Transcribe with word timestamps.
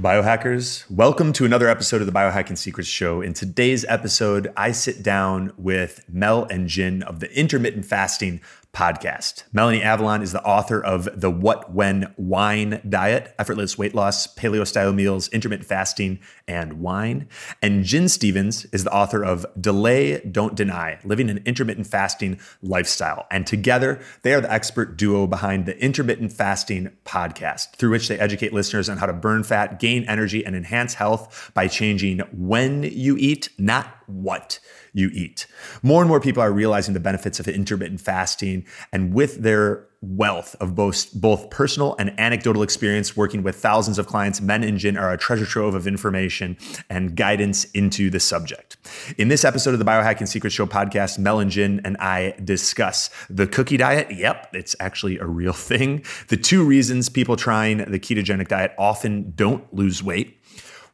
Biohackers, 0.00 0.84
welcome 0.90 1.32
to 1.32 1.46
another 1.46 1.70
episode 1.70 2.02
of 2.02 2.06
the 2.06 2.12
Biohacking 2.12 2.58
Secrets 2.58 2.86
Show. 2.86 3.22
In 3.22 3.32
today's 3.32 3.82
episode, 3.86 4.52
I 4.54 4.72
sit 4.72 5.02
down 5.02 5.54
with 5.56 6.04
Mel 6.06 6.44
and 6.50 6.68
Gin 6.68 7.02
of 7.02 7.20
the 7.20 7.34
Intermittent 7.34 7.86
Fasting 7.86 8.42
podcast. 8.76 9.44
Melanie 9.54 9.82
Avalon 9.82 10.20
is 10.20 10.32
the 10.32 10.44
author 10.44 10.84
of 10.84 11.08
The 11.18 11.30
What 11.30 11.72
When 11.72 12.12
Wine 12.18 12.82
Diet, 12.86 13.34
Effortless 13.38 13.78
Weight 13.78 13.94
Loss, 13.94 14.34
Paleo 14.34 14.66
Style 14.66 14.92
Meals, 14.92 15.28
Intermittent 15.28 15.66
Fasting, 15.66 16.20
and 16.46 16.74
Wine. 16.74 17.26
And 17.62 17.84
Gin 17.84 18.06
Stephens 18.10 18.66
is 18.66 18.84
the 18.84 18.92
author 18.92 19.24
of 19.24 19.46
Delay, 19.58 20.20
Don't 20.20 20.54
Deny, 20.54 20.98
Living 21.04 21.30
an 21.30 21.42
Intermittent 21.46 21.86
Fasting 21.86 22.38
Lifestyle. 22.60 23.26
And 23.30 23.46
together, 23.46 23.98
they 24.20 24.34
are 24.34 24.42
the 24.42 24.52
expert 24.52 24.98
duo 24.98 25.26
behind 25.26 25.64
the 25.64 25.82
Intermittent 25.82 26.34
Fasting 26.34 26.90
podcast, 27.06 27.76
through 27.76 27.92
which 27.92 28.08
they 28.08 28.18
educate 28.18 28.52
listeners 28.52 28.90
on 28.90 28.98
how 28.98 29.06
to 29.06 29.14
burn 29.14 29.42
fat, 29.42 29.80
gain 29.80 30.04
energy, 30.04 30.44
and 30.44 30.54
enhance 30.54 30.92
health 30.92 31.50
by 31.54 31.66
changing 31.66 32.18
when 32.30 32.82
you 32.82 33.16
eat, 33.16 33.48
not 33.56 33.86
what 34.06 34.60
you 34.96 35.10
eat. 35.12 35.46
More 35.82 36.00
and 36.00 36.08
more 36.08 36.20
people 36.20 36.42
are 36.42 36.50
realizing 36.50 36.94
the 36.94 37.00
benefits 37.00 37.38
of 37.38 37.46
intermittent 37.46 38.00
fasting, 38.00 38.64
and 38.92 39.12
with 39.12 39.42
their 39.42 39.86
wealth 40.00 40.56
of 40.60 40.74
both, 40.74 41.12
both 41.14 41.50
personal 41.50 41.96
and 41.98 42.18
anecdotal 42.18 42.62
experience 42.62 43.16
working 43.16 43.42
with 43.42 43.56
thousands 43.56 43.98
of 43.98 44.06
clients, 44.06 44.40
Mel 44.40 44.62
and 44.62 44.78
Gin 44.78 44.96
are 44.96 45.12
a 45.12 45.18
treasure 45.18 45.44
trove 45.44 45.74
of 45.74 45.86
information 45.86 46.56
and 46.88 47.14
guidance 47.14 47.64
into 47.72 48.08
the 48.08 48.20
subject. 48.20 48.76
In 49.18 49.28
this 49.28 49.44
episode 49.44 49.72
of 49.72 49.78
the 49.78 49.84
Biohacking 49.84 50.28
Secret 50.28 50.50
Show 50.50 50.66
podcast, 50.66 51.18
Mel 51.18 51.40
and 51.40 51.50
Gin 51.50 51.80
and 51.84 51.96
I 51.98 52.34
discuss 52.42 53.10
the 53.28 53.46
cookie 53.46 53.76
diet. 53.76 54.10
Yep, 54.10 54.54
it's 54.54 54.76
actually 54.80 55.18
a 55.18 55.26
real 55.26 55.52
thing. 55.70 56.04
The 56.28 56.36
two 56.36 56.64
reasons 56.64 57.08
people 57.08 57.36
trying 57.36 57.78
the 57.78 57.98
ketogenic 57.98 58.48
diet 58.48 58.72
often 58.78 59.32
don't 59.34 59.72
lose 59.74 60.02
weight 60.02 60.40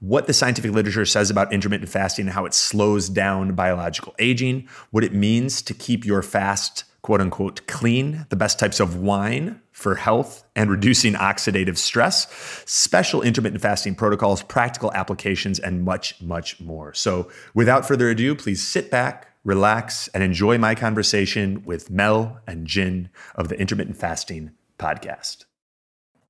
what 0.02 0.26
the 0.26 0.32
scientific 0.32 0.72
literature 0.72 1.06
says 1.06 1.30
about 1.30 1.52
intermittent 1.52 1.88
fasting 1.88 2.26
and 2.26 2.34
how 2.34 2.44
it 2.44 2.52
slows 2.52 3.08
down 3.08 3.54
biological 3.54 4.12
aging, 4.18 4.68
what 4.90 5.04
it 5.04 5.14
means 5.14 5.62
to 5.62 5.72
keep 5.72 6.04
your 6.04 6.22
fast, 6.22 6.82
quote 7.02 7.20
unquote, 7.20 7.64
clean, 7.68 8.26
the 8.28 8.34
best 8.34 8.58
types 8.58 8.80
of 8.80 8.96
wine 8.96 9.60
for 9.70 9.94
health 9.94 10.42
and 10.56 10.68
reducing 10.70 11.14
oxidative 11.14 11.78
stress, 11.78 12.26
special 12.66 13.22
intermittent 13.22 13.62
fasting 13.62 13.94
protocols, 13.94 14.42
practical 14.42 14.92
applications, 14.92 15.60
and 15.60 15.84
much, 15.84 16.20
much 16.20 16.60
more. 16.60 16.92
So, 16.94 17.30
without 17.54 17.86
further 17.86 18.10
ado, 18.10 18.34
please 18.34 18.66
sit 18.66 18.90
back, 18.90 19.28
relax, 19.44 20.08
and 20.08 20.24
enjoy 20.24 20.58
my 20.58 20.74
conversation 20.74 21.62
with 21.64 21.90
Mel 21.90 22.40
and 22.44 22.66
Gin 22.66 23.08
of 23.36 23.48
the 23.48 23.58
Intermittent 23.58 23.98
Fasting 23.98 24.50
Podcast. 24.80 25.44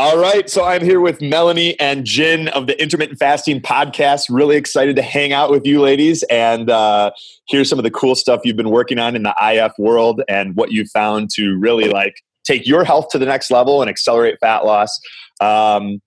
All 0.00 0.16
right. 0.16 0.48
So 0.48 0.64
I'm 0.64 0.80
here 0.80 0.98
with 0.98 1.20
Melanie 1.20 1.78
and 1.78 2.06
Gin 2.06 2.48
of 2.48 2.66
the 2.66 2.80
Intermittent 2.80 3.18
Fasting 3.18 3.60
Podcast. 3.60 4.28
Really 4.30 4.56
excited 4.56 4.96
to 4.96 5.02
hang 5.02 5.34
out 5.34 5.50
with 5.50 5.66
you 5.66 5.78
ladies 5.82 6.22
and 6.30 6.70
uh, 6.70 7.10
hear 7.44 7.66
some 7.66 7.78
of 7.78 7.82
the 7.82 7.90
cool 7.90 8.14
stuff 8.14 8.40
you've 8.42 8.56
been 8.56 8.70
working 8.70 8.98
on 8.98 9.14
in 9.14 9.24
the 9.24 9.34
IF 9.42 9.72
world 9.78 10.22
and 10.26 10.56
what 10.56 10.72
you 10.72 10.86
found 10.86 11.28
to 11.34 11.54
really 11.58 11.90
like 11.90 12.14
take 12.44 12.66
your 12.66 12.82
health 12.82 13.08
to 13.10 13.18
the 13.18 13.26
next 13.26 13.50
level 13.50 13.82
and 13.82 13.90
accelerate 13.90 14.38
fat 14.40 14.64
loss. 14.64 14.98
Um, 15.38 16.00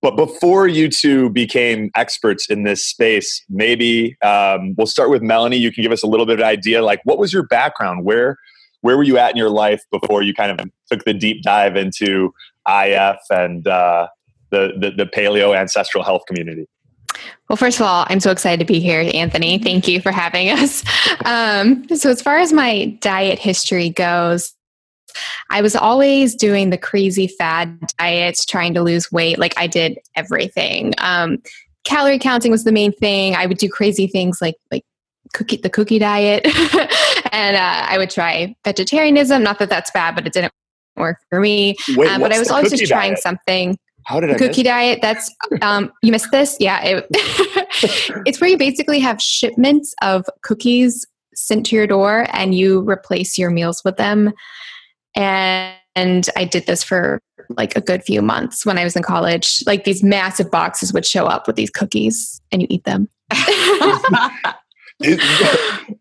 but 0.00 0.14
before 0.14 0.68
you 0.68 0.88
two 0.88 1.28
became 1.30 1.90
experts 1.96 2.48
in 2.48 2.62
this 2.62 2.86
space, 2.86 3.44
maybe 3.48 4.16
um, 4.22 4.76
we'll 4.78 4.86
start 4.86 5.10
with 5.10 5.22
Melanie. 5.22 5.56
You 5.56 5.72
can 5.72 5.82
give 5.82 5.90
us 5.90 6.04
a 6.04 6.06
little 6.06 6.24
bit 6.24 6.38
of 6.38 6.44
idea, 6.44 6.84
like 6.84 7.00
what 7.02 7.18
was 7.18 7.32
your 7.32 7.48
background? 7.48 8.04
Where 8.04 8.36
where 8.82 8.96
were 8.96 9.02
you 9.02 9.18
at 9.18 9.30
in 9.30 9.36
your 9.36 9.50
life 9.50 9.82
before 9.90 10.22
you 10.22 10.34
kind 10.34 10.58
of 10.58 10.70
took 10.90 11.04
the 11.04 11.14
deep 11.14 11.42
dive 11.42 11.76
into 11.76 12.32
IF 12.68 13.18
and 13.30 13.66
uh, 13.66 14.08
the, 14.50 14.72
the, 14.78 14.90
the 15.04 15.06
paleo 15.06 15.56
ancestral 15.56 16.04
health 16.04 16.22
community? 16.26 16.66
Well, 17.48 17.56
first 17.56 17.80
of 17.80 17.86
all, 17.86 18.06
I'm 18.08 18.20
so 18.20 18.30
excited 18.30 18.60
to 18.60 18.72
be 18.72 18.80
here, 18.80 19.10
Anthony. 19.12 19.58
Thank 19.58 19.88
you 19.88 20.00
for 20.00 20.12
having 20.12 20.50
us. 20.50 20.84
Um, 21.22 21.86
so, 21.94 22.08
as 22.08 22.22
far 22.22 22.38
as 22.38 22.52
my 22.52 22.96
diet 23.00 23.38
history 23.38 23.90
goes, 23.90 24.54
I 25.50 25.60
was 25.60 25.76
always 25.76 26.34
doing 26.34 26.70
the 26.70 26.78
crazy 26.78 27.26
fad 27.26 27.78
diets, 27.98 28.46
trying 28.46 28.74
to 28.74 28.82
lose 28.82 29.12
weight. 29.12 29.38
Like 29.38 29.54
I 29.58 29.66
did 29.66 29.98
everything. 30.16 30.94
Um, 30.98 31.38
calorie 31.84 32.18
counting 32.18 32.50
was 32.50 32.64
the 32.64 32.72
main 32.72 32.92
thing. 32.92 33.34
I 33.34 33.46
would 33.46 33.58
do 33.58 33.68
crazy 33.68 34.06
things 34.06 34.40
like 34.40 34.56
like 34.70 34.84
cookie 35.34 35.56
the 35.56 35.70
cookie 35.70 35.98
diet, 35.98 36.44
and 37.32 37.56
uh, 37.56 37.86
I 37.88 37.98
would 37.98 38.10
try 38.10 38.54
vegetarianism. 38.64 39.42
Not 39.42 39.58
that 39.58 39.70
that's 39.70 39.90
bad, 39.90 40.14
but 40.14 40.26
it 40.26 40.32
didn't 40.32 40.52
work 40.96 41.18
for 41.28 41.40
me. 41.40 41.76
Wait, 41.96 42.10
um, 42.10 42.20
but 42.20 42.32
I 42.32 42.38
was 42.38 42.50
always 42.50 42.70
just 42.70 42.86
trying 42.86 43.12
diet? 43.12 43.22
something. 43.22 43.78
How 44.04 44.20
did 44.20 44.30
I 44.30 44.34
cookie 44.34 44.62
miss? 44.62 44.64
diet? 44.64 44.98
That's 45.02 45.34
um, 45.62 45.92
you 46.02 46.12
missed 46.12 46.30
this. 46.30 46.56
Yeah, 46.60 46.80
it, 46.82 47.06
it's 48.26 48.40
where 48.40 48.50
you 48.50 48.56
basically 48.56 49.00
have 49.00 49.20
shipments 49.20 49.94
of 50.02 50.24
cookies 50.42 51.06
sent 51.34 51.66
to 51.66 51.76
your 51.76 51.86
door, 51.86 52.26
and 52.32 52.54
you 52.54 52.88
replace 52.88 53.38
your 53.38 53.50
meals 53.50 53.82
with 53.84 53.96
them. 53.96 54.32
And, 55.16 55.74
and 55.96 56.28
I 56.36 56.44
did 56.44 56.66
this 56.66 56.84
for 56.84 57.20
like 57.56 57.76
a 57.76 57.80
good 57.80 58.04
few 58.04 58.22
months 58.22 58.64
when 58.64 58.78
I 58.78 58.84
was 58.84 58.96
in 58.96 59.02
college. 59.02 59.62
Like 59.66 59.84
these 59.84 60.02
massive 60.02 60.50
boxes 60.50 60.92
would 60.92 61.06
show 61.06 61.26
up 61.26 61.46
with 61.46 61.56
these 61.56 61.70
cookies, 61.70 62.40
and 62.52 62.62
you 62.62 62.68
eat 62.70 62.84
them. 62.84 63.08
Is, 65.00 65.20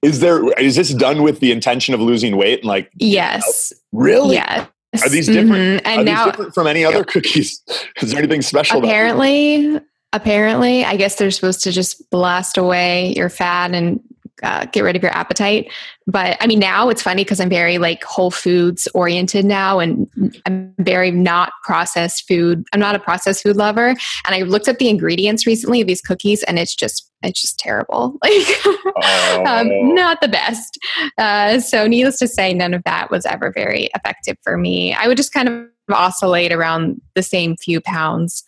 is 0.02 0.20
there 0.20 0.52
is 0.60 0.76
this 0.76 0.94
done 0.94 1.24
with 1.24 1.40
the 1.40 1.52
intention 1.52 1.94
of 1.94 2.02
losing 2.02 2.36
weight? 2.38 2.60
And 2.60 2.68
like, 2.68 2.92
yes, 2.98 3.74
really? 3.92 4.36
yes. 4.36 4.68
Are 5.04 5.10
these 5.10 5.28
different? 5.28 5.84
Mhm. 5.84 5.86
And 5.86 6.02
are 6.02 6.04
now, 6.04 6.26
these 6.26 6.32
different 6.32 6.54
from 6.54 6.68
any 6.68 6.84
other 6.84 7.04
cookies? 7.04 7.62
Is 8.02 8.12
there 8.12 8.20
anything 8.20 8.42
special? 8.42 8.80
about 8.80 8.88
apparently 8.88 9.80
apparently 10.12 10.84
i 10.84 10.96
guess 10.96 11.18
they're 11.18 11.30
supposed 11.30 11.64
to 11.64 11.72
just 11.72 12.10
blast 12.10 12.58
away 12.58 13.14
your 13.16 13.30
fat 13.30 13.76
and 13.76 14.00
uh, 14.44 14.66
get 14.66 14.82
rid 14.82 14.96
of 14.96 15.04
your 15.04 15.16
appetite. 15.16 15.72
But 16.08 16.38
i 16.40 16.48
mean 16.48 16.58
now 16.60 16.90
it's 16.90 17.04
funny 17.04 17.24
because 17.24 17.40
i'm 17.40 17.50
very 17.50 17.78
like 17.78 18.04
whole 18.04 18.32
foods 18.32 18.88
oriented 18.96 19.46
now 19.46 19.78
and 19.78 20.08
i'm 20.48 20.74
very 20.80 21.12
not 21.12 21.52
processed 21.64 22.28
food 22.28 22.64
i'm 22.74 22.80
not 22.80 22.96
a 22.96 23.00
processed 23.00 23.44
food 23.44 23.58
lover. 23.58 23.90
And 23.90 24.36
i 24.36 24.42
looked 24.42 24.68
at 24.68 24.80
the 24.80 24.90
ingredients 24.90 25.46
recently 25.46 25.82
of 25.82 25.88
these 25.88 26.02
cookies 26.02 26.42
and 26.44 26.58
it's 26.58 26.76
just 26.76 27.12
it's 27.22 27.42
just 27.42 27.60
terrible. 27.60 28.18
Like 28.24 28.58
Oh. 29.02 29.44
um, 29.46 29.94
not 29.94 30.20
the 30.22 30.28
best. 30.28 30.78
Uh, 31.18 31.60
so 31.60 31.88
needless 31.88 32.18
to 32.20 32.28
say 32.28 32.54
none 32.54 32.74
of 32.74 32.84
that 32.86 33.12
was 33.12 33.26
ever 33.26 33.52
very 33.52 33.90
effective 33.96 34.38
for 34.44 34.58
me. 34.58 34.94
I 34.94 35.08
would 35.08 35.18
just 35.18 35.32
kind 35.34 35.48
of 35.48 35.68
oscillate 35.90 36.52
around 36.52 37.02
the 37.16 37.24
same 37.24 37.56
few 37.58 37.82
pounds 37.82 38.44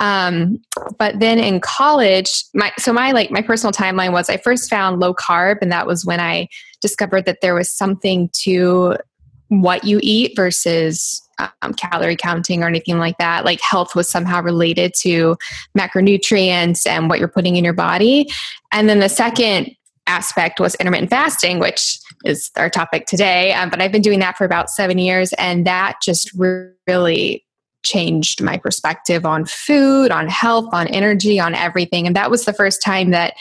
um, 0.00 0.58
but 0.98 1.20
then 1.20 1.38
in 1.38 1.60
college, 1.60 2.44
my 2.54 2.72
so 2.78 2.92
my 2.92 3.12
like 3.12 3.30
my 3.30 3.42
personal 3.42 3.72
timeline 3.72 4.12
was 4.12 4.28
I 4.28 4.36
first 4.36 4.68
found 4.68 5.00
low 5.00 5.14
carb, 5.14 5.58
and 5.62 5.70
that 5.72 5.86
was 5.86 6.04
when 6.04 6.20
I 6.20 6.48
discovered 6.80 7.24
that 7.26 7.40
there 7.40 7.54
was 7.54 7.70
something 7.70 8.28
to 8.42 8.96
what 9.48 9.84
you 9.84 10.00
eat 10.02 10.34
versus 10.34 11.20
um, 11.38 11.74
calorie 11.74 12.16
counting 12.16 12.62
or 12.62 12.66
anything 12.66 12.98
like 12.98 13.18
that. 13.18 13.44
Like 13.44 13.60
health 13.60 13.94
was 13.94 14.08
somehow 14.08 14.42
related 14.42 14.94
to 15.00 15.36
macronutrients 15.76 16.86
and 16.86 17.08
what 17.08 17.18
you're 17.18 17.28
putting 17.28 17.56
in 17.56 17.64
your 17.64 17.74
body. 17.74 18.28
And 18.72 18.88
then 18.88 19.00
the 19.00 19.08
second 19.08 19.74
aspect 20.06 20.60
was 20.60 20.74
intermittent 20.76 21.10
fasting, 21.10 21.58
which 21.58 21.98
is 22.24 22.50
our 22.56 22.70
topic 22.70 23.06
today. 23.06 23.52
Um, 23.52 23.70
but 23.70 23.80
I've 23.80 23.92
been 23.92 24.02
doing 24.02 24.20
that 24.20 24.36
for 24.36 24.44
about 24.44 24.70
seven 24.70 24.98
years, 24.98 25.32
and 25.34 25.66
that 25.66 25.96
just 26.02 26.32
really 26.86 27.43
changed 27.84 28.42
my 28.42 28.56
perspective 28.56 29.24
on 29.24 29.44
food, 29.44 30.10
on 30.10 30.28
health, 30.28 30.68
on 30.72 30.88
energy, 30.88 31.38
on 31.38 31.54
everything. 31.54 32.06
And 32.06 32.16
that 32.16 32.30
was 32.30 32.44
the 32.44 32.52
first 32.52 32.82
time 32.82 33.10
that 33.10 33.34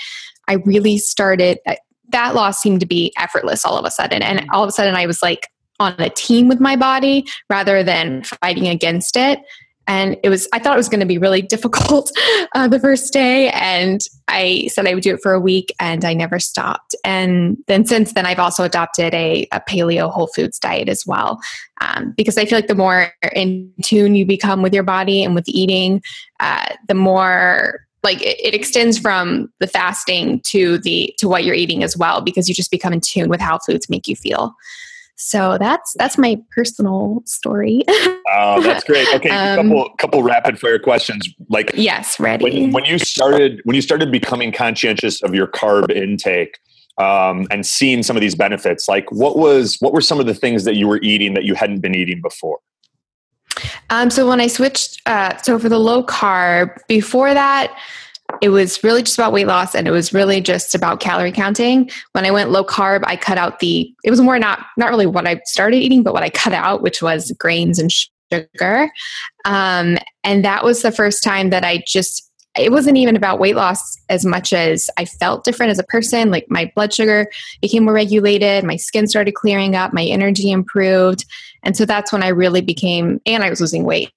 I 0.48 0.54
really 0.66 0.98
started. 0.98 1.60
Uh, 1.66 1.76
that 2.10 2.36
loss 2.36 2.60
seemed 2.60 2.80
to 2.82 2.86
be 2.86 3.12
effortless 3.18 3.66
all 3.66 3.78
of 3.78 3.86
a 3.86 3.92
sudden. 3.92 4.22
And 4.22 4.40
mm-hmm. 4.40 4.50
all 4.52 4.64
of 4.64 4.70
a 4.70 4.72
sudden, 4.72 4.96
I 4.96 5.06
was 5.06 5.22
like, 5.24 5.48
on 5.80 5.96
a 5.98 6.10
team 6.10 6.48
with 6.48 6.60
my 6.60 6.76
body 6.76 7.26
rather 7.50 7.84
than 7.84 8.24
fighting 8.24 8.68
against 8.68 9.18
it 9.18 9.40
and 9.88 10.18
it 10.24 10.30
was 10.30 10.48
i 10.54 10.60
thought 10.60 10.74
it 10.74 10.78
was 10.78 10.90
going 10.90 11.00
to 11.00 11.06
be 11.06 11.18
really 11.18 11.42
difficult 11.54 12.12
uh, 12.56 12.68
the 12.68 12.80
first 12.80 13.14
day. 13.14 13.50
And 13.50 14.02
i 14.28 14.68
said 14.72 14.88
i 14.88 14.94
would 14.94 15.04
do 15.04 15.14
it 15.14 15.22
for 15.22 15.34
a 15.34 15.40
week 15.40 15.74
and 15.80 16.06
i 16.06 16.14
never 16.14 16.40
stopped. 16.40 16.96
And 17.04 17.58
then 17.68 17.86
since 17.86 18.14
then 18.14 18.26
i've 18.26 18.40
also 18.40 18.64
adopted 18.64 19.14
a, 19.14 19.48
a 19.52 19.62
paleo 19.62 20.12
whole 20.12 20.28
foods 20.28 20.60
diet 20.60 20.90
as 20.90 21.06
well 21.06 21.40
um, 21.82 22.14
because 22.16 22.38
i 22.38 22.46
feel 22.46 22.58
like 22.58 22.68
the 22.68 22.76
more 22.76 23.14
in 23.34 23.72
tune 23.84 24.16
you 24.16 24.26
become 24.26 24.62
with 24.62 24.74
your 24.74 24.84
body 24.84 25.24
and 25.24 25.36
with 25.36 25.48
eating 25.48 26.02
uh, 26.40 26.68
the 26.88 26.94
more 26.94 27.86
like 28.04 28.22
it, 28.22 28.38
it 28.40 28.54
extends 28.54 29.00
from 29.00 29.52
the 29.60 29.68
fasting 29.68 30.42
to 30.42 30.78
the 30.80 31.14
to 31.18 31.28
what 31.28 31.44
you're 31.44 31.56
eating 31.56 31.84
as 31.84 31.98
well 31.98 32.22
because 32.22 32.48
you 32.48 32.56
just 32.56 32.72
become 32.72 32.94
in 32.94 33.02
tune 33.02 33.30
with 33.30 33.40
how 33.40 33.58
foods 33.60 33.90
make 33.90 34.08
you 34.08 34.16
feel 34.16 34.54
so 35.24 35.58
that's 35.58 35.94
that's 35.98 36.18
my 36.18 36.38
personal 36.52 37.24
story. 37.26 37.84
oh, 37.90 38.62
that's 38.62 38.84
great. 38.84 39.08
Okay, 39.14 39.30
um, 39.30 39.70
couple 39.70 39.90
couple 39.98 40.24
rapid 40.24 40.60
fire 40.60 40.78
questions. 40.78 41.28
Like 41.50 41.72
yes, 41.76 42.20
ready. 42.20 42.44
When, 42.44 42.72
when 42.74 42.86
you 42.86 43.00
started 43.00 43.62
when 43.64 43.74
you 43.74 43.82
started 43.82 44.12
becoming 44.12 44.52
conscientious 44.52 45.24
of 45.24 45.34
your 45.34 45.48
carb 45.48 45.90
intake 45.92 46.60
um, 46.98 47.48
and 47.52 47.66
seeing 47.66 48.04
some 48.04 48.18
of 48.18 48.22
these 48.22 48.36
benefits, 48.36 48.90
like 48.90 49.10
what 49.14 49.38
was 49.38 49.78
what 49.80 49.94
were 49.94 50.02
some 50.02 50.20
of 50.20 50.26
the 50.26 50.36
things 50.36 50.66
that 50.66 50.76
you 50.76 50.90
were 50.90 51.00
eating 51.02 51.36
that 51.36 51.46
you 51.46 51.56
hadn't 51.56 51.80
been 51.80 51.96
eating 51.96 52.22
before? 52.22 52.60
Um, 53.90 54.10
so 54.10 54.28
when 54.28 54.42
I 54.42 54.48
switched, 54.48 55.02
uh, 55.06 55.38
so 55.38 55.58
for 55.58 55.70
the 55.70 55.80
low 55.80 56.04
carb, 56.04 56.76
before 56.90 57.34
that, 57.34 57.74
it 58.42 58.50
was 58.50 58.84
really 58.84 59.04
just 59.04 59.18
about 59.18 59.32
weight 59.34 59.48
loss 59.48 59.76
and 59.76 59.88
it 59.88 59.92
was 59.92 60.14
really 60.14 60.42
just 60.42 60.76
about 60.76 61.00
calorie 61.00 61.32
counting 61.32 61.90
when 62.14 62.26
i 62.26 62.32
went 62.32 62.52
low 62.52 62.64
carb 62.64 63.02
i 63.06 63.16
cut 63.16 63.38
out 63.38 63.60
the 63.60 63.94
it 64.04 64.10
was 64.10 64.22
more 64.22 64.40
not 64.40 64.66
not 64.78 64.90
really 64.90 65.06
what 65.06 65.28
i 65.28 65.40
started 65.46 65.78
eating 65.78 66.04
but 66.04 66.14
what 66.14 66.24
i 66.24 66.30
cut 66.30 66.54
out 66.54 66.82
which 66.82 67.02
was 67.02 67.32
grains 67.34 67.80
and 67.80 67.92
sugar 68.32 68.90
um, 69.46 69.98
and 70.24 70.44
that 70.44 70.64
was 70.64 70.82
the 70.82 70.92
first 70.92 71.24
time 71.24 71.50
that 71.50 71.64
i 71.64 71.84
just 71.86 72.30
it 72.58 72.72
wasn't 72.72 72.98
even 72.98 73.16
about 73.16 73.40
weight 73.40 73.56
loss 73.56 73.98
as 74.10 74.26
much 74.26 74.54
as 74.54 74.90
I 74.98 75.06
felt 75.06 75.44
different 75.44 75.72
as 75.72 75.80
a 75.80 75.84
person. 75.84 76.30
Like 76.30 76.46
my 76.50 76.72
blood 76.76 76.94
sugar 76.94 77.28
became 77.62 77.86
more 77.86 77.94
regulated, 77.94 78.64
my 78.64 78.76
skin 78.76 79.08
started 79.08 79.34
clearing 79.34 79.76
up, 79.76 79.92
my 79.92 80.04
energy 80.04 80.52
improved. 80.52 81.26
And 81.64 81.76
so 81.76 81.86
that's 81.86 82.12
when 82.12 82.22
I 82.22 82.28
really 82.28 82.62
became, 82.62 83.20
and 83.26 83.44
I 83.44 83.50
was 83.50 83.60
losing 83.60 83.86
weight. 83.86 84.12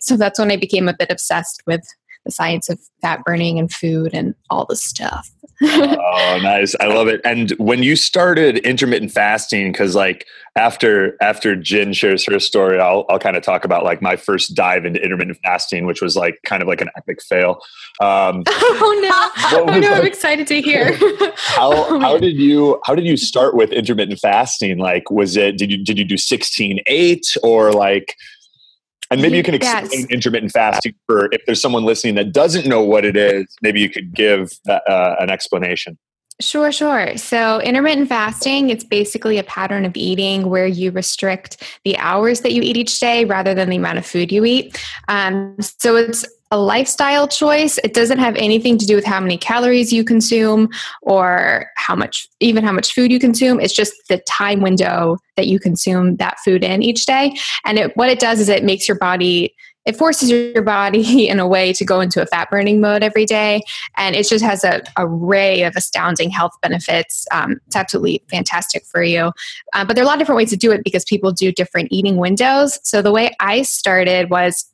So 0.00 0.16
that's 0.16 0.38
when 0.38 0.50
I 0.50 0.56
became 0.56 0.88
a 0.88 0.96
bit 0.96 1.10
obsessed 1.10 1.62
with 1.66 1.82
the 2.24 2.30
science 2.30 2.68
of 2.68 2.78
fat 3.00 3.24
burning 3.24 3.58
and 3.58 3.72
food 3.72 4.14
and 4.14 4.34
all 4.50 4.64
the 4.64 4.76
stuff. 4.76 5.30
oh, 5.64 6.40
nice! 6.42 6.74
I 6.80 6.86
love 6.86 7.06
it. 7.06 7.20
And 7.24 7.50
when 7.52 7.82
you 7.82 7.94
started 7.94 8.58
intermittent 8.58 9.12
fasting, 9.12 9.70
because 9.70 9.94
like 9.94 10.26
after 10.56 11.16
after 11.22 11.54
Gin 11.54 11.92
shares 11.92 12.26
her 12.26 12.40
story, 12.40 12.80
I'll 12.80 13.04
I'll 13.08 13.18
kind 13.18 13.36
of 13.36 13.44
talk 13.44 13.64
about 13.64 13.84
like 13.84 14.02
my 14.02 14.16
first 14.16 14.56
dive 14.56 14.84
into 14.84 15.00
intermittent 15.00 15.38
fasting, 15.44 15.86
which 15.86 16.02
was 16.02 16.16
like 16.16 16.40
kind 16.44 16.62
of 16.62 16.68
like 16.68 16.80
an 16.80 16.90
epic 16.96 17.22
fail. 17.22 17.60
Um, 18.00 18.42
oh 18.48 19.30
no! 19.42 19.58
Oh 19.58 19.64
no! 19.66 19.72
Like, 19.72 20.00
I'm 20.00 20.06
excited 20.06 20.48
to 20.48 20.60
hear. 20.60 20.94
how 21.36 21.72
oh, 21.72 22.00
how 22.00 22.18
did 22.18 22.36
you 22.36 22.80
how 22.84 22.96
did 22.96 23.06
you 23.06 23.16
start 23.16 23.54
with 23.54 23.70
intermittent 23.70 24.18
fasting? 24.18 24.78
Like, 24.78 25.10
was 25.10 25.36
it 25.36 25.58
did 25.58 25.70
you 25.70 25.84
did 25.84 25.96
you 25.96 26.04
do 26.04 26.16
sixteen 26.16 26.80
eight 26.86 27.26
or 27.42 27.72
like 27.72 28.16
and 29.10 29.20
maybe 29.20 29.36
you 29.36 29.42
can 29.42 29.54
explain 29.54 29.88
yes. 29.90 30.06
intermittent 30.06 30.52
fasting 30.52 30.94
for 31.06 31.28
if 31.32 31.44
there's 31.46 31.60
someone 31.60 31.84
listening 31.84 32.14
that 32.14 32.32
doesn't 32.32 32.66
know 32.66 32.82
what 32.82 33.04
it 33.04 33.16
is, 33.16 33.46
maybe 33.60 33.80
you 33.80 33.90
could 33.90 34.14
give 34.14 34.52
uh, 34.68 35.16
an 35.20 35.30
explanation. 35.30 35.98
Sure, 36.40 36.72
sure. 36.72 37.16
So, 37.16 37.60
intermittent 37.60 38.08
fasting, 38.08 38.70
it's 38.70 38.84
basically 38.84 39.38
a 39.38 39.44
pattern 39.44 39.84
of 39.84 39.96
eating 39.96 40.48
where 40.48 40.66
you 40.66 40.90
restrict 40.90 41.62
the 41.84 41.96
hours 41.98 42.40
that 42.40 42.52
you 42.52 42.62
eat 42.62 42.76
each 42.76 42.98
day 42.98 43.24
rather 43.24 43.54
than 43.54 43.70
the 43.70 43.76
amount 43.76 43.98
of 43.98 44.06
food 44.06 44.32
you 44.32 44.44
eat. 44.44 44.82
Um, 45.08 45.56
so, 45.60 45.94
it's 45.96 46.24
a 46.52 46.58
lifestyle 46.58 47.26
choice. 47.26 47.78
It 47.82 47.94
doesn't 47.94 48.18
have 48.18 48.36
anything 48.36 48.76
to 48.76 48.86
do 48.86 48.94
with 48.94 49.06
how 49.06 49.18
many 49.18 49.38
calories 49.38 49.90
you 49.90 50.04
consume 50.04 50.68
or 51.00 51.70
how 51.76 51.96
much, 51.96 52.28
even 52.40 52.62
how 52.62 52.72
much 52.72 52.92
food 52.92 53.10
you 53.10 53.18
consume. 53.18 53.58
It's 53.58 53.74
just 53.74 53.94
the 54.08 54.18
time 54.18 54.60
window 54.60 55.16
that 55.36 55.48
you 55.48 55.58
consume 55.58 56.16
that 56.16 56.38
food 56.44 56.62
in 56.62 56.82
each 56.82 57.06
day. 57.06 57.34
And 57.64 57.78
it, 57.78 57.96
what 57.96 58.10
it 58.10 58.20
does 58.20 58.38
is 58.38 58.50
it 58.50 58.64
makes 58.64 58.86
your 58.86 58.98
body 58.98 59.54
it 59.84 59.96
forces 59.96 60.30
your 60.30 60.62
body 60.62 61.26
in 61.28 61.40
a 61.40 61.48
way 61.48 61.72
to 61.72 61.84
go 61.84 62.00
into 62.00 62.22
a 62.22 62.26
fat 62.26 62.48
burning 62.50 62.80
mode 62.80 63.02
every 63.02 63.24
day 63.24 63.62
and 63.96 64.14
it 64.14 64.28
just 64.28 64.44
has 64.44 64.62
a 64.62 64.80
array 64.96 65.62
of 65.64 65.74
astounding 65.74 66.30
health 66.30 66.52
benefits 66.62 67.26
um, 67.32 67.56
it's 67.66 67.74
absolutely 67.74 68.22
fantastic 68.30 68.84
for 68.84 69.02
you 69.02 69.32
uh, 69.72 69.84
but 69.84 69.96
there 69.96 70.04
are 70.04 70.06
a 70.06 70.06
lot 70.06 70.14
of 70.14 70.20
different 70.20 70.36
ways 70.36 70.50
to 70.50 70.56
do 70.56 70.70
it 70.70 70.84
because 70.84 71.04
people 71.04 71.32
do 71.32 71.50
different 71.50 71.88
eating 71.90 72.16
windows 72.16 72.78
so 72.84 73.02
the 73.02 73.10
way 73.10 73.34
i 73.40 73.62
started 73.62 74.30
was 74.30 74.71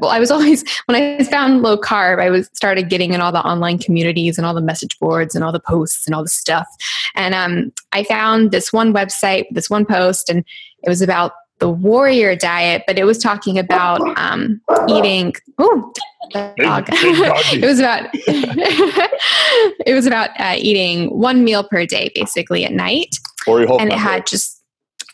well, 0.00 0.10
I 0.10 0.18
was 0.18 0.30
always 0.32 0.64
when 0.86 0.96
I 0.96 1.24
found 1.24 1.62
low 1.62 1.76
carb, 1.76 2.20
I 2.20 2.30
was 2.30 2.48
started 2.52 2.88
getting 2.88 3.12
in 3.12 3.20
all 3.20 3.32
the 3.32 3.40
online 3.40 3.78
communities 3.78 4.38
and 4.38 4.46
all 4.46 4.54
the 4.54 4.60
message 4.60 4.98
boards 4.98 5.34
and 5.34 5.44
all 5.44 5.52
the 5.52 5.60
posts 5.60 6.06
and 6.06 6.14
all 6.14 6.22
the 6.22 6.28
stuff. 6.28 6.66
And 7.14 7.34
um, 7.34 7.72
I 7.92 8.04
found 8.04 8.50
this 8.50 8.72
one 8.72 8.92
website, 8.92 9.46
this 9.50 9.68
one 9.68 9.84
post, 9.84 10.28
and 10.28 10.44
it 10.82 10.88
was 10.88 11.02
about 11.02 11.32
the 11.58 11.68
warrior 11.68 12.34
diet, 12.34 12.82
but 12.88 12.98
it 12.98 13.04
was 13.04 13.18
talking 13.18 13.58
about 13.58 14.00
um, 14.18 14.60
eating. 14.88 15.32
Oh, 15.58 15.92
dog! 16.32 16.86
it 16.90 17.64
was 17.64 17.78
about 17.78 18.10
it 18.14 19.94
was 19.94 20.06
about 20.06 20.30
uh, 20.40 20.56
eating 20.58 21.08
one 21.16 21.44
meal 21.44 21.62
per 21.62 21.86
day, 21.86 22.10
basically 22.14 22.64
at 22.64 22.72
night, 22.72 23.14
and 23.46 23.92
it 23.92 23.98
had 23.98 24.26
just 24.26 24.61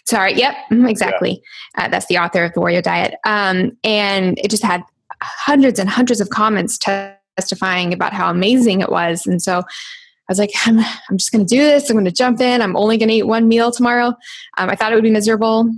Sorry. 0.09 0.33
Yep. 0.33 0.55
Mm-hmm, 0.73 0.87
exactly. 0.87 1.43
Yeah. 1.77 1.85
Uh, 1.85 1.89
that's 1.89 2.07
the 2.07 2.17
author 2.17 2.43
of 2.43 2.55
the 2.55 2.61
Warrior 2.61 2.81
Diet. 2.81 3.17
Um, 3.27 3.73
and 3.85 4.39
it 4.39 4.51
just 4.51 4.63
had 4.63 4.83
hundreds 5.21 5.79
and 5.79 5.87
hundreds 5.87 6.23
of 6.23 6.31
comments 6.31 6.79
testifying 6.79 7.93
about 7.93 8.15
how 8.15 8.31
amazing 8.31 8.81
it 8.81 8.91
was. 8.91 9.27
And 9.27 9.43
so 9.43 9.59
I 9.59 9.65
was 10.31 10.39
like, 10.39 10.51
I'm, 10.65 10.79
I'm 10.79 11.19
just 11.19 11.31
going 11.31 11.45
to 11.45 11.55
do 11.55 11.63
this. 11.63 11.91
I'm 11.91 11.95
going 11.95 12.07
to 12.07 12.11
jump 12.11 12.41
in. 12.41 12.63
I'm 12.63 12.75
only 12.75 12.97
going 12.97 13.11
to 13.11 13.17
eat 13.17 13.25
one 13.25 13.49
meal 13.49 13.71
tomorrow. 13.71 14.15
Um, 14.57 14.71
I 14.71 14.77
thought 14.77 14.93
it 14.93 14.95
would 14.95 15.05
be 15.05 15.11
miserable. 15.11 15.71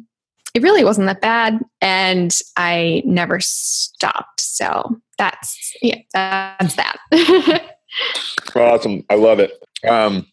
It 0.55 0.63
really 0.63 0.85
wasn't 0.85 1.09
that 1.09 1.21
bad. 1.21 1.59
And 1.81 2.33
I 2.57 3.03
never 3.05 3.41
stopped. 3.41 4.41
So 4.41 4.97
that's, 5.19 5.77
yeah, 5.83 5.97
that's 6.13 6.77
that. 6.77 6.99
awesome. 8.55 9.05
I 9.11 9.17
love 9.17 9.41
it. 9.41 9.61
Um, 9.89 10.25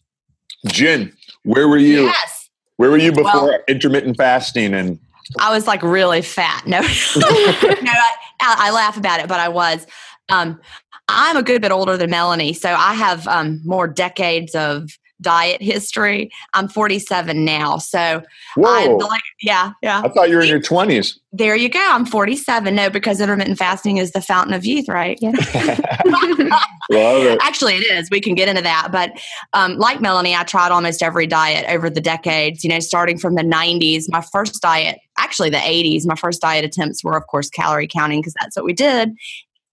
Gin, 0.66 1.12
where 1.42 1.66
were 1.66 1.78
you? 1.78 2.04
Yes. 2.04 2.37
Where 2.78 2.90
were 2.90 2.96
you 2.96 3.10
before 3.10 3.48
well, 3.48 3.58
intermittent 3.66 4.16
fasting? 4.16 4.72
And 4.72 4.98
I 5.38 5.52
was 5.52 5.66
like 5.66 5.82
really 5.82 6.22
fat. 6.22 6.64
No, 6.64 6.80
no, 6.80 6.86
I, 6.86 8.14
I, 8.40 8.70
laugh 8.70 8.96
about 8.96 9.20
it, 9.20 9.28
but 9.28 9.40
I 9.40 9.48
was. 9.48 9.86
Um, 10.28 10.60
I'm 11.08 11.36
a 11.36 11.42
good 11.42 11.60
bit 11.60 11.72
older 11.72 11.96
than 11.96 12.10
Melanie, 12.10 12.52
so 12.52 12.72
I 12.72 12.94
have 12.94 13.26
um, 13.26 13.60
more 13.64 13.88
decades 13.88 14.54
of 14.54 14.90
diet 15.20 15.62
history. 15.62 16.30
I'm 16.54 16.68
47 16.68 17.44
now. 17.44 17.78
So, 17.78 18.22
Whoa. 18.56 18.96
like, 18.96 19.22
yeah, 19.42 19.72
yeah. 19.82 20.02
I 20.04 20.08
thought 20.08 20.28
you 20.28 20.36
were 20.36 20.42
in 20.42 20.48
your 20.48 20.60
20s. 20.60 21.18
There 21.32 21.56
you 21.56 21.68
go. 21.68 21.86
I'm 21.90 22.06
47. 22.06 22.74
No, 22.74 22.88
because 22.88 23.20
intermittent 23.20 23.58
fasting 23.58 23.98
is 23.98 24.12
the 24.12 24.20
fountain 24.20 24.54
of 24.54 24.64
youth, 24.64 24.88
right? 24.88 25.18
Yeah. 25.20 25.30
Love 26.90 27.22
it. 27.22 27.38
Actually, 27.42 27.74
it 27.74 27.84
is. 27.84 28.08
We 28.10 28.20
can 28.20 28.34
get 28.34 28.48
into 28.48 28.62
that. 28.62 28.88
But 28.90 29.12
um, 29.52 29.76
like 29.76 30.00
Melanie, 30.00 30.34
I 30.34 30.44
tried 30.44 30.72
almost 30.72 31.02
every 31.02 31.26
diet 31.26 31.66
over 31.68 31.90
the 31.90 32.00
decades, 32.00 32.64
you 32.64 32.70
know, 32.70 32.80
starting 32.80 33.18
from 33.18 33.34
the 33.34 33.42
90s. 33.42 34.04
My 34.08 34.22
first 34.22 34.62
diet, 34.62 34.98
actually 35.18 35.50
the 35.50 35.58
80s, 35.58 36.06
my 36.06 36.14
first 36.14 36.40
diet 36.40 36.64
attempts 36.64 37.04
were, 37.04 37.16
of 37.16 37.26
course, 37.26 37.50
calorie 37.50 37.88
counting 37.88 38.20
because 38.20 38.34
that's 38.40 38.56
what 38.56 38.64
we 38.64 38.72
did. 38.72 39.10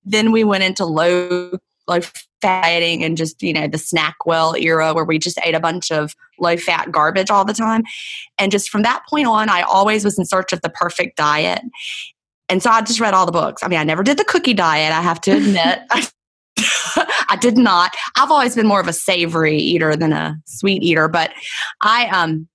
Then 0.03 0.31
we 0.31 0.43
went 0.43 0.63
into 0.63 0.85
low 0.85 1.57
low 1.87 1.99
dieting 2.41 3.03
and 3.03 3.17
just 3.17 3.41
you 3.41 3.53
know 3.53 3.67
the 3.67 3.77
SnackWell 3.77 4.59
era 4.61 4.93
where 4.93 5.05
we 5.05 5.17
just 5.17 5.39
ate 5.43 5.55
a 5.55 5.59
bunch 5.59 5.91
of 5.91 6.15
low 6.39 6.57
fat 6.57 6.91
garbage 6.91 7.31
all 7.31 7.45
the 7.45 7.53
time 7.53 7.83
and 8.37 8.51
just 8.51 8.69
from 8.69 8.83
that 8.83 9.01
point 9.09 9.25
on 9.25 9.49
i 9.49 9.61
always 9.61 10.03
was 10.03 10.19
in 10.19 10.25
search 10.25 10.51
of 10.53 10.61
the 10.61 10.69
perfect 10.69 11.17
diet 11.17 11.61
and 12.49 12.61
so 12.61 12.69
i 12.69 12.81
just 12.81 12.99
read 12.99 13.13
all 13.13 13.25
the 13.25 13.31
books 13.31 13.63
i 13.63 13.67
mean 13.67 13.79
i 13.79 13.83
never 13.83 14.03
did 14.03 14.17
the 14.17 14.25
cookie 14.25 14.53
diet 14.53 14.93
i 14.93 15.01
have 15.01 15.19
to 15.21 15.31
admit 15.31 15.79
I 17.27 17.37
did 17.39 17.57
not. 17.57 17.93
I've 18.15 18.31
always 18.31 18.55
been 18.55 18.67
more 18.67 18.79
of 18.79 18.87
a 18.87 18.93
savory 18.93 19.57
eater 19.57 19.95
than 19.95 20.13
a 20.13 20.37
sweet 20.45 20.83
eater, 20.83 21.07
but 21.07 21.31
I 21.81 22.07
um 22.07 22.47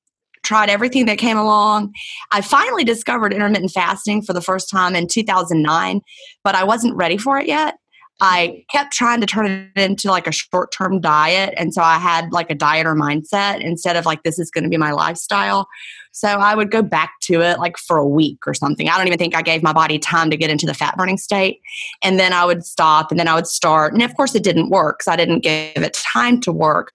tried 0.42 0.70
everything 0.70 1.06
that 1.06 1.18
came 1.18 1.37
along. 1.37 1.92
I 2.32 2.40
finally 2.40 2.84
discovered 2.84 3.32
intermittent 3.32 3.72
fasting 3.72 4.22
for 4.22 4.32
the 4.32 4.40
first 4.40 4.70
time 4.70 4.96
in 4.96 5.06
2009, 5.06 6.00
but 6.42 6.54
I 6.54 6.64
wasn't 6.64 6.96
ready 6.96 7.18
for 7.18 7.38
it 7.38 7.46
yet. 7.46 7.76
I 8.20 8.64
kept 8.70 8.92
trying 8.92 9.20
to 9.20 9.26
turn 9.26 9.46
it 9.74 9.80
into 9.80 10.08
like 10.08 10.26
a 10.26 10.32
short 10.32 10.72
term 10.72 11.00
diet. 11.00 11.54
And 11.56 11.72
so 11.72 11.82
I 11.82 11.98
had 11.98 12.32
like 12.32 12.50
a 12.50 12.54
dieter 12.54 12.96
mindset 12.96 13.60
instead 13.60 13.96
of 13.96 14.04
like, 14.04 14.22
this 14.22 14.38
is 14.38 14.50
going 14.50 14.64
to 14.64 14.70
be 14.70 14.76
my 14.76 14.92
lifestyle. 14.92 15.68
So 16.12 16.28
I 16.28 16.54
would 16.54 16.70
go 16.70 16.82
back 16.82 17.12
to 17.22 17.40
it 17.40 17.58
like 17.58 17.78
for 17.78 17.96
a 17.96 18.06
week 18.06 18.46
or 18.46 18.52
something. 18.52 18.88
I 18.88 18.96
don't 18.98 19.06
even 19.06 19.18
think 19.18 19.36
I 19.36 19.42
gave 19.42 19.62
my 19.62 19.72
body 19.72 19.98
time 19.98 20.30
to 20.30 20.36
get 20.36 20.50
into 20.50 20.66
the 20.66 20.74
fat 20.74 20.96
burning 20.96 21.18
state. 21.18 21.60
And 22.02 22.18
then 22.18 22.32
I 22.32 22.44
would 22.44 22.64
stop 22.64 23.10
and 23.10 23.18
then 23.18 23.28
I 23.28 23.34
would 23.34 23.46
start. 23.46 23.94
And 23.94 24.02
of 24.02 24.14
course, 24.16 24.34
it 24.34 24.42
didn't 24.42 24.70
work 24.70 24.98
because 24.98 25.12
I 25.12 25.16
didn't 25.16 25.40
give 25.40 25.76
it 25.76 25.94
time 25.94 26.40
to 26.42 26.52
work. 26.52 26.92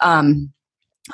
Um, 0.00 0.52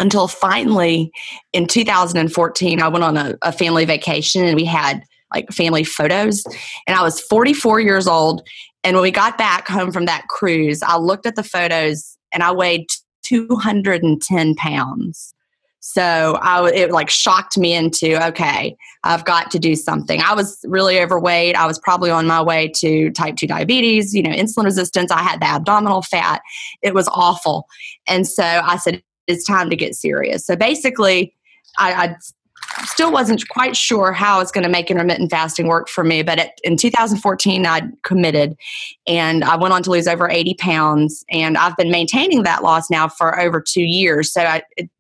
until 0.01 0.27
finally 0.27 1.13
in 1.53 1.67
2014, 1.67 2.83
I 2.83 2.89
went 2.89 3.05
on 3.05 3.17
a, 3.17 3.39
a 3.43 3.53
family 3.53 3.85
vacation 3.85 4.45
and 4.45 4.57
we 4.57 4.65
had 4.65 5.05
like 5.33 5.51
family 5.53 5.85
photos. 5.85 6.45
And 6.87 6.97
I 6.97 7.03
was 7.03 7.21
44 7.21 7.81
years 7.81 8.07
old. 8.07 8.43
And 8.85 8.95
when 8.95 9.03
we 9.03 9.11
got 9.11 9.39
back 9.39 9.67
home 9.67 9.91
from 9.91 10.05
that 10.05 10.29
cruise, 10.29 10.83
I 10.83 10.97
looked 10.97 11.27
at 11.27 11.37
the 11.37 11.43
photos 11.43 12.17
and 12.33 12.43
I 12.43 12.53
weighed 12.53 12.87
210 13.25 14.55
pounds. 14.55 15.35
So 15.81 16.39
I 16.41 16.71
it 16.71 16.93
like 16.93 17.11
shocked 17.11 17.59
me 17.59 17.75
into 17.75 18.23
okay, 18.29 18.75
I've 19.03 19.25
got 19.27 19.51
to 19.51 19.59
do 19.59 19.75
something. 19.75 20.21
I 20.23 20.35
was 20.35 20.59
really 20.65 20.99
overweight. 20.99 21.57
I 21.57 21.67
was 21.67 21.79
probably 21.79 22.11
on 22.11 22.27
my 22.27 22.41
way 22.41 22.69
to 22.77 23.11
type 23.11 23.37
2 23.37 23.47
diabetes, 23.47 24.15
you 24.15 24.23
know, 24.23 24.31
insulin 24.31 24.65
resistance. 24.65 25.11
I 25.11 25.23
had 25.23 25.41
the 25.41 25.47
abdominal 25.47 26.01
fat. 26.01 26.41
It 26.83 26.95
was 26.95 27.07
awful. 27.09 27.67
And 28.07 28.27
so 28.27 28.45
I 28.45 28.77
said 28.77 29.03
it's 29.27 29.45
time 29.45 29.69
to 29.69 29.77
get 29.77 29.95
serious. 29.95 30.47
So 30.47 30.57
basically 30.57 31.35
I, 31.79 31.93
I 31.93 32.17
still 32.85 33.13
wasn't 33.13 33.49
quite 33.49 33.77
sure 33.77 34.13
how 34.13 34.37
I 34.37 34.39
was 34.39 34.51
going 34.51 34.65
to 34.65 34.71
make 34.71 34.91
intermittent 34.91 35.31
fasting 35.31 35.67
work 35.67 35.89
for 35.89 36.05
me. 36.05 36.23
But 36.23 36.59
in 36.63 36.77
2014, 36.77 37.67
I 37.67 37.83
committed 38.03 38.57
and 39.07 39.45
I 39.45 39.57
went 39.57 39.75
on 39.75 39.83
to 39.85 39.91
lose 39.91 40.07
over 40.07 40.29
80 40.29 40.55
pounds. 40.55 41.25
And 41.31 41.57
I've 41.57 41.77
been 41.77 41.91
maintaining 41.91 42.43
that 42.45 42.63
loss 42.63 42.91
now 42.91 43.09
for 43.09 43.39
over 43.39 43.61
two 43.61 43.83
years. 43.83 44.33
So 44.33 44.43
I, 44.43 44.63
it 44.77 44.91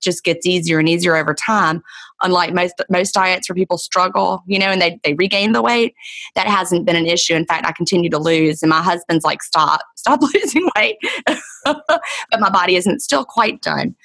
just 0.00 0.24
gets 0.24 0.46
easier 0.46 0.78
and 0.78 0.88
easier 0.88 1.16
over 1.16 1.34
time. 1.34 1.82
Unlike 2.20 2.54
most 2.54 2.74
most 2.90 3.12
diets 3.12 3.48
where 3.48 3.54
people 3.54 3.78
struggle, 3.78 4.42
you 4.46 4.58
know, 4.58 4.66
and 4.66 4.82
they, 4.82 4.98
they 5.04 5.14
regain 5.14 5.52
the 5.52 5.62
weight, 5.62 5.94
that 6.34 6.48
hasn't 6.48 6.84
been 6.84 6.96
an 6.96 7.06
issue. 7.06 7.34
In 7.34 7.46
fact, 7.46 7.64
I 7.66 7.72
continue 7.72 8.10
to 8.10 8.18
lose. 8.18 8.62
And 8.62 8.70
my 8.70 8.82
husband's 8.82 9.24
like, 9.24 9.42
stop, 9.42 9.82
stop 9.96 10.20
losing 10.34 10.68
weight. 10.76 10.96
but 11.64 12.40
my 12.40 12.50
body 12.50 12.76
isn't 12.76 13.00
still 13.00 13.24
quite 13.24 13.60
done. 13.62 13.94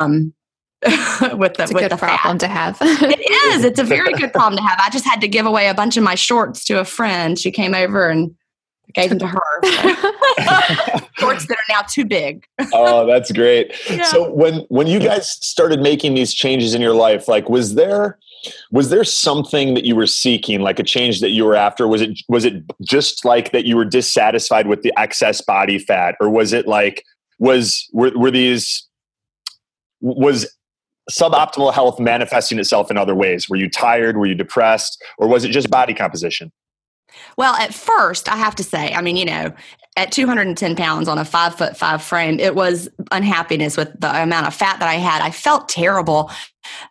Um, 0.00 0.34
with 1.38 1.54
the 1.54 1.62
it's 1.62 1.70
a 1.70 1.74
with 1.74 1.82
good 1.82 1.92
the 1.92 1.96
problem 1.96 2.38
fat. 2.38 2.40
to 2.40 2.48
have. 2.48 2.78
it 2.80 3.54
is. 3.54 3.64
It's 3.64 3.80
a 3.80 3.84
very 3.84 4.12
good 4.12 4.32
problem 4.32 4.56
to 4.58 4.62
have. 4.62 4.78
I 4.78 4.90
just 4.90 5.06
had 5.06 5.20
to 5.22 5.28
give 5.28 5.46
away 5.46 5.68
a 5.68 5.74
bunch 5.74 5.96
of 5.96 6.04
my 6.04 6.14
shorts 6.14 6.64
to 6.66 6.80
a 6.80 6.84
friend. 6.84 7.38
She 7.38 7.50
came 7.50 7.74
over 7.74 8.08
and 8.08 8.34
gave 8.92 9.10
them 9.10 9.18
to 9.20 9.26
her. 9.26 9.40
shorts 11.18 11.46
that 11.46 11.56
are 11.56 11.70
now 11.70 11.80
too 11.88 12.04
big. 12.04 12.46
oh, 12.72 13.06
that's 13.06 13.32
great. 13.32 13.74
Yeah. 13.90 14.02
So 14.04 14.30
when 14.30 14.60
when 14.68 14.86
you 14.86 15.00
guys 15.00 15.30
started 15.30 15.80
making 15.80 16.14
these 16.14 16.34
changes 16.34 16.74
in 16.74 16.82
your 16.82 16.94
life, 16.94 17.26
like 17.26 17.48
was 17.48 17.74
there 17.74 18.18
was 18.70 18.90
there 18.90 19.04
something 19.04 19.74
that 19.74 19.84
you 19.84 19.96
were 19.96 20.06
seeking, 20.06 20.60
like 20.60 20.78
a 20.78 20.82
change 20.84 21.20
that 21.20 21.30
you 21.30 21.44
were 21.44 21.56
after? 21.56 21.88
Was 21.88 22.02
it 22.02 22.20
was 22.28 22.44
it 22.44 22.62
just 22.82 23.24
like 23.24 23.52
that 23.52 23.64
you 23.64 23.76
were 23.76 23.84
dissatisfied 23.84 24.66
with 24.66 24.82
the 24.82 24.92
excess 24.98 25.40
body 25.40 25.78
fat, 25.78 26.16
or 26.20 26.28
was 26.28 26.52
it 26.52 26.66
like 26.66 27.04
was 27.38 27.88
were, 27.92 28.12
were 28.16 28.30
these 28.30 28.86
was 30.00 30.55
suboptimal 31.10 31.72
health 31.72 32.00
manifesting 32.00 32.58
itself 32.58 32.90
in 32.90 32.96
other 32.96 33.14
ways? 33.14 33.48
Were 33.48 33.56
you 33.56 33.70
tired? 33.70 34.16
Were 34.16 34.26
you 34.26 34.34
depressed? 34.34 35.02
Or 35.18 35.28
was 35.28 35.44
it 35.44 35.50
just 35.50 35.70
body 35.70 35.94
composition? 35.94 36.52
Well, 37.36 37.54
at 37.54 37.72
first, 37.74 38.28
I 38.28 38.36
have 38.36 38.54
to 38.56 38.62
say, 38.62 38.92
I 38.92 39.00
mean, 39.00 39.16
you 39.16 39.24
know, 39.24 39.52
at 39.96 40.12
210 40.12 40.76
pounds 40.76 41.08
on 41.08 41.18
a 41.18 41.24
five 41.24 41.54
foot 41.54 41.76
five 41.76 42.02
frame, 42.02 42.38
it 42.38 42.54
was 42.54 42.88
unhappiness 43.10 43.76
with 43.76 43.98
the 44.00 44.22
amount 44.22 44.46
of 44.46 44.54
fat 44.54 44.78
that 44.80 44.88
I 44.88 44.94
had. 44.94 45.22
I 45.22 45.30
felt 45.30 45.68
terrible. 45.68 46.30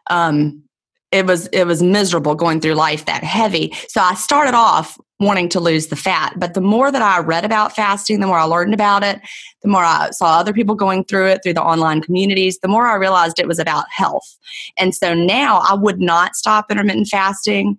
Um, 0.10 0.64
it 1.12 1.26
was 1.26 1.48
it 1.48 1.66
was 1.66 1.84
miserable 1.84 2.36
going 2.36 2.60
through 2.60 2.74
life 2.74 3.06
that 3.06 3.24
heavy. 3.24 3.74
So 3.88 4.02
I 4.02 4.16
started 4.16 4.54
off 4.56 4.98
wanting 5.20 5.48
to 5.50 5.60
lose 5.60 5.88
the 5.88 5.96
fat, 5.96 6.34
but 6.38 6.54
the 6.54 6.62
more 6.62 6.92
that 6.92 7.02
I 7.02 7.20
read 7.20 7.46
about 7.46 7.74
fasting, 7.74 8.20
the 8.20 8.28
more 8.28 8.38
I 8.38 8.44
learned 8.44 8.74
about 8.74 9.02
it, 9.02 9.22
the 9.62 9.70
more 9.70 9.84
I 9.84 10.10
saw 10.12 10.38
other 10.40 10.52
people 10.52 10.76
going 10.76 11.06
through 11.06 11.28
it 11.28 11.42
through 11.42 11.54
the 11.54 11.64
online 11.64 12.02
communities, 12.02 12.60
the 12.60 12.68
more 12.68 12.86
I 12.88 12.96
realized 12.96 13.40
it 13.40 13.48
was 13.48 13.60
about 13.60 13.86
health. 13.90 14.38
And 14.78 14.94
so 14.94 15.14
now 15.14 15.60
I 15.60 15.74
would 15.74 16.02
not 16.02 16.36
stop 16.36 16.70
intermittent 16.70 17.08
fasting 17.08 17.78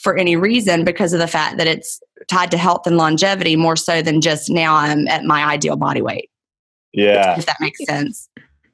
for 0.00 0.16
any 0.16 0.34
reason 0.34 0.84
because 0.84 1.12
of 1.12 1.20
the 1.20 1.28
fact 1.28 1.56
that 1.58 1.68
it's 1.68 2.00
tied 2.28 2.50
to 2.50 2.58
health 2.58 2.86
and 2.86 2.96
longevity 2.96 3.54
more 3.54 3.76
so 3.76 4.02
than 4.02 4.20
just 4.20 4.50
now 4.50 4.74
I'm 4.74 5.06
at 5.06 5.24
my 5.24 5.44
ideal 5.44 5.76
body 5.76 6.02
weight. 6.02 6.30
Yeah. 6.92 7.38
If 7.38 7.46
that 7.46 7.56
makes 7.60 7.84
sense. 7.84 8.28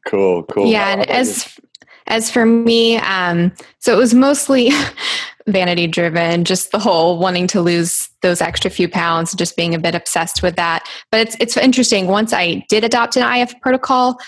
Cool, 0.07 0.45
cool. 0.45 0.67
Yeah, 0.67 0.93
and 0.93 1.11
as 1.11 1.59
as 2.07 2.31
for 2.31 2.45
me, 2.45 2.97
um, 2.99 3.53
so 3.79 3.93
it 3.93 3.97
was 3.97 4.15
mostly 4.15 4.71
vanity 5.47 5.87
driven, 5.87 6.45
just 6.45 6.73
the 6.73 6.79
whole 6.79 7.19
wanting 7.19 7.47
to 7.49 7.61
lose 7.61 8.09
those 8.23 8.41
extra 8.41 8.71
few 8.71 8.89
pounds, 8.89 9.35
just 9.35 9.57
being 9.57 9.75
a 9.75 9.79
bit 9.79 9.95
obsessed 9.95 10.43
with 10.43 10.57
that. 10.57 10.89
But 11.11 11.21
it's 11.21 11.37
it's 11.41 11.57
interesting. 11.57 12.07
Once 12.07 12.33
I 12.33 12.65
did 12.69 12.85
adopt 12.85 13.17
an 13.17 13.41
IF 13.41 13.59
protocol, 13.61 14.19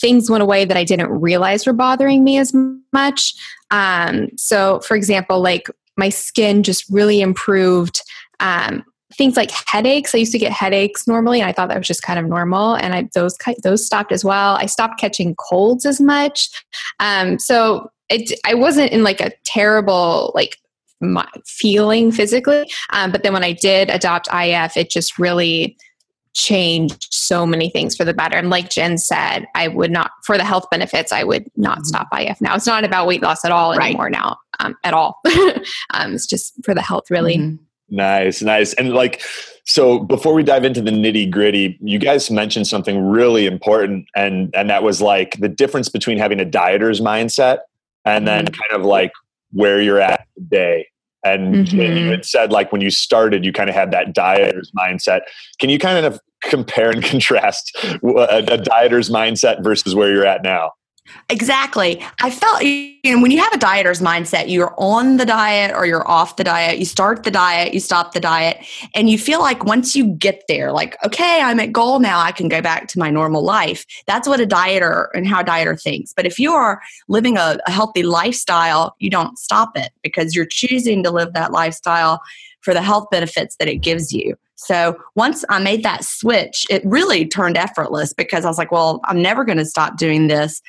things 0.00 0.30
went 0.30 0.42
away 0.42 0.64
that 0.64 0.76
I 0.76 0.84
didn't 0.84 1.10
realize 1.10 1.66
were 1.66 1.72
bothering 1.72 2.24
me 2.24 2.38
as 2.38 2.54
much. 2.92 3.34
Um, 3.70 4.28
so, 4.36 4.80
for 4.80 4.96
example, 4.96 5.40
like 5.40 5.68
my 5.96 6.08
skin 6.08 6.62
just 6.62 6.84
really 6.90 7.20
improved. 7.20 8.00
Um, 8.40 8.84
things 9.14 9.36
like 9.36 9.50
headaches. 9.50 10.14
I 10.14 10.18
used 10.18 10.32
to 10.32 10.38
get 10.38 10.52
headaches 10.52 11.06
normally, 11.06 11.40
and 11.40 11.48
I 11.48 11.52
thought 11.52 11.68
that 11.68 11.78
was 11.78 11.86
just 11.86 12.02
kind 12.02 12.18
of 12.18 12.26
normal, 12.26 12.74
and 12.74 12.94
I, 12.94 13.08
those 13.14 13.36
those 13.62 13.84
stopped 13.84 14.12
as 14.12 14.24
well. 14.24 14.56
I 14.56 14.66
stopped 14.66 15.00
catching 15.00 15.34
colds 15.36 15.86
as 15.86 16.00
much. 16.00 16.48
Um, 17.00 17.38
so 17.38 17.90
it, 18.10 18.38
I 18.44 18.54
wasn't 18.54 18.92
in 18.92 19.02
like 19.02 19.20
a 19.20 19.32
terrible 19.44 20.32
like 20.34 20.56
feeling 21.46 22.10
physically, 22.10 22.70
um, 22.90 23.12
but 23.12 23.22
then 23.22 23.32
when 23.32 23.44
I 23.44 23.52
did 23.52 23.88
adopt 23.90 24.28
IF, 24.32 24.76
it 24.76 24.90
just 24.90 25.18
really 25.18 25.76
changed 26.34 27.08
so 27.10 27.44
many 27.46 27.68
things 27.68 27.96
for 27.96 28.04
the 28.04 28.14
better. 28.14 28.36
And 28.36 28.50
like 28.50 28.70
Gin 28.70 28.96
said, 28.98 29.46
I 29.56 29.68
would 29.68 29.90
not, 29.90 30.12
for 30.24 30.36
the 30.36 30.44
health 30.44 30.66
benefits, 30.70 31.10
I 31.10 31.24
would 31.24 31.46
not 31.56 31.84
stop 31.84 32.06
IF 32.16 32.40
now. 32.40 32.54
It's 32.54 32.66
not 32.66 32.84
about 32.84 33.06
weight 33.08 33.22
loss 33.22 33.44
at 33.44 33.50
all 33.50 33.74
Right. 33.74 33.86
anymore 33.88 34.10
now, 34.10 34.36
um, 34.60 34.76
at 34.84 34.94
all. 34.94 35.20
um, 35.94 36.14
it's 36.14 36.26
just 36.26 36.54
for 36.64 36.74
the 36.74 36.82
health, 36.82 37.10
really. 37.10 37.38
Mhm. 37.38 37.58
Nice, 37.90 38.42
nice. 38.42 38.74
And 38.74 38.92
like, 38.92 39.22
so 39.64 39.98
before 39.98 40.34
we 40.34 40.42
dive 40.42 40.64
into 40.64 40.80
the 40.80 40.90
nitty 40.90 41.30
gritty, 41.30 41.78
you 41.80 41.98
guys 41.98 42.30
mentioned 42.30 42.66
something 42.66 43.06
really 43.06 43.46
important, 43.46 44.06
and 44.14 44.54
and 44.54 44.70
that 44.70 44.82
was 44.82 45.02
like 45.02 45.38
the 45.38 45.48
difference 45.48 45.88
between 45.88 46.18
having 46.18 46.40
a 46.40 46.44
dieter's 46.44 47.00
mindset 47.00 47.58
and 48.04 48.26
then 48.26 48.46
mm-hmm. 48.46 48.60
kind 48.60 48.80
of 48.80 48.86
like 48.86 49.12
where 49.52 49.80
you're 49.80 50.00
at 50.00 50.26
today. 50.36 50.86
And 51.24 51.54
mm-hmm. 51.54 51.64
Gin, 51.64 51.96
you 51.96 52.10
had 52.10 52.24
said 52.24 52.52
like 52.52 52.72
when 52.72 52.80
you 52.80 52.90
started, 52.90 53.44
you 53.44 53.52
kind 53.52 53.68
of 53.68 53.74
had 53.74 53.90
that 53.90 54.14
dieter's 54.14 54.70
mindset. 54.78 55.22
Can 55.58 55.68
you 55.68 55.78
kind 55.78 56.04
of 56.04 56.20
compare 56.42 56.90
and 56.90 57.02
contrast 57.04 57.76
a, 58.02 58.08
a 58.08 58.54
uh, 58.54 58.56
dieter's 58.56 59.10
mindset 59.10 59.62
versus 59.62 59.94
where 59.94 60.12
you're 60.12 60.26
at 60.26 60.42
now? 60.42 60.72
Exactly. 61.30 62.02
I 62.22 62.30
felt 62.30 62.62
you 62.62 62.96
know 63.04 63.20
when 63.20 63.30
you 63.30 63.38
have 63.38 63.52
a 63.52 63.58
dieter's 63.58 64.00
mindset, 64.00 64.48
you're 64.48 64.74
on 64.78 65.18
the 65.18 65.26
diet 65.26 65.74
or 65.74 65.84
you're 65.84 66.08
off 66.08 66.36
the 66.36 66.44
diet. 66.44 66.78
You 66.78 66.86
start 66.86 67.22
the 67.22 67.30
diet, 67.30 67.74
you 67.74 67.80
stop 67.80 68.14
the 68.14 68.20
diet, 68.20 68.64
and 68.94 69.10
you 69.10 69.18
feel 69.18 69.40
like 69.40 69.64
once 69.64 69.94
you 69.94 70.06
get 70.14 70.42
there, 70.48 70.72
like 70.72 70.96
okay, 71.04 71.40
I'm 71.42 71.60
at 71.60 71.72
goal 71.72 72.00
now, 72.00 72.18
I 72.18 72.32
can 72.32 72.48
go 72.48 72.62
back 72.62 72.88
to 72.88 72.98
my 72.98 73.10
normal 73.10 73.42
life. 73.42 73.84
That's 74.06 74.26
what 74.26 74.40
a 74.40 74.46
dieter 74.46 75.08
and 75.12 75.26
how 75.26 75.40
a 75.40 75.44
dieter 75.44 75.80
thinks. 75.80 76.14
But 76.14 76.24
if 76.24 76.38
you 76.38 76.52
are 76.54 76.80
living 77.08 77.36
a, 77.36 77.58
a 77.66 77.70
healthy 77.70 78.02
lifestyle, 78.04 78.96
you 78.98 79.10
don't 79.10 79.38
stop 79.38 79.76
it 79.76 79.92
because 80.02 80.34
you're 80.34 80.46
choosing 80.48 81.02
to 81.02 81.10
live 81.10 81.34
that 81.34 81.52
lifestyle 81.52 82.22
for 82.62 82.72
the 82.72 82.82
health 82.82 83.08
benefits 83.10 83.56
that 83.56 83.68
it 83.68 83.76
gives 83.76 84.12
you. 84.12 84.34
So 84.56 84.98
once 85.14 85.44
I 85.48 85.60
made 85.60 85.84
that 85.84 86.04
switch, 86.04 86.66
it 86.68 86.82
really 86.84 87.26
turned 87.26 87.56
effortless 87.56 88.12
because 88.12 88.44
I 88.44 88.48
was 88.48 88.58
like, 88.58 88.72
well, 88.72 89.00
I'm 89.04 89.22
never 89.22 89.44
going 89.44 89.58
to 89.58 89.64
stop 89.64 89.96
doing 89.96 90.26
this 90.26 90.60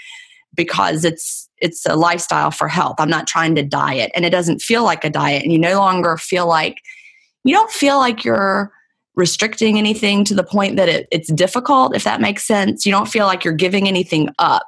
because 0.56 1.06
it's 1.06 1.50
it's 1.58 1.86
a 1.86 1.96
lifestyle 1.96 2.52
for 2.52 2.68
health. 2.68 2.96
I'm 3.00 3.10
not 3.10 3.28
trying 3.28 3.56
to 3.56 3.64
diet 3.64 4.12
and 4.16 4.26
it 4.26 4.30
doesn't 4.30 4.62
feel 4.62 4.84
like 4.84 5.04
a 5.04 5.10
diet 5.10 5.44
and 5.44 5.52
you 5.52 5.60
no 5.60 5.78
longer 5.78 6.18
feel 6.18 6.48
like 6.48 6.78
you 7.44 7.54
don't 7.54 7.72
feel 7.72 7.98
like 7.98 8.24
you're 8.24 8.72
restricting 9.16 9.78
anything 9.78 10.24
to 10.24 10.34
the 10.34 10.44
point 10.44 10.78
that 10.78 10.88
it, 10.88 11.08
it's 11.12 11.32
difficult 11.34 11.96
if 11.96 12.04
that 12.06 12.22
makes 12.22 12.46
sense. 12.46 12.86
You 12.86 12.92
don't 12.92 13.10
feel 13.10 13.26
like 13.26 13.44
you're 13.44 13.54
giving 13.54 13.88
anything 13.88 14.30
up. 14.40 14.64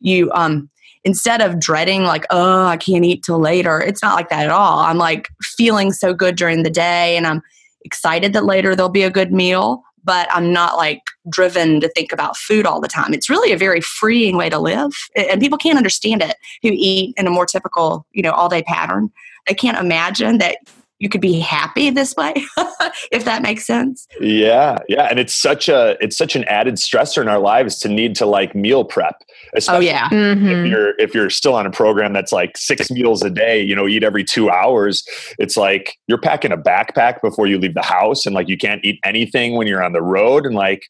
You 0.00 0.30
um 0.32 0.70
instead 1.04 1.40
of 1.40 1.60
dreading 1.60 2.02
like 2.02 2.26
oh 2.30 2.66
I 2.66 2.76
can't 2.76 3.04
eat 3.04 3.24
till 3.24 3.40
later. 3.40 3.80
It's 3.80 4.02
not 4.02 4.14
like 4.14 4.30
that 4.30 4.44
at 4.44 4.50
all. 4.50 4.78
I'm 4.78 4.98
like 4.98 5.28
feeling 5.42 5.92
so 5.92 6.14
good 6.14 6.36
during 6.36 6.62
the 6.62 6.70
day 6.70 7.16
and 7.16 7.26
I'm 7.26 7.42
excited 7.84 8.32
that 8.32 8.44
later 8.44 8.74
there'll 8.74 8.90
be 8.90 9.02
a 9.02 9.10
good 9.10 9.32
meal 9.32 9.82
but 10.06 10.28
I'm 10.32 10.52
not 10.52 10.76
like 10.76 11.02
driven 11.28 11.80
to 11.80 11.88
think 11.88 12.12
about 12.12 12.36
food 12.36 12.64
all 12.64 12.80
the 12.80 12.88
time. 12.88 13.12
It's 13.12 13.28
really 13.28 13.52
a 13.52 13.58
very 13.58 13.80
freeing 13.80 14.36
way 14.36 14.48
to 14.48 14.58
live. 14.58 14.92
And 15.16 15.40
people 15.40 15.58
can't 15.58 15.76
understand 15.76 16.22
it 16.22 16.36
who 16.62 16.70
eat 16.72 17.12
in 17.18 17.26
a 17.26 17.30
more 17.30 17.44
typical, 17.44 18.06
you 18.12 18.22
know, 18.22 18.30
all 18.30 18.48
day 18.48 18.62
pattern. 18.62 19.10
They 19.48 19.54
can't 19.54 19.78
imagine 19.78 20.38
that 20.38 20.58
you 20.98 21.08
could 21.08 21.20
be 21.20 21.38
happy 21.38 21.90
this 21.90 22.14
way, 22.16 22.32
if 23.12 23.24
that 23.24 23.42
makes 23.42 23.66
sense. 23.66 24.06
Yeah, 24.20 24.78
yeah, 24.88 25.04
and 25.10 25.18
it's 25.18 25.34
such 25.34 25.68
a 25.68 25.96
it's 26.00 26.16
such 26.16 26.34
an 26.36 26.44
added 26.44 26.76
stressor 26.76 27.20
in 27.20 27.28
our 27.28 27.38
lives 27.38 27.78
to 27.80 27.88
need 27.88 28.14
to 28.16 28.26
like 28.26 28.54
meal 28.54 28.84
prep. 28.84 29.16
Oh, 29.20 29.24
Especially 29.56 29.86
yeah. 29.86 30.06
if 30.06 30.12
Mhm. 30.38 30.68
you're 30.68 30.98
if 30.98 31.14
you're 31.14 31.30
still 31.30 31.54
on 31.54 31.66
a 31.66 31.70
program 31.70 32.12
that's 32.12 32.32
like 32.32 32.56
six 32.56 32.90
meals 32.90 33.22
a 33.22 33.30
day, 33.30 33.60
you 33.60 33.74
know, 33.76 33.86
eat 33.86 34.02
every 34.04 34.24
two 34.24 34.48
hours. 34.50 35.04
It's 35.38 35.56
like 35.56 35.96
you're 36.06 36.18
packing 36.20 36.52
a 36.52 36.56
backpack 36.56 37.20
before 37.20 37.46
you 37.46 37.58
leave 37.58 37.74
the 37.74 37.82
house, 37.82 38.24
and 38.26 38.34
like 38.34 38.48
you 38.48 38.56
can't 38.56 38.84
eat 38.84 38.98
anything 39.04 39.54
when 39.56 39.66
you're 39.66 39.82
on 39.82 39.92
the 39.92 40.02
road, 40.02 40.46
and 40.46 40.54
like 40.54 40.86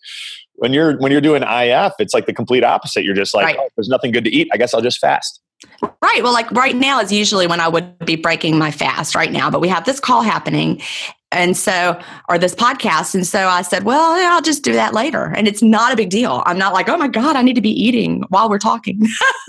when 0.55 0.73
you're 0.73 0.97
when 0.99 1.13
you're 1.13 1.21
doing 1.21 1.43
IF, 1.43 1.93
it's 1.99 2.15
like 2.15 2.27
the 2.27 2.33
complete 2.33 2.65
opposite. 2.65 3.05
You're 3.05 3.15
just 3.15 3.35
like, 3.35 3.45
right. 3.45 3.57
oh, 3.59 3.69
there's 3.77 3.89
nothing 3.89 4.13
good 4.13 4.25
to 4.25 4.31
eat. 4.31 4.49
I 4.53 4.57
guess 4.57 4.73
I'll 4.73 4.81
just 4.81 4.99
fast. 5.01 5.41
Right. 6.03 6.23
Well, 6.23 6.33
like 6.33 6.51
right 6.53 6.77
now 6.77 7.01
is 7.01 7.13
usually 7.13 7.47
when 7.47 7.61
I 7.61 7.69
would 7.69 7.99
be 8.01 8.17
breaking 8.17 8.59
my 8.59 8.71
fast 8.71 9.15
right 9.15 9.33
now, 9.33 9.51
but 9.51 9.61
we 9.61 9.69
have 9.69 9.85
this 9.85 10.01
call 10.01 10.23
happening. 10.23 10.81
And 11.33 11.57
so, 11.57 12.01
or 12.29 12.39
this 12.39 12.55
podcast. 12.55 13.15
And 13.15 13.27
so 13.27 13.49
I 13.49 13.63
said, 13.63 13.83
well, 13.83 14.19
yeah, 14.19 14.31
I'll 14.33 14.43
just 14.43 14.63
do 14.63 14.73
that 14.75 14.95
later. 14.95 15.33
And 15.37 15.49
it's 15.49 15.63
not 15.63 15.93
a 15.93 15.97
big 15.97 16.09
deal. 16.09 16.43
I'm 16.47 16.57
not 16.57 16.73
like, 16.73 16.89
oh 16.89 16.97
my 16.97 17.09
God, 17.09 17.37
I 17.37 17.43
need 17.43 17.55
to 17.55 17.61
be 17.61 17.71
eating 17.71 18.23
while 18.29 18.49
we're 18.49 18.59
talking. 18.59 19.01
yeah. 19.01 19.09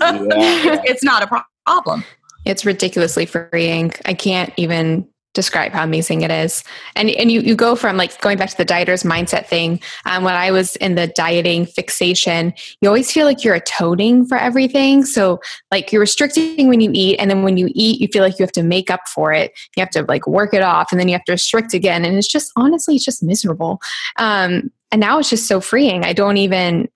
it's 0.84 1.04
not 1.04 1.22
a 1.22 1.44
problem. 1.66 2.04
It's 2.44 2.64
ridiculously 2.64 3.26
freeing. 3.26 3.92
I 4.06 4.14
can't 4.14 4.52
even 4.56 5.08
describe 5.38 5.70
how 5.70 5.84
amazing 5.84 6.22
it 6.22 6.32
is. 6.32 6.64
And 6.96 7.08
and 7.10 7.30
you 7.30 7.40
you 7.40 7.54
go 7.54 7.76
from 7.76 7.96
like 7.96 8.20
going 8.20 8.38
back 8.38 8.50
to 8.50 8.56
the 8.56 8.64
dieter's 8.64 9.04
mindset 9.04 9.46
thing. 9.46 9.80
Um, 10.04 10.24
when 10.24 10.34
I 10.34 10.50
was 10.50 10.74
in 10.76 10.96
the 10.96 11.06
dieting 11.06 11.64
fixation, 11.64 12.52
you 12.80 12.88
always 12.88 13.12
feel 13.12 13.24
like 13.24 13.44
you're 13.44 13.54
atoning 13.54 14.26
for 14.26 14.36
everything. 14.36 15.04
So 15.04 15.40
like 15.70 15.92
you're 15.92 16.00
restricting 16.00 16.66
when 16.66 16.80
you 16.80 16.90
eat, 16.92 17.18
and 17.18 17.30
then 17.30 17.44
when 17.44 17.56
you 17.56 17.68
eat, 17.70 18.00
you 18.00 18.08
feel 18.08 18.24
like 18.24 18.36
you 18.40 18.42
have 18.42 18.52
to 18.52 18.64
make 18.64 18.90
up 18.90 19.06
for 19.06 19.32
it. 19.32 19.52
You 19.76 19.80
have 19.80 19.90
to 19.90 20.02
like 20.08 20.26
work 20.26 20.52
it 20.52 20.62
off, 20.62 20.88
and 20.90 20.98
then 20.98 21.06
you 21.06 21.14
have 21.14 21.24
to 21.24 21.32
restrict 21.32 21.72
again. 21.72 22.04
And 22.04 22.16
it's 22.16 22.26
just 22.26 22.50
honestly, 22.56 22.96
it's 22.96 23.04
just 23.04 23.22
miserable. 23.22 23.78
Um, 24.16 24.72
and 24.90 25.00
now 25.00 25.20
it's 25.20 25.30
just 25.30 25.46
so 25.46 25.60
freeing. 25.60 26.04
I 26.04 26.14
don't 26.14 26.38
even 26.38 26.88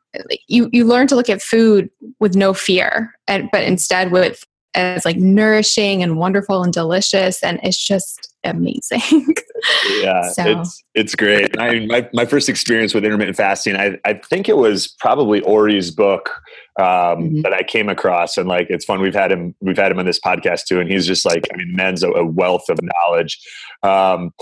you 0.49 0.69
you 0.73 0.85
learn 0.85 1.07
to 1.07 1.17
look 1.17 1.31
at 1.31 1.41
food 1.41 1.91
with 2.19 2.35
no 2.35 2.53
fear, 2.53 3.15
and 3.29 3.49
but 3.53 3.63
instead 3.63 4.11
with 4.11 4.45
as 4.75 5.05
like 5.05 5.17
nourishing 5.17 6.03
and 6.03 6.17
wonderful 6.17 6.63
and 6.63 6.73
delicious 6.73 7.43
and 7.43 7.61
it's 7.63 7.77
just 7.77 8.35
amazing 8.45 9.01
yeah 10.01 10.23
so. 10.31 10.61
it's 10.61 10.83
it's 10.95 11.15
great 11.15 11.57
i 11.59 11.73
mean 11.73 11.87
my, 11.87 12.09
my 12.13 12.25
first 12.25 12.49
experience 12.49 12.93
with 12.95 13.05
intermittent 13.05 13.37
fasting 13.37 13.77
i, 13.77 13.97
I 14.05 14.15
think 14.15 14.49
it 14.49 14.57
was 14.57 14.89
probably 14.99 15.41
ori's 15.43 15.91
book 15.91 16.31
um, 16.79 16.87
mm-hmm. 16.87 17.41
that 17.43 17.53
i 17.53 17.63
came 17.63 17.89
across 17.89 18.37
and 18.37 18.49
like 18.49 18.67
it's 18.71 18.85
fun 18.85 19.01
we've 19.01 19.15
had 19.15 19.31
him 19.31 19.55
we've 19.61 19.77
had 19.77 19.93
him 19.93 19.99
on 19.99 20.07
this 20.07 20.19
podcast 20.19 20.65
too 20.65 20.81
and 20.81 20.91
he's 20.91 21.07
just 21.07 21.25
like 21.25 21.47
i 21.53 21.57
mean 21.57 21.75
man's 21.77 22.03
a, 22.03 22.11
a 22.11 22.25
wealth 22.25 22.69
of 22.69 22.79
knowledge 22.83 23.39
um, 23.85 24.33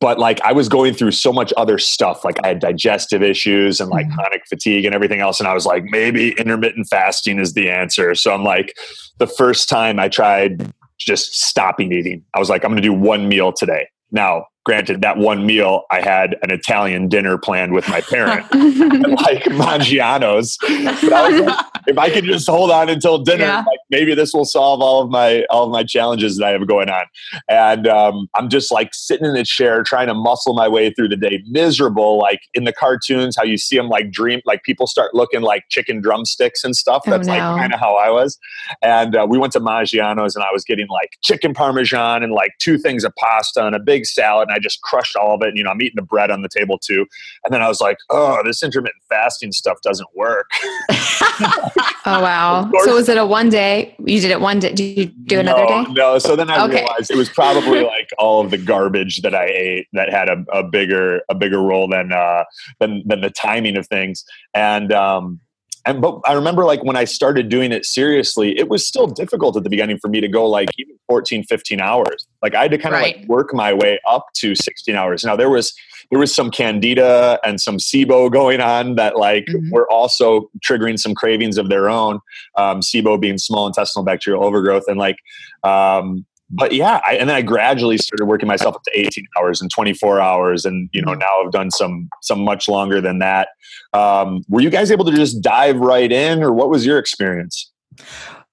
but 0.00 0.18
like 0.18 0.40
I 0.42 0.52
was 0.52 0.68
going 0.68 0.94
through 0.94 1.12
so 1.12 1.32
much 1.32 1.52
other 1.56 1.78
stuff. 1.78 2.24
Like 2.24 2.38
I 2.44 2.48
had 2.48 2.58
digestive 2.58 3.22
issues 3.22 3.80
and 3.80 3.90
like 3.90 4.06
mm-hmm. 4.06 4.14
chronic 4.14 4.42
fatigue 4.48 4.84
and 4.84 4.94
everything 4.94 5.20
else. 5.20 5.40
And 5.40 5.48
I 5.48 5.54
was 5.54 5.66
like, 5.66 5.84
maybe 5.84 6.32
intermittent 6.32 6.86
fasting 6.88 7.38
is 7.38 7.54
the 7.54 7.70
answer. 7.70 8.14
So 8.14 8.32
I'm 8.32 8.44
like, 8.44 8.76
the 9.18 9.26
first 9.26 9.68
time 9.68 9.98
I 9.98 10.08
tried 10.08 10.72
just 10.98 11.34
stopping 11.34 11.92
eating, 11.92 12.24
I 12.34 12.38
was 12.38 12.48
like, 12.48 12.64
I'm 12.64 12.70
going 12.70 12.82
to 12.82 12.88
do 12.88 12.92
one 12.92 13.28
meal 13.28 13.52
today. 13.52 13.88
Now, 14.10 14.46
granted 14.64 15.02
that 15.02 15.18
one 15.18 15.46
meal 15.46 15.84
i 15.90 16.00
had 16.00 16.36
an 16.42 16.50
italian 16.50 17.08
dinner 17.08 17.38
planned 17.38 17.72
with 17.72 17.88
my 17.88 18.00
parent. 18.00 18.44
Like 19.24 19.44
maggiano's. 19.44 20.58
Like, 20.62 21.56
if 21.86 21.98
i 21.98 22.10
could 22.10 22.24
just 22.24 22.48
hold 22.48 22.70
on 22.70 22.88
until 22.88 23.18
dinner 23.18 23.44
yeah. 23.44 23.58
like 23.58 23.78
maybe 23.90 24.14
this 24.14 24.32
will 24.32 24.44
solve 24.44 24.80
all 24.80 25.02
of 25.02 25.10
my 25.10 25.44
all 25.50 25.64
of 25.64 25.70
my 25.70 25.84
challenges 25.84 26.38
that 26.38 26.46
i 26.46 26.50
have 26.50 26.66
going 26.66 26.90
on. 26.90 27.04
And 27.48 27.86
um, 27.86 28.28
i'm 28.34 28.48
just 28.48 28.72
like 28.72 28.94
sitting 28.94 29.26
in 29.26 29.36
a 29.36 29.44
chair 29.44 29.82
trying 29.82 30.08
to 30.08 30.14
muscle 30.14 30.54
my 30.54 30.68
way 30.68 30.92
through 30.92 31.08
the 31.08 31.16
day 31.16 31.42
miserable 31.46 32.18
like 32.18 32.40
in 32.54 32.64
the 32.64 32.72
cartoons 32.72 33.36
how 33.36 33.44
you 33.44 33.56
see 33.56 33.76
them 33.76 33.88
like 33.88 34.10
dream 34.10 34.40
like 34.44 34.62
people 34.62 34.86
start 34.86 35.14
looking 35.14 35.42
like 35.42 35.64
chicken 35.70 36.00
drumsticks 36.00 36.64
and 36.64 36.76
stuff. 36.76 37.02
Oh, 37.06 37.10
that's 37.10 37.28
oh, 37.28 37.32
no. 37.32 37.38
like 37.38 37.60
kind 37.60 37.74
of 37.74 37.80
how 37.80 37.96
i 37.96 38.10
was. 38.10 38.38
And 38.82 39.16
uh, 39.16 39.26
we 39.28 39.38
went 39.38 39.52
to 39.54 39.60
maggiano's 39.60 40.34
and 40.34 40.44
i 40.44 40.52
was 40.52 40.64
getting 40.64 40.88
like 40.88 41.10
chicken 41.22 41.54
parmesan 41.54 42.22
and 42.22 42.32
like 42.32 42.52
two 42.58 42.78
things 42.78 43.04
of 43.04 43.12
pasta 43.16 43.66
and 43.66 43.74
a 43.74 43.80
big 43.80 44.06
salad 44.06 44.48
I 44.54 44.58
just 44.58 44.80
crushed 44.82 45.16
all 45.16 45.34
of 45.34 45.42
it. 45.42 45.48
And, 45.48 45.58
you 45.58 45.64
know, 45.64 45.70
I'm 45.70 45.82
eating 45.82 45.96
the 45.96 46.02
bread 46.02 46.30
on 46.30 46.42
the 46.42 46.48
table 46.48 46.78
too. 46.78 47.06
And 47.44 47.52
then 47.52 47.62
I 47.62 47.68
was 47.68 47.80
like, 47.80 47.98
oh, 48.10 48.40
this 48.44 48.62
intermittent 48.62 49.02
fasting 49.08 49.52
stuff 49.52 49.78
doesn't 49.82 50.08
work. 50.14 50.50
oh, 50.90 51.72
wow. 52.06 52.70
So 52.84 52.94
was 52.94 53.08
it 53.08 53.16
a 53.16 53.26
one 53.26 53.48
day? 53.48 53.94
You 54.04 54.20
did 54.20 54.30
it 54.30 54.40
one 54.40 54.60
day. 54.60 54.72
Did 54.72 54.98
you 54.98 55.06
do 55.06 55.40
another 55.40 55.64
no, 55.64 55.84
day? 55.84 55.92
No. 55.92 56.18
So 56.18 56.36
then 56.36 56.50
I 56.50 56.64
okay. 56.64 56.76
realized 56.76 57.10
it 57.10 57.16
was 57.16 57.28
probably 57.28 57.82
like 57.82 58.10
all 58.18 58.40
of 58.40 58.50
the 58.50 58.58
garbage 58.58 59.22
that 59.22 59.34
I 59.34 59.46
ate 59.46 59.88
that 59.92 60.10
had 60.10 60.28
a, 60.28 60.44
a 60.52 60.62
bigger, 60.62 61.22
a 61.28 61.34
bigger 61.34 61.60
role 61.60 61.88
than, 61.88 62.12
uh, 62.12 62.44
than, 62.78 63.02
than 63.06 63.20
the 63.20 63.30
timing 63.30 63.76
of 63.76 63.86
things. 63.88 64.24
And, 64.54 64.92
um, 64.92 65.40
and 65.86 66.00
but 66.00 66.20
I 66.24 66.32
remember 66.32 66.64
like 66.64 66.82
when 66.82 66.96
I 66.96 67.04
started 67.04 67.48
doing 67.48 67.72
it 67.72 67.84
seriously, 67.84 68.58
it 68.58 68.68
was 68.68 68.86
still 68.86 69.06
difficult 69.06 69.56
at 69.56 69.64
the 69.64 69.70
beginning 69.70 69.98
for 69.98 70.08
me 70.08 70.20
to 70.20 70.28
go 70.28 70.48
like 70.48 70.70
even 70.78 70.96
14, 71.08 71.44
15 71.44 71.80
hours. 71.80 72.26
Like 72.42 72.54
I 72.54 72.62
had 72.62 72.70
to 72.70 72.78
kind 72.78 72.94
of 72.94 73.00
right. 73.00 73.18
like 73.18 73.28
work 73.28 73.52
my 73.52 73.72
way 73.72 73.98
up 74.08 74.26
to 74.36 74.54
16 74.54 74.94
hours. 74.94 75.24
Now 75.24 75.36
there 75.36 75.50
was 75.50 75.74
there 76.10 76.18
was 76.18 76.34
some 76.34 76.50
candida 76.50 77.38
and 77.44 77.60
some 77.60 77.78
SIBO 77.78 78.30
going 78.30 78.60
on 78.60 78.94
that 78.96 79.16
like 79.16 79.46
mm-hmm. 79.46 79.70
were 79.70 79.90
also 79.90 80.50
triggering 80.64 80.98
some 80.98 81.14
cravings 81.14 81.58
of 81.58 81.68
their 81.68 81.88
own. 81.88 82.20
Um, 82.56 82.80
SIBO 82.80 83.20
being 83.20 83.38
small 83.38 83.66
intestinal 83.66 84.04
bacterial 84.04 84.44
overgrowth, 84.44 84.84
and 84.88 84.98
like 84.98 85.16
um, 85.62 86.24
but 86.56 86.72
yeah, 86.72 87.00
I, 87.04 87.16
and 87.16 87.28
then 87.28 87.36
I 87.36 87.42
gradually 87.42 87.98
started 87.98 88.26
working 88.26 88.46
myself 88.46 88.76
up 88.76 88.82
to 88.84 88.98
18 88.98 89.26
hours 89.36 89.60
and 89.60 89.70
24 89.70 90.20
hours, 90.20 90.64
and 90.64 90.88
you 90.92 91.02
know 91.02 91.14
now 91.14 91.42
I've 91.44 91.52
done 91.52 91.70
some 91.70 92.08
some 92.22 92.40
much 92.40 92.68
longer 92.68 93.00
than 93.00 93.18
that. 93.18 93.48
Um, 93.92 94.42
were 94.48 94.60
you 94.60 94.70
guys 94.70 94.90
able 94.90 95.04
to 95.06 95.12
just 95.12 95.42
dive 95.42 95.76
right 95.76 96.10
in, 96.10 96.42
or 96.42 96.52
what 96.52 96.70
was 96.70 96.86
your 96.86 96.98
experience? 96.98 97.70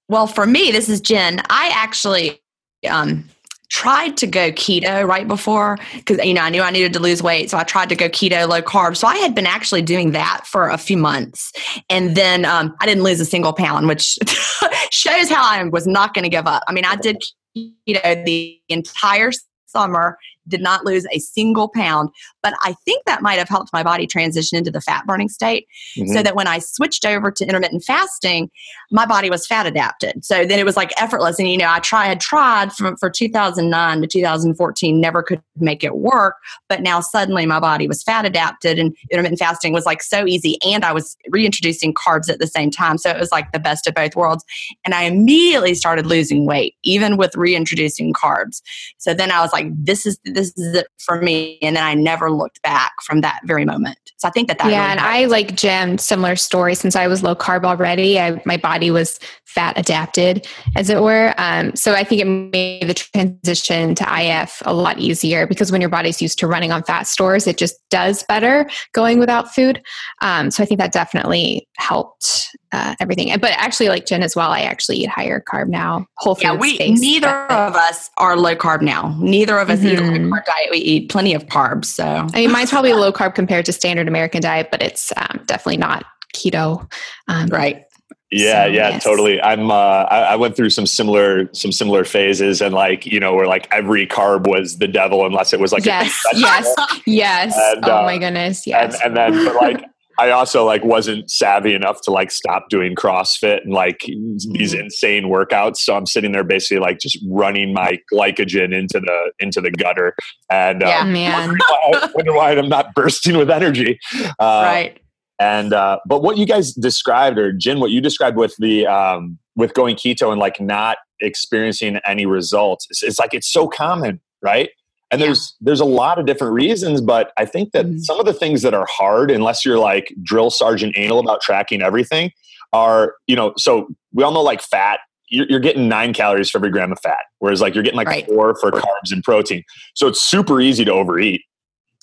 Well, 0.09 0.27
for 0.27 0.45
me, 0.45 0.71
this 0.71 0.89
is 0.89 0.99
Gin. 0.99 1.41
I 1.49 1.71
actually 1.73 2.41
um, 2.89 3.23
tried 3.69 4.17
to 4.17 4.27
go 4.27 4.51
keto 4.51 5.07
right 5.07 5.27
before 5.27 5.77
because 5.93 6.23
you 6.25 6.33
know 6.33 6.41
I 6.41 6.49
knew 6.49 6.61
I 6.61 6.71
needed 6.71 6.93
to 6.93 6.99
lose 6.99 7.21
weight, 7.21 7.49
so 7.49 7.57
I 7.57 7.63
tried 7.63 7.89
to 7.89 7.95
go 7.95 8.09
keto, 8.09 8.47
low 8.47 8.61
carb. 8.61 8.97
So 8.97 9.07
I 9.07 9.17
had 9.17 9.35
been 9.35 9.45
actually 9.45 9.83
doing 9.83 10.11
that 10.11 10.45
for 10.45 10.69
a 10.69 10.77
few 10.77 10.97
months, 10.97 11.51
and 11.89 12.15
then 12.15 12.45
um, 12.45 12.75
I 12.81 12.85
didn't 12.85 13.03
lose 13.03 13.19
a 13.19 13.25
single 13.25 13.53
pound, 13.53 13.87
which 13.87 14.17
shows 14.91 15.29
how 15.29 15.43
I 15.43 15.63
was 15.65 15.85
not 15.85 16.13
going 16.13 16.23
to 16.23 16.29
give 16.29 16.47
up. 16.47 16.63
I 16.67 16.73
mean, 16.73 16.85
I 16.85 16.95
did 16.95 17.21
keto 17.57 18.25
the 18.25 18.59
entire 18.69 19.31
summer 19.71 20.17
did 20.47 20.61
not 20.61 20.85
lose 20.85 21.05
a 21.11 21.19
single 21.19 21.69
pound. 21.69 22.09
But 22.43 22.53
I 22.61 22.75
think 22.85 23.05
that 23.05 23.21
might 23.21 23.39
have 23.39 23.49
helped 23.49 23.71
my 23.73 23.83
body 23.83 24.05
transition 24.05 24.57
into 24.57 24.71
the 24.71 24.81
fat 24.81 25.05
burning 25.05 25.29
state 25.29 25.67
mm-hmm. 25.97 26.13
so 26.13 26.23
that 26.23 26.35
when 26.35 26.47
I 26.47 26.59
switched 26.59 27.05
over 27.05 27.31
to 27.31 27.45
intermittent 27.45 27.83
fasting, 27.83 28.49
my 28.91 29.05
body 29.05 29.29
was 29.29 29.47
fat 29.47 29.65
adapted. 29.65 30.23
So 30.23 30.45
then 30.45 30.59
it 30.59 30.65
was 30.65 30.75
like 30.75 30.91
effortless. 31.01 31.39
And, 31.39 31.49
you 31.49 31.57
know, 31.57 31.69
I 31.69 31.79
try, 31.79 32.05
had 32.05 32.19
tried 32.19 32.73
from, 32.73 32.97
for 32.97 33.09
2009 33.09 34.01
to 34.01 34.07
2014, 34.07 34.99
never 34.99 35.23
could 35.23 35.41
make 35.55 35.83
it 35.83 35.95
work. 35.97 36.35
But 36.67 36.81
now 36.81 36.99
suddenly 36.99 37.45
my 37.45 37.59
body 37.59 37.87
was 37.87 38.03
fat 38.03 38.25
adapted 38.25 38.77
and 38.77 38.95
intermittent 39.09 39.39
fasting 39.39 39.71
was 39.71 39.85
like 39.85 40.03
so 40.03 40.27
easy. 40.27 40.57
And 40.65 40.83
I 40.83 40.91
was 40.91 41.15
reintroducing 41.29 41.93
carbs 41.93 42.29
at 42.29 42.39
the 42.39 42.47
same 42.47 42.69
time. 42.69 42.97
So 42.97 43.09
it 43.09 43.19
was 43.19 43.31
like 43.31 43.51
the 43.53 43.59
best 43.59 43.87
of 43.87 43.95
both 43.95 44.15
worlds. 44.15 44.43
And 44.83 44.93
I 44.93 45.03
immediately 45.03 45.73
started 45.73 46.05
losing 46.05 46.45
weight, 46.45 46.75
even 46.83 47.15
with 47.15 47.35
reintroducing 47.35 48.13
carbs. 48.13 48.61
So 48.97 49.13
then 49.13 49.31
I 49.31 49.39
was 49.39 49.53
like, 49.53 49.67
this 49.73 50.05
is, 50.05 50.19
this 50.25 50.49
is 50.57 50.75
it 50.75 50.87
for 50.99 51.21
me. 51.21 51.59
And 51.61 51.77
then 51.77 51.83
I 51.83 51.93
never 51.93 52.29
looked 52.29 52.61
back 52.61 52.91
from 53.03 53.21
that 53.21 53.39
very 53.45 53.63
moment. 53.63 53.97
So 54.17 54.27
I 54.27 54.31
think 54.31 54.49
that 54.49 54.59
that 54.59 54.69
yeah, 54.69 54.81
really 54.81 54.91
and 54.91 54.99
I 54.99 55.25
like 55.25 55.55
Gin 55.55 55.97
similar 55.97 56.35
story 56.35 56.75
since 56.75 56.95
I 56.95 57.07
was 57.07 57.23
low 57.23 57.35
carb 57.35 57.63
already. 57.63 58.19
I, 58.19 58.39
my 58.45 58.57
body 58.57 58.80
was 58.89 59.19
fat 59.45 59.77
adapted, 59.77 60.47
as 60.75 60.89
it 60.89 61.01
were. 61.01 61.33
Um, 61.37 61.75
so 61.75 61.93
I 61.93 62.03
think 62.03 62.21
it 62.21 62.25
made 62.25 62.87
the 62.87 62.93
transition 62.93 63.93
to 63.95 64.05
IF 64.09 64.61
a 64.65 64.73
lot 64.73 64.97
easier 64.97 65.45
because 65.45 65.71
when 65.71 65.81
your 65.81 65.89
body's 65.89 66.21
used 66.21 66.39
to 66.39 66.47
running 66.47 66.71
on 66.71 66.83
fat 66.83 67.03
stores, 67.03 67.47
it 67.47 67.57
just 67.57 67.75
does 67.89 68.23
better 68.23 68.69
going 68.93 69.19
without 69.19 69.53
food. 69.53 69.81
Um, 70.21 70.51
so 70.51 70.63
I 70.63 70.65
think 70.65 70.79
that 70.79 70.93
definitely 70.93 71.67
helped 71.77 72.55
uh, 72.71 72.95
everything. 73.01 73.37
But 73.39 73.51
actually, 73.51 73.89
like 73.89 74.05
Gin 74.05 74.23
as 74.23 74.35
well, 74.35 74.51
I 74.51 74.61
actually 74.61 74.97
eat 74.97 75.09
higher 75.09 75.43
carb 75.51 75.67
now. 75.67 76.05
Whole 76.17 76.35
food. 76.35 76.43
Yeah, 76.43 76.55
we 76.55 76.77
neither 76.77 77.27
of 77.51 77.75
us 77.75 78.09
are 78.17 78.37
low 78.37 78.55
carb 78.55 78.81
now. 78.81 79.17
Neither 79.19 79.57
of 79.57 79.69
us 79.69 79.79
mm-hmm. 79.79 79.87
eat 79.87 79.99
a 79.99 80.01
low 80.01 80.11
mm-hmm. 80.11 80.33
carb 80.33 80.45
diet. 80.45 80.67
We 80.71 80.77
eat 80.77 81.09
plenty 81.09 81.33
of 81.33 81.47
carbs. 81.47 81.85
So 81.85 82.05
I 82.05 82.31
mean, 82.35 82.51
mine's 82.51 82.69
probably 82.69 82.93
low 82.93 83.11
carb 83.11 83.35
compared 83.35 83.65
to 83.65 83.73
standard 83.73 84.07
American 84.07 84.41
diet, 84.41 84.69
but 84.71 84.81
it's 84.81 85.11
um, 85.17 85.41
definitely 85.45 85.77
not 85.77 86.05
keto. 86.33 86.89
Um, 87.27 87.47
right. 87.47 87.83
Yeah, 88.31 88.63
so, 88.63 88.71
yeah, 88.71 88.89
yes. 88.89 89.03
totally. 89.03 89.41
I'm. 89.41 89.71
Uh, 89.71 89.73
I, 89.75 90.19
I, 90.21 90.35
went 90.37 90.55
through 90.55 90.69
some 90.69 90.85
similar, 90.85 91.53
some 91.53 91.73
similar 91.73 92.05
phases, 92.05 92.61
and 92.61 92.73
like 92.73 93.05
you 93.05 93.19
know, 93.19 93.33
where 93.33 93.45
like 93.45 93.67
every 93.71 94.07
carb 94.07 94.47
was 94.47 94.77
the 94.77 94.87
devil, 94.87 95.25
unless 95.25 95.51
it 95.51 95.59
was 95.59 95.73
like 95.73 95.85
yes, 95.85 96.17
yes, 96.33 96.75
yes. 97.05 97.53
And, 97.57 97.85
oh 97.85 97.99
uh, 97.99 98.03
my 98.03 98.17
goodness, 98.17 98.65
yes. 98.65 98.93
And, 99.03 99.17
and 99.17 99.35
then, 99.35 99.45
but 99.45 99.55
like 99.55 99.83
I 100.17 100.29
also 100.29 100.63
like 100.63 100.83
wasn't 100.83 101.31
savvy 101.31 101.73
enough 101.73 102.01
to 102.03 102.11
like 102.11 102.31
stop 102.31 102.69
doing 102.69 102.95
CrossFit 102.95 103.63
and 103.63 103.73
like 103.73 103.99
these 104.01 104.45
mm-hmm. 104.45 104.81
insane 104.81 105.23
workouts. 105.23 105.77
So 105.77 105.95
I'm 105.95 106.05
sitting 106.05 106.31
there 106.31 106.43
basically 106.43 106.79
like 106.79 106.99
just 106.99 107.17
running 107.27 107.73
my 107.73 107.99
glycogen 108.13 108.73
into 108.73 108.99
the 108.99 109.31
into 109.39 109.61
the 109.61 109.71
gutter, 109.71 110.15
and 110.49 110.83
uh, 110.83 110.87
yeah, 110.87 111.03
man, 111.03 111.49
wonder 111.49 111.65
why, 111.69 112.09
wonder 112.15 112.33
why 112.33 112.51
I'm 112.51 112.69
not 112.69 112.93
bursting 112.93 113.35
with 113.35 113.49
energy. 113.49 113.99
Uh, 114.39 114.63
right. 114.65 115.01
And 115.41 115.73
uh, 115.73 115.97
but 116.05 116.21
what 116.21 116.37
you 116.37 116.45
guys 116.45 116.71
described, 116.71 117.39
or 117.39 117.51
Gin, 117.51 117.79
what 117.79 117.89
you 117.89 117.99
described 117.99 118.37
with 118.37 118.55
the 118.59 118.85
um, 118.85 119.39
with 119.55 119.73
going 119.73 119.95
keto 119.95 120.31
and 120.31 120.39
like 120.39 120.61
not 120.61 120.97
experiencing 121.19 121.99
any 122.05 122.27
results, 122.27 122.85
it's, 122.91 123.01
it's 123.01 123.17
like 123.17 123.33
it's 123.33 123.51
so 123.51 123.67
common, 123.67 124.21
right? 124.43 124.69
and 125.11 125.21
there's 125.21 125.55
yeah. 125.59 125.65
there's 125.65 125.79
a 125.79 125.85
lot 125.85 126.17
of 126.17 126.25
different 126.25 126.53
reasons 126.53 127.01
but 127.01 127.31
i 127.37 127.45
think 127.45 127.71
that 127.73 127.85
mm-hmm. 127.85 127.97
some 127.97 128.19
of 128.19 128.25
the 128.25 128.33
things 128.33 128.61
that 128.61 128.73
are 128.73 128.87
hard 128.89 129.29
unless 129.29 129.65
you're 129.65 129.77
like 129.77 130.13
drill 130.23 130.49
sergeant 130.49 130.93
anal 130.97 131.19
about 131.19 131.41
tracking 131.41 131.81
everything 131.81 132.31
are 132.73 133.15
you 133.27 133.35
know 133.35 133.53
so 133.57 133.87
we 134.13 134.23
all 134.23 134.31
know 134.31 134.41
like 134.41 134.61
fat 134.61 134.99
you're, 135.27 135.45
you're 135.47 135.59
getting 135.59 135.87
nine 135.87 136.13
calories 136.13 136.49
for 136.49 136.57
every 136.59 136.69
gram 136.69 136.91
of 136.91 136.99
fat 137.01 137.25
whereas 137.39 137.61
like 137.61 137.75
you're 137.75 137.83
getting 137.83 137.97
like 137.97 138.07
right. 138.07 138.25
four 138.25 138.55
for 138.55 138.71
carbs 138.71 139.11
and 139.11 139.23
protein 139.23 139.63
so 139.93 140.07
it's 140.07 140.21
super 140.21 140.61
easy 140.61 140.85
to 140.85 140.91
overeat 140.91 141.41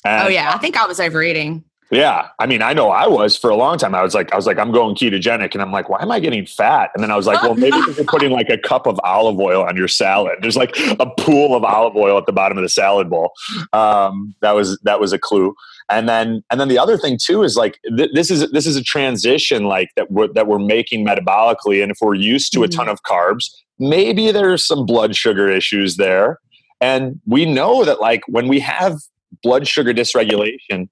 and, 0.04 0.26
oh 0.26 0.28
yeah 0.28 0.52
i 0.54 0.58
think 0.58 0.76
i 0.76 0.86
was 0.86 1.00
overeating 1.00 1.64
yeah. 1.90 2.28
I 2.38 2.46
mean, 2.46 2.60
I 2.60 2.74
know 2.74 2.90
I 2.90 3.06
was 3.06 3.36
for 3.36 3.48
a 3.48 3.56
long 3.56 3.78
time. 3.78 3.94
I 3.94 4.02
was 4.02 4.14
like, 4.14 4.30
I 4.32 4.36
was 4.36 4.46
like, 4.46 4.58
I'm 4.58 4.72
going 4.72 4.94
ketogenic. 4.94 5.54
And 5.54 5.62
I'm 5.62 5.72
like, 5.72 5.88
why 5.88 6.02
am 6.02 6.10
I 6.10 6.20
getting 6.20 6.44
fat? 6.44 6.90
And 6.94 7.02
then 7.02 7.10
I 7.10 7.16
was 7.16 7.26
like, 7.26 7.42
well, 7.42 7.54
maybe 7.54 7.76
you're 7.96 8.04
putting 8.04 8.30
like 8.30 8.50
a 8.50 8.58
cup 8.58 8.86
of 8.86 9.00
olive 9.04 9.40
oil 9.40 9.62
on 9.62 9.76
your 9.76 9.88
salad. 9.88 10.36
There's 10.42 10.56
like 10.56 10.76
a 11.00 11.06
pool 11.18 11.54
of 11.56 11.64
olive 11.64 11.96
oil 11.96 12.18
at 12.18 12.26
the 12.26 12.32
bottom 12.32 12.58
of 12.58 12.62
the 12.62 12.68
salad 12.68 13.08
bowl. 13.08 13.32
Um, 13.72 14.34
that 14.42 14.52
was, 14.52 14.78
that 14.82 15.00
was 15.00 15.14
a 15.14 15.18
clue. 15.18 15.54
And 15.88 16.06
then, 16.08 16.42
and 16.50 16.60
then 16.60 16.68
the 16.68 16.78
other 16.78 16.98
thing 16.98 17.16
too 17.18 17.42
is 17.42 17.56
like, 17.56 17.78
th- 17.96 18.10
this 18.12 18.30
is, 18.30 18.50
this 18.50 18.66
is 18.66 18.76
a 18.76 18.82
transition 18.82 19.64
like 19.64 19.88
that 19.96 20.10
we're, 20.10 20.28
that 20.34 20.46
we're 20.46 20.58
making 20.58 21.06
metabolically. 21.06 21.82
And 21.82 21.90
if 21.90 21.98
we're 22.02 22.14
used 22.14 22.52
to 22.52 22.58
mm-hmm. 22.58 22.64
a 22.64 22.68
ton 22.68 22.88
of 22.88 23.02
carbs, 23.02 23.50
maybe 23.78 24.30
there's 24.30 24.62
some 24.62 24.84
blood 24.84 25.16
sugar 25.16 25.48
issues 25.48 25.96
there. 25.96 26.38
And 26.82 27.18
we 27.26 27.46
know 27.46 27.84
that 27.86 27.98
like 27.98 28.22
when 28.28 28.46
we 28.46 28.60
have 28.60 28.98
blood 29.42 29.66
sugar 29.66 29.94
dysregulation, 29.94 30.88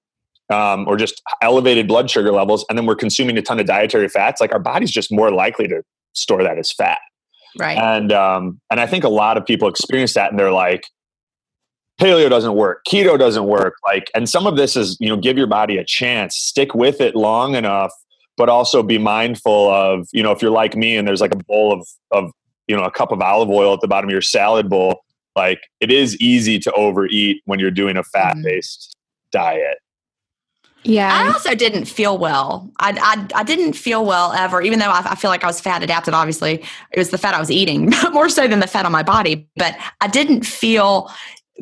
um, 0.50 0.87
or 0.87 0.96
just 0.96 1.22
elevated 1.42 1.88
blood 1.88 2.11
sugar 2.11 2.32
levels, 2.32 2.64
and 2.68 2.78
then 2.78 2.87
we're 2.87 2.96
consuming 2.96 3.37
a 3.38 3.42
ton 3.42 3.59
of 3.59 3.66
dietary 3.66 4.09
fats, 4.09 4.40
like 4.40 4.52
our 4.52 4.59
body's 4.59 4.90
just 4.90 5.12
more 5.12 5.30
likely 5.30 5.66
to 5.68 5.82
store 6.12 6.42
that 6.42 6.59
as 6.59 6.72
fat. 6.72 6.98
Right. 7.59 7.78
And 7.78 8.12
um, 8.12 8.61
and 8.70 8.80
I 8.80 8.87
think 8.87 9.04
a 9.04 9.09
lot 9.09 9.37
of 9.37 9.46
people 9.46 9.68
experience 9.68 10.14
that, 10.14 10.30
and 10.30 10.38
they're 10.38 10.52
like, 10.52 10.87
paleo 12.00 12.28
doesn't 12.28 12.54
work, 12.54 12.82
keto 12.88 13.18
doesn't 13.18 13.46
work. 13.46 13.74
Like, 13.85 14.11
and 14.14 14.28
some 14.28 14.46
of 14.46 14.56
this 14.56 14.76
is 14.76 14.96
you 15.00 15.09
know 15.09 15.16
give 15.16 15.38
your 15.38 15.46
body 15.46 15.78
a 15.78 15.85
chance, 15.85 16.37
stick 16.37 16.74
with 16.74 17.00
it 17.00 17.16
long 17.16 17.54
enough, 17.54 17.92
but 18.37 18.48
also 18.48 18.82
be 18.82 18.98
mindful 18.98 19.70
of 19.70 20.06
you 20.12 20.22
know 20.22 20.32
if 20.32 20.42
you're 20.42 20.50
like 20.50 20.76
me 20.76 20.96
and 20.96 21.09
there's 21.09 21.20
like 21.20 21.35
a 21.35 21.44
bowl 21.44 21.72
of 21.72 21.88
of 22.11 22.30
you 22.68 22.76
know 22.76 22.85
a 22.85 22.90
cup 22.90 23.11
of 23.11 23.20
olive 23.20 23.50
oil 23.50 23.74
at 23.74 23.80
the 23.80 23.88
bottom 23.88 24.09
of 24.09 24.12
your 24.12 24.22
salad 24.22 24.68
bowl. 24.68 25.02
Like 25.35 25.61
it 25.80 25.90
is 25.90 26.16
easy 26.18 26.59
to 26.61 26.72
overeat 26.72 27.42
when 27.44 27.59
you're 27.59 27.70
doing 27.70 27.96
a 27.96 28.02
fat 28.02 28.37
based 28.42 28.96
mm-hmm. 29.35 29.38
diet. 29.38 29.78
Yeah. 30.87 31.12
I 31.12 31.33
also 31.33 31.55
didn't 31.55 31.87
feel 31.87 32.16
well. 32.16 32.70
I, 32.79 32.92
I, 33.01 33.40
I 33.40 33.42
didn't 33.42 33.72
feel 33.72 34.05
well 34.05 34.33
ever, 34.33 34.62
even 34.62 34.79
though 34.79 34.90
I, 34.90 35.03
I, 35.11 35.14
feel 35.16 35.31
like 35.31 35.42
I 35.42 35.46
was 35.46 35.61
fat 35.61 35.83
adapted, 35.83 36.14
obviously. 36.14 36.62
It 36.92 36.99
was 36.99 37.11
the 37.11 37.18
fat 37.18 37.35
I 37.35 37.40
was 37.40 37.51
eating, 37.51 37.92
more 38.12 38.29
so 38.29 38.46
than 38.46 38.61
the 38.61 38.66
fat 38.66 38.87
on 38.87 38.92
my 38.92 39.03
body. 39.03 39.49
But 39.57 39.77
I 40.01 40.07
didn't 40.07 40.46
feel 40.46 41.11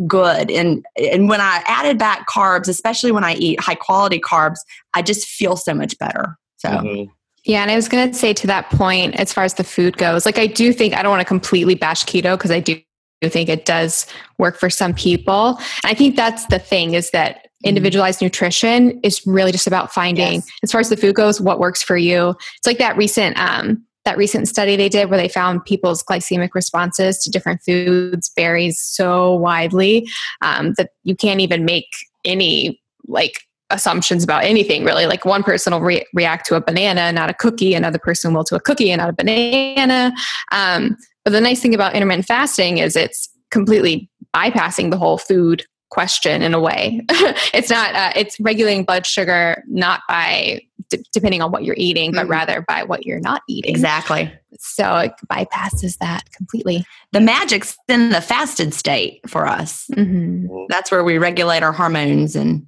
good. 0.07 0.51
And, 0.51 0.85
and 0.97 1.29
when 1.29 1.41
I 1.41 1.63
added 1.67 1.99
back 1.99 2.29
carbs, 2.29 2.69
especially 2.69 3.13
when 3.13 3.25
I 3.25 3.35
eat 3.35 3.61
high 3.61 3.77
quality 3.77 4.21
carbs, 4.21 4.59
I 4.93 5.03
just 5.03 5.27
feel 5.27 5.57
so 5.57 5.73
much 5.75 5.99
better. 5.99 6.37
So. 6.57 6.69
Mm-hmm. 6.69 7.11
Yeah, 7.47 7.61
and 7.61 7.71
I 7.71 7.77
was 7.77 7.89
going 7.89 8.11
to 8.11 8.17
say 8.17 8.33
to 8.33 8.47
that 8.47 8.71
point, 8.71 9.17
as 9.17 9.33
far 9.33 9.45
as 9.45 9.55
the 9.55 9.65
food 9.65 9.99
goes, 9.99 10.25
like 10.25 10.39
I 10.39 10.47
do 10.47 10.73
think 10.73 10.95
I 10.95 11.03
don't 11.03 11.11
want 11.11 11.21
to 11.21 11.27
completely 11.27 11.75
bash 11.75 12.05
keto 12.05 12.39
because 12.39 12.51
I 12.51 12.61
do 12.61 12.81
think 13.23 13.51
it 13.51 13.67
does 13.67 14.07
work 14.39 14.59
for 14.59 14.71
some 14.71 14.95
people. 14.95 15.59
And 15.59 15.85
I 15.85 15.95
think 15.95 16.17
that's 16.17 16.47
the 16.47 16.59
thing 16.59 16.95
is 16.95 17.11
that. 17.11 17.44
Individualized 17.65 18.23
nutrition 18.23 19.01
is 19.03 19.27
really 19.27 19.53
just 19.53 19.67
about 19.67 19.93
finding 19.93 20.35
yes. 20.35 20.49
as 20.63 20.73
far 20.73 20.81
as 20.81 20.89
the 20.89 20.97
food 20.97 21.15
goes 21.15 21.41
what 21.41 21.59
works 21.59 21.83
for 21.83 21.97
you. 21.97 22.31
It's 22.59 22.67
like 22.67 22.79
that 22.79 22.97
recent 22.97 23.39
um, 23.39 23.85
that 24.05 24.19
recent 24.19 24.47
study 24.49 24.77
they 24.77 24.89
did 24.89 25.09
where 25.09 25.19
they 25.19 25.29
found 25.29 25.65
people's 25.65 26.03
glycemic 26.03 26.51
responses 26.55 27.19
to 27.19 27.31
different 27.31 27.63
foods 27.63 28.31
varies 28.37 28.79
so 28.79 29.35
widely 29.35 30.07
um, 30.43 30.75
that 30.77 30.91
you 31.05 31.17
can't 31.17 31.41
even 31.41 31.65
make 31.65 31.89
any 32.25 32.81
like 33.07 33.41
assumptions 33.71 34.23
about 34.23 34.45
anything 34.45 34.85
really. 34.85 35.07
Like 35.07 35.25
one 35.25 35.43
person 35.43 35.73
will 35.73 35.81
re- 35.81 36.07
react 36.13 36.47
to 36.47 36.55
a 36.55 36.61
banana 36.61 37.13
not 37.13 37.31
a 37.31 37.35
cookie. 37.35 37.75
Another 37.75 37.99
person 37.99 38.35
will 38.35 38.45
to 38.45 38.57
a 38.57 38.61
cookie 38.61 38.91
and 38.91 39.01
not 39.01 39.09
a 39.09 39.15
banana. 39.15 40.13
Um, 40.53 40.97
but 41.25 41.31
the 41.31 41.41
nice 41.41 41.61
thing 41.61 41.75
about 41.75 41.95
intermittent 41.95 42.27
fasting 42.27 42.79
is 42.79 42.97
it's 42.97 43.29
completely 43.51 44.11
bypassing 44.37 44.91
the 44.91 44.99
whole 44.99 45.17
food 45.17 45.65
question 45.95 46.43
in 46.43 46.53
a 46.53 46.61
way. 46.61 47.01
it's 47.55 47.71
not, 47.71 47.95
uh, 47.95 48.13
it's 48.17 48.39
regulating 48.41 48.85
blood 48.85 49.07
sugar 49.07 49.63
not 49.69 50.01
by 50.09 50.61
d- 50.91 51.05
depending 51.13 51.41
on 51.41 51.53
what 51.53 51.63
you're 51.63 51.77
eating, 51.79 52.11
but 52.11 52.23
mm-hmm. 52.23 52.33
rather 52.33 52.63
by 52.63 52.83
what 52.83 53.07
you're 53.07 53.21
not 53.21 53.43
eating. 53.49 53.71
Exactly. 53.71 54.33
So 54.59 54.97
it 54.99 55.13
bypasses 55.31 55.99
that 55.99 56.31
completely. 56.33 56.85
The 57.13 57.21
magic's 57.21 57.77
in 57.89 58.11
the 58.11 58.21
fasted 58.21 58.75
state 58.75 59.21
for 59.29 59.47
us. 59.47 59.87
Mm-hmm. 59.93 60.65
That's 60.69 60.91
where 60.91 61.05
we 61.05 61.19
regulate 61.19 61.63
our 61.63 61.73
hormones 61.73 62.37
and. 62.37 62.67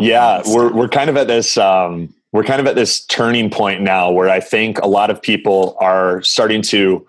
Yeah, 0.00 0.42
we're 0.46 0.72
we're 0.72 0.88
kind 0.88 1.10
of 1.10 1.16
at 1.16 1.26
this 1.26 1.56
um, 1.56 2.14
we're 2.32 2.44
kind 2.44 2.60
of 2.60 2.66
at 2.66 2.74
this 2.74 3.06
turning 3.06 3.48
point 3.48 3.80
now 3.80 4.10
where 4.10 4.28
I 4.28 4.40
think 4.40 4.78
a 4.80 4.86
lot 4.86 5.08
of 5.08 5.20
people 5.20 5.76
are 5.80 6.20
starting 6.22 6.60
to 6.62 7.06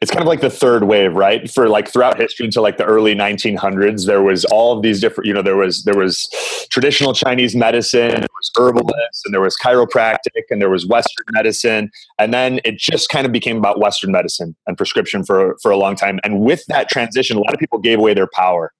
it's 0.00 0.10
kind 0.10 0.22
of 0.22 0.26
like 0.26 0.40
the 0.40 0.50
third 0.50 0.84
wave, 0.84 1.14
right? 1.14 1.50
For 1.50 1.68
like 1.68 1.88
throughout 1.88 2.18
history 2.18 2.46
until 2.46 2.62
like 2.62 2.78
the 2.78 2.84
early 2.84 3.14
1900s 3.14 4.06
there 4.06 4.22
was 4.22 4.44
all 4.46 4.74
of 4.76 4.82
these 4.82 5.00
different, 5.00 5.26
you 5.26 5.34
know, 5.34 5.42
there 5.42 5.56
was 5.56 5.84
there 5.84 5.96
was 5.96 6.28
traditional 6.70 7.12
Chinese 7.12 7.54
medicine, 7.54 8.10
there 8.10 8.20
was 8.20 8.50
herbalists 8.58 9.22
and 9.26 9.34
there 9.34 9.40
was 9.42 9.54
chiropractic 9.62 10.44
and 10.50 10.62
there 10.62 10.70
was 10.70 10.86
western 10.86 11.26
medicine 11.32 11.90
and 12.18 12.32
then 12.32 12.60
it 12.64 12.78
just 12.78 13.10
kind 13.10 13.26
of 13.26 13.32
became 13.32 13.58
about 13.58 13.78
western 13.78 14.12
medicine 14.12 14.56
and 14.66 14.78
prescription 14.78 15.24
for 15.24 15.56
for 15.60 15.70
a 15.70 15.76
long 15.76 15.94
time. 15.94 16.20
And 16.24 16.40
with 16.40 16.64
that 16.66 16.88
transition 16.88 17.36
a 17.36 17.40
lot 17.40 17.52
of 17.52 17.60
people 17.60 17.78
gave 17.78 17.98
away 17.98 18.14
their 18.14 18.28
power 18.34 18.72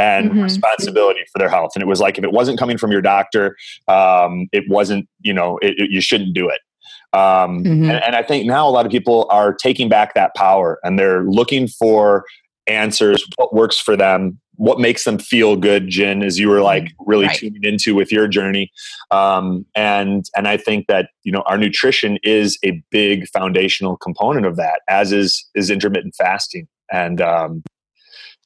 and 0.00 0.30
mm-hmm. 0.30 0.42
responsibility 0.42 1.20
for 1.30 1.38
their 1.38 1.50
health. 1.50 1.72
And 1.74 1.82
it 1.82 1.86
was 1.86 2.00
like 2.00 2.16
if 2.16 2.24
it 2.24 2.32
wasn't 2.32 2.58
coming 2.58 2.78
from 2.78 2.90
your 2.90 3.02
doctor, 3.02 3.56
um, 3.86 4.48
it 4.52 4.64
wasn't 4.68 5.08
you 5.20 5.32
know 5.32 5.58
it, 5.58 5.78
it, 5.78 5.90
you 5.90 6.00
shouldn't 6.00 6.34
do 6.34 6.48
it. 6.48 6.60
Um, 7.12 7.64
mm-hmm. 7.64 7.90
and, 7.90 8.04
and 8.04 8.16
I 8.16 8.22
think 8.22 8.46
now 8.46 8.68
a 8.68 8.70
lot 8.70 8.86
of 8.86 8.92
people 8.92 9.26
are 9.30 9.52
taking 9.52 9.88
back 9.88 10.14
that 10.14 10.34
power 10.34 10.78
and 10.84 10.98
they're 10.98 11.24
looking 11.24 11.66
for 11.66 12.24
answers, 12.68 13.26
what 13.36 13.52
works 13.52 13.80
for 13.80 13.96
them, 13.96 14.38
what 14.60 14.78
makes 14.78 15.04
them 15.04 15.18
feel 15.18 15.56
good 15.56 15.88
Gin 15.88 16.22
as 16.22 16.38
you 16.38 16.48
were 16.48 16.60
like 16.60 16.84
mm-hmm. 16.84 17.10
really 17.10 17.26
right. 17.26 17.36
tuning 17.36 17.64
into 17.64 17.94
with 17.94 18.12
your 18.12 18.28
journey 18.28 18.70
um, 19.10 19.64
and 19.74 20.26
and 20.36 20.46
i 20.46 20.58
think 20.58 20.86
that 20.86 21.08
you 21.24 21.32
know 21.32 21.42
our 21.46 21.56
nutrition 21.56 22.18
is 22.22 22.58
a 22.62 22.82
big 22.90 23.26
foundational 23.28 23.96
component 23.96 24.44
of 24.44 24.56
that 24.56 24.82
as 24.86 25.12
is 25.12 25.48
is 25.54 25.70
intermittent 25.70 26.14
fasting 26.14 26.68
and 26.92 27.22
um, 27.22 27.62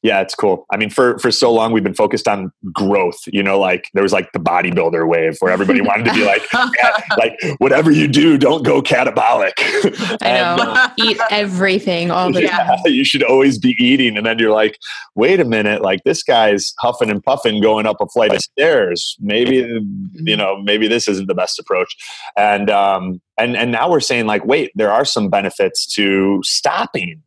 yeah, 0.04 0.20
it's 0.20 0.34
cool. 0.34 0.66
I 0.70 0.76
mean, 0.76 0.90
for 0.90 1.18
for 1.18 1.32
so 1.32 1.50
long 1.50 1.72
we've 1.72 1.82
been 1.82 1.94
focused 1.94 2.28
on 2.28 2.52
growth. 2.74 3.18
You 3.26 3.42
know, 3.42 3.58
like 3.58 3.88
there 3.94 4.02
was 4.02 4.12
like 4.12 4.30
the 4.32 4.38
bodybuilder 4.38 5.08
wave 5.08 5.38
where 5.40 5.50
everybody 5.50 5.80
wanted 5.80 6.04
to 6.04 6.12
be 6.12 6.26
like, 6.26 6.42
like 7.16 7.40
whatever 7.56 7.90
you 7.90 8.06
do, 8.06 8.36
don't 8.36 8.62
go 8.62 8.82
catabolic. 8.82 9.52
I 10.20 10.32
know. 10.34 10.56
Uh, 10.58 10.90
Eat 10.98 11.18
everything 11.30 12.10
all 12.10 12.30
the 12.30 12.42
yeah, 12.42 12.58
time. 12.58 12.78
You 12.84 13.02
should 13.02 13.22
always 13.22 13.58
be 13.58 13.74
eating, 13.78 14.18
and 14.18 14.26
then 14.26 14.38
you're 14.38 14.52
like, 14.52 14.78
wait 15.14 15.40
a 15.40 15.44
minute, 15.44 15.80
like 15.80 16.04
this 16.04 16.22
guy's 16.22 16.74
huffing 16.80 17.10
and 17.10 17.24
puffing 17.24 17.62
going 17.62 17.86
up 17.86 17.96
a 18.00 18.06
flight 18.06 18.34
of 18.34 18.42
stairs. 18.42 19.16
Maybe 19.20 19.62
mm-hmm. 19.62 20.28
you 20.28 20.36
know, 20.36 20.60
maybe 20.62 20.86
this 20.86 21.08
isn't 21.08 21.28
the 21.28 21.34
best 21.34 21.58
approach. 21.58 21.96
And 22.36 22.68
um, 22.68 23.22
and 23.38 23.56
and 23.56 23.72
now 23.72 23.90
we're 23.90 24.00
saying 24.00 24.26
like, 24.26 24.44
wait, 24.44 24.70
there 24.74 24.92
are 24.92 25.06
some 25.06 25.30
benefits 25.30 25.86
to 25.94 26.42
stopping 26.44 27.22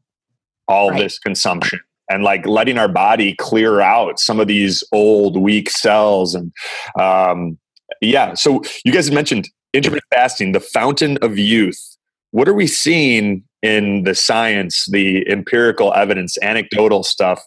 all 0.68 0.92
right. 0.92 1.00
this 1.00 1.18
consumption 1.18 1.80
and 2.10 2.24
like 2.24 2.46
letting 2.46 2.78
our 2.78 2.88
body 2.88 3.36
clear 3.36 3.82
out 3.82 4.20
some 4.20 4.40
of 4.40 4.48
these 4.48 4.84
old 4.92 5.38
weak 5.38 5.70
cells 5.70 6.36
and 6.36 6.52
um, 7.00 7.58
yeah 8.02 8.34
so 8.34 8.62
you 8.86 8.92
guys 8.92 9.12
mentioned 9.12 9.50
intermittent 9.74 10.10
fasting 10.12 10.52
the 10.52 10.60
fountain 10.60 11.18
of 11.22 11.38
youth. 11.38 11.98
What 12.32 12.48
are 12.48 12.54
we 12.54 12.68
seeing 12.68 13.44
in 13.62 14.04
the 14.04 14.14
science 14.14 14.86
the 14.92 15.28
empirical 15.30 15.94
evidence 15.94 16.38
anecdotal 16.42 17.04
stuff 17.04 17.42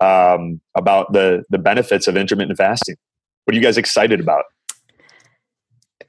um, 0.00 0.60
about 0.76 1.12
the 1.12 1.44
the 1.50 1.58
benefits 1.58 2.06
of 2.08 2.16
intermittent 2.16 2.58
fasting? 2.58 2.96
What 3.44 3.54
are 3.54 3.56
you 3.56 3.62
guys 3.62 3.78
excited 3.78 4.20
about? 4.20 4.44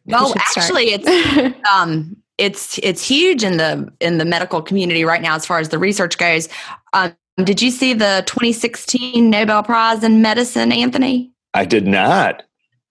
Well 0.05 0.33
actually 0.37 0.91
it's 0.93 1.57
um 1.71 2.17
it's 2.37 2.79
it's 2.83 3.05
huge 3.05 3.43
in 3.43 3.57
the 3.57 3.91
in 3.99 4.19
the 4.19 4.25
medical 4.25 4.61
community 4.61 5.03
right 5.03 5.21
now 5.21 5.35
as 5.35 5.45
far 5.45 5.59
as 5.59 5.69
the 5.69 5.79
research 5.79 6.17
goes. 6.17 6.49
Um, 6.93 7.13
did 7.43 7.61
you 7.61 7.71
see 7.71 7.93
the 7.93 8.23
2016 8.25 9.29
Nobel 9.29 9.63
Prize 9.63 10.03
in 10.03 10.21
Medicine, 10.21 10.71
Anthony? 10.71 11.31
I 11.53 11.65
did 11.65 11.87
not. 11.87 12.43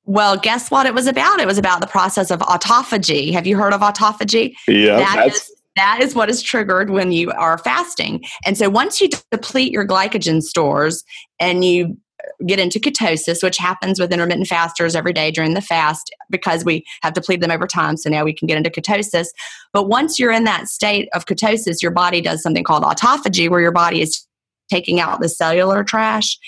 Well, 0.05 0.37
guess 0.37 0.71
what 0.71 0.87
it 0.87 0.95
was 0.95 1.09
about? 1.09 1.41
It 1.41 1.47
was 1.47 1.59
about 1.59 1.81
the 1.81 1.87
process 1.87 2.31
of 2.31 2.39
autophagy. 2.41 3.33
Have 3.33 3.47
you 3.47 3.57
heard 3.57 3.73
of 3.73 3.81
autophagy? 3.81 4.55
Yeah. 4.69 4.99
That 4.99 5.27
is, 5.27 5.51
that 5.75 5.99
is 6.01 6.15
what 6.15 6.31
is 6.31 6.43
triggered 6.43 6.91
when 6.91 7.11
you 7.11 7.33
are 7.33 7.59
fasting. 7.59 8.25
And 8.45 8.57
so 8.57 8.71
once 8.71 9.01
you 9.01 9.09
deplete 9.33 9.73
your 9.73 9.87
glycogen 9.87 10.43
stores 10.43 11.03
and 11.41 11.65
you 11.65 11.97
get 12.47 12.59
into 12.59 12.79
ketosis, 12.79 13.43
which 13.43 13.57
happens 13.57 13.99
with 13.99 14.13
intermittent 14.13 14.47
fasters 14.47 14.95
every 14.95 15.13
day 15.13 15.31
during 15.31 15.55
the 15.55 15.61
fast 15.61 16.15
because 16.31 16.65
we 16.65 16.85
have 17.03 17.15
depleted 17.15 17.43
them 17.43 17.51
over 17.51 17.67
time. 17.67 17.97
So 17.97 18.09
now 18.11 18.25
we 18.25 18.33
can 18.33 18.47
get 18.47 18.57
into 18.57 18.71
ketosis. 18.71 19.27
But 19.73 19.89
once 19.89 20.19
you're 20.19 20.33
in 20.33 20.45
that 20.45 20.69
state 20.69 21.09
of 21.15 21.27
ketosis, 21.27 21.83
your 21.83 21.91
body 21.91 22.21
does 22.21 22.43
something 22.43 22.65
called 22.65 22.85
autophagy, 22.85 23.51
where 23.51 23.61
your 23.61 23.73
body 23.73 24.03
is 24.03 24.27
taking 24.69 25.01
out 25.01 25.21
the 25.21 25.29
cellular 25.29 25.85
trash. 25.85 26.39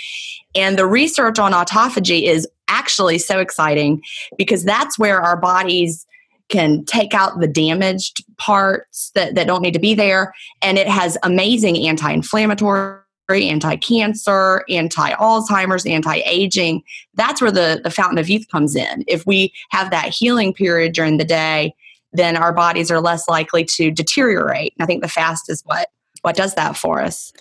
And 0.54 0.78
the 0.78 0.86
research 0.86 1.38
on 1.38 1.52
autophagy 1.52 2.22
is 2.24 2.48
actually 2.68 3.18
so 3.18 3.38
exciting 3.38 4.02
because 4.36 4.64
that's 4.64 4.98
where 4.98 5.20
our 5.20 5.36
bodies 5.36 6.06
can 6.48 6.84
take 6.84 7.14
out 7.14 7.40
the 7.40 7.46
damaged 7.46 8.24
parts 8.38 9.10
that, 9.14 9.34
that 9.34 9.46
don't 9.46 9.62
need 9.62 9.74
to 9.74 9.78
be 9.78 9.94
there. 9.94 10.32
And 10.62 10.78
it 10.78 10.88
has 10.88 11.18
amazing 11.22 11.86
anti 11.86 12.10
inflammatory, 12.10 13.02
anti 13.30 13.76
cancer, 13.76 14.64
anti 14.68 15.12
Alzheimer's, 15.12 15.86
anti 15.86 16.16
aging. 16.24 16.82
That's 17.14 17.42
where 17.42 17.52
the, 17.52 17.80
the 17.84 17.90
fountain 17.90 18.18
of 18.18 18.28
youth 18.28 18.46
comes 18.50 18.74
in. 18.74 19.04
If 19.06 19.26
we 19.26 19.52
have 19.70 19.90
that 19.90 20.08
healing 20.08 20.54
period 20.54 20.94
during 20.94 21.18
the 21.18 21.24
day, 21.24 21.74
then 22.12 22.36
our 22.36 22.54
bodies 22.54 22.90
are 22.90 23.00
less 23.00 23.28
likely 23.28 23.64
to 23.64 23.90
deteriorate. 23.90 24.72
And 24.78 24.82
I 24.82 24.86
think 24.86 25.02
the 25.02 25.08
fast 25.08 25.50
is 25.50 25.62
what 25.66 25.88
what 26.22 26.34
does 26.34 26.54
that 26.54 26.76
for 26.76 27.00
us. 27.00 27.32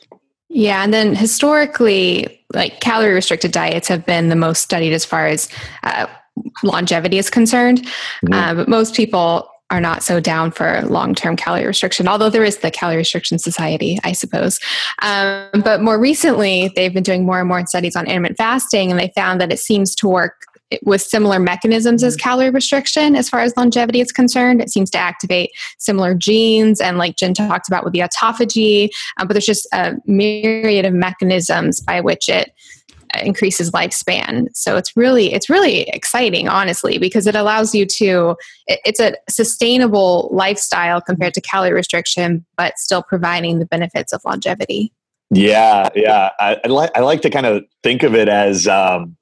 Yeah, 0.50 0.84
and 0.84 0.94
then 0.94 1.16
historically, 1.16 2.42
like 2.54 2.80
calorie 2.80 3.14
restricted 3.14 3.52
diets 3.52 3.88
have 3.88 4.06
been 4.06 4.30
the 4.30 4.36
most 4.36 4.62
studied 4.62 4.94
as 4.94 5.04
far 5.04 5.28
as 5.28 5.50
uh, 5.84 6.08
longevity 6.64 7.18
is 7.18 7.30
concerned. 7.30 7.82
Mm-hmm. 7.82 8.34
Uh, 8.34 8.54
but 8.54 8.70
most 8.70 8.96
people 8.96 9.50
are 9.70 9.82
not 9.82 10.02
so 10.02 10.20
down 10.20 10.52
for 10.52 10.82
long 10.84 11.14
term 11.14 11.36
calorie 11.36 11.66
restriction, 11.66 12.08
although 12.08 12.30
there 12.30 12.46
is 12.46 12.60
the 12.60 12.72
Calorie 12.72 12.98
Restriction 12.98 13.38
Society, 13.38 14.00
I 14.04 14.14
suppose. 14.14 14.60
Um, 15.02 15.62
but 15.62 15.82
more 15.82 16.00
recently, 16.00 16.72
they've 16.76 16.94
been 16.94 17.04
doing 17.04 17.26
more 17.26 17.40
and 17.40 17.50
more 17.50 17.66
studies 17.66 17.96
on 17.96 18.08
intermittent 18.08 18.38
fasting, 18.38 18.92
and 18.92 19.00
they 19.00 19.12
found 19.14 19.42
that 19.42 19.52
it 19.52 19.60
seems 19.60 19.94
to 19.96 20.08
work 20.08 20.46
with 20.84 21.02
similar 21.02 21.40
mechanisms 21.40 22.04
as 22.04 22.16
mm-hmm. 22.16 22.24
calorie 22.24 22.50
restriction 22.50 23.16
as 23.16 23.30
far 23.30 23.42
as 23.42 23.56
longevity 23.58 24.02
is 24.02 24.12
concerned. 24.12 24.62
It 24.62 24.70
seems 24.70 24.90
to 24.92 24.98
activate 24.98 25.52
similar 25.78 26.14
genes, 26.14 26.82
and 26.82 26.98
like 26.98 27.18
Gin 27.18 27.34
talked 27.34 27.68
about 27.68 27.84
with 27.84 27.94
the 27.94 28.00
autophagy, 28.00 28.90
uh, 29.18 29.26
but 29.26 29.34
there's 29.34 29.46
just 29.46 29.68
a 29.74 29.96
myriad 30.06 30.86
of 30.86 30.94
mechanisms 30.94 31.82
by 31.82 32.02
which 32.02 32.30
it 32.30 32.54
uh, 33.16 33.20
increases 33.24 33.72
lifespan 33.72 34.48
so 34.54 34.76
it's 34.76 34.98
really 34.98 35.32
it's 35.32 35.50
really 35.50 35.84
exciting 35.90 36.50
honestly 36.50 36.98
because 36.98 37.26
it 37.26 37.36
allows 37.36 37.74
you 37.74 37.86
to 37.86 38.36
it's 38.68 39.00
a 39.00 39.14
sustainable 39.30 40.30
lifestyle 40.34 41.00
compared 41.00 41.34
to 41.34 41.40
calorie 41.40 41.72
restriction 41.72 42.46
but 42.58 42.78
still 42.78 43.02
providing 43.02 43.60
the 43.60 43.66
benefits 43.66 44.12
of 44.12 44.20
longevity 44.26 44.92
yeah 45.30 45.88
yeah 45.96 46.32
i, 46.40 46.58
I 46.64 46.68
like 46.68 46.92
i 46.96 47.00
like 47.00 47.22
to 47.22 47.30
kind 47.30 47.46
of 47.46 47.64
think 47.82 48.04
of 48.04 48.14
it 48.14 48.28
as 48.28 48.68
um, 48.68 49.17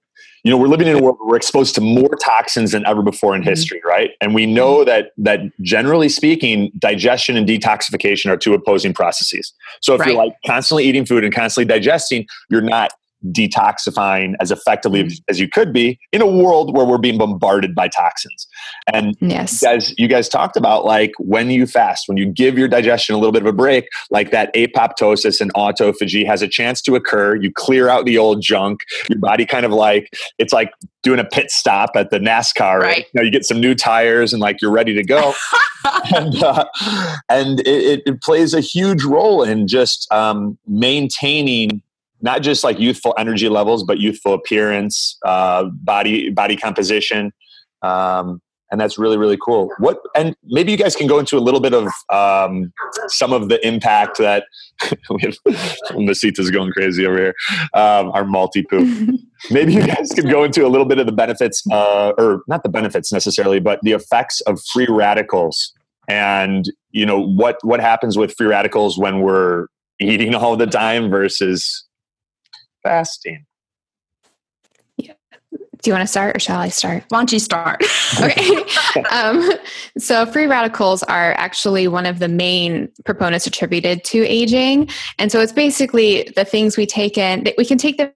you 0.45 0.51
know 0.51 0.57
we're 0.57 0.67
living 0.67 0.87
in 0.87 0.95
a 0.95 1.01
world 1.01 1.17
where 1.19 1.29
we're 1.29 1.35
exposed 1.35 1.73
to 1.75 1.81
more 1.81 2.15
toxins 2.23 2.71
than 2.71 2.85
ever 2.85 3.01
before 3.01 3.35
in 3.35 3.41
mm-hmm. 3.41 3.49
history 3.49 3.81
right 3.85 4.11
and 4.21 4.33
we 4.33 4.45
know 4.45 4.77
mm-hmm. 4.77 4.85
that 4.85 5.11
that 5.17 5.39
generally 5.61 6.07
speaking 6.07 6.71
digestion 6.79 7.35
and 7.35 7.47
detoxification 7.47 8.31
are 8.31 8.37
two 8.37 8.53
opposing 8.53 8.93
processes 8.93 9.53
so 9.81 9.95
if 9.95 9.99
right. 9.99 10.09
you're 10.09 10.17
like 10.17 10.33
constantly 10.45 10.85
eating 10.85 11.05
food 11.05 11.25
and 11.25 11.33
constantly 11.33 11.67
digesting 11.67 12.25
you're 12.49 12.61
not 12.61 12.93
detoxifying 13.31 14.33
as 14.39 14.51
effectively 14.51 15.03
mm-hmm. 15.03 15.13
as 15.29 15.39
you 15.39 15.47
could 15.47 15.73
be 15.73 15.99
in 16.11 16.21
a 16.21 16.27
world 16.27 16.75
where 16.75 16.85
we're 16.85 16.97
being 16.97 17.17
bombarded 17.17 17.75
by 17.75 17.87
toxins. 17.87 18.47
And 18.91 19.15
yes. 19.19 19.61
you 19.61 19.67
guys, 19.67 19.93
you 19.97 20.07
guys 20.07 20.29
talked 20.29 20.57
about 20.57 20.85
like 20.85 21.11
when 21.19 21.49
you 21.49 21.65
fast, 21.65 22.07
when 22.07 22.17
you 22.17 22.25
give 22.25 22.57
your 22.57 22.67
digestion 22.67 23.15
a 23.15 23.17
little 23.17 23.31
bit 23.31 23.41
of 23.41 23.47
a 23.47 23.53
break, 23.53 23.87
like 24.11 24.31
that 24.31 24.53
apoptosis 24.53 25.41
and 25.41 25.53
autophagy 25.53 26.25
has 26.25 26.41
a 26.41 26.47
chance 26.47 26.81
to 26.83 26.95
occur. 26.95 27.35
You 27.35 27.51
clear 27.51 27.89
out 27.89 28.05
the 28.05 28.17
old 28.17 28.41
junk. 28.41 28.79
Your 29.09 29.19
body 29.19 29.45
kind 29.45 29.65
of 29.65 29.71
like 29.71 30.09
it's 30.37 30.53
like 30.53 30.71
doing 31.03 31.19
a 31.19 31.25
pit 31.25 31.51
stop 31.51 31.91
at 31.95 32.09
the 32.09 32.19
NASCAR. 32.19 32.79
Right. 32.79 32.81
right? 32.81 33.05
You 33.13 33.19
know, 33.19 33.21
you 33.23 33.31
get 33.31 33.45
some 33.45 33.59
new 33.59 33.75
tires 33.75 34.33
and 34.33 34.41
like 34.41 34.61
you're 34.61 34.71
ready 34.71 34.93
to 34.95 35.03
go. 35.03 35.33
and 36.15 36.43
uh, 36.43 36.65
and 37.29 37.59
it, 37.61 38.01
it, 38.05 38.21
plays 38.21 38.53
a 38.53 38.59
huge 38.59 39.03
role 39.03 39.43
in 39.43 39.67
just 39.67 40.11
um, 40.11 40.57
maintaining 40.67 41.81
not 42.21 42.41
just 42.41 42.63
like 42.63 42.79
youthful 42.79 43.13
energy 43.17 43.49
levels, 43.49 43.83
but 43.83 43.99
youthful 43.99 44.33
appearance, 44.33 45.17
uh, 45.25 45.65
body 45.65 46.29
body 46.29 46.55
composition, 46.55 47.31
um, 47.81 48.41
and 48.71 48.81
that's 48.81 48.97
really 48.97 49.17
really 49.17 49.37
cool. 49.37 49.69
What 49.77 49.99
and 50.15 50.35
maybe 50.43 50.71
you 50.71 50.77
guys 50.77 50.95
can 50.95 51.07
go 51.07 51.19
into 51.19 51.37
a 51.37 51.39
little 51.39 51.59
bit 51.59 51.73
of 51.73 51.87
um, 52.11 52.73
some 53.07 53.33
of 53.33 53.49
the 53.49 53.65
impact 53.65 54.17
that 54.17 54.45
we 55.09 55.21
have. 55.21 55.37
Masita's 55.91 56.51
going 56.51 56.71
crazy 56.71 57.05
over 57.05 57.17
here. 57.17 57.35
Um, 57.73 58.11
our 58.11 58.25
multi 58.25 58.63
poop. 58.63 59.19
maybe 59.51 59.73
you 59.73 59.85
guys 59.85 60.11
could 60.13 60.29
go 60.29 60.43
into 60.43 60.65
a 60.65 60.69
little 60.69 60.85
bit 60.85 60.99
of 60.99 61.05
the 61.05 61.11
benefits, 61.11 61.63
uh, 61.71 62.13
or 62.17 62.43
not 62.47 62.63
the 62.63 62.69
benefits 62.69 63.11
necessarily, 63.11 63.59
but 63.59 63.79
the 63.83 63.91
effects 63.91 64.41
of 64.41 64.59
free 64.73 64.87
radicals 64.89 65.73
and 66.07 66.71
you 66.91 67.05
know 67.05 67.19
what 67.19 67.57
what 67.63 67.79
happens 67.79 68.17
with 68.17 68.33
free 68.37 68.47
radicals 68.47 68.97
when 68.97 69.21
we're 69.21 69.67
eating 69.99 70.35
all 70.35 70.55
the 70.55 70.67
time 70.67 71.09
versus 71.09 71.84
fasting. 72.85 73.45
Do 75.85 75.91
you 75.91 75.93
want 75.93 76.03
to 76.03 76.11
start 76.11 76.35
or 76.35 76.39
shall 76.39 76.59
I 76.59 76.69
start? 76.69 77.03
Why 77.09 77.19
don't 77.19 77.31
you 77.31 77.37
start? 77.37 77.83
okay. 78.19 78.63
um, 79.11 79.51
so, 79.99 80.25
free 80.25 80.47
radicals 80.47 81.03
are 81.03 81.33
actually 81.33 81.87
one 81.87 82.07
of 82.07 82.17
the 82.17 82.27
main 82.27 82.89
proponents 83.03 83.45
attributed 83.45 84.03
to 84.05 84.25
aging. 84.25 84.89
And 85.19 85.31
so, 85.31 85.41
it's 85.41 85.51
basically 85.51 86.31
the 86.35 86.43
things 86.43 86.75
we 86.75 86.87
take 86.87 87.19
in, 87.19 87.43
that 87.43 87.53
we 87.59 87.65
can 87.65 87.77
take 87.77 87.97
them 87.97 88.11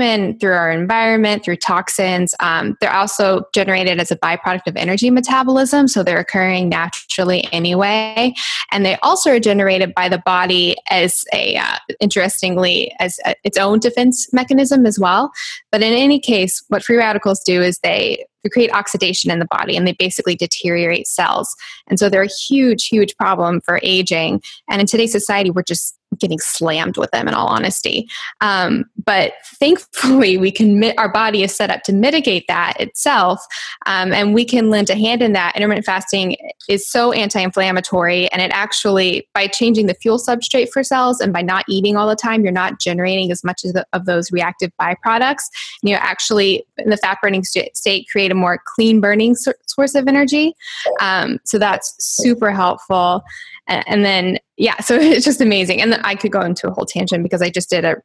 in 0.00 0.38
through 0.38 0.52
our 0.52 0.70
environment, 0.70 1.44
through 1.44 1.56
toxins. 1.56 2.34
Um, 2.40 2.76
they're 2.80 2.94
also 2.94 3.44
generated 3.54 4.00
as 4.00 4.10
a 4.10 4.16
byproduct 4.16 4.66
of 4.66 4.76
energy 4.76 5.10
metabolism, 5.10 5.88
so 5.88 6.02
they're 6.02 6.18
occurring 6.18 6.68
naturally 6.68 7.46
anyway. 7.52 8.34
And 8.70 8.84
they 8.84 8.96
also 9.02 9.30
are 9.30 9.40
generated 9.40 9.94
by 9.94 10.08
the 10.08 10.18
body 10.18 10.76
as 10.90 11.24
a, 11.32 11.56
uh, 11.56 11.76
interestingly, 12.00 12.94
as 12.98 13.18
a, 13.24 13.34
its 13.44 13.58
own 13.58 13.78
defense 13.78 14.32
mechanism 14.32 14.86
as 14.86 14.98
well. 14.98 15.32
But 15.70 15.82
in 15.82 15.92
any 15.92 16.20
case, 16.20 16.62
what 16.68 16.82
free 16.82 16.96
radicals 16.96 17.42
do 17.44 17.62
is 17.62 17.78
they 17.80 18.24
they 18.44 18.50
create 18.50 18.72
oxidation 18.72 19.30
in 19.30 19.38
the 19.38 19.46
body 19.46 19.76
and 19.76 19.86
they 19.86 19.96
basically 19.98 20.36
deteriorate 20.36 21.06
cells. 21.06 21.56
And 21.88 21.98
so 21.98 22.08
they're 22.08 22.22
a 22.22 22.28
huge, 22.28 22.86
huge 22.86 23.16
problem 23.16 23.60
for 23.62 23.80
aging. 23.82 24.42
And 24.68 24.80
in 24.80 24.86
today's 24.86 25.12
society, 25.12 25.50
we're 25.50 25.62
just 25.62 25.98
getting 26.14 26.38
slammed 26.38 26.96
with 26.96 27.10
them 27.10 27.28
in 27.28 27.34
all 27.34 27.48
honesty. 27.48 28.08
Um, 28.40 28.84
but 29.04 29.32
thankfully 29.58 30.36
we 30.36 30.50
can 30.50 30.84
our 30.98 31.10
body 31.10 31.42
is 31.42 31.54
set 31.54 31.70
up 31.70 31.82
to 31.84 31.92
mitigate 31.92 32.46
that 32.48 32.80
itself 32.80 33.44
um, 33.86 34.12
and 34.12 34.34
we 34.34 34.44
can 34.44 34.70
lend 34.70 34.90
a 34.90 34.94
hand 34.94 35.22
in 35.22 35.32
that. 35.32 35.54
Intermittent 35.56 35.86
fasting 35.86 36.36
is 36.68 36.86
so 36.86 37.12
anti-inflammatory 37.12 38.30
and 38.32 38.40
it 38.40 38.50
actually 38.52 39.28
by 39.34 39.46
changing 39.46 39.86
the 39.86 39.94
fuel 39.94 40.18
substrate 40.18 40.70
for 40.70 40.82
cells 40.82 41.20
and 41.20 41.32
by 41.32 41.42
not 41.42 41.64
eating 41.68 41.96
all 41.96 42.08
the 42.08 42.16
time 42.16 42.42
you're 42.42 42.52
not 42.52 42.80
generating 42.80 43.30
as 43.30 43.44
much 43.44 43.64
of, 43.64 43.72
the, 43.72 43.86
of 43.92 44.06
those 44.06 44.32
reactive 44.32 44.70
byproducts 44.80 45.44
you 45.82 45.92
know 45.92 45.98
actually 46.00 46.64
in 46.78 46.90
the 46.90 46.96
fat 46.96 47.18
burning 47.22 47.44
state 47.44 48.08
create 48.10 48.30
a 48.30 48.34
more 48.34 48.60
clean 48.64 49.00
burning 49.00 49.34
source 49.34 49.94
of 49.94 50.08
energy. 50.08 50.54
Um, 51.00 51.38
so 51.44 51.58
that's 51.58 51.94
super 51.98 52.50
helpful. 52.50 53.22
And 53.66 54.04
then 54.04 54.38
yeah 54.56 54.78
so 54.80 54.94
it's 55.00 55.24
just 55.24 55.40
amazing. 55.40 55.80
And 55.80 55.94
i 56.04 56.14
could 56.14 56.32
go 56.32 56.40
into 56.40 56.68
a 56.68 56.70
whole 56.70 56.86
tangent 56.86 57.22
because 57.22 57.42
i 57.42 57.50
just 57.50 57.70
did 57.70 57.84
a 57.84 57.96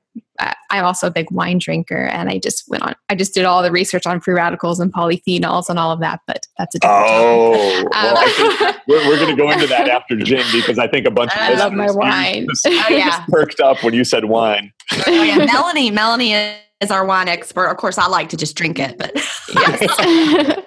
i'm 0.70 0.86
also 0.86 1.08
a 1.08 1.12
big 1.12 1.30
wine 1.32 1.58
drinker 1.58 2.06
and 2.06 2.30
i 2.30 2.38
just 2.38 2.64
went 2.70 2.84
on 2.84 2.96
i 3.10 3.16
just 3.16 3.34
did 3.34 3.46
all 3.46 3.62
the 3.62 3.72
research 3.72 4.06
on 4.06 4.20
free 4.20 4.34
radicals 4.34 4.80
and 4.80 4.94
polyphenols 4.94 5.70
and 5.70 5.78
all 5.78 5.92
of 5.92 6.00
that 6.00 6.22
but 6.28 6.46
that's 6.58 6.76
a 6.76 6.80
different 6.80 7.06
oh 7.08 7.80
um, 7.94 8.14
well, 8.14 8.76
we're, 8.88 9.08
we're 9.08 9.18
going 9.18 9.36
to 9.36 9.42
go 9.42 9.50
into 9.52 9.68
that 9.68 9.90
after 9.90 10.16
Gin 10.24 10.46
because 10.54 10.80
i 10.80 10.88
think 10.88 11.06
a 11.06 11.12
bunch 11.12 11.32
of 11.34 11.40
i 11.40 11.54
love 11.54 11.74
my 11.74 11.92
wine. 11.92 12.48
just, 12.50 12.66
oh, 12.68 12.86
yeah. 12.90 13.26
perked 13.30 13.60
up 13.60 13.84
when 13.84 13.94
you 13.94 14.04
said 14.04 14.26
wine. 14.26 14.72
Oh 15.08 15.24
yeah 15.24 15.46
melanie 15.46 15.92
melanie 15.92 16.34
is 16.82 16.92
our 16.92 17.06
wine 17.06 17.28
expert. 17.28 17.68
Of 17.68 17.78
course 17.78 17.98
i 17.98 18.08
like 18.08 18.30
to 18.30 18.38
just 18.38 18.56
drink 18.56 18.80
it 18.80 18.98
but 18.98 19.12
yes 19.54 20.66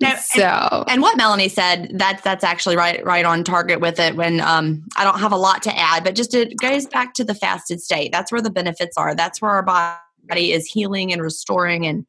now, 0.00 0.14
so 0.20 0.42
and, 0.42 0.84
and, 0.88 1.02
what 1.02 1.16
Melanie 1.16 1.48
said 1.48 1.90
that's 1.94 2.22
that's 2.22 2.44
actually 2.44 2.76
right 2.76 3.04
right 3.04 3.24
on 3.24 3.44
target 3.44 3.80
with 3.80 3.98
it 3.98 4.16
when 4.16 4.40
um 4.40 4.84
I 4.96 5.04
don't 5.04 5.18
have 5.18 5.32
a 5.32 5.36
lot 5.36 5.62
to 5.64 5.76
add 5.76 6.04
but 6.04 6.14
just 6.14 6.34
it 6.34 6.56
goes 6.58 6.86
back 6.86 7.14
to 7.14 7.24
the 7.24 7.34
fasted 7.34 7.80
state. 7.80 8.12
That's 8.12 8.30
where 8.30 8.42
the 8.42 8.50
benefits 8.50 8.96
are. 8.96 9.14
That's 9.14 9.40
where 9.40 9.50
our 9.50 9.62
body 9.62 10.52
is 10.52 10.66
healing 10.66 11.12
and 11.12 11.22
restoring 11.22 11.86
and 11.86 12.06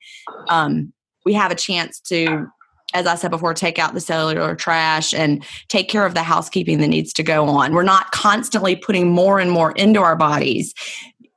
um 0.50 0.94
we 1.26 1.34
have 1.34 1.52
a 1.52 1.56
chance 1.56 2.00
to 2.02 2.48
as 2.94 3.08
I 3.08 3.16
said 3.16 3.32
before, 3.32 3.54
take 3.54 3.78
out 3.78 3.94
the 3.94 4.00
cellular 4.00 4.56
trash 4.56 5.14
and 5.14 5.44
take 5.68 5.90
care 5.90 6.06
of 6.06 6.14
the 6.14 6.24
housekeeping 6.24 6.80
that 6.80 6.88
needs 6.88 7.12
to 7.14 7.24
go 7.24 7.46
on. 7.46 7.74
We're 7.74 7.84
not 7.84 8.12
constantly 8.12 8.76
putting 8.76 9.10
more 9.10 9.40
and 9.40 9.52
more 9.52 9.74
into 9.74 10.00
our 10.00 10.16
bodies 10.16 10.74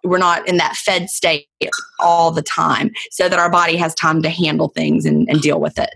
we're 0.09 0.19
not 0.19 0.47
in 0.49 0.57
that 0.57 0.77
fed 0.77 1.09
state 1.11 1.47
all 2.01 2.31
the 2.31 2.43
time 2.43 2.91
so 3.11 3.29
that 3.29 3.39
our 3.39 3.51
body 3.51 3.77
has 3.77 3.95
time 3.95 4.23
to 4.23 4.31
handle 4.31 4.69
things 4.69 5.05
and, 5.05 5.29
and 5.29 5.41
deal 5.41 5.61
with 5.61 5.79
it 5.79 5.91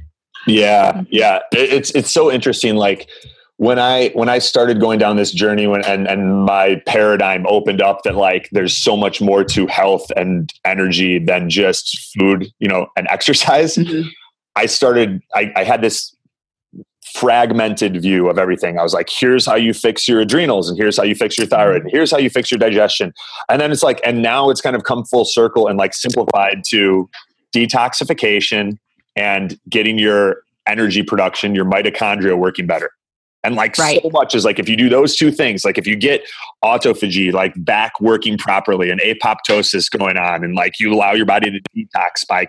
yeah 0.46 1.02
yeah 1.10 1.40
it's 1.52 1.90
it's 1.90 2.10
so 2.10 2.30
interesting 2.30 2.76
like 2.76 3.08
when 3.56 3.78
i 3.78 4.08
when 4.10 4.28
i 4.28 4.38
started 4.38 4.80
going 4.80 4.98
down 4.98 5.16
this 5.16 5.30
journey 5.30 5.66
when 5.66 5.84
and 5.84 6.08
and 6.08 6.44
my 6.44 6.80
paradigm 6.86 7.46
opened 7.46 7.80
up 7.80 8.02
that 8.02 8.16
like 8.16 8.48
there's 8.52 8.76
so 8.76 8.96
much 8.96 9.20
more 9.20 9.44
to 9.44 9.66
health 9.66 10.10
and 10.16 10.52
energy 10.64 11.18
than 11.18 11.48
just 11.48 12.12
food 12.18 12.50
you 12.58 12.68
know 12.68 12.86
and 12.96 13.06
exercise 13.10 13.76
mm-hmm. 13.76 14.08
i 14.56 14.66
started 14.66 15.20
I, 15.34 15.52
I 15.54 15.64
had 15.64 15.80
this 15.80 16.14
fragmented 17.14 18.00
view 18.00 18.28
of 18.28 18.38
everything. 18.38 18.78
I 18.78 18.82
was 18.82 18.94
like, 18.94 19.08
here's 19.10 19.46
how 19.46 19.56
you 19.56 19.74
fix 19.74 20.08
your 20.08 20.20
adrenals, 20.20 20.68
and 20.68 20.78
here's 20.78 20.96
how 20.96 21.04
you 21.04 21.14
fix 21.14 21.38
your 21.38 21.46
thyroid, 21.46 21.78
mm-hmm. 21.78 21.86
and 21.86 21.92
here's 21.92 22.10
how 22.10 22.18
you 22.18 22.30
fix 22.30 22.50
your 22.50 22.58
digestion. 22.58 23.12
And 23.48 23.60
then 23.60 23.72
it's 23.72 23.82
like, 23.82 24.00
and 24.04 24.22
now 24.22 24.50
it's 24.50 24.60
kind 24.60 24.76
of 24.76 24.84
come 24.84 25.04
full 25.04 25.24
circle 25.24 25.68
and 25.68 25.78
like 25.78 25.94
simplified 25.94 26.62
to 26.68 27.08
detoxification 27.54 28.78
and 29.16 29.58
getting 29.68 29.98
your 29.98 30.42
energy 30.66 31.02
production, 31.02 31.54
your 31.54 31.64
mitochondria 31.64 32.36
working 32.38 32.66
better. 32.66 32.90
And 33.44 33.56
like 33.56 33.76
right. 33.76 34.00
so 34.02 34.10
much 34.10 34.34
is 34.34 34.44
like 34.44 34.58
if 34.58 34.68
you 34.68 34.76
do 34.76 34.88
those 34.88 35.16
two 35.16 35.32
things, 35.32 35.64
like 35.64 35.76
if 35.76 35.86
you 35.86 35.96
get 35.96 36.22
autophagy 36.64 37.32
like 37.32 37.52
back 37.64 38.00
working 38.00 38.38
properly 38.38 38.88
and 38.88 39.00
apoptosis 39.00 39.90
going 39.90 40.16
on, 40.16 40.44
and 40.44 40.54
like 40.54 40.78
you 40.78 40.94
allow 40.94 41.12
your 41.12 41.26
body 41.26 41.50
to 41.50 41.60
detox 41.76 42.26
by 42.28 42.46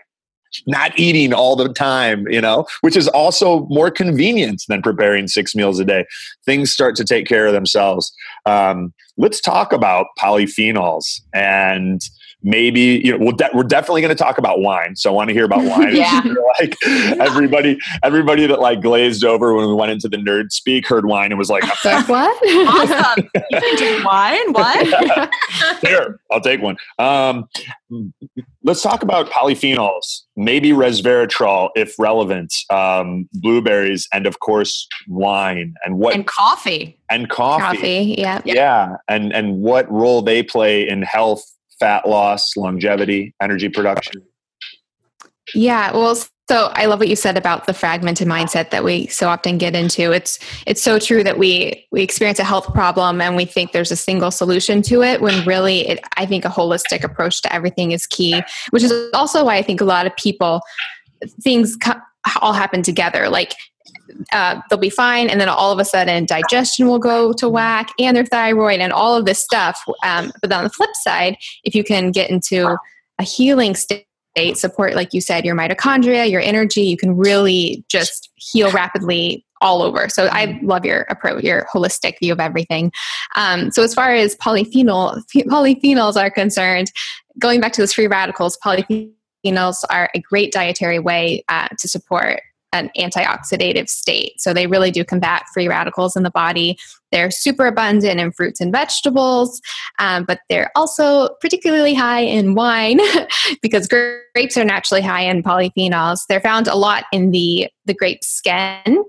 not 0.68 0.98
eating 0.98 1.34
all 1.34 1.56
the 1.56 1.70
time, 1.70 2.28
you 2.28 2.42
know, 2.42 2.66
which 2.82 2.96
is 2.96 3.08
also 3.10 3.66
more 3.70 3.92
convenient 3.92 4.64
than 4.68 4.82
preparing 4.82 5.28
six 5.28 5.56
meals 5.56 5.80
a 5.80 5.86
day. 5.86 6.06
Things 6.46 6.72
start 6.72 6.96
to 6.98 7.04
take 7.04 7.28
care 7.28 7.48
of 7.48 7.54
themselves. 7.54 8.14
Um, 8.46 8.94
let's 9.18 9.42
talk 9.42 9.74
about 9.74 10.08
polyphenols 10.20 11.22
and 11.34 12.02
maybe 12.44 13.02
you 13.04 13.12
know 13.12 13.18
we'll 13.18 13.36
de- 13.36 13.50
we're 13.54 13.64
definitely 13.64 14.02
going 14.02 14.16
to 14.16 14.22
talk 14.22 14.38
about 14.38 14.60
wine 14.60 14.96
so 14.96 15.10
i 15.10 15.14
want 15.14 15.30
to 15.30 15.34
hear 15.34 15.46
about 15.46 15.64
wine. 15.64 15.96
Yeah. 16.04 16.22
like 16.60 16.76
everybody 17.20 17.78
everybody 18.04 18.46
that 18.48 18.60
like 18.60 18.82
glazed 18.82 19.24
over 19.24 19.54
when 19.54 19.68
we 19.68 19.74
went 19.74 19.92
into 19.92 20.10
the 20.10 20.18
nerd 20.18 20.52
speak 20.52 20.88
heard 20.88 21.06
wine 21.06 21.32
and 21.32 21.40
was 21.40 21.50
like 21.50 21.64
what? 21.84 22.68
Awesome. 22.68 23.30
You 23.36 23.60
can 23.60 23.78
drink 23.78 24.06
wine? 24.06 24.42
What? 24.54 25.30
Here 25.82 26.20
i'll 26.32 26.42
take 26.42 26.62
one. 26.62 26.78
Um, 27.00 27.48
let's 28.64 28.82
talk 28.82 29.04
about 29.04 29.30
polyphenols 29.30 30.22
maybe 30.36 30.72
resveratrol 30.72 31.70
if 31.76 31.96
relevant 32.00 32.54
um, 32.70 33.30
blueberries 33.34 34.08
and 34.12 34.26
of 34.26 34.40
course 34.40 34.88
wine. 35.08 35.76
And 35.86 35.98
what 35.98 36.16
and 36.16 36.26
coffee. 36.26 37.00
And 37.10 37.30
coffee. 37.30 37.62
Coffee 37.78 38.16
yeah. 38.18 38.42
Yeah 38.46 38.98
and 39.08 39.34
and 39.34 39.60
what 39.60 39.90
role 39.92 40.22
they 40.22 40.44
play 40.44 40.88
in 40.88 41.02
health 41.02 41.44
fat 41.84 42.08
loss, 42.08 42.56
longevity, 42.56 43.36
energy 43.42 43.68
production? 43.68 44.22
Yeah, 45.54 45.92
well, 45.92 46.16
so 46.16 46.72
I 46.74 46.86
love 46.86 47.00
what 47.00 47.10
you 47.10 47.18
said 47.18 47.36
about 47.36 47.68
the 47.68 47.74
fragmented 47.74 48.26
mindset 48.26 48.70
that 48.70 48.86
we 48.86 49.08
so 49.08 49.28
often 49.28 49.58
get 49.58 49.76
into. 49.76 50.14
It's 50.14 50.40
it's 50.66 50.82
so 50.82 50.98
true 50.98 51.24
that 51.24 51.38
we 51.38 51.86
we 51.92 52.02
experience 52.02 52.40
a 52.40 52.46
health 52.46 52.74
problem 52.74 53.20
and 53.20 53.36
we 53.36 53.44
think 53.44 53.74
there's 53.74 53.92
a 53.92 53.98
single 53.98 54.32
solution 54.32 54.82
to 54.84 55.04
it 55.04 55.20
when 55.22 55.46
really 55.46 55.88
it, 55.88 56.00
I 56.16 56.26
think 56.26 56.46
a 56.46 56.50
holistic 56.50 57.04
approach 57.04 57.42
to 57.42 57.54
everything 57.54 57.92
is 57.92 58.08
key, 58.08 58.42
which 58.70 58.84
is 58.84 58.94
also 59.14 59.44
why 59.46 59.58
I 59.58 59.62
think 59.62 59.82
a 59.82 59.86
lot 59.86 60.06
of 60.06 60.16
people 60.16 60.62
things 61.42 61.76
co- 61.76 62.00
all 62.42 62.54
happen 62.54 62.82
together. 62.82 63.30
Like 63.30 63.56
uh, 64.32 64.62
they'll 64.70 64.80
be 64.80 64.90
fine, 64.90 65.30
and 65.30 65.40
then 65.40 65.50
all 65.50 65.72
of 65.72 65.80
a 65.80 65.86
sudden 65.86 66.26
digestion 66.26 66.88
will 66.88 67.00
go 67.00 67.34
to 67.34 67.50
whack, 67.50 67.90
and 68.00 68.16
their 68.16 68.26
thyroid, 68.26 68.80
and 68.80 68.94
all 68.94 69.16
of 69.16 69.26
this 69.26 69.40
stuff. 69.40 69.82
Um, 70.04 70.32
but 70.42 70.52
on 70.52 70.64
the 70.64 70.70
flip 70.70 70.92
side, 70.94 71.38
if 71.64 71.76
you 71.76 71.84
can 71.84 72.12
get 72.12 72.30
into 72.30 72.78
a 73.20 73.24
healing 73.24 73.76
state 73.76 74.08
support 74.56 74.96
like 74.96 75.14
you 75.14 75.22
said 75.22 75.46
your 75.46 75.56
mitochondria 75.56 76.28
your 76.28 76.42
energy 76.42 76.82
you 76.82 76.98
can 76.98 77.16
really 77.16 77.86
just 77.88 78.32
heal 78.36 78.72
rapidly 78.72 79.46
all 79.62 79.82
over. 79.82 80.10
So 80.10 80.28
i 80.32 80.60
love 80.62 80.86
your 80.86 81.02
approach 81.10 81.44
your 81.44 81.68
holistic 81.74 82.20
view 82.20 82.34
of 82.34 82.40
everything. 82.40 82.92
Um, 83.36 83.72
so 83.72 83.82
as 83.82 83.94
far 83.94 84.14
as 84.14 84.36
polyphenol 84.36 85.22
polyphenols 85.36 86.22
are 86.22 86.30
concerned 86.30 86.92
going 87.40 87.62
back 87.62 87.74
to 87.74 87.82
those 87.82 87.94
free 87.94 88.08
radicals 88.08 88.58
polyphenols 88.64 89.84
are 89.90 90.10
a 90.14 90.20
great 90.20 90.52
dietary 90.52 91.00
way 91.00 91.44
uh, 91.48 91.70
to 91.80 91.88
support 91.88 92.42
an 92.74 92.90
antioxidative 92.98 93.88
state. 93.88 94.34
So 94.42 94.54
they 94.54 94.68
really 94.68 94.92
do 94.92 95.06
combat 95.06 95.44
free 95.54 95.70
radicals 95.70 96.18
in 96.18 96.24
the 96.24 96.32
body. 96.32 96.78
They're 97.12 97.32
super 97.32 97.68
abundant 97.68 98.20
in 98.20 98.32
fruits 98.32 98.60
and 98.60 98.72
vegetables, 98.72 99.62
um, 100.00 100.26
but 100.26 100.40
they're 100.50 100.72
also 100.76 101.30
particularly 101.40 101.94
high 101.94 102.22
in 102.22 102.56
wine 102.56 103.00
because 103.62 103.88
grapes 103.88 104.58
are 104.58 104.66
naturally 104.66 105.04
high 105.04 105.22
in 105.22 105.44
polyphenols. 105.44 106.22
They're 106.28 106.42
found 106.42 106.68
a 106.68 106.76
lot 106.76 107.06
in 107.14 107.30
the, 107.30 107.68
the 107.86 107.94
grape 107.94 108.24
skin 108.24 109.04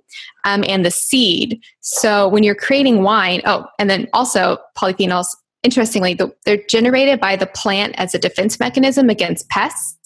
um, 0.45 0.63
and 0.69 0.85
the 0.85 0.91
seed. 0.91 1.61
So 1.81 2.29
when 2.29 2.43
you're 2.43 2.55
creating 2.55 3.03
wine, 3.03 3.41
oh, 3.47 3.65
and 3.79 3.89
then 3.89 4.09
also 4.13 4.59
polyphenols, 4.77 5.29
interestingly, 5.63 6.13
the, 6.13 6.31
they're 6.45 6.63
generated 6.69 7.21
by 7.21 7.37
the 7.37 7.47
plant 7.47 7.95
as 7.97 8.15
a 8.15 8.19
defense 8.19 8.61
mechanism 8.61 9.09
against 9.09 9.49
pests. 9.49 10.04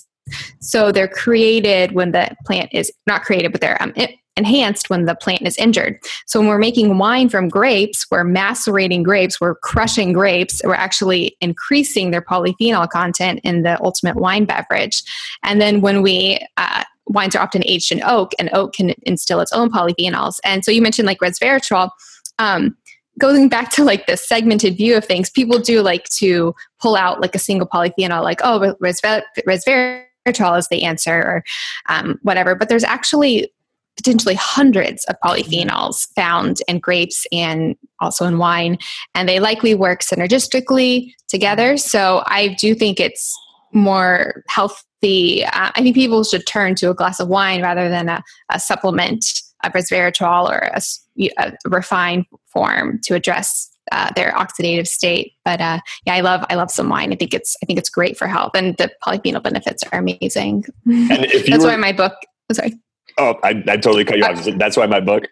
So 0.61 0.93
they're 0.93 1.09
created 1.09 1.93
when 1.93 2.12
the 2.12 2.35
plant 2.47 2.71
is 2.73 2.93
not 3.07 3.23
created, 3.23 3.53
but 3.53 3.61
they're 3.61 3.81
um, 3.83 3.93
enhanced 4.38 4.88
when 4.88 5.05
the 5.05 5.17
plant 5.17 5.43
is 5.43 5.59
injured. 5.59 5.99
So 6.27 6.41
when 6.41 6.49
we're 6.49 6.59
making 6.59 6.97
wine 6.97 7.29
from 7.29 7.49
grapes, 7.49 8.07
we're 8.11 8.25
macerating 8.25 9.03
grapes, 9.03 9.41
we're 9.41 9.57
crushing 9.57 10.12
grapes, 10.12 10.62
we're 10.64 10.75
actually 10.75 11.37
increasing 11.41 12.12
their 12.12 12.23
polyphenol 12.23 12.88
content 12.88 13.41
in 13.43 13.62
the 13.62 13.83
ultimate 13.83 14.17
wine 14.17 14.45
beverage. 14.45 15.03
And 15.43 15.61
then 15.61 15.81
when 15.81 16.03
we 16.03 16.38
uh, 16.57 16.85
wines 17.09 17.35
are 17.35 17.43
often 17.43 17.62
aged 17.67 17.91
in 17.91 18.03
oak, 18.05 18.33
and 18.38 18.49
oak 18.53 18.75
can 18.75 18.95
instill 19.03 19.41
its 19.41 19.53
own 19.53 19.71
polyphenols. 19.71 20.38
And 20.45 20.64
so 20.64 20.71
you 20.71 20.83
mentioned 20.83 21.07
like 21.07 21.19
resveratrol. 21.19 21.91
Um, 22.38 22.77
going 23.19 23.49
back 23.49 23.71
to 23.73 23.85
like 23.85 24.07
the 24.07 24.17
segmented 24.17 24.77
view 24.77 24.97
of 24.97 25.05
things, 25.05 25.31
people 25.31 25.59
do 25.59 25.83
like 25.83 26.05
to 26.11 26.55
pull 26.81 26.95
out 26.95 27.21
like 27.21 27.35
a 27.35 27.38
single 27.38 27.67
polyphenol, 27.67 28.23
like 28.23 28.41
oh, 28.45 28.77
resveratrol 28.81 30.05
resveratrol 30.26 30.59
is 30.59 30.68
the 30.68 30.85
answer 30.85 31.14
or 31.14 31.44
um, 31.88 32.18
whatever. 32.22 32.54
But 32.54 32.68
there's 32.68 32.85
actually 32.85 33.52
potentially 33.96 34.37
hundreds 34.37 35.04
of 35.07 35.16
polyphenols 35.24 36.07
found 36.14 36.59
in 36.68 36.78
grapes 36.78 37.26
and 37.33 37.76
also 38.00 38.24
in 38.26 38.38
wine, 38.38 38.78
and 39.14 39.28
they 39.28 39.40
likely 39.40 39.74
work 39.74 40.00
synergistically 40.00 41.12
together. 41.26 41.76
So 41.76 42.22
I 42.26 42.57
do 42.61 42.74
think 42.74 43.00
it's 43.00 43.37
more 43.72 44.44
healthy. 44.48 45.44
Uh, 45.44 45.70
I 45.74 45.83
think 45.83 45.96
people 45.96 46.22
should 46.22 46.46
turn 46.46 46.76
to 46.76 46.90
a 46.90 46.94
glass 46.94 47.18
of 47.18 47.28
wine 47.28 47.61
rather 47.61 47.88
than 47.88 48.09
a, 48.09 48.22
a 48.50 48.61
supplement 48.61 49.24
of 49.64 49.72
resveratrol 49.72 50.48
or 50.48 50.70
a, 50.72 51.31
a 51.38 51.52
refined 51.66 52.24
form 52.46 53.00
to 53.02 53.14
address 53.14 53.68
uh, 53.92 54.11
their 54.14 54.33
oxidative 54.33 54.87
state. 54.87 55.33
But 55.44 55.61
uh, 55.61 55.81
yeah, 56.07 56.14
I 56.14 56.20
love 56.20 56.44
I 56.51 56.55
love 56.55 56.70
some 56.70 56.88
wine. 56.88 57.12
I 57.12 57.16
think 57.16 57.35
it's 57.35 57.57
I 57.62 57.66
think 57.66 57.79
it's 57.79 57.90
great 57.90 58.16
for 58.16 58.27
health, 58.27 58.53
and 58.55 58.77
the 58.77 58.90
polyphenol 59.05 59.42
benefits 59.42 59.83
are 59.92 59.98
amazing. 59.98 60.64
That's 60.87 61.64
were, 61.64 61.70
why 61.70 61.77
my 61.77 61.92
book. 61.92 62.14
Oh, 62.51 62.55
sorry. 62.55 62.79
Oh, 63.18 63.35
I, 63.42 63.62
I 63.68 63.77
totally 63.77 64.05
cut 64.05 64.18
you 64.18 64.24
off. 64.24 64.44
That's 64.57 64.77
why 64.77 64.87
my 64.87 65.01
book. 65.01 65.24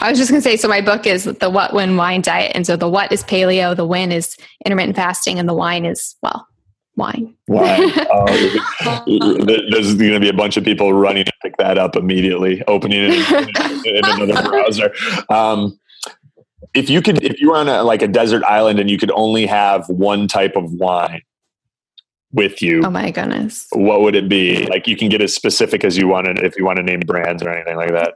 I 0.00 0.10
was 0.10 0.18
just 0.18 0.30
going 0.30 0.40
to 0.40 0.48
say, 0.48 0.56
so 0.56 0.68
my 0.68 0.80
book 0.80 1.06
is 1.06 1.24
the 1.24 1.50
What 1.50 1.72
When 1.72 1.96
Wine 1.96 2.22
Diet, 2.22 2.52
and 2.54 2.64
so 2.66 2.76
the 2.76 2.88
what 2.88 3.10
is 3.10 3.24
paleo, 3.24 3.74
the 3.74 3.84
when 3.84 4.12
is 4.12 4.36
intermittent 4.64 4.96
fasting, 4.96 5.38
and 5.38 5.48
the 5.48 5.54
wine 5.54 5.84
is 5.84 6.14
well, 6.22 6.46
wine. 6.96 7.34
Wine. 7.48 7.90
Oh, 8.08 8.26
there's 9.70 9.94
going 9.94 10.12
to 10.12 10.20
be 10.20 10.28
a 10.28 10.32
bunch 10.32 10.56
of 10.56 10.64
people 10.64 10.92
running 10.92 11.24
to 11.24 11.32
pick 11.42 11.56
that 11.58 11.78
up 11.78 11.96
immediately, 11.96 12.62
opening 12.66 13.10
it 13.10 13.84
in, 13.84 13.96
in 13.96 14.04
another 14.04 14.48
browser. 14.48 14.92
Um, 15.28 15.78
if 16.76 16.90
you 16.90 17.00
could 17.00 17.22
if 17.24 17.40
you 17.40 17.50
were 17.50 17.56
on 17.56 17.68
a, 17.68 17.82
like 17.82 18.02
a 18.02 18.08
desert 18.08 18.44
island 18.44 18.78
and 18.78 18.90
you 18.90 18.98
could 18.98 19.10
only 19.12 19.46
have 19.46 19.88
one 19.88 20.28
type 20.28 20.54
of 20.56 20.70
wine 20.74 21.22
with 22.32 22.60
you 22.60 22.82
oh 22.84 22.90
my 22.90 23.10
goodness. 23.10 23.66
what 23.72 24.02
would 24.02 24.14
it 24.14 24.28
be? 24.28 24.66
Like 24.66 24.86
you 24.86 24.96
can 24.96 25.08
get 25.08 25.22
as 25.22 25.34
specific 25.34 25.84
as 25.84 25.96
you 25.96 26.06
want 26.06 26.26
to 26.26 26.44
if 26.44 26.56
you 26.56 26.64
want 26.64 26.76
to 26.76 26.82
name 26.82 27.00
brands 27.00 27.42
or 27.42 27.48
anything 27.48 27.76
like 27.76 27.92
that. 27.92 28.14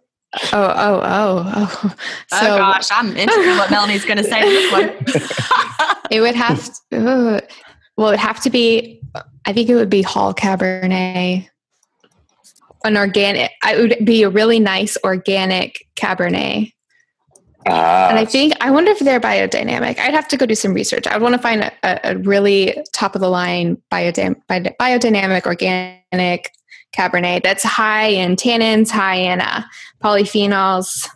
Oh 0.52 0.74
oh 0.76 1.00
oh 1.02 1.52
oh. 1.56 1.80
oh 1.84 1.94
so, 2.38 2.54
oh 2.54 2.58
gosh 2.58 2.88
i'm 2.92 3.16
interested 3.16 3.56
what 3.56 3.70
melanie's 3.70 4.04
going 4.04 4.18
to 4.18 4.24
say 4.24 4.42
this 4.42 4.72
one. 4.72 4.90
It 6.10 6.20
would 6.20 6.34
have 6.34 6.64
to 6.90 7.42
well 7.96 8.08
it 8.08 8.12
would 8.12 8.18
have 8.18 8.40
to 8.42 8.50
be 8.50 9.00
i 9.46 9.52
think 9.52 9.70
it 9.70 9.74
would 9.74 9.90
be 9.90 10.02
hall 10.02 10.34
cabernet. 10.34 11.48
An 12.84 12.96
organic 12.96 13.52
it 13.64 13.78
would 13.78 14.04
be 14.04 14.22
a 14.22 14.30
really 14.30 14.60
nice 14.60 14.96
organic 15.04 15.86
cabernet 15.96 16.72
uh, 17.66 18.08
and 18.10 18.18
I 18.18 18.24
think 18.24 18.54
I 18.60 18.70
wonder 18.70 18.90
if 18.90 19.00
they're 19.00 19.20
biodynamic. 19.20 19.98
I'd 19.98 20.14
have 20.14 20.28
to 20.28 20.36
go 20.36 20.46
do 20.46 20.54
some 20.54 20.72
research. 20.72 21.06
I 21.06 21.14
would 21.14 21.22
want 21.22 21.34
to 21.34 21.40
find 21.40 21.62
a, 21.62 22.10
a 22.10 22.16
really 22.18 22.82
top 22.92 23.14
of 23.14 23.20
the 23.20 23.28
line 23.28 23.76
biodynamic, 23.92 24.76
biodynamic 24.78 25.46
organic 25.46 26.52
Cabernet 26.96 27.42
that's 27.42 27.62
high 27.62 28.06
in 28.06 28.36
tannins, 28.36 28.90
high 28.90 29.16
in 29.16 29.40
uh, 29.40 29.62
polyphenols. 30.02 31.08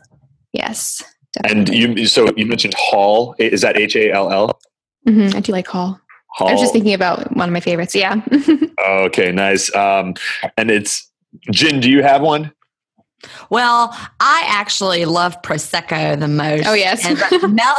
Yes, 0.52 1.02
definitely. 1.32 1.84
And 1.84 1.98
you, 1.98 2.06
so 2.06 2.28
you 2.36 2.46
mentioned 2.46 2.74
Hall. 2.76 3.34
Is 3.38 3.62
that 3.62 3.76
H 3.76 3.96
A 3.96 4.12
L 4.12 4.30
L? 4.30 4.60
Mm-hmm, 5.08 5.36
I 5.36 5.40
do 5.40 5.52
like 5.52 5.66
Hall. 5.66 5.98
Hall. 6.28 6.48
I 6.48 6.52
was 6.52 6.60
just 6.60 6.72
thinking 6.72 6.94
about 6.94 7.34
one 7.36 7.48
of 7.48 7.52
my 7.52 7.60
favorites. 7.60 7.94
Yeah. 7.94 8.20
okay, 8.88 9.32
nice. 9.32 9.74
Um, 9.74 10.14
and 10.56 10.70
it's 10.70 11.10
Gin. 11.50 11.80
Do 11.80 11.90
you 11.90 12.02
have 12.02 12.22
one? 12.22 12.52
Well, 13.50 13.96
I 14.20 14.44
actually 14.46 15.04
love 15.04 15.40
prosecco 15.42 16.18
the 16.18 16.28
most. 16.28 16.66
Oh 16.66 16.74
yes, 16.74 17.04
and 17.04 17.18
Mel- 17.54 17.76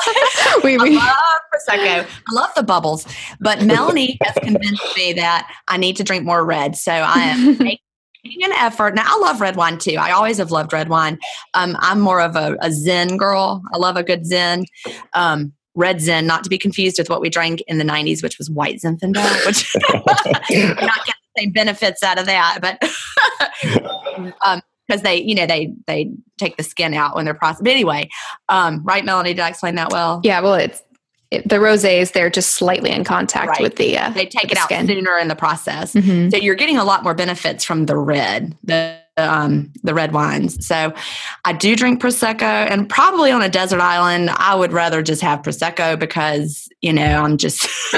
we, 0.64 0.78
we. 0.78 0.98
I 0.98 1.06
love 1.06 1.42
prosecco. 1.54 2.08
I 2.30 2.34
love 2.34 2.52
the 2.56 2.64
bubbles, 2.64 3.06
but 3.40 3.64
Melanie 3.64 4.18
has 4.22 4.36
convinced 4.36 4.96
me 4.96 5.14
that 5.14 5.52
I 5.68 5.78
need 5.78 5.96
to 5.98 6.04
drink 6.04 6.26
more 6.26 6.46
red. 6.46 6.76
So 6.76 6.92
I 6.92 7.20
am 7.20 7.58
making 8.26 8.44
an 8.44 8.52
effort. 8.54 8.96
Now, 8.96 9.04
I 9.06 9.18
love 9.20 9.42
red 9.42 9.56
wine 9.56 9.78
too. 9.78 9.96
I 10.00 10.12
always 10.12 10.38
have 10.38 10.52
loved 10.52 10.74
red 10.74 10.90
wine. 10.90 11.18
Um, 11.54 11.76
I'm 11.80 12.00
more 12.00 12.22
of 12.22 12.36
a, 12.36 12.58
a 12.62 12.72
Zin 12.72 13.18
girl. 13.18 13.62
I 13.74 13.78
love 13.78 13.98
a 13.98 14.04
good 14.04 14.26
Zin. 14.26 14.66
Um, 15.14 15.54
red 15.76 16.02
Zin, 16.02 16.26
not 16.26 16.44
to 16.44 16.50
be 16.50 16.58
confused 16.58 16.98
with 16.98 17.10
what 17.10 17.22
we 17.22 17.30
drank 17.30 17.62
in 17.68 17.78
the 17.78 17.84
90s, 17.84 18.24
which 18.24 18.38
was 18.38 18.50
white 18.50 18.78
Zinfandel, 18.78 19.46
which 19.46 19.76
not 20.82 21.06
get 21.06 21.16
the 21.36 21.42
same 21.42 21.52
benefits 21.52 22.02
out 22.02 22.18
of 22.18 22.26
that. 22.26 22.60
But 22.62 22.82
um, 24.46 24.62
because 24.88 25.02
they, 25.02 25.18
you 25.22 25.36
know, 25.36 25.46
they 25.46 25.74
they 25.88 26.12
take 26.38 26.58
the 26.58 26.64
skin 26.64 26.94
out 26.94 27.16
when 27.16 27.26
they're 27.26 27.34
processed. 27.34 27.64
But 27.64 27.72
anyway, 27.74 28.10
um, 28.50 28.84
right, 28.84 29.04
Melanie, 29.06 29.34
did 29.34 29.42
I 29.42 29.50
explain 29.50 29.76
that 29.76 29.92
well? 29.92 30.22
Yeah, 30.24 30.42
well, 30.42 30.56
it's 30.56 30.82
it, 31.32 31.48
the 31.50 31.56
rosés 31.56 32.12
they're 32.14 32.30
just 32.30 32.52
slightly 32.52 32.92
in 32.92 33.04
contact 33.04 33.50
Right. 33.50 33.62
with 33.62 33.78
the 33.78 33.98
uh, 33.98 34.10
they 34.12 34.26
take 34.28 34.52
it 34.52 34.58
out 34.58 34.66
skin. 34.66 34.86
sooner 34.88 35.18
in 35.18 35.28
the 35.28 35.36
process. 35.36 35.94
Mhm. 35.94 36.32
So 36.32 36.38
you're 36.38 36.56
getting 36.56 36.78
a 36.78 36.84
lot 36.84 37.04
more 37.04 37.14
benefits 37.16 37.64
from 37.64 37.88
the 37.88 37.98
red, 37.98 38.56
the 38.64 38.98
um, 39.18 39.72
the 39.84 39.94
red 39.94 40.14
wines. 40.14 40.66
So 40.66 40.94
I 41.46 41.54
do 41.54 41.76
drink 41.76 42.02
prosecco, 42.02 42.44
and 42.44 42.90
probably 42.90 43.32
on 43.32 43.42
a 43.42 43.50
desert 43.50 43.80
island, 43.80 44.30
I 44.32 44.56
would 44.56 44.74
rather 44.74 45.02
just 45.02 45.22
have 45.22 45.42
prosecco 45.42 45.98
because 45.98 46.68
you 46.82 46.94
know 46.94 47.24
I'm 47.24 47.38
just 47.38 47.68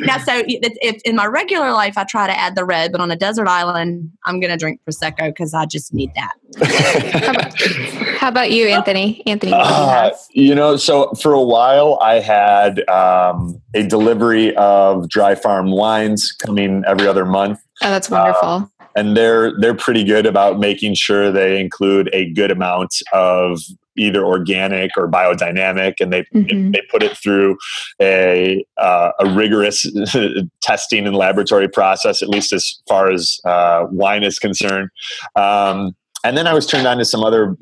now. 0.00 0.18
So 0.18 0.42
if, 0.46 0.72
if 0.80 1.02
in 1.02 1.16
my 1.16 1.26
regular 1.26 1.72
life 1.72 1.98
I 1.98 2.04
try 2.04 2.26
to 2.26 2.38
add 2.38 2.56
the 2.56 2.64
red, 2.64 2.92
but 2.92 3.00
on 3.00 3.10
a 3.10 3.16
desert 3.16 3.48
island, 3.48 4.10
I'm 4.24 4.40
going 4.40 4.50
to 4.50 4.56
drink 4.56 4.80
prosecco 4.88 5.26
because 5.26 5.54
I 5.54 5.66
just 5.66 5.92
need 5.92 6.10
that. 6.14 6.32
How 8.18 8.28
about 8.28 8.52
you, 8.52 8.68
Anthony? 8.68 9.22
Anthony, 9.26 9.52
you 9.52 9.58
Uh, 9.58 10.10
you 10.30 10.54
know, 10.54 10.76
so 10.76 11.10
for 11.12 11.32
a 11.32 11.42
while 11.42 11.98
I 12.00 12.20
had 12.20 12.88
um, 12.88 13.60
a 13.74 13.86
delivery 13.86 14.54
of 14.56 15.08
dry 15.08 15.34
farm 15.34 15.70
wines 15.70 16.32
coming 16.32 16.84
every 16.86 17.06
other 17.06 17.26
month. 17.26 17.60
Oh, 17.82 17.90
that's 17.90 18.08
wonderful. 18.08 18.70
And 18.96 19.16
they're 19.16 19.58
they're 19.60 19.74
pretty 19.74 20.04
good 20.04 20.26
about 20.26 20.58
making 20.58 20.94
sure 20.94 21.30
they 21.32 21.60
include 21.60 22.08
a 22.12 22.30
good 22.32 22.50
amount 22.50 22.94
of 23.12 23.60
either 23.96 24.24
organic 24.24 24.90
or 24.96 25.08
biodynamic, 25.08 25.94
and 26.00 26.12
they 26.12 26.24
Mhm. 26.34 26.72
they 26.72 26.82
put 26.90 27.02
it 27.02 27.16
through 27.16 27.56
a 28.00 28.64
uh, 28.76 29.10
a 29.20 29.26
rigorous 29.30 29.86
testing 30.62 31.06
and 31.06 31.16
laboratory 31.16 31.68
process, 31.68 32.22
at 32.22 32.28
least 32.28 32.52
as 32.52 32.80
far 32.88 33.10
as 33.10 33.38
uh, 33.44 33.86
wine 33.90 34.22
is 34.22 34.38
concerned. 34.38 34.90
Um, 35.36 35.94
and 36.24 36.36
then 36.36 36.46
I 36.46 36.54
was 36.54 36.66
turned 36.66 36.86
on 36.86 36.98
to 36.98 37.04
some 37.04 37.22
other 37.22 37.56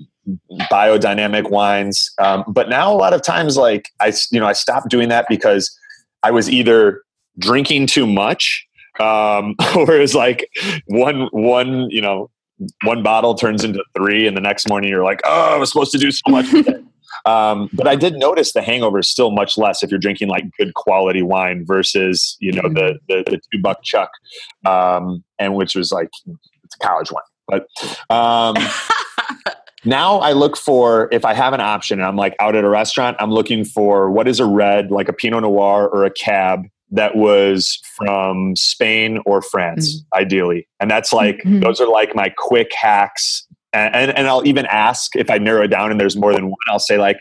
biodynamic 0.71 1.51
wines, 1.51 2.13
um, 2.19 2.45
but 2.47 2.69
now 2.69 2.93
a 2.93 2.97
lot 2.97 3.13
of 3.13 3.23
times, 3.23 3.57
like 3.57 3.89
I 4.01 4.13
you 4.31 4.41
know 4.41 4.47
I 4.47 4.53
stopped 4.53 4.89
doing 4.89 5.09
that 5.09 5.27
because 5.29 5.77
I 6.23 6.31
was 6.31 6.49
either 6.49 7.03
drinking 7.39 7.87
too 7.87 8.07
much 8.07 8.67
um 9.03 9.55
it's 9.61 10.15
like 10.15 10.49
one 10.87 11.29
one 11.33 11.91
you 11.91 12.01
know 12.01 12.31
one 12.85 13.03
bottle 13.03 13.35
turns 13.35 13.65
into 13.65 13.83
three 13.97 14.27
and 14.27 14.37
the 14.37 14.41
next 14.41 14.69
morning 14.69 14.89
you're 14.89 15.05
like 15.05 15.21
oh 15.25 15.55
i 15.55 15.57
was 15.57 15.71
supposed 15.71 15.91
to 15.93 15.99
do 15.99 16.11
so 16.11 16.23
much 16.29 16.47
um 17.27 17.69
but 17.73 17.89
i 17.89 17.97
did 17.97 18.15
notice 18.15 18.53
the 18.53 18.63
hangover 18.63 19.01
is 19.01 19.09
still 19.09 19.31
much 19.31 19.59
less 19.59 19.83
if 19.83 19.91
you're 19.91 19.99
drinking 19.99 20.29
like 20.29 20.45
good 20.59 20.73
quality 20.75 21.23
wine 21.23 21.65
versus 21.67 22.37
you 22.41 22.53
know 22.53 22.63
the 22.63 22.99
the, 23.09 23.25
the 23.27 23.41
two 23.53 23.61
buck 23.61 23.83
chuck 23.83 24.11
um 24.65 25.23
and 25.39 25.55
which 25.55 25.75
was 25.75 25.91
like 25.91 26.11
it's 26.65 26.77
a 26.81 26.87
college 26.87 27.11
wine 27.11 27.23
but 27.49 28.15
um 28.15 28.55
now 29.85 30.19
I 30.19 30.33
look 30.33 30.57
for 30.57 31.09
if 31.13 31.25
I 31.25 31.35
have 31.35 31.53
an 31.53 31.61
option 31.61 31.99
and 31.99 32.07
I'm 32.07 32.17
like 32.17 32.37
out 32.39 32.55
at 32.55 32.65
a 32.65 32.69
restaurant, 32.69 33.17
I'm 33.19 33.33
looking 33.33 33.65
for 33.65 34.11
what 34.11 34.29
is 34.29 34.39
a 34.41 34.47
red, 34.47 34.91
like 34.91 35.09
a 35.09 35.13
Pinot 35.13 35.43
Noir 35.43 35.89
or 35.89 36.05
a 36.05 36.11
Cab 36.11 36.63
that 36.93 37.17
was 37.17 37.81
from 37.97 38.55
Spain 38.55 39.19
or 39.27 39.43
France, 39.43 40.05
ideally. 40.15 40.69
And 40.79 40.91
that's 40.91 41.13
like 41.13 41.41
Mhm. 41.45 41.63
those 41.63 41.81
are 41.81 41.89
like 41.89 42.15
my 42.15 42.29
quick 42.37 42.73
hacks. 42.75 43.47
And, 43.73 43.95
and 43.95 44.19
and 44.19 44.27
I'll 44.29 44.47
even 44.47 44.67
ask 44.67 45.17
if 45.17 45.31
I 45.31 45.39
narrow 45.39 45.63
it 45.65 45.69
down 45.69 45.91
and 45.91 45.99
there's 45.99 46.17
more 46.17 46.35
than 46.35 46.47
one. 46.47 46.59
I'll 46.69 46.79
say 46.79 46.99
like, 46.99 47.19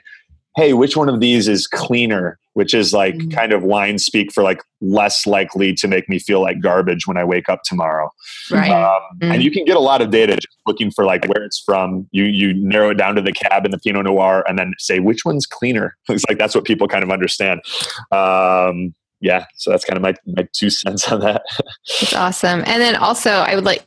hey, 0.57 0.73
which 0.73 0.97
one 0.97 1.07
of 1.07 1.21
these 1.21 1.47
is 1.47 1.65
cleaner? 1.67 2.37
Which 2.53 2.73
is 2.73 2.91
like 2.91 3.15
Mm. 3.15 3.33
kind 3.33 3.53
of 3.53 3.63
wine 3.63 3.97
speak 3.97 4.33
for 4.33 4.43
like 4.43 4.61
less 4.81 5.25
likely 5.25 5.73
to 5.75 5.87
make 5.87 6.09
me 6.09 6.19
feel 6.19 6.41
like 6.41 6.59
garbage 6.59 7.07
when 7.07 7.15
I 7.15 7.23
wake 7.23 7.47
up 7.47 7.61
tomorrow. 7.63 8.11
Right. 8.51 8.69
Um, 8.69 8.99
Mm. 9.21 9.35
And 9.35 9.43
you 9.43 9.51
can 9.51 9.63
get 9.63 9.77
a 9.77 9.79
lot 9.79 10.01
of 10.01 10.09
data 10.11 10.33
just 10.35 10.57
looking 10.67 10.91
for 10.91 11.05
like 11.05 11.23
where 11.27 11.45
it's 11.45 11.59
from. 11.65 12.09
You 12.11 12.25
you 12.25 12.53
narrow 12.53 12.89
it 12.89 12.95
down 12.97 13.15
to 13.15 13.21
the 13.21 13.31
cab 13.31 13.63
and 13.63 13.73
the 13.73 13.77
Pinot 13.79 14.03
Noir, 14.03 14.43
and 14.49 14.59
then 14.59 14.73
say 14.79 14.99
which 14.99 15.23
one's 15.23 15.45
cleaner. 15.45 15.95
It's 16.09 16.25
like 16.27 16.37
that's 16.37 16.53
what 16.53 16.65
people 16.65 16.89
kind 16.89 17.03
of 17.05 17.11
understand. 17.11 17.61
Um, 18.11 18.93
yeah, 19.21 19.45
so 19.55 19.69
that's 19.69 19.85
kind 19.85 19.97
of 19.97 20.03
my 20.03 20.13
my 20.25 20.47
two 20.53 20.69
cents 20.69 21.09
on 21.11 21.21
that. 21.21 21.43
That's 21.99 22.13
awesome. 22.13 22.63
And 22.65 22.81
then 22.81 22.95
also, 22.95 23.29
I 23.29 23.55
would 23.55 23.65
like 23.65 23.85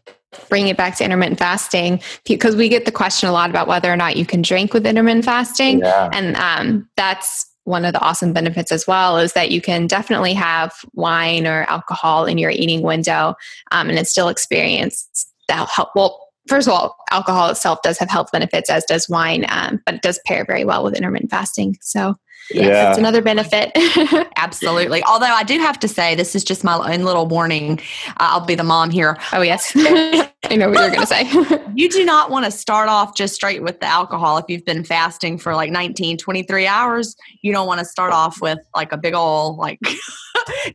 bring 0.49 0.68
it 0.68 0.76
back 0.76 0.97
to 0.97 1.05
intermittent 1.05 1.39
fasting 1.39 2.01
because 2.24 2.57
we 2.57 2.68
get 2.68 2.85
the 2.85 2.93
question 2.93 3.28
a 3.28 3.32
lot 3.32 3.51
about 3.51 3.68
whether 3.68 3.93
or 3.93 3.97
not 3.97 4.16
you 4.16 4.26
can 4.26 4.43
drink 4.43 4.72
with 4.72 4.87
intermittent 4.87 5.24
fasting. 5.24 5.80
Yeah. 5.80 6.11
And 6.12 6.37
um, 6.37 6.89
that's 6.97 7.47
one 7.64 7.85
of 7.85 7.93
the 7.93 8.01
awesome 8.01 8.32
benefits 8.32 8.70
as 8.70 8.87
well 8.87 9.18
is 9.18 9.32
that 9.32 9.51
you 9.51 9.61
can 9.61 9.87
definitely 9.87 10.35
have 10.35 10.72
wine 10.93 11.47
or 11.47 11.64
alcohol 11.64 12.26
in 12.26 12.37
your 12.37 12.51
eating 12.51 12.82
window 12.82 13.35
um, 13.72 13.89
and 13.89 13.99
it's 13.99 14.11
still 14.11 14.28
experience 14.28 15.26
that 15.49 15.68
help. 15.68 15.91
Well, 15.95 16.28
first 16.47 16.68
of 16.68 16.74
all, 16.74 16.97
alcohol 17.11 17.49
itself 17.51 17.80
does 17.82 17.99
have 17.99 18.11
health 18.11 18.28
benefits, 18.32 18.68
as 18.68 18.85
does 18.85 19.09
wine, 19.09 19.47
um, 19.49 19.80
but 19.87 19.97
it 19.97 20.03
does 20.03 20.20
pair 20.26 20.45
very 20.45 20.64
well 20.64 20.85
with 20.85 20.95
intermittent 20.95 21.30
fasting. 21.30 21.76
So, 21.80 22.16
yes, 22.53 22.64
Yeah. 22.66 22.70
that's 22.84 22.99
another 22.99 23.22
benefit. 23.22 23.72
Absolutely. 24.36 25.03
Although 25.05 25.26
I 25.26 25.45
do 25.45 25.59
have 25.59 25.78
to 25.80 25.88
say, 25.88 26.14
this 26.14 26.34
is 26.34 26.45
just 26.45 26.64
my 26.64 26.74
own 26.92 27.05
little 27.05 27.26
warning. 27.26 27.80
Uh, 28.09 28.12
I'll 28.18 28.45
be 28.45 28.55
the 28.55 28.64
mom 28.64 28.90
here. 28.90 29.16
oh, 29.32 29.42
yes. 29.42 29.72
I 29.76 30.57
know 30.57 30.68
what 30.68 30.78
you're 30.80 30.90
going 30.90 31.01
to 31.01 31.07
say. 31.07 31.61
You 31.76 31.88
do 31.88 32.05
not 32.05 32.30
want 32.30 32.45
to 32.45 32.53
start 32.53 32.88
off 32.88 33.16
just 33.16 33.34
straight 33.34 33.61
with 33.61 33.80
the 33.80 33.86
alcohol. 33.86 34.38
If 34.38 34.45
you've 34.47 34.64
been 34.64 34.84
fasting 34.84 35.38
for 35.38 35.57
like 35.57 35.72
19, 35.72 36.18
23 36.18 36.68
hours, 36.68 37.16
you 37.42 37.53
don't 37.53 37.66
want 37.66 37.80
to 37.80 37.84
start 37.84 38.12
off 38.12 38.40
with 38.40 38.61
like 38.76 38.92
a 38.92 38.97
big 38.97 39.12
ol' 39.12 39.57
like, 39.57 39.80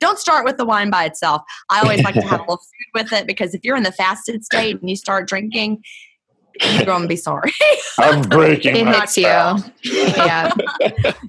don't 0.02 0.20
start 0.20 0.44
with 0.44 0.58
the 0.58 0.66
wine 0.66 0.90
by 0.90 1.06
itself. 1.06 1.42
I 1.70 1.80
always 1.80 2.04
like 2.04 2.16
to 2.16 2.22
have 2.22 2.40
a 2.42 2.44
little 2.44 2.58
food 2.58 3.02
with 3.02 3.14
it 3.14 3.28
because 3.28 3.54
if 3.54 3.64
you're 3.64 3.78
in 3.78 3.84
the 3.84 3.94
fasted 3.94 4.44
state 4.44 4.82
and 4.82 4.90
you 4.90 4.98
start 4.98 5.26
drinking, 5.30 5.82
you're 6.62 6.86
going 6.86 7.02
to 7.04 7.08
be 7.08 7.16
sorry. 7.16 7.52
I'm 8.00 8.22
breaking. 8.22 8.76
it 8.76 8.86
my 8.86 9.00
hits 9.00 9.18
you. 9.18 9.24
Yeah. 9.84 10.52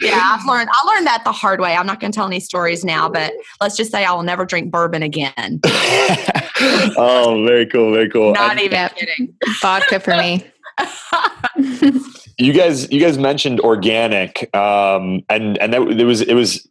yeah, 0.00 0.36
I've 0.38 0.46
learned. 0.46 0.68
I 0.72 0.86
learned 0.86 1.06
that 1.06 1.22
the 1.24 1.32
hard 1.32 1.60
way. 1.60 1.74
I'm 1.74 1.86
not 1.86 2.00
going 2.00 2.12
to 2.12 2.16
tell 2.16 2.26
any 2.26 2.40
stories 2.40 2.84
now, 2.84 3.08
but 3.08 3.32
let's 3.60 3.76
just 3.76 3.90
say 3.90 4.04
I 4.04 4.12
will 4.12 4.22
never 4.22 4.44
drink 4.44 4.70
bourbon 4.70 5.02
again. 5.02 5.60
oh, 6.96 7.44
very 7.46 7.66
cool, 7.66 7.92
very 7.92 8.08
cool. 8.10 8.32
Not 8.32 8.52
And 8.52 8.60
even 8.60 8.72
Yep. 8.72 8.96
kidding. 8.96 9.34
Vodka 9.62 10.00
for 10.00 10.16
me. 10.16 10.44
you 12.38 12.52
guys, 12.52 12.90
you 12.90 13.00
guys 13.00 13.18
mentioned 13.18 13.60
organic, 13.60 14.54
um, 14.56 15.22
and 15.28 15.58
and 15.58 15.72
that 15.72 15.82
it 15.82 16.04
was 16.04 16.22
it 16.22 16.34
was. 16.34 16.66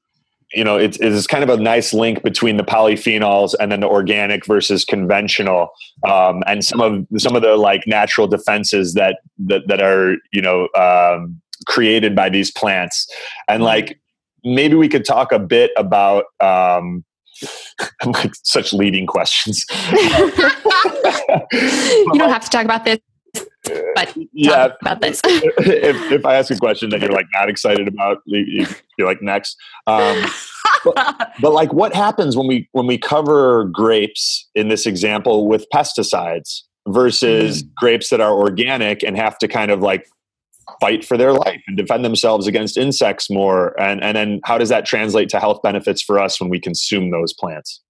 You 0.53 0.63
know, 0.63 0.77
it's 0.77 0.97
it's 0.97 1.27
kind 1.27 1.43
of 1.43 1.49
a 1.49 1.61
nice 1.61 1.93
link 1.93 2.23
between 2.23 2.57
the 2.57 2.63
polyphenols 2.63 3.53
and 3.59 3.71
then 3.71 3.81
the 3.81 3.87
organic 3.87 4.45
versus 4.45 4.83
conventional, 4.83 5.69
um, 6.07 6.43
and 6.47 6.65
some 6.65 6.81
of 6.81 7.05
some 7.17 7.35
of 7.35 7.43
the 7.43 7.55
like 7.55 7.83
natural 7.85 8.27
defenses 8.27 8.95
that 8.95 9.19
that 9.37 9.67
that 9.67 9.81
are 9.81 10.15
you 10.31 10.41
know 10.41 10.67
um, 10.75 11.39
created 11.67 12.15
by 12.15 12.29
these 12.29 12.49
plants, 12.51 13.07
and 13.47 13.63
like 13.63 13.99
maybe 14.43 14.75
we 14.75 14.87
could 14.87 15.05
talk 15.05 15.31
a 15.31 15.39
bit 15.39 15.71
about 15.77 16.25
um, 16.39 17.03
like 18.05 18.31
such 18.43 18.73
leading 18.73 19.05
questions. 19.05 19.63
you 19.91 20.31
don't 22.15 22.29
have 22.29 22.43
to 22.43 22.49
talk 22.49 22.65
about 22.65 22.85
this, 22.85 22.99
but 23.95 24.15
yeah, 24.33 24.69
about 24.81 25.01
this. 25.01 25.21
if, 25.25 26.11
if 26.11 26.25
I 26.25 26.35
ask 26.35 26.51
a 26.51 26.57
question 26.57 26.89
that 26.91 27.01
you're 27.01 27.11
like 27.11 27.27
not 27.33 27.49
excited 27.49 27.87
about, 27.87 28.17
you, 28.25 28.65
you're 28.97 29.07
like 29.07 29.21
next. 29.21 29.55
Um, 29.87 30.25
but, 30.83 31.33
but 31.41 31.51
like, 31.51 31.73
what 31.73 31.93
happens 31.93 32.35
when 32.37 32.47
we 32.47 32.67
when 32.71 32.87
we 32.87 32.97
cover 32.97 33.65
grapes 33.65 34.47
in 34.55 34.69
this 34.69 34.85
example 34.85 35.47
with 35.47 35.65
pesticides 35.73 36.61
versus 36.87 37.63
grapes 37.77 38.09
that 38.09 38.21
are 38.21 38.33
organic 38.33 39.03
and 39.03 39.17
have 39.17 39.37
to 39.39 39.47
kind 39.47 39.71
of 39.71 39.81
like 39.81 40.07
fight 40.79 41.03
for 41.03 41.17
their 41.17 41.33
life 41.33 41.61
and 41.67 41.77
defend 41.77 42.05
themselves 42.05 42.47
against 42.47 42.77
insects 42.77 43.29
more 43.29 43.79
and 43.81 44.03
and 44.03 44.15
then 44.15 44.39
how 44.43 44.57
does 44.57 44.69
that 44.69 44.85
translate 44.85 45.27
to 45.29 45.39
health 45.39 45.59
benefits 45.63 46.01
for 46.01 46.19
us 46.19 46.39
when 46.39 46.49
we 46.49 46.59
consume 46.59 47.09
those 47.09 47.33
plants 47.33 47.81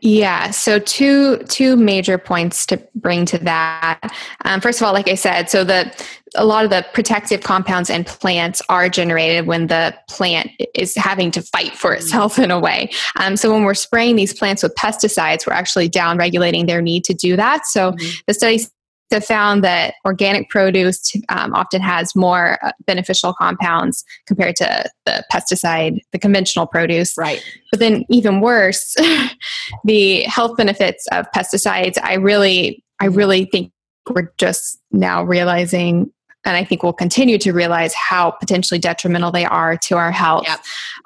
Yeah. 0.00 0.50
So 0.52 0.78
two 0.78 1.38
two 1.48 1.76
major 1.76 2.18
points 2.18 2.66
to 2.66 2.76
bring 2.94 3.26
to 3.26 3.38
that. 3.38 4.14
Um, 4.44 4.60
first 4.60 4.80
of 4.80 4.86
all, 4.86 4.92
like 4.92 5.08
I 5.08 5.16
said, 5.16 5.50
so 5.50 5.64
the 5.64 5.92
a 6.36 6.44
lot 6.44 6.64
of 6.64 6.70
the 6.70 6.86
protective 6.92 7.42
compounds 7.42 7.90
in 7.90 8.04
plants 8.04 8.62
are 8.68 8.88
generated 8.88 9.46
when 9.46 9.66
the 9.66 9.94
plant 10.08 10.50
is 10.74 10.94
having 10.94 11.30
to 11.32 11.42
fight 11.42 11.72
for 11.72 11.94
itself 11.94 12.38
in 12.38 12.50
a 12.50 12.60
way. 12.60 12.90
Um, 13.16 13.36
so 13.36 13.52
when 13.52 13.64
we're 13.64 13.74
spraying 13.74 14.16
these 14.16 14.34
plants 14.34 14.62
with 14.62 14.74
pesticides, 14.74 15.46
we're 15.46 15.54
actually 15.54 15.88
down 15.88 16.16
regulating 16.16 16.66
their 16.66 16.82
need 16.82 17.04
to 17.04 17.14
do 17.14 17.34
that. 17.36 17.66
So 17.66 17.94
the 18.26 18.34
studies 18.34 18.70
have 19.10 19.24
found 19.24 19.64
that 19.64 19.94
organic 20.04 20.50
produce 20.50 21.12
um, 21.28 21.54
often 21.54 21.80
has 21.80 22.14
more 22.14 22.58
uh, 22.62 22.72
beneficial 22.86 23.32
compounds 23.32 24.04
compared 24.26 24.56
to 24.56 24.84
the 25.06 25.24
pesticide, 25.32 25.98
the 26.12 26.18
conventional 26.18 26.66
produce. 26.66 27.16
Right. 27.16 27.42
But 27.70 27.80
then, 27.80 28.04
even 28.10 28.40
worse, 28.40 28.94
the 29.84 30.22
health 30.22 30.56
benefits 30.56 31.06
of 31.12 31.26
pesticides. 31.34 31.98
I 32.02 32.14
really, 32.14 32.84
I 33.00 33.06
mm-hmm. 33.06 33.16
really 33.16 33.44
think 33.46 33.72
we're 34.08 34.32
just 34.38 34.78
now 34.90 35.22
realizing 35.22 36.10
and 36.44 36.56
I 36.56 36.64
think 36.64 36.82
we'll 36.82 36.92
continue 36.92 37.36
to 37.38 37.52
realize 37.52 37.92
how 37.94 38.30
potentially 38.30 38.78
detrimental 38.78 39.30
they 39.30 39.44
are 39.44 39.76
to 39.76 39.96
our 39.96 40.10
health. 40.10 40.44
Yep. 40.46 40.60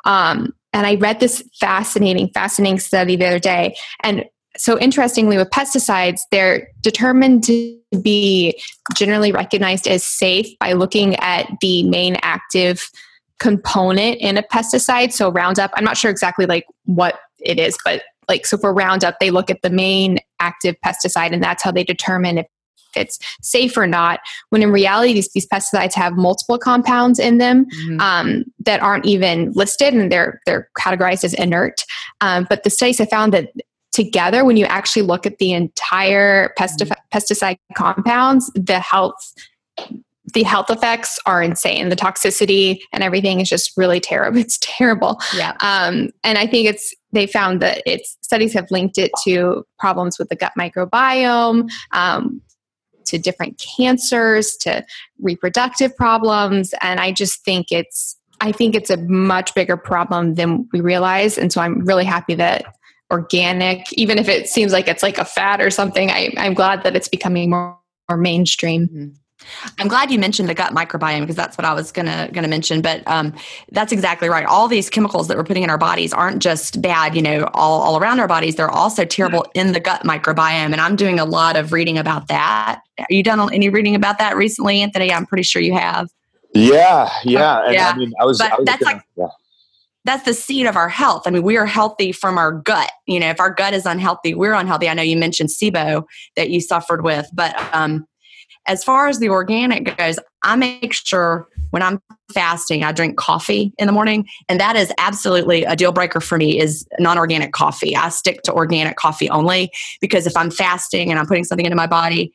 Um, 0.04 0.54
and 0.72 0.86
I 0.86 0.94
read 0.94 1.20
this 1.20 1.42
fascinating, 1.58 2.30
fascinating 2.30 2.78
study 2.78 3.16
the 3.16 3.26
other 3.26 3.38
day. 3.38 3.76
And 4.02 4.24
so, 4.56 4.78
interestingly, 4.78 5.38
with 5.38 5.50
pesticides, 5.50 6.20
they're 6.30 6.68
determined 6.82 7.44
to 7.44 7.78
be 8.02 8.60
generally 8.94 9.32
recognized 9.32 9.88
as 9.88 10.04
safe 10.04 10.46
by 10.58 10.72
looking 10.74 11.16
at 11.16 11.48
the 11.60 11.84
main 11.84 12.16
active 12.22 12.90
component 13.38 14.18
in 14.20 14.36
a 14.36 14.42
pesticide. 14.42 15.12
So, 15.12 15.30
Roundup, 15.30 15.70
I'm 15.74 15.84
not 15.84 15.96
sure 15.96 16.10
exactly 16.10 16.46
like 16.46 16.66
what 16.84 17.18
it 17.40 17.58
is, 17.58 17.76
but 17.84 18.02
like 18.28 18.46
so 18.46 18.58
for 18.58 18.74
Roundup, 18.74 19.18
they 19.20 19.30
look 19.30 19.50
at 19.50 19.62
the 19.62 19.70
main 19.70 20.18
active 20.38 20.76
pesticide, 20.84 21.32
and 21.32 21.42
that's 21.42 21.62
how 21.62 21.72
they 21.72 21.84
determine 21.84 22.38
if 22.38 22.46
it's 22.94 23.18
safe 23.40 23.74
or 23.76 23.86
not. 23.86 24.20
When 24.50 24.62
in 24.62 24.70
reality, 24.70 25.14
these, 25.14 25.32
these 25.32 25.46
pesticides 25.46 25.94
have 25.94 26.12
multiple 26.12 26.58
compounds 26.58 27.18
in 27.18 27.38
them 27.38 27.64
mm-hmm. 27.64 28.00
um, 28.00 28.44
that 28.66 28.82
aren't 28.82 29.06
even 29.06 29.52
listed, 29.52 29.94
and 29.94 30.12
they're 30.12 30.40
they're 30.44 30.68
categorized 30.78 31.24
as 31.24 31.32
inert. 31.34 31.84
Um, 32.20 32.46
but 32.48 32.64
the 32.64 32.70
studies 32.70 32.98
have 32.98 33.08
found 33.08 33.32
that 33.32 33.48
together, 33.92 34.44
when 34.44 34.56
you 34.56 34.64
actually 34.66 35.02
look 35.02 35.26
at 35.26 35.38
the 35.38 35.52
entire 35.52 36.52
pestif- 36.58 36.88
mm-hmm. 36.88 37.16
pesticide 37.16 37.58
compounds, 37.76 38.50
the 38.54 38.80
health 38.80 39.34
the 40.34 40.44
health 40.44 40.70
effects 40.70 41.18
are 41.26 41.42
insane. 41.42 41.88
The 41.88 41.96
toxicity 41.96 42.80
and 42.92 43.02
everything 43.02 43.40
is 43.40 43.48
just 43.48 43.76
really 43.76 44.00
terrible. 44.00 44.38
It's 44.42 44.58
terrible. 44.62 45.20
Yeah. 45.36 45.56
Um, 45.60 46.10
and 46.24 46.38
I 46.38 46.46
think 46.46 46.68
it's 46.68 46.94
they 47.12 47.26
found 47.26 47.60
that 47.60 47.82
it's 47.84 48.16
studies 48.22 48.52
have 48.54 48.70
linked 48.70 48.98
it 48.98 49.10
to 49.24 49.66
problems 49.78 50.18
with 50.18 50.28
the 50.28 50.36
gut 50.36 50.52
microbiome, 50.58 51.68
um, 51.90 52.40
to 53.06 53.18
different 53.18 53.62
cancers, 53.76 54.56
to 54.58 54.84
reproductive 55.20 55.94
problems, 55.96 56.72
and 56.80 57.00
I 57.00 57.12
just 57.12 57.44
think 57.44 57.70
it's 57.70 58.16
I 58.40 58.52
think 58.52 58.74
it's 58.74 58.90
a 58.90 58.96
much 58.96 59.54
bigger 59.54 59.76
problem 59.76 60.34
than 60.34 60.68
we 60.72 60.80
realize. 60.80 61.38
And 61.38 61.52
so 61.52 61.60
I'm 61.60 61.84
really 61.84 62.04
happy 62.04 62.34
that 62.34 62.64
organic, 63.12 63.92
even 63.92 64.18
if 64.18 64.28
it 64.28 64.48
seems 64.48 64.72
like 64.72 64.88
it's 64.88 65.02
like 65.02 65.18
a 65.18 65.24
fad 65.24 65.60
or 65.60 65.70
something, 65.70 66.10
I, 66.10 66.32
am 66.36 66.54
glad 66.54 66.82
that 66.82 66.96
it's 66.96 67.08
becoming 67.08 67.50
more, 67.50 67.78
more 68.08 68.18
mainstream. 68.18 68.88
Mm-hmm. 68.88 69.08
I'm 69.78 69.88
glad 69.88 70.10
you 70.10 70.18
mentioned 70.18 70.48
the 70.48 70.54
gut 70.54 70.72
microbiome 70.72 71.20
because 71.20 71.36
that's 71.36 71.58
what 71.58 71.64
I 71.64 71.74
was 71.74 71.90
gonna 71.90 72.30
gonna 72.32 72.46
mention. 72.46 72.80
But 72.80 73.02
um, 73.08 73.34
that's 73.72 73.92
exactly 73.92 74.28
right. 74.28 74.46
All 74.46 74.68
these 74.68 74.88
chemicals 74.88 75.26
that 75.26 75.36
we're 75.36 75.44
putting 75.44 75.64
in 75.64 75.70
our 75.70 75.78
bodies 75.78 76.12
aren't 76.12 76.40
just 76.40 76.80
bad, 76.80 77.16
you 77.16 77.22
know, 77.22 77.50
all, 77.52 77.82
all 77.82 77.98
around 77.98 78.20
our 78.20 78.28
bodies. 78.28 78.54
They're 78.54 78.70
also 78.70 79.04
terrible 79.04 79.44
in 79.54 79.72
the 79.72 79.80
gut 79.80 80.02
microbiome. 80.04 80.70
And 80.70 80.76
I'm 80.76 80.94
doing 80.94 81.18
a 81.18 81.24
lot 81.24 81.56
of 81.56 81.72
reading 81.72 81.98
about 81.98 82.28
that. 82.28 82.80
Are 82.98 83.06
you 83.10 83.24
done 83.24 83.52
any 83.52 83.68
reading 83.68 83.96
about 83.96 84.18
that 84.18 84.36
recently, 84.36 84.80
Anthony? 84.80 85.12
I'm 85.12 85.26
pretty 85.26 85.42
sure 85.42 85.60
you 85.60 85.74
have. 85.74 86.08
Yeah, 86.54 87.10
yeah. 87.24 87.64
And 87.64 87.74
yeah. 87.74 87.88
I 87.88 87.96
mean, 87.96 88.12
I 88.20 88.24
was. 88.24 88.38
But 88.38 88.52
I 88.52 88.56
was 88.58 88.66
that's 88.66 88.84
gonna, 88.84 88.96
like. 88.96 89.04
Yeah 89.16 89.26
that's 90.04 90.24
the 90.24 90.34
seed 90.34 90.66
of 90.66 90.76
our 90.76 90.88
health. 90.88 91.22
I 91.26 91.30
mean, 91.30 91.42
we 91.42 91.56
are 91.56 91.66
healthy 91.66 92.12
from 92.12 92.38
our 92.38 92.52
gut. 92.52 92.90
You 93.06 93.20
know, 93.20 93.30
if 93.30 93.40
our 93.40 93.52
gut 93.52 93.74
is 93.74 93.86
unhealthy, 93.86 94.34
we're 94.34 94.54
unhealthy. 94.54 94.88
I 94.88 94.94
know 94.94 95.02
you 95.02 95.16
mentioned 95.16 95.50
SIBO 95.50 96.04
that 96.36 96.50
you 96.50 96.60
suffered 96.60 97.04
with, 97.04 97.28
but 97.32 97.54
um, 97.74 98.06
as 98.66 98.84
far 98.84 99.08
as 99.08 99.18
the 99.18 99.28
organic 99.28 99.96
goes, 99.96 100.18
I 100.42 100.56
make 100.56 100.92
sure 100.92 101.48
when 101.70 101.82
I'm 101.82 102.00
fasting, 102.32 102.84
I 102.84 102.92
drink 102.92 103.16
coffee 103.16 103.72
in 103.78 103.86
the 103.86 103.92
morning, 103.92 104.26
and 104.48 104.60
that 104.60 104.76
is 104.76 104.92
absolutely 104.98 105.64
a 105.64 105.76
deal 105.76 105.92
breaker 105.92 106.20
for 106.20 106.36
me. 106.36 106.58
Is 106.58 106.86
non-organic 106.98 107.52
coffee. 107.52 107.96
I 107.96 108.08
stick 108.08 108.42
to 108.42 108.52
organic 108.52 108.96
coffee 108.96 109.30
only 109.30 109.70
because 110.00 110.26
if 110.26 110.36
I'm 110.36 110.50
fasting 110.50 111.10
and 111.10 111.18
I'm 111.18 111.26
putting 111.26 111.44
something 111.44 111.66
into 111.66 111.76
my 111.76 111.86
body, 111.86 112.32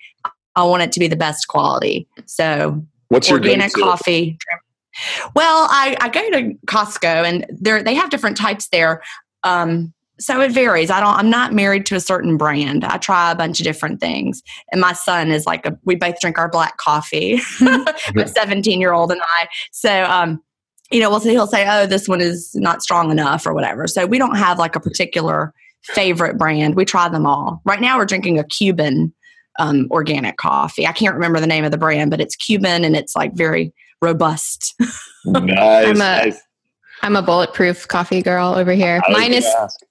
I 0.55 0.63
want 0.63 0.83
it 0.83 0.91
to 0.93 0.99
be 0.99 1.07
the 1.07 1.15
best 1.15 1.47
quality. 1.47 2.07
So, 2.25 2.83
what's 3.09 3.29
your 3.29 3.39
organic 3.39 3.73
coffee? 3.73 4.37
Well, 5.35 5.67
I, 5.69 5.95
I 5.99 6.09
go 6.09 6.29
to 6.31 6.53
Costco 6.65 7.25
and 7.25 7.45
they 7.51 7.81
they 7.83 7.95
have 7.95 8.09
different 8.09 8.37
types 8.37 8.67
there. 8.69 9.01
Um, 9.43 9.93
so 10.19 10.41
it 10.41 10.51
varies. 10.51 10.89
I 10.89 10.99
don't. 10.99 11.13
I'm 11.13 11.29
not 11.29 11.53
married 11.53 11.85
to 11.87 11.95
a 11.95 11.99
certain 11.99 12.37
brand. 12.37 12.83
I 12.83 12.97
try 12.97 13.31
a 13.31 13.35
bunch 13.35 13.59
of 13.59 13.63
different 13.63 13.99
things. 13.99 14.41
And 14.71 14.81
my 14.81 14.93
son 14.93 15.31
is 15.31 15.45
like 15.45 15.65
a. 15.65 15.77
We 15.85 15.95
both 15.95 16.19
drink 16.19 16.39
our 16.39 16.49
black 16.49 16.77
coffee. 16.77 17.39
my 17.61 18.25
17 18.25 18.81
year 18.81 18.93
old 18.93 19.11
and 19.11 19.21
I. 19.21 19.47
So 19.71 20.03
um, 20.05 20.41
you 20.91 20.99
know, 20.99 21.09
we'll 21.09 21.19
say 21.19 21.31
he'll 21.31 21.47
say, 21.47 21.67
"Oh, 21.69 21.85
this 21.85 22.07
one 22.07 22.21
is 22.21 22.55
not 22.55 22.81
strong 22.81 23.11
enough" 23.11 23.45
or 23.45 23.53
whatever. 23.53 23.87
So 23.87 24.05
we 24.05 24.17
don't 24.17 24.37
have 24.37 24.57
like 24.57 24.75
a 24.75 24.79
particular 24.79 25.53
favorite 25.83 26.37
brand. 26.37 26.75
We 26.75 26.85
try 26.85 27.09
them 27.09 27.25
all. 27.25 27.61
Right 27.65 27.81
now, 27.81 27.97
we're 27.97 28.05
drinking 28.05 28.39
a 28.39 28.43
Cuban 28.43 29.13
um, 29.59 29.87
organic 29.91 30.37
coffee. 30.37 30.87
I 30.87 30.91
can't 30.91 31.15
remember 31.15 31.39
the 31.39 31.47
name 31.47 31.65
of 31.65 31.71
the 31.71 31.77
brand, 31.77 32.11
but 32.11 32.21
it's 32.21 32.35
Cuban 32.35 32.83
and 32.83 32.95
it's 32.95 33.15
like 33.15 33.33
very 33.33 33.73
robust. 34.01 34.75
nice, 35.25 35.85
I'm 35.85 35.95
a, 35.95 35.95
nice. 35.95 36.41
I'm 37.03 37.15
a 37.15 37.21
bulletproof 37.21 37.87
coffee 37.87 38.21
girl 38.21 38.55
over 38.55 38.73
here. 38.73 39.01
Mine 39.09 39.33
is 39.33 39.47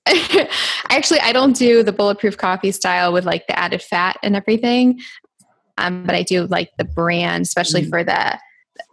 actually 0.90 1.20
I 1.20 1.32
don't 1.32 1.56
do 1.56 1.82
the 1.82 1.92
bulletproof 1.92 2.36
coffee 2.36 2.72
style 2.72 3.12
with 3.12 3.24
like 3.24 3.46
the 3.46 3.58
added 3.58 3.82
fat 3.82 4.16
and 4.22 4.34
everything. 4.34 5.00
Um, 5.78 6.04
but 6.04 6.14
I 6.14 6.22
do 6.22 6.46
like 6.46 6.70
the 6.78 6.84
brand, 6.84 7.42
especially 7.42 7.82
mm. 7.82 7.90
for 7.90 8.02
the 8.02 8.38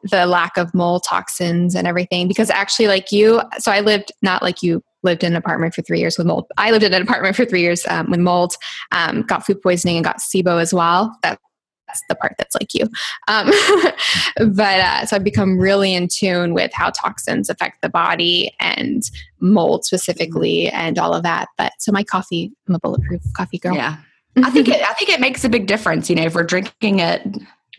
the 0.04 0.26
lack 0.26 0.58
of 0.58 0.74
mold 0.74 1.04
toxins 1.08 1.76
and 1.76 1.88
everything. 1.88 2.28
Because 2.28 2.50
actually, 2.50 2.88
like 2.88 3.12
you, 3.12 3.42
so 3.60 3.72
I 3.72 3.80
lived 3.80 4.12
not 4.22 4.42
like 4.42 4.62
you 4.62 4.84
lived 5.02 5.24
in 5.24 5.34
an 5.34 5.38
apartment 5.38 5.74
for 5.74 5.82
three 5.82 6.00
years 6.00 6.18
with 6.18 6.28
mold. 6.28 6.46
I 6.58 6.72
lived 6.72 6.84
in 6.84 6.94
an 6.94 7.02
apartment 7.02 7.36
for 7.36 7.46
three 7.46 7.62
years 7.62 7.86
um, 7.90 8.10
with 8.10 8.20
mold. 8.20 8.56
Um, 8.92 9.24
got 9.24 9.46
food 9.46 9.62
poisoning 9.62 9.98
and 9.98 10.06
got 10.06 10.20
SIBO 10.20 10.62
as 10.62 10.74
well. 10.74 11.18
That 11.24 11.40
that's 11.94 12.04
the 12.10 12.16
part 12.16 12.36
that's 12.38 12.56
like 12.56 12.74
you. 12.74 12.88
Um, 13.28 13.52
but 14.54 14.80
uh, 14.80 15.06
so 15.06 15.16
I've 15.16 15.24
become 15.24 15.58
really 15.58 15.94
in 15.94 16.08
tune 16.08 16.54
with 16.54 16.72
how 16.74 16.90
toxins 16.90 17.50
affect 17.50 17.82
the 17.82 17.90
body 17.90 18.52
and 18.60 19.04
mold 19.40 19.86
specifically 19.86 20.70
and 20.70 20.98
all 20.98 21.14
of 21.14 21.24
that. 21.24 21.50
But 21.58 21.74
so 21.80 21.92
my 21.92 22.04
coffee, 22.04 22.52
I'm 22.68 22.76
a 22.76 22.80
bulletproof 22.80 23.22
coffee 23.34 23.60
girl. 23.60 23.76
Yeah. 23.76 23.98
I 24.38 24.50
think 24.50 24.68
it, 24.68 24.82
I 24.82 24.94
think 24.94 25.10
it 25.10 25.20
makes 25.20 25.44
a 25.44 25.50
big 25.50 25.68
difference. 25.68 26.10
You 26.10 26.16
know, 26.16 26.24
if 26.24 26.34
we're 26.34 26.44
drinking 26.44 27.00
it 27.00 27.22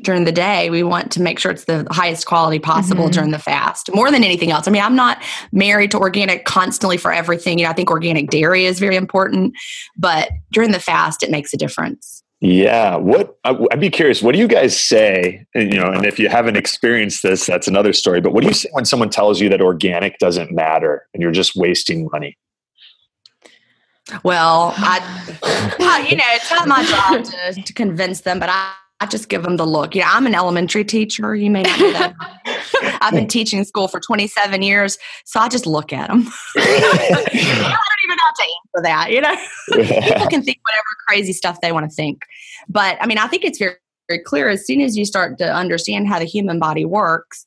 during 0.03 0.25
the 0.25 0.33
day, 0.33 0.71
we 0.71 0.85
want 0.85 1.11
to 1.13 1.23
make 1.23 1.39
sure 1.39 1.51
it's 1.51 1.65
the 1.65 1.87
highest 1.91 2.27
quality 2.27 2.61
possible 2.61 3.05
mm-hmm. 3.05 3.13
during 3.13 3.31
the 3.33 3.39
fast, 3.39 3.93
more 3.93 4.11
than 4.11 4.23
anything 4.23 4.53
else. 4.53 4.69
I 4.69 4.71
mean, 4.71 4.83
I'm 4.83 4.95
not 4.95 5.21
married 5.51 5.91
to 5.93 5.99
organic 5.99 6.45
constantly 6.45 6.97
for 6.97 7.13
everything. 7.13 7.59
You 7.59 7.65
know, 7.65 7.71
I 7.71 7.75
think 7.75 7.91
organic 7.91 8.31
dairy 8.31 8.67
is 8.67 8.79
very 8.79 8.97
important, 8.97 9.55
but 9.97 10.31
during 10.53 10.71
the 10.71 10.81
fast, 10.81 11.25
it 11.25 11.31
makes 11.31 11.53
a 11.53 11.57
difference. 11.57 12.14
Yeah. 12.45 12.97
What 12.97 13.39
I'd 13.45 13.81
be 13.81 13.89
curious, 13.89 14.21
what 14.21 14.33
do 14.33 14.39
you 14.39 14.47
guys 14.47 14.79
say? 14.79 15.47
And, 15.55 15.73
you 15.73 15.81
know, 15.81 15.91
and 15.91 16.05
if 16.05 16.19
you 16.19 16.29
haven't 16.29 16.59
experienced 16.59 17.23
this, 17.23 17.47
that's 17.47 17.67
another 17.67 17.95
story. 17.95 18.21
But 18.21 18.35
what 18.35 18.43
do 18.43 18.49
you 18.49 18.53
say 18.53 18.69
when 18.73 18.85
someone 18.85 19.09
tells 19.09 19.41
you 19.41 19.49
that 19.49 19.63
organic 19.63 20.19
doesn't 20.19 20.53
matter 20.53 21.07
and 21.15 21.23
you're 21.23 21.33
just 21.33 21.57
wasting 21.57 22.07
money? 22.13 22.37
Well, 24.25 24.75
I, 24.77 24.99
you 26.11 26.19
know, 26.19 26.25
it's 26.33 26.51
not 26.51 26.69
my 26.69 26.85
job 26.85 27.25
to, 27.25 27.63
to 27.63 27.73
convince 27.73 28.21
them, 28.21 28.39
but 28.39 28.51
I, 28.51 28.75
I 29.01 29.07
just 29.07 29.29
give 29.29 29.43
them 29.43 29.57
the 29.57 29.67
look. 29.67 29.95
You 29.95 30.03
know, 30.03 30.09
I'm 30.11 30.27
an 30.27 30.35
elementary 30.35 30.85
teacher. 30.85 31.35
You 31.35 31.51
may 31.51 31.63
not 31.63 31.79
know 31.79 31.93
that. 31.93 32.15
I've 33.03 33.13
been 33.13 33.29
teaching 33.29 33.63
school 33.65 33.89
for 33.89 34.01
27 34.01 34.63
years, 34.63 34.99
so 35.25 35.41
I 35.41 35.49
just 35.49 35.67
look 35.67 35.93
at 35.93 36.09
them. 36.09 36.27
I 36.57 37.17
don't 37.17 37.35
even 37.35 38.19
have 38.19 38.35
to 38.35 38.45
answer 38.45 38.83
that. 38.83 39.11
You 39.11 39.21
know, 39.21 39.37
people 40.03 40.29
can 40.29 40.43
think 40.43 40.59
whatever 40.65 40.85
crazy 41.07 41.33
stuff 41.33 41.61
they 41.61 41.73
want 41.73 41.89
to 41.89 41.95
think, 41.95 42.23
but 42.69 42.97
I 43.01 43.07
mean, 43.07 43.19
I 43.19 43.27
think 43.27 43.45
it's 43.45 43.59
very, 43.59 43.75
very 44.09 44.21
clear. 44.21 44.49
As 44.49 44.67
soon 44.67 44.81
as 44.81 44.97
you 44.97 45.05
start 45.05 45.39
to 45.39 45.53
understand 45.53 46.09
how 46.09 46.19
the 46.19 46.25
human 46.25 46.59
body 46.59 46.85
works, 46.85 47.45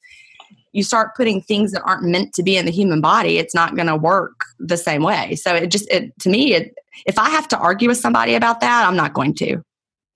you 0.73 0.83
start 0.83 1.15
putting 1.15 1.41
things 1.41 1.71
that 1.71 1.81
aren't 1.83 2.03
meant 2.03 2.33
to 2.33 2.43
be 2.43 2.57
in 2.57 2.65
the 2.65 2.71
human 2.71 3.01
body. 3.01 3.37
It's 3.37 3.55
not 3.55 3.75
going 3.75 3.87
to 3.87 3.95
work 3.95 4.41
the 4.59 4.77
same 4.77 5.01
way. 5.01 5.35
So 5.35 5.55
it 5.55 5.71
just, 5.71 5.89
it 5.89 6.11
to 6.19 6.29
me, 6.29 6.53
it, 6.53 6.75
if 7.05 7.17
I 7.17 7.29
have 7.29 7.47
to 7.49 7.57
argue 7.57 7.87
with 7.87 7.97
somebody 7.97 8.35
about 8.35 8.59
that, 8.59 8.87
I'm 8.87 8.95
not 8.95 9.13
going 9.13 9.33
to. 9.35 9.63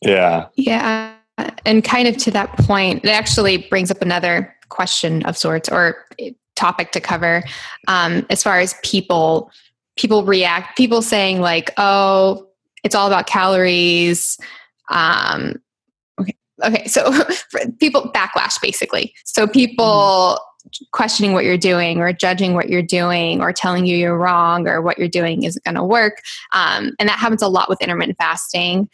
Yeah. 0.01 0.47
Yeah. 0.55 1.15
And 1.65 1.83
kind 1.83 2.07
of 2.07 2.17
to 2.17 2.31
that 2.31 2.57
point, 2.59 3.05
it 3.05 3.09
actually 3.09 3.57
brings 3.69 3.91
up 3.91 4.01
another 4.01 4.55
question 4.69 5.23
of 5.23 5.37
sorts 5.37 5.69
or 5.69 6.05
topic 6.55 6.91
to 6.91 7.01
cover 7.01 7.43
um, 7.87 8.25
as 8.29 8.43
far 8.43 8.59
as 8.59 8.75
people 8.83 9.51
people 9.97 10.23
react 10.23 10.77
people 10.77 11.01
saying 11.01 11.41
like 11.41 11.71
oh 11.77 12.47
it's 12.83 12.95
all 12.95 13.07
about 13.07 13.27
calories. 13.27 14.37
Um, 14.89 15.61
okay 16.19 16.35
okay 16.63 16.87
so 16.87 17.11
people 17.79 18.11
backlash 18.13 18.59
basically. 18.61 19.13
So 19.25 19.47
people 19.47 20.39
questioning 20.91 21.33
what 21.33 21.43
you're 21.43 21.57
doing 21.57 21.99
or 21.99 22.13
judging 22.13 22.53
what 22.53 22.69
you're 22.69 22.83
doing 22.83 23.41
or 23.41 23.51
telling 23.51 23.85
you 23.85 23.97
you're 23.97 24.17
wrong 24.17 24.67
or 24.67 24.81
what 24.81 24.97
you're 24.97 25.07
doing 25.07 25.43
isn't 25.43 25.63
going 25.63 25.75
to 25.75 25.83
work 25.83 26.21
um, 26.53 26.91
and 26.99 27.09
that 27.09 27.17
happens 27.17 27.41
a 27.41 27.47
lot 27.47 27.67
with 27.67 27.81
intermittent 27.81 28.15
fasting 28.19 28.87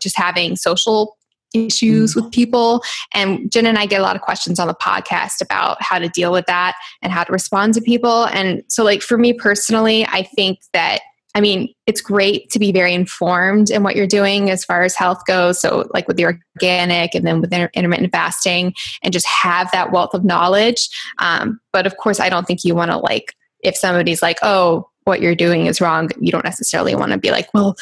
just 0.00 0.16
having 0.16 0.56
social 0.56 1.18
issues 1.54 2.14
with 2.14 2.30
people. 2.30 2.82
And 3.12 3.50
Gin 3.50 3.66
and 3.66 3.78
I 3.78 3.86
get 3.86 4.00
a 4.00 4.02
lot 4.02 4.16
of 4.16 4.22
questions 4.22 4.58
on 4.58 4.68
the 4.68 4.74
podcast 4.74 5.40
about 5.40 5.76
how 5.80 5.98
to 5.98 6.08
deal 6.08 6.32
with 6.32 6.46
that 6.46 6.74
and 7.02 7.12
how 7.12 7.24
to 7.24 7.32
respond 7.32 7.74
to 7.74 7.80
people. 7.80 8.26
And 8.26 8.62
so, 8.68 8.84
like, 8.84 9.02
for 9.02 9.18
me 9.18 9.32
personally, 9.32 10.06
I 10.06 10.22
think 10.22 10.58
that 10.72 11.00
I 11.36 11.40
mean, 11.40 11.74
it's 11.86 12.00
great 12.00 12.48
to 12.50 12.60
be 12.60 12.70
very 12.70 12.94
informed 12.94 13.68
in 13.68 13.82
what 13.82 13.96
you're 13.96 14.06
doing 14.06 14.50
as 14.50 14.64
far 14.64 14.82
as 14.82 14.94
health 14.94 15.22
goes. 15.26 15.60
So, 15.60 15.90
like 15.92 16.06
with 16.06 16.16
the 16.16 16.26
organic 16.26 17.14
and 17.14 17.26
then 17.26 17.40
with 17.40 17.52
intermittent 17.52 18.12
fasting, 18.12 18.72
and 19.02 19.12
just 19.12 19.26
have 19.26 19.70
that 19.72 19.90
wealth 19.90 20.14
of 20.14 20.24
knowledge. 20.24 20.88
Um, 21.18 21.60
but 21.72 21.86
of 21.86 21.96
course, 21.96 22.20
I 22.20 22.28
don't 22.28 22.46
think 22.46 22.64
you 22.64 22.76
want 22.76 22.92
to, 22.92 22.98
like, 22.98 23.34
if 23.60 23.76
somebody's 23.76 24.22
like, 24.22 24.38
oh, 24.42 24.88
what 25.04 25.20
you're 25.20 25.34
doing 25.34 25.66
is 25.66 25.80
wrong, 25.80 26.10
you 26.20 26.30
don't 26.30 26.44
necessarily 26.44 26.94
want 26.94 27.12
to 27.12 27.18
be 27.18 27.30
like, 27.30 27.52
well, 27.52 27.74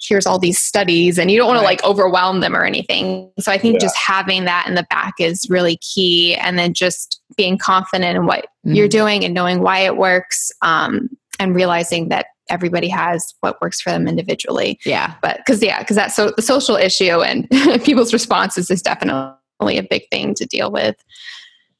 here's 0.00 0.26
all 0.26 0.38
these 0.38 0.58
studies 0.58 1.18
and 1.18 1.30
you 1.30 1.36
don't 1.36 1.48
want 1.48 1.58
to 1.58 1.64
like 1.64 1.82
overwhelm 1.84 2.40
them 2.40 2.54
or 2.54 2.64
anything 2.64 3.30
so 3.38 3.50
i 3.50 3.58
think 3.58 3.74
yeah. 3.74 3.80
just 3.80 3.96
having 3.96 4.44
that 4.44 4.66
in 4.68 4.74
the 4.74 4.86
back 4.90 5.14
is 5.18 5.48
really 5.50 5.76
key 5.78 6.34
and 6.36 6.58
then 6.58 6.72
just 6.72 7.20
being 7.36 7.56
confident 7.56 8.16
in 8.16 8.26
what 8.26 8.44
mm-hmm. 8.66 8.74
you're 8.74 8.88
doing 8.88 9.24
and 9.24 9.34
knowing 9.34 9.60
why 9.60 9.78
it 9.78 9.96
works 9.96 10.52
um, 10.62 11.08
and 11.38 11.54
realizing 11.54 12.08
that 12.08 12.26
everybody 12.50 12.88
has 12.88 13.34
what 13.40 13.60
works 13.60 13.80
for 13.80 13.90
them 13.90 14.08
individually. 14.08 14.78
Yeah. 14.84 15.14
But 15.22 15.38
because, 15.38 15.62
yeah, 15.62 15.80
because 15.80 15.96
that's 15.96 16.14
so 16.14 16.32
the 16.34 16.42
social 16.42 16.76
issue 16.76 17.22
and 17.22 17.48
people's 17.84 18.12
responses 18.12 18.70
is 18.70 18.82
definitely 18.82 19.78
a 19.78 19.82
big 19.82 20.08
thing 20.10 20.34
to 20.34 20.46
deal 20.46 20.70
with. 20.70 20.96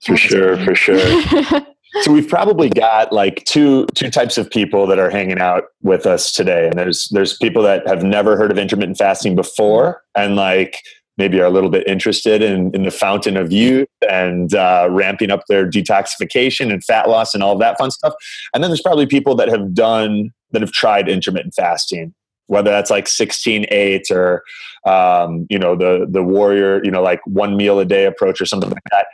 For 0.03 0.17
sure. 0.17 0.57
For 0.65 0.75
sure. 0.75 1.01
so 2.03 2.13
we've 2.13 2.29
probably 2.29 2.69
got 2.69 3.13
like 3.13 3.45
two 3.45 3.87
two 3.95 4.11
types 4.11 4.39
of 4.39 4.51
people 4.51 4.87
that 4.87 4.99
are 4.99 5.11
hanging 5.11 5.39
out 5.39 5.65
with 5.83 6.07
us 6.07 6.33
today 6.33 6.67
and 6.67 6.79
there's 6.79 7.09
there's 7.11 7.37
people 7.37 7.63
that 7.63 7.87
have 7.87 8.03
never 8.03 8.37
heard 8.37 8.51
of 8.51 8.59
intermittent 8.59 8.97
fasting 8.97 9.35
before 9.35 10.03
and 10.15 10.37
like 10.37 10.79
maybe 11.17 11.41
are 11.41 11.47
a 11.47 11.51
little 11.51 11.71
bit 11.71 11.85
interested 11.89 12.43
in, 12.43 12.73
in 12.77 12.85
the 12.85 12.93
fountain 12.93 13.37
of 13.37 13.51
youth 13.51 13.89
and 14.09 14.55
uh, 14.55 14.87
ramping 14.89 15.33
up 15.33 15.43
their 15.49 15.69
detoxification 15.69 16.73
and 16.73 16.85
fat 16.85 17.09
loss 17.09 17.35
and 17.35 17.43
all 17.43 17.55
of 17.55 17.59
that 17.59 17.77
fun 17.77 17.91
stuff 17.91 18.15
and 18.55 18.63
then 18.63 18.71
there's 18.71 18.83
probably 18.83 19.07
people 19.07 19.35
that 19.35 19.49
have 19.49 19.75
done 19.75 20.31
that 20.53 20.63
have 20.63 20.73
tried 20.73 21.09
intermittent 21.09 21.55
fasting, 21.55 22.15
whether 22.47 22.71
that's 22.71 22.91
like 22.91 23.09
16 23.09 23.67
8 23.71 24.11
or, 24.11 24.43
um, 24.87 25.47
you 25.51 25.59
know, 25.59 25.77
the, 25.77 26.07
the 26.09 26.23
warrior, 26.23 26.83
you 26.85 26.91
know, 26.91 27.03
like 27.03 27.21
one 27.27 27.57
meal 27.57 27.79
a 27.79 27.85
day 27.85 28.05
approach 28.05 28.41
or 28.41 28.47
something 28.47 28.71
like 28.71 28.83
that. 28.91 29.07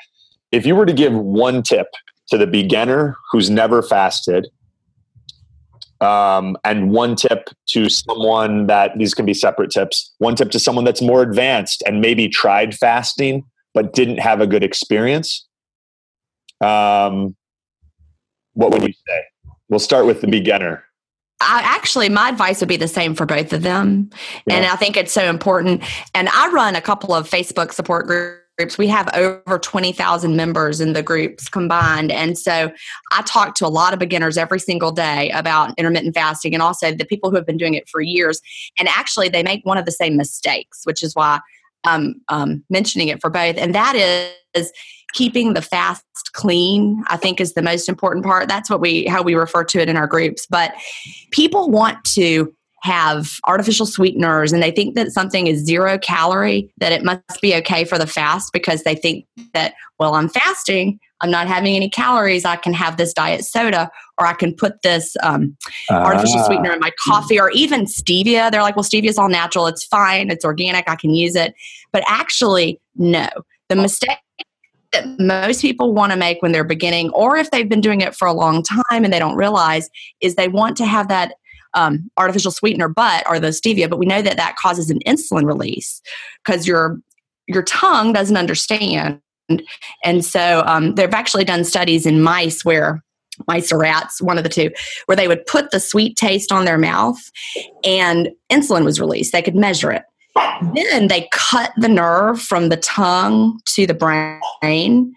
If 0.52 0.66
you 0.66 0.76
were 0.76 0.86
to 0.86 0.92
give 0.92 1.12
one 1.12 1.62
tip 1.62 1.88
to 2.28 2.38
the 2.38 2.46
beginner 2.46 3.16
who's 3.30 3.50
never 3.50 3.82
fasted, 3.82 4.48
um, 6.00 6.56
and 6.64 6.90
one 6.90 7.16
tip 7.16 7.48
to 7.66 7.88
someone 7.88 8.66
that 8.66 8.96
these 8.98 9.14
can 9.14 9.26
be 9.26 9.34
separate 9.34 9.70
tips, 9.70 10.12
one 10.18 10.34
tip 10.34 10.50
to 10.50 10.58
someone 10.58 10.84
that's 10.84 11.02
more 11.02 11.22
advanced 11.22 11.82
and 11.86 12.00
maybe 12.00 12.28
tried 12.28 12.74
fasting 12.74 13.44
but 13.72 13.92
didn't 13.92 14.18
have 14.18 14.40
a 14.40 14.46
good 14.46 14.62
experience. 14.62 15.46
Um, 16.60 17.34
what 18.52 18.70
would 18.70 18.82
you 18.82 18.92
say? 19.06 19.24
We'll 19.68 19.80
start 19.80 20.06
with 20.06 20.20
the 20.20 20.28
beginner. 20.28 20.84
I, 21.40 21.60
actually, 21.64 22.08
my 22.08 22.28
advice 22.28 22.60
would 22.60 22.68
be 22.68 22.76
the 22.76 22.88
same 22.88 23.14
for 23.14 23.26
both 23.26 23.52
of 23.52 23.62
them. 23.62 24.10
Yeah. 24.46 24.56
And 24.56 24.66
I 24.66 24.76
think 24.76 24.96
it's 24.96 25.12
so 25.12 25.24
important. 25.24 25.82
And 26.14 26.28
I 26.28 26.50
run 26.50 26.76
a 26.76 26.80
couple 26.80 27.12
of 27.12 27.28
Facebook 27.28 27.72
support 27.72 28.06
groups. 28.06 28.40
We 28.78 28.86
have 28.88 29.08
over 29.14 29.58
20,000 29.58 30.36
members 30.36 30.80
in 30.80 30.92
the 30.92 31.02
groups 31.02 31.48
combined. 31.48 32.12
And 32.12 32.38
so 32.38 32.70
I 33.12 33.22
talk 33.22 33.54
to 33.56 33.66
a 33.66 33.68
lot 33.68 33.92
of 33.92 33.98
beginners 33.98 34.38
every 34.38 34.60
single 34.60 34.92
day 34.92 35.30
about 35.30 35.74
intermittent 35.76 36.14
fasting 36.14 36.54
and 36.54 36.62
also 36.62 36.92
the 36.92 37.04
people 37.04 37.30
who 37.30 37.36
have 37.36 37.46
been 37.46 37.56
doing 37.56 37.74
it 37.74 37.88
for 37.88 38.00
years. 38.00 38.40
And 38.78 38.88
actually, 38.88 39.28
they 39.28 39.42
make 39.42 39.66
one 39.66 39.76
of 39.76 39.86
the 39.86 39.92
same 39.92 40.16
mistakes, 40.16 40.82
which 40.84 41.02
is 41.02 41.14
why 41.14 41.40
I'm 41.84 42.20
um, 42.28 42.64
mentioning 42.70 43.08
it 43.08 43.20
for 43.20 43.28
both. 43.28 43.56
And 43.56 43.74
that 43.74 43.96
is 44.54 44.72
keeping 45.14 45.54
the 45.54 45.62
fast 45.62 46.04
clean 46.32 47.02
i 47.06 47.16
think 47.16 47.40
is 47.40 47.54
the 47.54 47.62
most 47.62 47.88
important 47.88 48.24
part 48.24 48.48
that's 48.48 48.68
what 48.68 48.80
we 48.80 49.06
how 49.06 49.22
we 49.22 49.34
refer 49.34 49.62
to 49.62 49.78
it 49.78 49.88
in 49.88 49.96
our 49.96 50.08
groups 50.08 50.44
but 50.50 50.74
people 51.30 51.70
want 51.70 52.02
to 52.04 52.52
have 52.84 53.32
artificial 53.46 53.86
sweeteners 53.86 54.52
and 54.52 54.62
they 54.62 54.70
think 54.70 54.94
that 54.94 55.10
something 55.10 55.46
is 55.46 55.64
zero 55.64 55.96
calorie 55.98 56.70
that 56.78 56.92
it 56.92 57.02
must 57.02 57.40
be 57.40 57.54
okay 57.54 57.82
for 57.82 57.96
the 57.96 58.06
fast 58.06 58.52
because 58.52 58.82
they 58.82 58.94
think 58.94 59.24
that 59.54 59.72
well 59.98 60.14
i'm 60.14 60.28
fasting 60.28 61.00
i'm 61.22 61.30
not 61.30 61.46
having 61.46 61.74
any 61.74 61.88
calories 61.88 62.44
i 62.44 62.56
can 62.56 62.74
have 62.74 62.98
this 62.98 63.14
diet 63.14 63.42
soda 63.42 63.90
or 64.18 64.26
i 64.26 64.34
can 64.34 64.54
put 64.54 64.82
this 64.82 65.16
um, 65.22 65.56
artificial 65.88 66.40
ah. 66.40 66.44
sweetener 66.44 66.72
in 66.72 66.78
my 66.78 66.90
coffee 67.02 67.40
or 67.40 67.50
even 67.52 67.86
stevia. 67.86 68.50
They're 68.50 68.60
like 68.60 68.76
well 68.76 68.84
stevia 68.84 69.08
is 69.08 69.18
all 69.18 69.30
natural 69.30 69.66
it's 69.66 69.84
fine 69.84 70.30
it's 70.30 70.44
organic 70.44 70.86
i 70.86 70.94
can 70.94 71.14
use 71.14 71.34
it. 71.36 71.54
But 71.90 72.04
actually 72.06 72.80
no. 72.96 73.28
The 73.68 73.76
mistake 73.76 74.18
that 74.92 75.18
most 75.18 75.62
people 75.62 75.92
want 75.92 76.12
to 76.12 76.18
make 76.18 76.40
when 76.42 76.52
they're 76.52 76.64
beginning, 76.64 77.10
or 77.10 77.36
if 77.36 77.50
they've 77.50 77.68
been 77.68 77.80
doing 77.80 78.00
it 78.00 78.14
for 78.14 78.28
a 78.28 78.32
long 78.32 78.62
time 78.62 79.04
and 79.04 79.12
they 79.12 79.18
don't 79.18 79.36
realize, 79.36 79.90
is 80.20 80.34
they 80.34 80.48
want 80.48 80.76
to 80.76 80.86
have 80.86 81.08
that 81.08 81.34
um, 81.74 82.10
artificial 82.16 82.50
sweetener, 82.50 82.88
but 82.88 83.28
or 83.28 83.38
the 83.38 83.48
stevia. 83.48 83.88
But 83.88 83.98
we 83.98 84.06
know 84.06 84.22
that 84.22 84.36
that 84.36 84.56
causes 84.56 84.90
an 84.90 85.00
insulin 85.06 85.46
release 85.46 86.00
because 86.44 86.66
your 86.66 86.98
your 87.46 87.62
tongue 87.62 88.12
doesn't 88.12 88.36
understand. 88.36 89.20
And 90.02 90.24
so 90.24 90.62
um, 90.66 90.94
they've 90.94 91.12
actually 91.12 91.44
done 91.44 91.64
studies 91.64 92.06
in 92.06 92.22
mice 92.22 92.64
where 92.64 93.02
mice 93.48 93.72
or 93.72 93.78
rats, 93.78 94.22
one 94.22 94.38
of 94.38 94.44
the 94.44 94.50
two, 94.50 94.70
where 95.06 95.16
they 95.16 95.28
would 95.28 95.44
put 95.46 95.70
the 95.70 95.80
sweet 95.80 96.16
taste 96.16 96.52
on 96.52 96.64
their 96.64 96.78
mouth 96.78 97.18
and 97.84 98.30
insulin 98.50 98.84
was 98.84 99.00
released. 99.00 99.32
They 99.32 99.42
could 99.42 99.56
measure 99.56 99.90
it. 99.90 100.02
Then 100.74 101.08
they 101.08 101.28
cut 101.32 101.72
the 101.76 101.88
nerve 101.88 102.40
from 102.40 102.68
the 102.68 102.76
tongue 102.76 103.60
to 103.66 103.86
the 103.86 103.94
brain. 103.94 105.14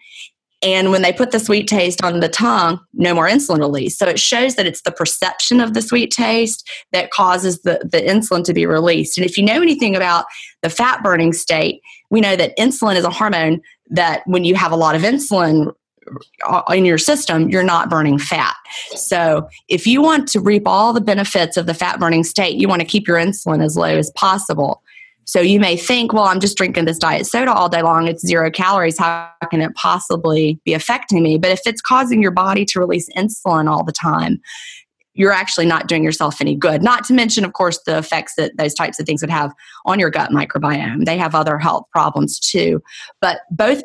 And 0.64 0.90
when 0.90 1.04
they 1.04 1.14
put 1.14 1.32
the 1.32 1.40
sweet 1.40 1.68
taste 1.68 2.04
on 2.04 2.20
the 2.20 2.30
tongue, 2.30 2.80
no 2.94 3.14
more 3.14 3.28
insulin 3.28 3.60
release. 3.60 3.98
So 3.98 4.08
it 4.08 4.20
shows 4.20 4.56
that 4.56 4.66
it's 4.66 4.82
the 4.82 4.92
perception 4.92 5.60
of 5.60 5.76
the 5.76 5.84
sweet 5.84 6.10
taste 6.10 6.68
that 6.94 7.12
causes 7.12 7.62
the, 7.62 7.80
the 7.84 8.02
insulin 8.02 8.44
to 8.46 8.54
be 8.54 8.66
released. 8.66 9.18
And 9.18 9.26
if 9.26 9.38
you 9.38 9.44
know 9.44 9.62
anything 9.62 9.96
about 9.96 10.26
the 10.64 10.70
fat 10.70 11.04
burning 11.04 11.34
state, 11.34 11.82
we 12.10 12.22
know 12.22 12.36
that 12.36 12.58
insulin 12.58 12.96
is 12.96 13.04
a 13.04 13.12
hormone 13.12 13.62
that 13.90 14.24
when 14.26 14.44
you 14.44 14.56
have 14.56 14.72
a 14.72 14.76
lot 14.76 14.96
of 14.96 15.04
insulin 15.04 15.74
uh, 16.48 16.64
in 16.70 16.86
your 16.86 16.98
system, 16.98 17.50
you're 17.50 17.64
not 17.64 17.90
burning 17.90 18.18
fat. 18.18 18.56
So, 18.96 19.48
if 19.68 19.86
you 19.86 20.02
want 20.02 20.28
to 20.30 20.40
reap 20.40 20.64
all 20.66 20.94
the 20.94 21.02
benefits 21.02 21.58
of 21.58 21.66
the 21.66 21.74
fat 21.74 22.00
burning 22.00 22.24
state, 22.24 22.56
you 22.56 22.68
want 22.68 22.82
to 22.82 22.88
keep 22.88 23.08
your 23.08 23.18
insulin 23.18 23.64
as 23.64 23.76
low 23.76 23.98
as 23.98 24.10
possible. 24.12 24.82
So 25.28 25.42
you 25.42 25.60
may 25.60 25.76
think, 25.76 26.14
well, 26.14 26.24
I'm 26.24 26.40
just 26.40 26.56
drinking 26.56 26.86
this 26.86 26.98
diet 26.98 27.28
soda 27.28 27.54
all 27.54 27.68
day 27.68 27.82
long. 27.82 28.08
It's 28.08 28.26
zero 28.26 28.50
calories. 28.50 28.98
How 28.98 29.30
can 29.52 29.62
it 29.62 29.76
possibly 29.76 30.60
be 30.64 30.74
affecting 30.74 31.22
me? 31.22 31.38
But 31.38 31.52
if 31.52 31.62
it's 31.66 31.82
causing 31.82 32.22
your 32.22 32.32
body 32.32 32.64
to 32.66 32.80
release 32.80 33.10
insulin 33.10 33.70
all 33.70 33.84
the 33.84 33.92
time, 33.92 34.42
you're 35.16 35.34
actually 35.34 35.66
not 35.66 35.88
doing 35.88 36.04
yourself 36.04 36.40
any 36.40 36.56
good. 36.56 36.82
Not 36.82 37.04
to 37.06 37.14
mention, 37.14 37.44
of 37.44 37.52
course, 37.52 37.80
the 37.86 37.98
effects 37.98 38.36
that 38.38 38.56
those 38.58 38.74
types 38.74 39.00
of 39.00 39.06
things 39.06 39.22
would 39.22 39.30
have 39.30 39.52
on 39.86 40.00
your 40.00 40.10
gut 40.10 40.32
microbiome. 40.32 41.06
They 41.06 41.18
have 41.18 41.36
other 41.36 41.58
health 41.58 41.86
problems 41.92 42.40
too. 42.40 42.82
But 43.20 43.42
both 43.52 43.84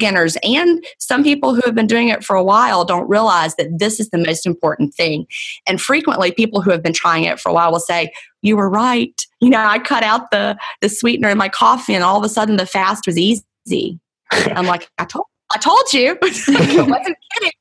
beginners 0.00 0.36
and 0.42 0.84
some 0.98 1.22
people 1.22 1.54
who 1.54 1.60
have 1.64 1.76
been 1.76 1.86
doing 1.86 2.08
it 2.08 2.24
for 2.24 2.34
a 2.34 2.42
while 2.42 2.84
don't 2.84 3.08
realize 3.08 3.54
that 3.54 3.78
this 3.78 4.00
is 4.00 4.10
the 4.10 4.18
most 4.18 4.46
important 4.46 4.94
thing. 4.94 5.26
And 5.68 5.80
frequently, 5.80 6.32
people 6.32 6.60
who 6.60 6.72
have 6.72 6.82
been 6.82 6.94
trying 6.94 7.22
it 7.22 7.38
for 7.38 7.50
a 7.50 7.52
while 7.52 7.70
will 7.70 7.78
say, 7.78 8.10
You 8.42 8.56
were 8.56 8.68
right. 8.68 9.14
You 9.40 9.50
know, 9.50 9.64
I 9.64 9.78
cut 9.78 10.02
out 10.02 10.30
the, 10.30 10.58
the 10.80 10.88
sweetener 10.88 11.30
in 11.30 11.38
my 11.38 11.48
coffee, 11.48 11.94
and 11.94 12.04
all 12.04 12.18
of 12.18 12.24
a 12.24 12.28
sudden 12.28 12.56
the 12.56 12.66
fast 12.66 13.06
was 13.06 13.18
easy. 13.18 13.98
I'm 14.30 14.66
like, 14.66 14.88
I 14.98 15.04
told, 15.04 15.26
I 15.54 15.58
told 15.58 15.92
you. 15.92 16.18
I 16.22 16.86
wasn't 16.88 17.16
kidding. 17.34 17.52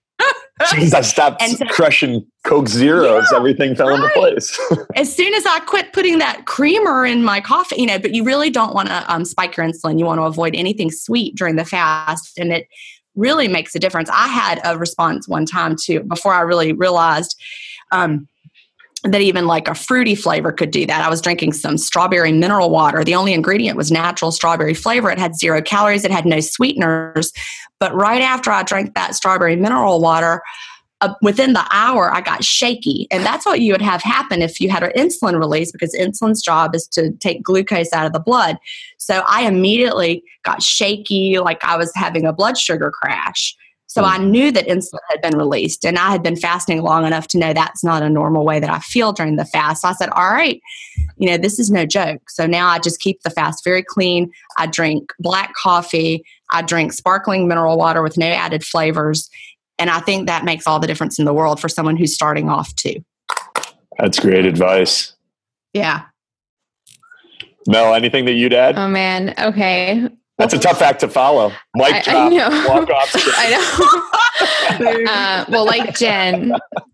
Since 0.65 0.93
I 0.93 1.01
stopped 1.01 1.41
so, 1.41 1.65
crushing 1.65 2.25
Coke 2.43 2.67
Zeros, 2.67 3.27
yeah, 3.31 3.37
everything 3.37 3.75
fell 3.75 3.89
right. 3.89 4.03
into 4.03 4.09
place. 4.09 4.59
as 4.95 5.13
soon 5.13 5.33
as 5.33 5.45
I 5.45 5.59
quit 5.61 5.91
putting 5.91 6.19
that 6.19 6.45
creamer 6.45 7.05
in 7.05 7.23
my 7.23 7.41
coffee, 7.41 7.77
you 7.79 7.87
know, 7.87 7.97
but 7.97 8.13
you 8.13 8.23
really 8.23 8.51
don't 8.51 8.75
want 8.75 8.89
to 8.89 9.11
um, 9.11 9.25
spike 9.25 9.57
your 9.57 9.65
insulin. 9.65 9.97
You 9.97 10.05
want 10.05 10.19
to 10.19 10.25
avoid 10.25 10.55
anything 10.55 10.91
sweet 10.91 11.35
during 11.35 11.55
the 11.55 11.65
fast. 11.65 12.37
And 12.37 12.53
it 12.53 12.67
really 13.15 13.47
makes 13.47 13.75
a 13.75 13.79
difference. 13.79 14.09
I 14.11 14.27
had 14.27 14.61
a 14.63 14.77
response 14.77 15.27
one 15.27 15.45
time 15.45 15.75
too, 15.75 16.01
before 16.01 16.33
I 16.33 16.41
really 16.41 16.73
realized 16.73 17.41
um, 17.91 18.27
that 19.03 19.21
even 19.21 19.47
like 19.47 19.67
a 19.67 19.73
fruity 19.73 20.15
flavor 20.15 20.51
could 20.51 20.71
do 20.71 20.85
that. 20.85 21.01
I 21.03 21.09
was 21.09 21.21
drinking 21.21 21.53
some 21.53 21.77
strawberry 21.77 22.31
mineral 22.31 22.69
water. 22.69 23.03
The 23.03 23.15
only 23.15 23.33
ingredient 23.33 23.77
was 23.77 23.91
natural 23.91 24.31
strawberry 24.31 24.75
flavor. 24.75 25.09
It 25.09 25.17
had 25.17 25.35
zero 25.35 25.61
calories, 25.61 26.05
it 26.05 26.11
had 26.11 26.25
no 26.25 26.39
sweeteners. 26.39 27.33
But 27.79 27.95
right 27.95 28.21
after 28.21 28.51
I 28.51 28.63
drank 28.63 28.93
that 28.93 29.15
strawberry 29.15 29.55
mineral 29.55 29.99
water, 29.99 30.43
uh, 31.01 31.15
within 31.23 31.53
the 31.53 31.65
hour, 31.71 32.13
I 32.13 32.21
got 32.21 32.43
shaky. 32.43 33.07
And 33.09 33.25
that's 33.25 33.43
what 33.43 33.59
you 33.59 33.73
would 33.73 33.81
have 33.81 34.03
happen 34.03 34.43
if 34.43 34.61
you 34.61 34.69
had 34.69 34.83
an 34.83 34.91
insulin 34.91 35.39
release 35.39 35.71
because 35.71 35.95
insulin's 35.95 36.43
job 36.43 36.75
is 36.75 36.87
to 36.89 37.11
take 37.13 37.41
glucose 37.41 37.91
out 37.91 38.05
of 38.05 38.13
the 38.13 38.19
blood. 38.19 38.57
So 38.97 39.23
I 39.27 39.47
immediately 39.47 40.23
got 40.43 40.61
shaky, 40.61 41.39
like 41.39 41.63
I 41.65 41.75
was 41.75 41.91
having 41.95 42.27
a 42.27 42.33
blood 42.33 42.55
sugar 42.55 42.91
crash. 42.91 43.55
So 43.91 44.03
hmm. 44.03 44.07
I 44.07 44.17
knew 44.19 44.53
that 44.53 44.67
insulin 44.67 44.99
had 45.09 45.21
been 45.21 45.37
released 45.37 45.83
and 45.83 45.99
I 45.99 46.11
had 46.11 46.23
been 46.23 46.37
fasting 46.37 46.81
long 46.81 47.05
enough 47.05 47.27
to 47.27 47.37
know 47.37 47.51
that's 47.51 47.83
not 47.83 48.01
a 48.01 48.09
normal 48.09 48.45
way 48.45 48.57
that 48.57 48.69
I 48.69 48.79
feel 48.79 49.11
during 49.11 49.35
the 49.35 49.43
fast. 49.43 49.81
So 49.81 49.89
I 49.89 49.91
said, 49.91 50.07
all 50.11 50.31
right, 50.31 50.61
you 51.17 51.29
know, 51.29 51.37
this 51.37 51.59
is 51.59 51.69
no 51.69 51.85
joke. 51.85 52.29
So 52.29 52.47
now 52.47 52.69
I 52.69 52.79
just 52.79 53.01
keep 53.01 53.21
the 53.23 53.29
fast 53.29 53.65
very 53.65 53.83
clean. 53.83 54.31
I 54.57 54.67
drink 54.67 55.11
black 55.19 55.53
coffee. 55.61 56.23
I 56.51 56.61
drink 56.61 56.93
sparkling 56.93 57.49
mineral 57.49 57.77
water 57.77 58.01
with 58.01 58.17
no 58.17 58.27
added 58.27 58.63
flavors. 58.63 59.29
And 59.77 59.89
I 59.89 59.99
think 59.99 60.25
that 60.25 60.45
makes 60.45 60.67
all 60.67 60.79
the 60.79 60.87
difference 60.87 61.19
in 61.19 61.25
the 61.25 61.33
world 61.33 61.59
for 61.59 61.67
someone 61.67 61.97
who's 61.97 62.15
starting 62.15 62.47
off 62.47 62.73
too. 62.75 63.03
That's 63.99 64.21
great 64.21 64.45
advice. 64.45 65.13
Yeah. 65.73 66.03
Mel, 67.67 67.93
anything 67.93 68.23
that 68.23 68.33
you'd 68.33 68.53
add? 68.53 68.77
Oh 68.77 68.87
man. 68.87 69.33
Okay. 69.37 70.07
That's 70.41 70.53
a 70.55 70.59
tough 70.59 70.81
act 70.81 70.99
to 71.01 71.07
follow. 71.07 71.51
Mic 71.75 71.93
I, 71.93 72.01
drop. 72.01 72.15
I 72.15 72.29
know. 72.29 72.65
Walk 72.67 72.89
off. 72.89 73.11
I 73.37 73.49
know. 74.79 75.05
uh, 75.11 75.45
well, 75.49 75.65
like 75.65 75.95
Gin, 75.95 76.53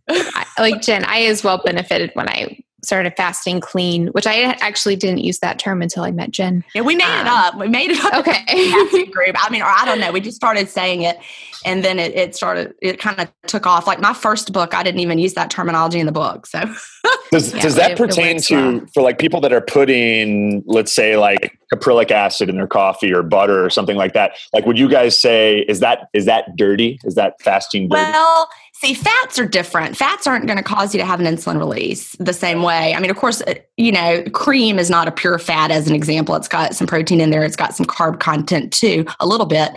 I, 0.09 0.45
like 0.59 0.81
Gin, 0.81 1.05
I 1.05 1.23
as 1.23 1.45
well 1.45 1.61
benefited 1.63 2.11
when 2.13 2.27
I 2.27 2.59
started 2.88 3.13
fasting 3.17 3.59
clean, 3.59 4.07
which 4.07 4.25
I 4.25 4.43
actually 4.43 4.95
didn't 4.95 5.19
use 5.19 5.39
that 5.39 5.59
term 5.59 5.81
until 5.81 6.03
I 6.03 6.11
met 6.11 6.31
Gin. 6.31 6.63
Yeah, 6.73 6.81
we 6.81 6.95
made 6.95 7.03
um, 7.03 7.27
it 7.27 7.27
up. 7.27 7.57
We 7.57 7.67
made 7.67 7.91
it 7.91 8.03
up. 8.03 8.13
Okay. 8.15 9.05
group. 9.11 9.35
I 9.38 9.49
mean, 9.49 9.61
or 9.61 9.67
I 9.67 9.83
don't 9.85 9.99
know. 9.99 10.11
We 10.11 10.21
just 10.21 10.38
started 10.38 10.69
saying 10.69 11.01
it, 11.01 11.19
and 11.65 11.83
then 11.83 11.99
it, 11.99 12.15
it 12.15 12.35
started. 12.35 12.73
It 12.81 12.99
kind 12.99 13.19
of 13.19 13.29
took 13.47 13.65
off. 13.67 13.88
Like 13.88 13.99
my 13.99 14.13
first 14.13 14.53
book, 14.53 14.73
I 14.73 14.83
didn't 14.83 15.01
even 15.01 15.19
use 15.19 15.33
that 15.33 15.49
terminology 15.49 15.99
in 15.99 16.05
the 16.05 16.11
book. 16.11 16.45
So 16.45 16.59
does 17.31 17.53
yeah, 17.53 17.61
does 17.61 17.75
that 17.75 17.91
it, 17.91 17.97
pertain 17.97 18.38
it 18.38 18.43
to 18.45 18.55
well. 18.55 18.85
for 18.93 19.03
like 19.03 19.19
people 19.19 19.41
that 19.41 19.51
are 19.51 19.61
putting, 19.61 20.63
let's 20.65 20.93
say, 20.93 21.17
like 21.17 21.57
caprylic 21.73 22.11
acid 22.11 22.49
in 22.49 22.55
their 22.55 22.67
coffee 22.67 23.13
or 23.13 23.23
butter 23.23 23.63
or 23.63 23.69
something 23.69 23.97
like 23.97 24.13
that? 24.13 24.38
Like, 24.53 24.65
would 24.65 24.79
you 24.79 24.89
guys 24.89 25.19
say 25.19 25.65
is 25.67 25.79
that 25.81 26.09
is 26.13 26.25
that 26.25 26.55
dirty? 26.55 26.99
Is 27.03 27.15
that 27.15 27.41
fasting 27.41 27.89
dirty? 27.89 28.11
Well 28.11 28.49
See, 28.80 28.93
fats 28.93 29.39
are 29.39 29.45
different. 29.47 29.97
Fats 29.97 30.28
aren't 30.28 30.45
going 30.45 30.57
to 30.57 30.63
cause 30.63 30.93
you 30.93 30.99
to 30.99 31.05
have 31.05 31.19
an 31.19 31.25
insulin 31.25 31.57
release 31.57 32.15
the 32.19 32.32
same 32.32 32.61
way. 32.61 32.93
I 32.93 32.99
mean, 32.99 33.09
of 33.09 33.17
course, 33.17 33.41
uh, 33.41 33.55
you 33.75 33.91
know, 33.91 34.23
cream 34.34 34.78
is 34.78 34.91
not 34.91 35.07
a 35.07 35.11
pure 35.11 35.39
fat, 35.39 35.71
as 35.71 35.88
an 35.88 35.95
example. 35.95 36.36
It's 36.36 36.47
got 36.47 36.75
some 36.75 36.86
protein 36.86 37.19
in 37.19 37.32
there, 37.32 37.43
it's 37.43 37.55
got 37.55 37.73
some 37.73 37.88
carb 37.88 38.19
content 38.19 38.71
too, 38.71 39.03
a 39.19 39.25
little 39.25 39.47
bit. 39.47 39.71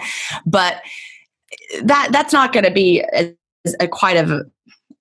But 0.44 0.82
that 1.82 2.10
that's 2.12 2.34
not 2.34 2.52
going 2.52 2.64
to 2.64 2.70
be 2.70 3.02
as, 3.14 3.32
a, 3.80 3.88
quite 3.88 4.18
of 4.18 4.46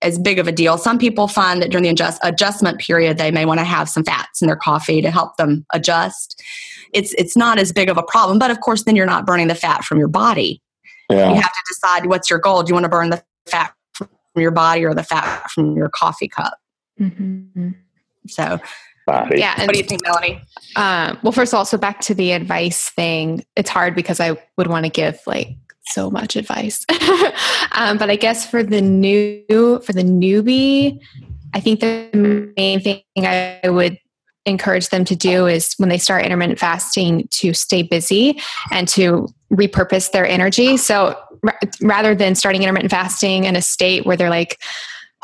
as 0.02 0.18
big 0.18 0.40
of 0.40 0.48
a 0.48 0.54
deal. 0.54 0.78
Some 0.78 0.98
people 0.98 1.28
find 1.28 1.62
that 1.62 1.70
during 1.70 1.84
the 1.84 1.90
adjust, 1.90 2.22
adjustment 2.24 2.80
period, 2.80 3.18
they 3.18 3.32
may 3.32 3.44
want 3.44 3.60
to 3.60 3.66
have 3.66 3.90
some 3.90 4.06
fats 4.06 4.42
in 4.42 4.48
their 4.48 4.56
coffee 4.56 5.02
to 5.02 5.12
help 5.12 5.36
them 5.36 5.66
adjust. 5.74 6.42
It's 6.94 7.14
it's 7.16 7.36
not 7.36 7.60
as 7.60 7.74
big 7.74 7.90
of 7.90 7.98
a 7.98 8.04
problem, 8.04 8.40
but 8.40 8.50
of 8.50 8.62
course, 8.62 8.86
then 8.86 8.96
you're 8.96 9.06
not 9.06 9.26
burning 9.26 9.50
the 9.50 9.56
fat 9.56 9.84
from 9.84 10.00
your 10.00 10.08
body. 10.08 10.62
Yeah. 11.10 11.34
You 11.34 11.36
have 11.36 11.52
to 11.52 11.64
decide 11.68 12.06
what's 12.06 12.30
your 12.30 12.40
goal. 12.40 12.64
Do 12.64 12.70
you 12.70 12.76
want 12.76 12.86
to 12.86 12.90
burn 12.90 13.10
the 13.10 13.22
fat 13.46 13.74
from 14.34 14.42
your 14.42 14.52
body 14.52 14.86
or 14.86 14.94
the 14.94 15.04
fat 15.04 15.50
from 15.52 15.76
your 15.76 15.90
coffee 15.90 16.28
cup. 16.28 16.58
Mm-hmm. 17.00 17.70
So, 18.28 18.60
body. 19.08 19.40
yeah. 19.40 19.60
what 19.66 19.74
do 19.74 19.78
you 19.80 19.86
think, 19.86 20.02
Melanie? 20.04 20.42
Uh, 20.76 21.16
well, 21.24 21.32
first 21.32 21.54
of 21.54 21.58
all, 21.58 21.66
so 21.66 21.78
back 21.78 22.00
to 22.02 22.14
the 22.14 22.32
advice 22.32 22.90
thing. 22.90 23.44
It's 23.56 23.70
hard 23.70 23.96
because 23.96 24.20
I 24.20 24.38
would 24.58 24.68
want 24.68 24.86
to 24.86 24.92
give 24.92 25.20
like 25.26 25.50
so 25.88 26.12
much 26.12 26.36
advice, 26.36 26.86
um, 27.72 27.98
but 27.98 28.10
I 28.10 28.16
guess 28.16 28.50
for 28.50 28.62
the 28.62 28.82
new 28.82 29.82
for 29.84 29.94
the 29.94 30.04
newbie, 30.04 31.00
I 31.54 31.60
think 31.60 31.80
the 31.80 32.54
main 32.56 32.80
thing 32.82 33.02
I 33.18 33.62
would 33.66 33.98
encourage 34.46 34.90
them 34.90 35.06
to 35.06 35.16
do 35.16 35.48
is 35.48 35.74
when 35.78 35.90
they 35.90 35.98
start 35.98 36.26
intermittent 36.26 36.60
fasting 36.60 37.28
to 37.32 37.54
stay 37.54 37.82
busy 37.82 38.42
and 38.72 38.88
to 38.88 39.28
repurpose 39.52 40.12
their 40.12 40.28
energy. 40.28 40.78
So 40.78 41.18
r- 41.46 41.60
rather 41.82 42.16
than 42.16 42.36
starting 42.36 42.64
intermittent 42.64 42.92
fasting 42.92 43.46
in 43.46 43.56
a 43.56 43.62
state 43.62 44.06
where 44.06 44.18
they're 44.18 44.30
like, 44.30 44.60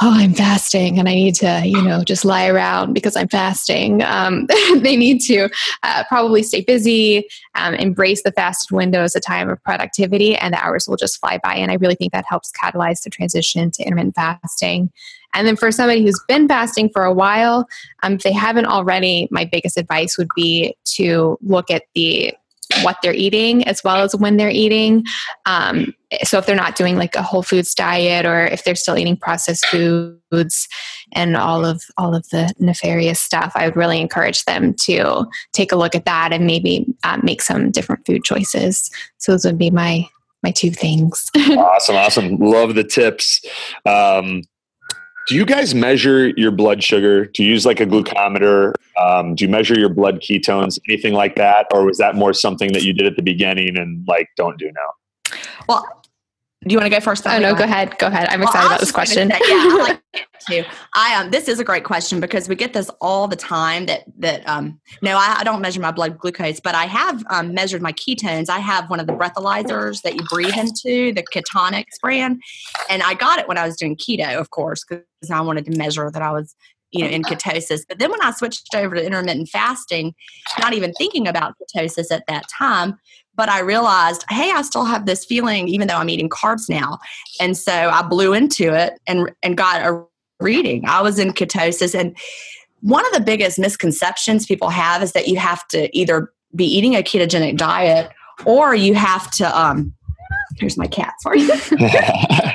oh, 0.01 0.11
I'm 0.13 0.33
fasting 0.33 0.99
and 0.99 1.07
I 1.07 1.13
need 1.13 1.35
to, 1.35 1.61
you 1.63 1.81
know, 1.81 2.03
just 2.03 2.25
lie 2.25 2.47
around 2.47 2.93
because 2.93 3.15
I'm 3.15 3.29
fasting. 3.29 4.03
Um, 4.03 4.45
they 4.77 4.97
need 4.97 5.19
to 5.21 5.49
uh, 5.83 6.03
probably 6.09 6.43
stay 6.43 6.61
busy, 6.61 7.27
um, 7.55 7.73
embrace 7.75 8.21
the 8.23 8.33
fasted 8.33 8.75
window 8.75 9.03
as 9.03 9.15
a 9.15 9.21
time 9.21 9.49
of 9.49 9.63
productivity, 9.63 10.35
and 10.35 10.53
the 10.53 10.63
hours 10.63 10.87
will 10.87 10.97
just 10.97 11.19
fly 11.19 11.39
by. 11.41 11.55
And 11.55 11.71
I 11.71 11.75
really 11.75 11.95
think 11.95 12.11
that 12.11 12.25
helps 12.27 12.51
catalyze 12.51 13.03
the 13.03 13.09
transition 13.09 13.71
to 13.71 13.83
intermittent 13.83 14.15
fasting. 14.15 14.91
And 15.33 15.47
then 15.47 15.55
for 15.55 15.71
somebody 15.71 16.01
who's 16.01 16.21
been 16.27 16.47
fasting 16.47 16.89
for 16.89 17.03
a 17.03 17.13
while, 17.13 17.65
um, 18.03 18.13
if 18.13 18.23
they 18.23 18.33
haven't 18.33 18.65
already, 18.65 19.27
my 19.31 19.45
biggest 19.45 19.77
advice 19.77 20.17
would 20.17 20.29
be 20.35 20.75
to 20.95 21.37
look 21.41 21.71
at 21.71 21.83
the 21.93 22.33
what 22.81 22.97
they're 23.01 23.13
eating 23.13 23.67
as 23.67 23.83
well 23.83 23.97
as 23.97 24.15
when 24.15 24.37
they're 24.37 24.49
eating. 24.49 25.03
Um, 25.45 25.93
so 26.23 26.37
if 26.37 26.45
they're 26.45 26.55
not 26.55 26.75
doing 26.75 26.97
like 26.97 27.15
a 27.15 27.21
whole 27.21 27.43
foods 27.43 27.73
diet 27.73 28.25
or 28.25 28.45
if 28.45 28.63
they're 28.63 28.75
still 28.75 28.97
eating 28.97 29.17
processed 29.17 29.65
foods 29.67 30.67
and 31.13 31.35
all 31.35 31.65
of 31.65 31.83
all 31.97 32.15
of 32.15 32.27
the 32.29 32.53
nefarious 32.59 33.19
stuff, 33.19 33.51
I 33.55 33.65
would 33.65 33.75
really 33.75 33.99
encourage 33.99 34.45
them 34.45 34.73
to 34.81 35.25
take 35.53 35.71
a 35.71 35.75
look 35.75 35.95
at 35.95 36.05
that 36.05 36.33
and 36.33 36.45
maybe 36.45 36.85
um, 37.03 37.21
make 37.23 37.41
some 37.41 37.71
different 37.71 38.05
food 38.05 38.23
choices. 38.23 38.89
So 39.17 39.31
those 39.33 39.45
would 39.45 39.57
be 39.57 39.71
my 39.71 40.07
my 40.43 40.51
two 40.51 40.71
things. 40.71 41.31
awesome, 41.35 41.95
awesome. 41.95 42.37
Love 42.37 42.75
the 42.75 42.83
tips. 42.83 43.43
Um, 43.85 44.43
do 45.27 45.35
you 45.35 45.45
guys 45.45 45.73
measure 45.73 46.29
your 46.37 46.51
blood 46.51 46.83
sugar? 46.83 47.25
Do 47.25 47.43
you 47.43 47.49
use 47.49 47.65
like 47.65 47.79
a 47.79 47.85
glucometer? 47.85 48.73
Um, 48.99 49.35
do 49.35 49.43
you 49.43 49.49
measure 49.49 49.77
your 49.77 49.89
blood 49.89 50.21
ketones, 50.21 50.79
anything 50.87 51.13
like 51.13 51.35
that? 51.35 51.67
Or 51.73 51.85
was 51.85 51.97
that 51.97 52.15
more 52.15 52.33
something 52.33 52.73
that 52.73 52.83
you 52.83 52.93
did 52.93 53.07
at 53.07 53.15
the 53.15 53.23
beginning 53.23 53.77
and 53.77 54.05
like 54.07 54.29
don't 54.37 54.57
do 54.57 54.71
now? 54.71 55.37
Well, 55.67 56.03
do 56.67 56.73
you 56.73 56.79
want 56.79 56.91
to 56.91 56.97
go 56.97 56.99
first? 56.99 57.27
Oh 57.27 57.37
no, 57.37 57.53
go 57.53 57.63
ahead. 57.63 57.95
Go 57.99 58.07
ahead. 58.07 58.27
I'm 58.29 58.41
excited 58.41 58.59
well, 58.59 58.67
about 58.67 58.79
this 58.79 58.91
question. 58.91 59.29
Say, 59.29 59.39
yeah, 59.47 59.55
I 59.55 59.77
like 59.87 60.01
it 60.13 60.25
too. 60.47 60.63
I 60.95 61.15
um, 61.15 61.29
this 61.29 61.47
is 61.47 61.59
a 61.59 61.63
great 61.63 61.83
question 61.83 62.19
because 62.19 62.49
we 62.49 62.55
get 62.55 62.73
this 62.73 62.89
all 63.01 63.27
the 63.27 63.35
time. 63.35 63.85
That 63.85 64.03
that 64.17 64.47
um, 64.49 64.79
no, 65.03 65.15
I, 65.15 65.37
I 65.39 65.43
don't 65.43 65.61
measure 65.61 65.79
my 65.79 65.91
blood 65.91 66.17
glucose, 66.17 66.59
but 66.59 66.73
I 66.73 66.85
have 66.85 67.23
um, 67.29 67.53
measured 67.53 67.83
my 67.83 67.93
ketones. 67.93 68.49
I 68.49 68.57
have 68.57 68.89
one 68.89 68.99
of 68.99 69.05
the 69.05 69.13
breathalyzers 69.13 70.01
that 70.01 70.15
you 70.15 70.23
breathe 70.23 70.57
into, 70.57 71.13
the 71.13 71.23
Ketonix 71.31 71.85
brand, 72.01 72.41
and 72.89 73.03
I 73.03 73.13
got 73.13 73.37
it 73.37 73.47
when 73.47 73.59
I 73.59 73.65
was 73.65 73.75
doing 73.75 73.95
keto, 73.95 74.35
of 74.35 74.49
course, 74.49 74.83
because 74.83 75.03
I 75.31 75.41
wanted 75.41 75.65
to 75.65 75.77
measure 75.77 76.09
that 76.09 76.21
I 76.23 76.31
was 76.31 76.55
you 76.95 77.03
know 77.03 77.09
in 77.09 77.21
ketosis 77.23 77.81
but 77.87 77.99
then 77.99 78.09
when 78.11 78.21
i 78.21 78.31
switched 78.31 78.73
over 78.75 78.95
to 78.95 79.05
intermittent 79.05 79.49
fasting 79.49 80.13
not 80.59 80.73
even 80.73 80.93
thinking 80.93 81.27
about 81.27 81.53
ketosis 81.75 82.11
at 82.11 82.23
that 82.27 82.45
time 82.49 82.97
but 83.35 83.49
I 83.49 83.59
realized, 83.59 84.23
hey, 84.29 84.51
I 84.51 84.61
still 84.61 84.85
have 84.85 85.05
this 85.05 85.25
feeling 85.25 85.67
even 85.67 85.87
though 85.87 85.97
I'm 85.97 86.09
eating 86.09 86.29
carbs 86.29 86.69
now. 86.69 86.99
And 87.39 87.57
so 87.57 87.71
I 87.73 88.01
blew 88.01 88.33
into 88.33 88.73
it 88.73 88.93
and 89.07 89.31
and 89.43 89.57
got 89.57 89.81
a 89.81 90.03
reading. 90.39 90.85
I 90.87 91.01
was 91.01 91.19
in 91.19 91.31
ketosis 91.31 91.97
and 91.97 92.17
one 92.81 93.05
of 93.07 93.13
the 93.13 93.21
biggest 93.21 93.57
misconceptions 93.57 94.45
people 94.45 94.69
have 94.69 95.01
is 95.01 95.13
that 95.13 95.27
you 95.27 95.37
have 95.37 95.67
to 95.69 95.95
either 95.97 96.31
be 96.55 96.65
eating 96.65 96.95
a 96.95 97.01
ketogenic 97.01 97.57
diet 97.57 98.11
or 98.45 98.75
you 98.75 98.93
have 98.93 99.31
to 99.31 99.59
um 99.59 99.93
here's 100.57 100.77
my 100.77 100.87
cat, 100.87 101.13
sorry. 101.21 101.41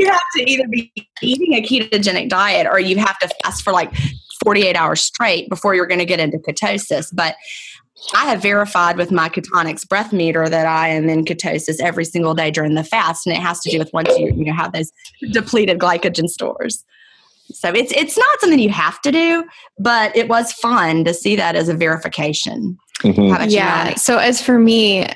you 0.00 0.10
have 0.10 0.20
to 0.36 0.50
either 0.50 0.68
be 0.68 0.92
eating 1.22 1.54
a 1.54 1.62
ketogenic 1.62 2.28
diet 2.28 2.66
or 2.66 2.80
you 2.80 2.96
have 2.98 3.18
to 3.18 3.28
fast 3.42 3.62
for 3.62 3.72
like 3.72 3.92
48 4.44 4.74
hours 4.76 5.02
straight 5.02 5.48
before 5.48 5.74
you're 5.74 5.86
going 5.86 5.98
to 5.98 6.04
get 6.04 6.20
into 6.20 6.38
ketosis. 6.38 7.08
But 7.12 7.36
I 8.14 8.26
have 8.26 8.40
verified 8.40 8.96
with 8.96 9.10
my 9.10 9.28
Ketonix 9.28 9.86
breath 9.86 10.12
meter 10.12 10.48
that 10.48 10.66
I 10.66 10.88
am 10.88 11.08
in 11.08 11.24
ketosis 11.24 11.80
every 11.80 12.04
single 12.04 12.34
day 12.34 12.50
during 12.50 12.74
the 12.74 12.84
fast, 12.84 13.26
and 13.26 13.36
it 13.36 13.40
has 13.40 13.60
to 13.60 13.70
do 13.70 13.78
with 13.78 13.92
once 13.92 14.08
you 14.18 14.32
you 14.34 14.44
know 14.44 14.54
have 14.54 14.72
those 14.72 14.90
depleted 15.32 15.78
glycogen 15.78 16.28
stores. 16.28 16.84
So 17.52 17.68
it's 17.68 17.92
it's 17.92 18.16
not 18.16 18.40
something 18.40 18.58
you 18.58 18.70
have 18.70 19.00
to 19.02 19.12
do, 19.12 19.44
but 19.78 20.16
it 20.16 20.28
was 20.28 20.52
fun 20.52 21.04
to 21.04 21.12
see 21.12 21.36
that 21.36 21.56
as 21.56 21.68
a 21.68 21.74
verification. 21.74 22.78
Mm-hmm. 23.00 23.50
Yeah. 23.50 23.94
So 23.94 24.18
as 24.18 24.40
for 24.40 24.58
me, 24.58 25.06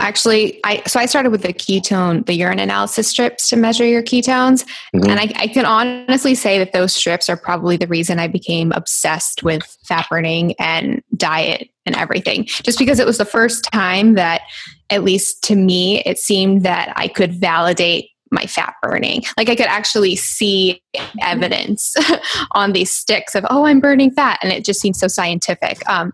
actually 0.00 0.60
i 0.64 0.82
so 0.86 0.98
i 0.98 1.06
started 1.06 1.30
with 1.30 1.42
the 1.42 1.52
ketone 1.52 2.24
the 2.26 2.34
urine 2.34 2.58
analysis 2.58 3.08
strips 3.08 3.48
to 3.48 3.56
measure 3.56 3.86
your 3.86 4.02
ketones 4.02 4.64
mm-hmm. 4.94 5.10
and 5.10 5.20
I, 5.20 5.32
I, 5.36 5.46
can 5.48 5.64
honestly 5.64 6.34
say 6.34 6.58
that 6.58 6.72
those 6.72 6.94
strips 6.94 7.28
are 7.28 7.36
probably 7.36 7.76
the 7.76 7.86
reason 7.86 8.18
i 8.18 8.28
became 8.28 8.72
obsessed 8.72 9.42
with 9.42 9.64
fat 9.84 10.06
burning 10.10 10.54
and 10.58 11.02
diet 11.16 11.68
and 11.86 11.96
everything 11.96 12.44
just 12.44 12.78
because 12.78 12.98
it 12.98 13.06
was 13.06 13.18
the 13.18 13.24
first 13.24 13.64
time 13.72 14.14
that 14.14 14.42
at 14.90 15.04
least 15.04 15.42
to 15.44 15.56
me 15.56 16.00
it 16.02 16.18
seemed 16.18 16.62
that 16.62 16.92
i 16.96 17.08
could 17.08 17.34
validate 17.34 18.10
my 18.32 18.46
fat 18.46 18.74
burning. 18.82 19.22
Like 19.36 19.48
I 19.48 19.54
could 19.54 19.66
actually 19.66 20.16
see 20.16 20.82
evidence 21.20 21.94
on 22.52 22.72
these 22.72 22.92
sticks 22.92 23.34
of, 23.34 23.44
oh, 23.50 23.66
I'm 23.66 23.80
burning 23.80 24.10
fat. 24.10 24.38
And 24.42 24.52
it 24.52 24.64
just 24.64 24.80
seems 24.80 24.98
so 24.98 25.06
scientific. 25.06 25.88
Um, 25.88 26.12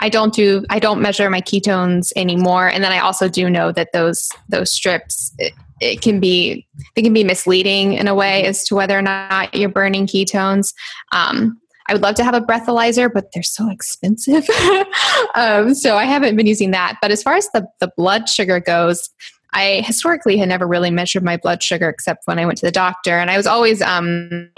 I 0.00 0.08
don't 0.08 0.34
do, 0.34 0.64
I 0.68 0.78
don't 0.80 1.00
measure 1.00 1.30
my 1.30 1.40
ketones 1.40 2.12
anymore. 2.16 2.68
And 2.68 2.82
then 2.82 2.92
I 2.92 2.98
also 2.98 3.28
do 3.28 3.48
know 3.48 3.72
that 3.72 3.92
those, 3.92 4.28
those 4.48 4.72
strips, 4.72 5.32
it, 5.38 5.52
it 5.80 6.02
can 6.02 6.20
be, 6.20 6.66
they 6.96 7.02
can 7.02 7.12
be 7.12 7.24
misleading 7.24 7.94
in 7.94 8.08
a 8.08 8.14
way 8.14 8.44
as 8.44 8.64
to 8.64 8.74
whether 8.74 8.98
or 8.98 9.02
not 9.02 9.54
you're 9.54 9.68
burning 9.68 10.06
ketones. 10.06 10.74
Um, 11.12 11.58
I 11.88 11.92
would 11.92 12.02
love 12.02 12.14
to 12.16 12.24
have 12.24 12.34
a 12.34 12.40
breathalyzer, 12.40 13.12
but 13.12 13.32
they're 13.32 13.42
so 13.42 13.68
expensive. 13.68 14.48
um, 15.34 15.74
so 15.74 15.96
I 15.96 16.04
haven't 16.04 16.36
been 16.36 16.46
using 16.46 16.70
that. 16.70 16.98
But 17.02 17.10
as 17.10 17.22
far 17.22 17.34
as 17.34 17.48
the, 17.52 17.66
the 17.80 17.90
blood 17.96 18.28
sugar 18.28 18.60
goes, 18.60 19.10
I 19.52 19.82
historically 19.84 20.36
had 20.36 20.48
never 20.48 20.66
really 20.66 20.90
measured 20.90 21.22
my 21.22 21.36
blood 21.36 21.62
sugar 21.62 21.88
except 21.88 22.22
when 22.26 22.38
I 22.38 22.46
went 22.46 22.58
to 22.58 22.66
the 22.66 22.72
doctor, 22.72 23.18
and 23.18 23.30
I 23.30 23.36
was 23.36 23.46
always 23.46 23.82
um, 23.82 24.50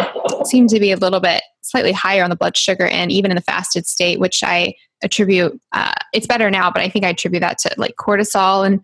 seemed 0.45 0.71
to 0.71 0.81
be 0.81 0.93
a 0.93 0.97
little 0.97 1.21
bit 1.21 1.43
slightly 1.63 1.93
higher 1.93 2.23
on 2.23 2.31
the 2.31 2.37
blood 2.37 2.57
sugar 2.57 2.87
and 2.87 3.11
even 3.11 3.31
in 3.31 3.37
the 3.37 3.43
fasted 3.43 3.87
state, 3.87 4.21
which 4.21 4.43
I 4.45 4.75
attribute. 5.03 5.61
Uh, 5.73 5.93
it's 6.13 6.27
better 6.27 6.51
now, 6.51 6.71
but 6.71 6.83
I 6.83 6.89
think 6.89 7.05
I 7.05 7.11
attribute 7.11 7.41
that 7.41 7.59
to 7.59 7.75
like 7.77 7.95
cortisol 7.97 8.67
and 8.67 8.81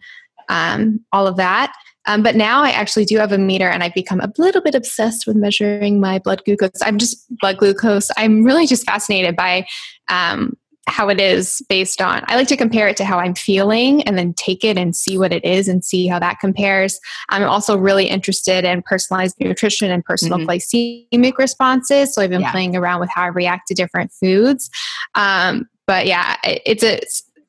um, 0.48 1.00
all 1.12 1.26
of 1.26 1.36
that. 1.36 1.72
Um, 2.06 2.22
but 2.22 2.36
now 2.36 2.62
I 2.62 2.70
actually 2.70 3.04
do 3.04 3.18
have 3.18 3.32
a 3.32 3.38
meter 3.38 3.68
and 3.68 3.82
I've 3.82 3.94
become 3.94 4.20
a 4.20 4.32
little 4.38 4.62
bit 4.62 4.74
obsessed 4.74 5.26
with 5.26 5.36
measuring 5.36 6.00
my 6.00 6.18
blood 6.18 6.42
glucose. 6.44 6.80
I'm 6.82 6.96
just 6.96 7.26
blood 7.38 7.58
glucose. 7.58 8.10
I'm 8.16 8.44
really 8.44 8.66
just 8.66 8.86
fascinated 8.86 9.36
by 9.36 9.66
um, 10.08 10.56
how 10.88 11.08
it 11.08 11.20
is 11.20 11.62
based 11.68 12.00
on 12.00 12.22
i 12.26 12.36
like 12.36 12.48
to 12.48 12.56
compare 12.56 12.88
it 12.88 12.96
to 12.96 13.04
how 13.04 13.18
i'm 13.18 13.34
feeling 13.34 14.02
and 14.02 14.18
then 14.18 14.32
take 14.34 14.64
it 14.64 14.76
and 14.76 14.96
see 14.96 15.18
what 15.18 15.32
it 15.32 15.44
is 15.44 15.68
and 15.68 15.84
see 15.84 16.06
how 16.06 16.18
that 16.18 16.38
compares 16.40 16.98
i'm 17.28 17.42
also 17.44 17.76
really 17.76 18.06
interested 18.06 18.64
in 18.64 18.82
personalized 18.82 19.36
nutrition 19.40 19.90
and 19.90 20.04
personal 20.04 20.38
mm-hmm. 20.38 20.48
glycemic 20.50 21.36
responses 21.38 22.14
so 22.14 22.22
i've 22.22 22.30
been 22.30 22.40
yeah. 22.40 22.50
playing 22.50 22.76
around 22.76 23.00
with 23.00 23.10
how 23.10 23.22
i 23.22 23.26
react 23.26 23.66
to 23.68 23.74
different 23.74 24.12
foods 24.12 24.70
um, 25.14 25.68
but 25.86 26.06
yeah 26.06 26.36
it's 26.44 26.82
a 26.82 27.00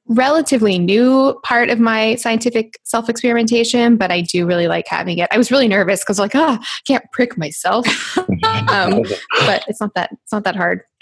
relatively 0.10 0.80
new 0.80 1.40
part 1.44 1.70
of 1.70 1.80
my 1.80 2.16
scientific 2.16 2.80
self 2.84 3.08
experimentation, 3.10 3.96
but 3.96 4.12
I 4.12 4.22
do 4.22 4.46
really 4.46 4.68
like 4.68 4.88
having 4.88 5.20
it. 5.20 5.30
I 5.32 5.38
was 5.38 5.52
really 5.52 5.68
nervous 5.68 6.02
because 6.02 6.20
like, 6.20 6.36
ah, 6.36 6.58
oh, 6.60 6.64
I 6.64 6.82
can't 6.86 7.06
prick 7.12 7.38
myself, 7.38 7.88
um, 8.18 9.04
but 9.46 9.64
it's 9.68 9.80
not 9.80 9.94
that 9.94 10.10
it's 10.12 10.32
not 10.32 10.44
that 10.44 10.56
hard. 10.56 10.82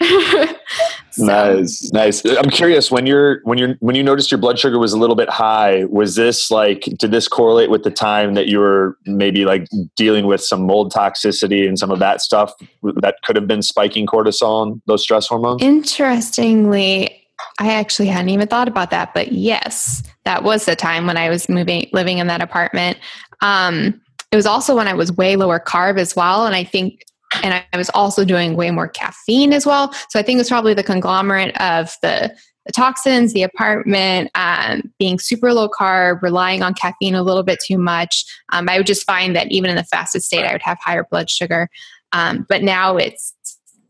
so. 1.10 1.24
Nice, 1.24 1.90
nice. 1.92 2.24
I'm 2.24 2.50
curious 2.50 2.90
when 2.90 3.06
you're 3.06 3.40
when 3.44 3.58
you're 3.58 3.74
when 3.80 3.96
you 3.96 4.02
noticed 4.02 4.30
your 4.30 4.38
blood 4.38 4.58
sugar 4.58 4.78
was 4.78 4.92
a 4.92 4.98
little 4.98 5.16
bit 5.16 5.30
high. 5.30 5.84
Was 5.86 6.14
this 6.14 6.50
like 6.50 6.82
did 6.98 7.10
this 7.10 7.26
correlate 7.26 7.70
with 7.70 7.82
the 7.82 7.90
time 7.90 8.34
that 8.34 8.46
you 8.46 8.58
were 8.58 8.96
maybe 9.06 9.44
like 9.44 9.66
dealing 9.96 10.26
with 10.26 10.42
some 10.42 10.62
mold 10.62 10.92
toxicity 10.92 11.66
and 11.66 11.78
some 11.78 11.90
of 11.90 11.98
that 11.98 12.20
stuff 12.20 12.52
that 12.82 13.16
could 13.24 13.36
have 13.36 13.46
been 13.46 13.62
spiking 13.62 14.06
cortisol 14.06 14.66
and 14.66 14.82
those 14.86 15.02
stress 15.02 15.26
hormones? 15.26 15.62
Interestingly, 15.62 17.27
I 17.58 17.72
actually 17.74 18.08
hadn't 18.08 18.30
even 18.30 18.48
thought 18.48 18.68
about 18.68 18.90
that, 18.90 19.14
but 19.14 19.32
yes, 19.32 20.02
that 20.24 20.42
was 20.42 20.64
the 20.64 20.76
time 20.76 21.06
when 21.06 21.16
I 21.16 21.28
was 21.28 21.48
moving, 21.48 21.88
living 21.92 22.18
in 22.18 22.26
that 22.28 22.42
apartment. 22.42 22.98
Um, 23.40 24.00
it 24.30 24.36
was 24.36 24.46
also 24.46 24.76
when 24.76 24.88
I 24.88 24.94
was 24.94 25.12
way 25.12 25.36
lower 25.36 25.60
carb 25.60 25.98
as 25.98 26.14
well, 26.14 26.46
and 26.46 26.54
I 26.54 26.64
think, 26.64 27.04
and 27.42 27.54
I 27.54 27.76
was 27.76 27.90
also 27.90 28.24
doing 28.24 28.56
way 28.56 28.70
more 28.70 28.88
caffeine 28.88 29.52
as 29.52 29.66
well. 29.66 29.92
So 30.10 30.18
I 30.18 30.22
think 30.22 30.36
it 30.36 30.40
was 30.40 30.48
probably 30.48 30.74
the 30.74 30.82
conglomerate 30.82 31.58
of 31.60 31.94
the, 32.02 32.34
the 32.66 32.72
toxins, 32.72 33.32
the 33.32 33.42
apartment, 33.42 34.30
um, 34.34 34.82
being 34.98 35.18
super 35.18 35.52
low 35.52 35.68
carb, 35.68 36.22
relying 36.22 36.62
on 36.62 36.74
caffeine 36.74 37.14
a 37.14 37.22
little 37.22 37.42
bit 37.42 37.58
too 37.64 37.78
much. 37.78 38.24
Um, 38.50 38.68
I 38.68 38.78
would 38.78 38.86
just 38.86 39.06
find 39.06 39.34
that 39.36 39.50
even 39.50 39.70
in 39.70 39.76
the 39.76 39.84
fastest 39.84 40.26
state, 40.26 40.44
I 40.44 40.52
would 40.52 40.62
have 40.62 40.78
higher 40.80 41.06
blood 41.10 41.30
sugar. 41.30 41.68
Um, 42.12 42.46
but 42.48 42.62
now 42.62 42.96
it's 42.96 43.34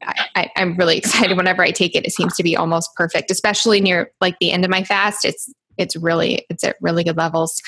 I, 0.03 0.51
am 0.57 0.77
really 0.77 0.99
excited 0.99 1.37
whenever 1.37 1.63
I 1.63 1.71
take 1.71 1.95
it. 1.95 2.07
It 2.07 2.13
seems 2.13 2.37
to 2.37 2.43
be 2.43 2.57
almost 2.57 2.95
perfect, 2.95 3.31
especially 3.31 3.81
near 3.81 4.11
like 4.21 4.39
the 4.41 4.53
end 4.53 4.65
of 4.65 4.71
my 4.71 4.85
fast. 4.85 5.25
It's 5.25 5.53
it's 5.77 5.97
really 5.97 6.45
it's 6.51 6.65
at 6.65 6.77
really 6.81 7.05
good 7.05 7.17
levels. 7.17 7.61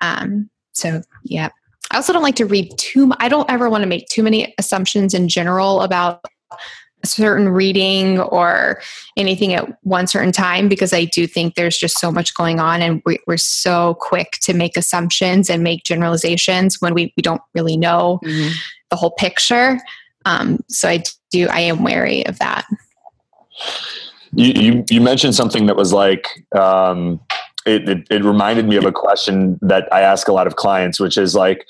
Um, 0.00 0.50
so 0.72 1.02
yeah. 1.24 1.50
I 1.90 1.96
also 1.96 2.12
don't 2.12 2.22
like 2.22 2.36
to 2.36 2.46
read 2.46 2.72
too. 2.78 3.06
Much 3.06 3.18
I 3.20 3.28
don't 3.28 3.50
ever 3.50 3.68
want 3.68 3.82
to 3.82 3.88
make 3.88 4.08
too 4.08 4.22
many 4.22 4.54
assumptions 4.58 5.14
in 5.14 5.28
general 5.28 5.82
about 5.82 6.24
a 7.02 7.06
certain 7.06 7.48
reading 7.48 8.20
or 8.20 8.80
anything 9.16 9.54
at 9.54 9.66
one 9.82 10.06
certain 10.06 10.32
time 10.32 10.68
because 10.68 10.92
I 10.92 11.04
do 11.04 11.26
think 11.26 11.54
there's 11.54 11.76
just 11.76 11.98
so 11.98 12.10
much 12.12 12.34
going 12.34 12.60
on 12.60 12.80
and 12.80 13.02
we, 13.04 13.18
are 13.28 13.36
so 13.36 13.96
quick 14.00 14.38
to 14.42 14.54
make 14.54 14.76
assumptions 14.76 15.50
and 15.50 15.62
make 15.62 15.84
generalizations 15.84 16.80
when 16.80 16.94
we, 16.94 17.12
we 17.16 17.22
don't 17.22 17.42
really 17.54 17.76
know 17.76 18.20
mm-hmm. 18.24 18.52
the 18.90 18.96
whole 18.96 19.12
picture. 19.12 19.78
Um, 20.24 20.60
so 20.68 20.88
I 20.88 21.02
do, 21.30 21.48
I 21.48 21.60
am 21.60 21.82
wary 21.82 22.26
of 22.26 22.38
that. 22.38 22.66
You, 24.34 24.52
you, 24.54 24.84
you 24.90 25.00
mentioned 25.00 25.34
something 25.34 25.66
that 25.66 25.76
was 25.76 25.92
like, 25.92 26.26
um, 26.56 27.20
it, 27.66 27.88
it, 27.88 28.06
it, 28.10 28.24
reminded 28.24 28.66
me 28.66 28.76
of 28.76 28.84
a 28.84 28.92
question 28.92 29.58
that 29.62 29.92
I 29.92 30.00
ask 30.00 30.26
a 30.26 30.32
lot 30.32 30.46
of 30.46 30.56
clients, 30.56 30.98
which 30.98 31.16
is 31.16 31.34
like, 31.34 31.64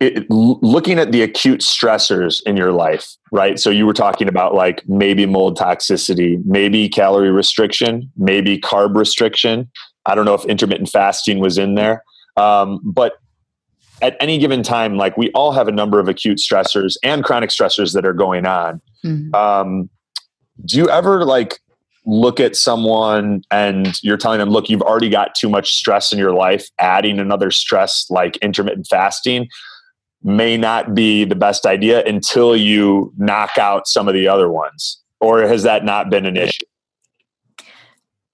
it, 0.00 0.30
looking 0.30 0.98
at 0.98 1.12
the 1.12 1.22
acute 1.22 1.60
stressors 1.60 2.42
in 2.46 2.56
your 2.56 2.72
life, 2.72 3.16
right? 3.32 3.58
So 3.58 3.68
you 3.68 3.86
were 3.86 3.92
talking 3.92 4.28
about 4.28 4.54
like 4.54 4.82
maybe 4.88 5.26
mold 5.26 5.58
toxicity, 5.58 6.42
maybe 6.44 6.88
calorie 6.88 7.30
restriction, 7.30 8.10
maybe 8.16 8.58
carb 8.58 8.96
restriction. 8.96 9.70
I 10.06 10.14
don't 10.14 10.24
know 10.24 10.34
if 10.34 10.44
intermittent 10.46 10.88
fasting 10.88 11.38
was 11.38 11.58
in 11.58 11.74
there. 11.74 12.02
Um, 12.36 12.80
but 12.82 13.14
at 14.02 14.16
any 14.20 14.38
given 14.38 14.62
time, 14.62 14.96
like 14.96 15.16
we 15.16 15.30
all 15.32 15.52
have 15.52 15.68
a 15.68 15.72
number 15.72 16.00
of 16.00 16.08
acute 16.08 16.38
stressors 16.38 16.96
and 17.02 17.24
chronic 17.24 17.50
stressors 17.50 17.94
that 17.94 18.04
are 18.06 18.12
going 18.12 18.46
on. 18.46 18.80
Mm-hmm. 19.04 19.34
Um, 19.34 19.90
do 20.64 20.76
you 20.76 20.88
ever 20.88 21.24
like 21.24 21.60
look 22.06 22.40
at 22.40 22.56
someone 22.56 23.42
and 23.50 24.02
you're 24.02 24.16
telling 24.16 24.38
them, 24.38 24.50
look, 24.50 24.68
you've 24.68 24.82
already 24.82 25.08
got 25.08 25.34
too 25.34 25.48
much 25.48 25.72
stress 25.72 26.12
in 26.12 26.18
your 26.18 26.32
life, 26.32 26.68
adding 26.78 27.18
another 27.18 27.50
stress 27.50 28.06
like 28.10 28.36
intermittent 28.38 28.86
fasting 28.88 29.48
may 30.22 30.56
not 30.56 30.94
be 30.94 31.24
the 31.24 31.34
best 31.34 31.64
idea 31.64 32.04
until 32.04 32.54
you 32.54 33.12
knock 33.16 33.56
out 33.58 33.88
some 33.88 34.06
of 34.08 34.14
the 34.14 34.28
other 34.28 34.50
ones? 34.50 35.00
Or 35.20 35.42
has 35.42 35.62
that 35.62 35.84
not 35.84 36.10
been 36.10 36.26
an 36.26 36.36
issue? 36.36 36.64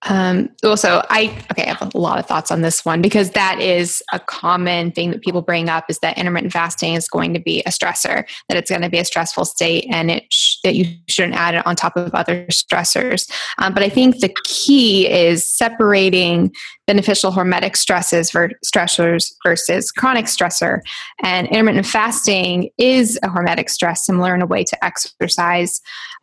Um, 0.02 0.50
also, 0.62 1.02
I 1.08 1.36
okay, 1.50 1.64
I 1.64 1.74
have 1.74 1.94
a 1.94 1.98
lot 1.98 2.18
of 2.18 2.26
thoughts 2.26 2.50
on 2.50 2.60
this 2.60 2.84
one 2.84 3.00
because 3.00 3.30
that 3.30 3.60
is 3.60 4.02
a 4.12 4.20
common 4.20 4.92
thing 4.92 5.10
that 5.10 5.22
people 5.22 5.42
bring 5.42 5.68
up 5.68 5.86
is 5.88 5.98
that 6.00 6.18
intermittent 6.18 6.52
fasting 6.52 6.94
is 6.94 7.08
going 7.08 7.32
to 7.34 7.40
be 7.40 7.60
a 7.62 7.70
stressor, 7.70 8.24
that 8.48 8.58
it's 8.58 8.70
going 8.70 8.82
to 8.82 8.90
be 8.90 8.98
a 8.98 9.04
stressful 9.04 9.46
state, 9.46 9.86
and 9.90 10.10
it 10.10 10.24
sh- 10.30 10.56
that 10.64 10.74
you 10.74 10.86
shouldn't 11.08 11.34
add 11.34 11.54
it 11.54 11.66
on 11.66 11.76
top 11.76 11.96
of 11.96 12.14
other 12.14 12.46
stressors. 12.46 13.28
Um, 13.58 13.72
but 13.72 13.82
I 13.82 13.88
think 13.88 14.20
the 14.20 14.34
key 14.44 15.08
is 15.08 15.44
separating 15.44 16.52
beneficial 16.86 17.32
hormetic 17.32 17.74
stresses 17.74 18.30
for 18.30 18.50
stressors 18.64 19.32
versus 19.44 19.90
chronic 19.90 20.26
stressor. 20.26 20.80
And 21.22 21.48
intermittent 21.48 21.86
fasting 21.86 22.70
is 22.78 23.18
a 23.22 23.28
hormetic 23.28 23.70
stress, 23.70 24.04
similar 24.04 24.34
in 24.34 24.42
a 24.42 24.46
way 24.46 24.62
to 24.62 24.84
exercise. 24.84 25.80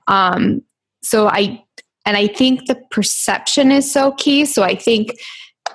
Um, 0.08 0.62
so 1.02 1.28
I 1.28 1.64
and 2.06 2.18
I 2.18 2.28
think 2.28 2.68
the 2.68 2.76
perception 2.92 3.72
is 3.72 3.92
so 3.92 4.12
key. 4.14 4.46
So 4.46 4.64
I 4.64 4.76
think 4.76 5.16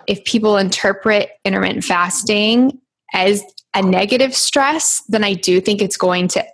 if 0.06 0.22
people 0.24 0.56
interpret 0.56 1.30
intermittent 1.44 1.84
fasting 1.84 2.78
as 3.14 3.42
a 3.74 3.82
negative 3.82 4.34
stress, 4.34 5.02
then 5.08 5.24
I 5.24 5.34
do 5.34 5.60
think 5.60 5.80
it's 5.80 5.96
going 5.96 6.28
to 6.28 6.44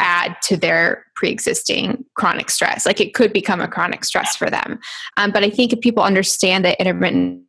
add 0.00 0.36
to 0.42 0.56
their 0.56 1.04
pre-existing 1.14 2.04
chronic 2.14 2.50
stress. 2.50 2.86
Like 2.86 3.00
it 3.00 3.14
could 3.14 3.32
become 3.32 3.60
a 3.60 3.68
chronic 3.68 4.04
stress 4.04 4.34
for 4.34 4.48
them. 4.50 4.78
Um, 5.16 5.30
but 5.30 5.44
i 5.44 5.50
think 5.50 5.72
if 5.72 5.80
people 5.80 6.02
understand 6.02 6.64
that 6.64 6.80
intermittent 6.80 7.42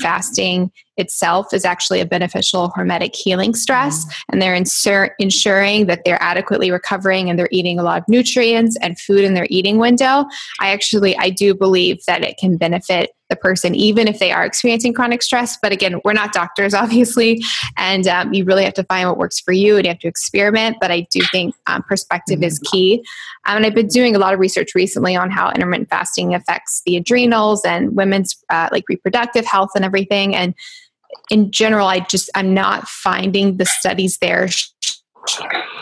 fasting 0.00 0.70
itself 0.96 1.52
is 1.52 1.64
actually 1.64 2.00
a 2.00 2.06
beneficial 2.06 2.70
hormetic 2.76 3.14
healing 3.14 3.54
stress 3.54 4.04
mm-hmm. 4.04 4.32
and 4.32 4.42
they're 4.42 4.56
insur- 4.56 5.10
ensuring 5.18 5.86
that 5.86 6.02
they're 6.04 6.22
adequately 6.22 6.70
recovering 6.70 7.28
and 7.28 7.38
they're 7.38 7.48
eating 7.50 7.78
a 7.78 7.82
lot 7.82 8.00
of 8.00 8.08
nutrients 8.08 8.76
and 8.80 8.98
food 8.98 9.24
in 9.24 9.34
their 9.34 9.46
eating 9.50 9.78
window 9.78 10.24
i 10.60 10.70
actually 10.70 11.16
i 11.18 11.30
do 11.30 11.54
believe 11.54 11.98
that 12.06 12.22
it 12.24 12.36
can 12.38 12.56
benefit 12.56 13.10
the 13.34 13.40
person 13.40 13.74
even 13.74 14.06
if 14.08 14.18
they 14.18 14.32
are 14.32 14.44
experiencing 14.44 14.92
chronic 14.92 15.22
stress 15.22 15.56
but 15.60 15.72
again 15.72 16.00
we're 16.04 16.12
not 16.12 16.32
doctors 16.32 16.74
obviously 16.84 17.42
and 17.76 18.06
um, 18.06 18.32
you 18.32 18.44
really 18.44 18.64
have 18.64 18.74
to 18.74 18.84
find 18.84 19.08
what 19.08 19.18
works 19.18 19.40
for 19.40 19.52
you 19.52 19.76
and 19.76 19.84
you 19.84 19.90
have 19.90 19.98
to 19.98 20.08
experiment 20.08 20.76
but 20.80 20.90
i 20.90 21.06
do 21.10 21.20
think 21.32 21.54
um, 21.66 21.82
perspective 21.82 22.36
mm-hmm. 22.36 22.44
is 22.44 22.58
key 22.60 23.04
um, 23.46 23.56
and 23.56 23.66
i've 23.66 23.74
been 23.74 23.86
doing 23.86 24.14
a 24.14 24.18
lot 24.18 24.32
of 24.32 24.40
research 24.40 24.74
recently 24.74 25.16
on 25.16 25.30
how 25.30 25.50
intermittent 25.50 25.88
fasting 25.88 26.34
affects 26.34 26.82
the 26.86 26.96
adrenals 26.96 27.64
and 27.64 27.96
women's 27.96 28.36
uh, 28.50 28.68
like 28.72 28.84
reproductive 28.88 29.44
health 29.44 29.70
and 29.74 29.84
everything 29.84 30.34
and 30.34 30.54
in 31.30 31.50
general, 31.50 31.86
I 31.86 32.00
just 32.00 32.30
I'm 32.34 32.54
not 32.54 32.88
finding 32.88 33.56
the 33.56 33.66
studies 33.66 34.18
there. 34.18 34.48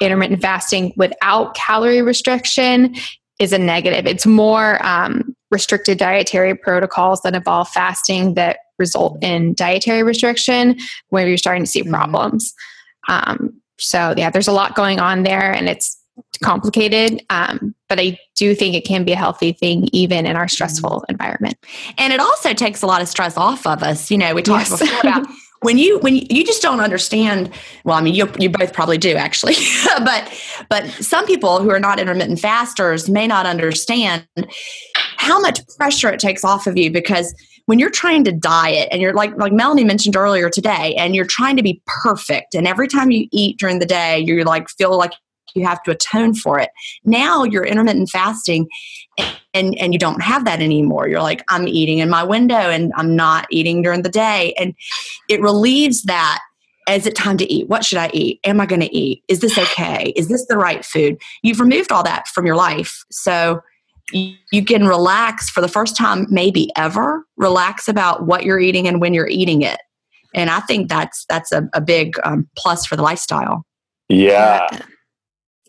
Intermittent 0.01 0.41
fasting 0.41 0.93
without 0.97 1.55
calorie 1.55 2.03
restriction 2.03 2.95
is 3.41 3.53
a 3.53 3.59
negative. 3.59 4.07
It's 4.07 4.27
more 4.27 4.85
um, 4.87 5.35
restricted 5.53 5.99
dietary 5.99 6.57
protocols 6.57 7.21
that 7.23 7.37
involve 7.37 7.69
fasting 7.69 8.35
that 8.35 8.59
result 8.79 9.23
in 9.23 9.55
dietary 9.55 10.03
restriction 10.03 10.77
where 11.11 11.29
you're 11.29 11.37
starting 11.37 11.63
to 11.63 11.71
see 11.71 11.83
mm-hmm. 11.83 11.95
problems. 11.95 12.53
Um, 13.09 13.61
so 13.79 14.15
yeah, 14.17 14.31
there's 14.31 14.49
a 14.49 14.53
lot 14.53 14.75
going 14.75 14.99
on 14.99 15.23
there, 15.23 15.53
and 15.53 15.69
it's 15.69 15.99
complicated. 16.43 17.23
Um, 17.31 17.75
but 17.89 18.01
I 18.01 18.19
do 18.35 18.55
think 18.55 18.75
it 18.75 18.85
can 18.85 19.05
be 19.05 19.13
a 19.13 19.17
healthy 19.17 19.53
thing 19.53 19.89
even 19.93 20.27
in 20.27 20.37
our 20.37 20.49
stressful 20.49 20.91
mm-hmm. 20.91 21.13
environment. 21.13 21.57
And 21.99 22.13
it 22.13 22.21
also 22.21 22.55
takes 22.55 22.83
a 22.83 22.87
lot 22.87 23.03
of 23.03 23.09
stress 23.09 23.37
off 23.37 23.67
of 23.67 23.83
us. 23.83 24.11
You 24.11 24.19
know, 24.19 24.35
we 24.35 24.43
talked 24.43 24.71
yes. 24.71 24.81
before 24.81 25.01
about 25.01 25.27
when 25.63 25.79
you 25.79 25.99
when 26.01 26.17
you, 26.17 26.27
you, 26.29 26.45
just 26.45 26.61
don't 26.61 26.81
understand 26.81 27.51
well 27.85 27.97
i 27.97 28.03
mean 28.03 28.15
you, 28.15 28.31
you 28.39 28.51
both 28.51 28.73
probably 28.73 28.99
do 28.99 29.15
actually 29.15 29.55
but 30.05 30.31
but 30.69 30.87
some 30.89 31.25
people 31.25 31.63
who 31.63 31.71
are 31.71 31.81
not 31.81 31.99
intermittent 31.99 32.39
fasters 32.39 33.09
may 33.09 33.27
not 33.27 33.47
understand 33.47 34.27
how 35.23 35.41
much 35.41 35.61
pressure 35.77 36.11
it 36.11 36.19
takes 36.19 36.43
off 36.43 36.67
of 36.67 36.77
you 36.77 36.91
because 36.91 37.33
when 37.67 37.79
you're 37.79 37.91
trying 37.91 38.25
to 38.25 38.33
diet 38.33 38.89
and 38.91 39.01
you're 39.01 39.13
like 39.13 39.37
like 39.37 39.53
Melanie 39.53 39.85
mentioned 39.85 40.17
earlier 40.17 40.51
today 40.51 40.97
and 40.97 41.15
you're 41.15 41.25
trying 41.25 41.57
to 41.57 41.63
be 41.63 41.81
perfect 41.87 42.55
and 42.55 42.67
every 42.67 42.89
time 42.89 43.13
you 43.13 43.29
eat 43.31 43.57
during 43.59 43.79
the 43.79 43.87
day 43.87 44.19
you're 44.19 44.45
like 44.45 44.69
feel 44.69 44.99
like 44.99 45.13
you 45.55 45.65
have 45.67 45.83
to 45.83 45.91
atone 45.91 46.35
for 46.35 46.59
it. 46.59 46.71
Now 47.05 47.45
you're 47.45 47.65
intermittent 47.65 48.09
fasting 48.09 48.69
and 49.55 49.79
and 49.79 49.93
you 49.93 49.99
don't 49.99 50.23
have 50.23 50.45
that 50.45 50.61
anymore. 50.61 51.09
You're 51.09 51.23
like 51.23 51.45
I'm 51.49 51.69
eating 51.69 51.99
in 51.99 52.11
my 52.11 52.25
window 52.25 52.57
and 52.57 52.93
I'm 52.97 53.15
not 53.15 53.47
eating 53.51 53.81
during 53.83 54.03
the 54.03 54.09
day 54.09 54.55
and 54.59 54.75
it 55.29 55.41
relieves 55.41 56.03
that 56.05 56.41
is 56.91 57.07
it 57.07 57.15
time 57.15 57.37
to 57.37 57.53
eat? 57.53 57.69
What 57.69 57.85
should 57.85 57.99
I 57.99 58.11
eat? 58.13 58.41
Am 58.43 58.61
I 58.61 58.67
going 58.67 58.81
to 58.81 58.93
eat? 58.93 59.23
Is 59.29 59.39
this 59.39 59.57
okay? 59.57 60.13
Is 60.17 60.27
this 60.27 60.45
the 60.47 60.57
right 60.57 60.85
food? 60.85 61.17
You've 61.45 61.61
removed 61.61 61.93
all 61.93 62.03
that 62.03 62.27
from 62.27 62.45
your 62.45 62.57
life. 62.57 63.05
So 63.09 63.61
you, 64.13 64.35
you 64.53 64.65
can 64.65 64.87
relax 64.87 65.51
for 65.51 65.61
the 65.61 65.69
first 65.69 65.97
time, 65.97 66.27
maybe 66.31 66.71
ever, 66.77 67.25
relax 67.37 67.89
about 67.89 68.27
what 68.27 68.45
you're 68.45 68.61
eating 68.61 68.87
and 68.87 69.01
when 69.01 69.15
you're 69.15 69.29
eating 69.29 69.63
it. 69.63 69.81
And 70.35 70.51
I 70.51 70.61
think 70.61 70.89
that's 70.89 71.25
that's 71.29 71.53
a, 71.53 71.69
a 71.75 71.81
big 71.81 72.17
um, 72.25 72.49
plus 72.57 72.87
for 72.87 72.97
the 72.97 73.03
lifestyle. 73.03 73.65
Yeah. 74.09 74.67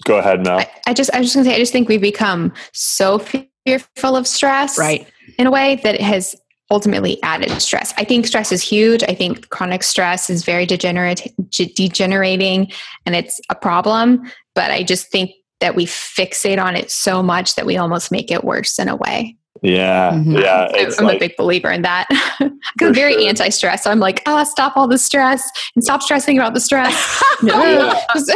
Go 0.06 0.18
ahead, 0.18 0.44
Mel. 0.44 0.60
I, 0.60 0.70
I 0.88 0.94
just 0.94 1.14
I 1.14 1.20
was 1.20 1.28
just 1.28 1.36
gonna 1.36 1.46
say 1.46 1.56
I 1.56 1.60
just 1.60 1.72
think 1.72 1.90
we've 1.90 2.02
become 2.02 2.54
so 2.74 3.20
fearful 3.20 4.16
of 4.16 4.28
stress, 4.28 4.78
right? 4.78 5.08
In 5.38 5.48
a 5.48 5.52
way 5.52 5.80
that 5.84 5.96
it 5.96 6.02
has 6.02 6.36
ultimately 6.72 7.22
added 7.24 7.62
stress. 7.62 7.94
I 7.98 8.04
think 8.04 8.26
stress 8.26 8.52
is 8.52 8.62
huge. 8.62 9.04
I 9.04 9.14
think 9.14 9.50
chronic 9.50 9.84
stress 9.84 10.30
is 10.30 10.44
very 10.44 10.66
degenerate, 10.66 11.34
degenerating, 11.50 12.72
and 13.06 13.16
it's 13.16 13.40
a 13.50 13.56
problem. 13.56 14.24
But 14.56 14.72
I 14.72 14.84
just 14.84 15.12
think 15.12 15.32
that 15.60 15.76
we 15.76 15.86
fixate 15.86 16.62
on 16.62 16.76
it 16.76 16.92
so 16.92 17.24
much 17.24 17.56
that 17.56 17.66
we 17.66 17.78
almost 17.78 18.12
make 18.12 18.32
it 18.32 18.44
worse 18.44 18.80
in 18.80 18.90
a 18.90 18.96
way. 18.96 19.38
Yeah, 19.62 20.12
mm-hmm. 20.12 20.38
yeah. 20.38 20.68
I'm 21.00 21.06
like, 21.06 21.18
a 21.18 21.20
big 21.20 21.38
believer 21.38 21.72
in 21.72 21.84
that. 21.84 22.08
I'm 22.42 22.94
very 22.94 23.14
sure. 23.14 23.30
anti-stress. 23.30 23.84
So 23.84 23.92
I'm 23.92 24.00
like, 24.00 24.22
ah, 24.26 24.42
oh, 24.42 24.44
stop 24.44 24.76
all 24.76 24.88
the 24.90 24.98
stress 24.98 25.50
and 25.76 25.84
stop 25.84 26.02
stressing 26.02 26.38
about 26.38 26.54
the 26.54 26.60
stress. 26.60 27.24
no. 27.42 27.64
yeah, 27.64 27.94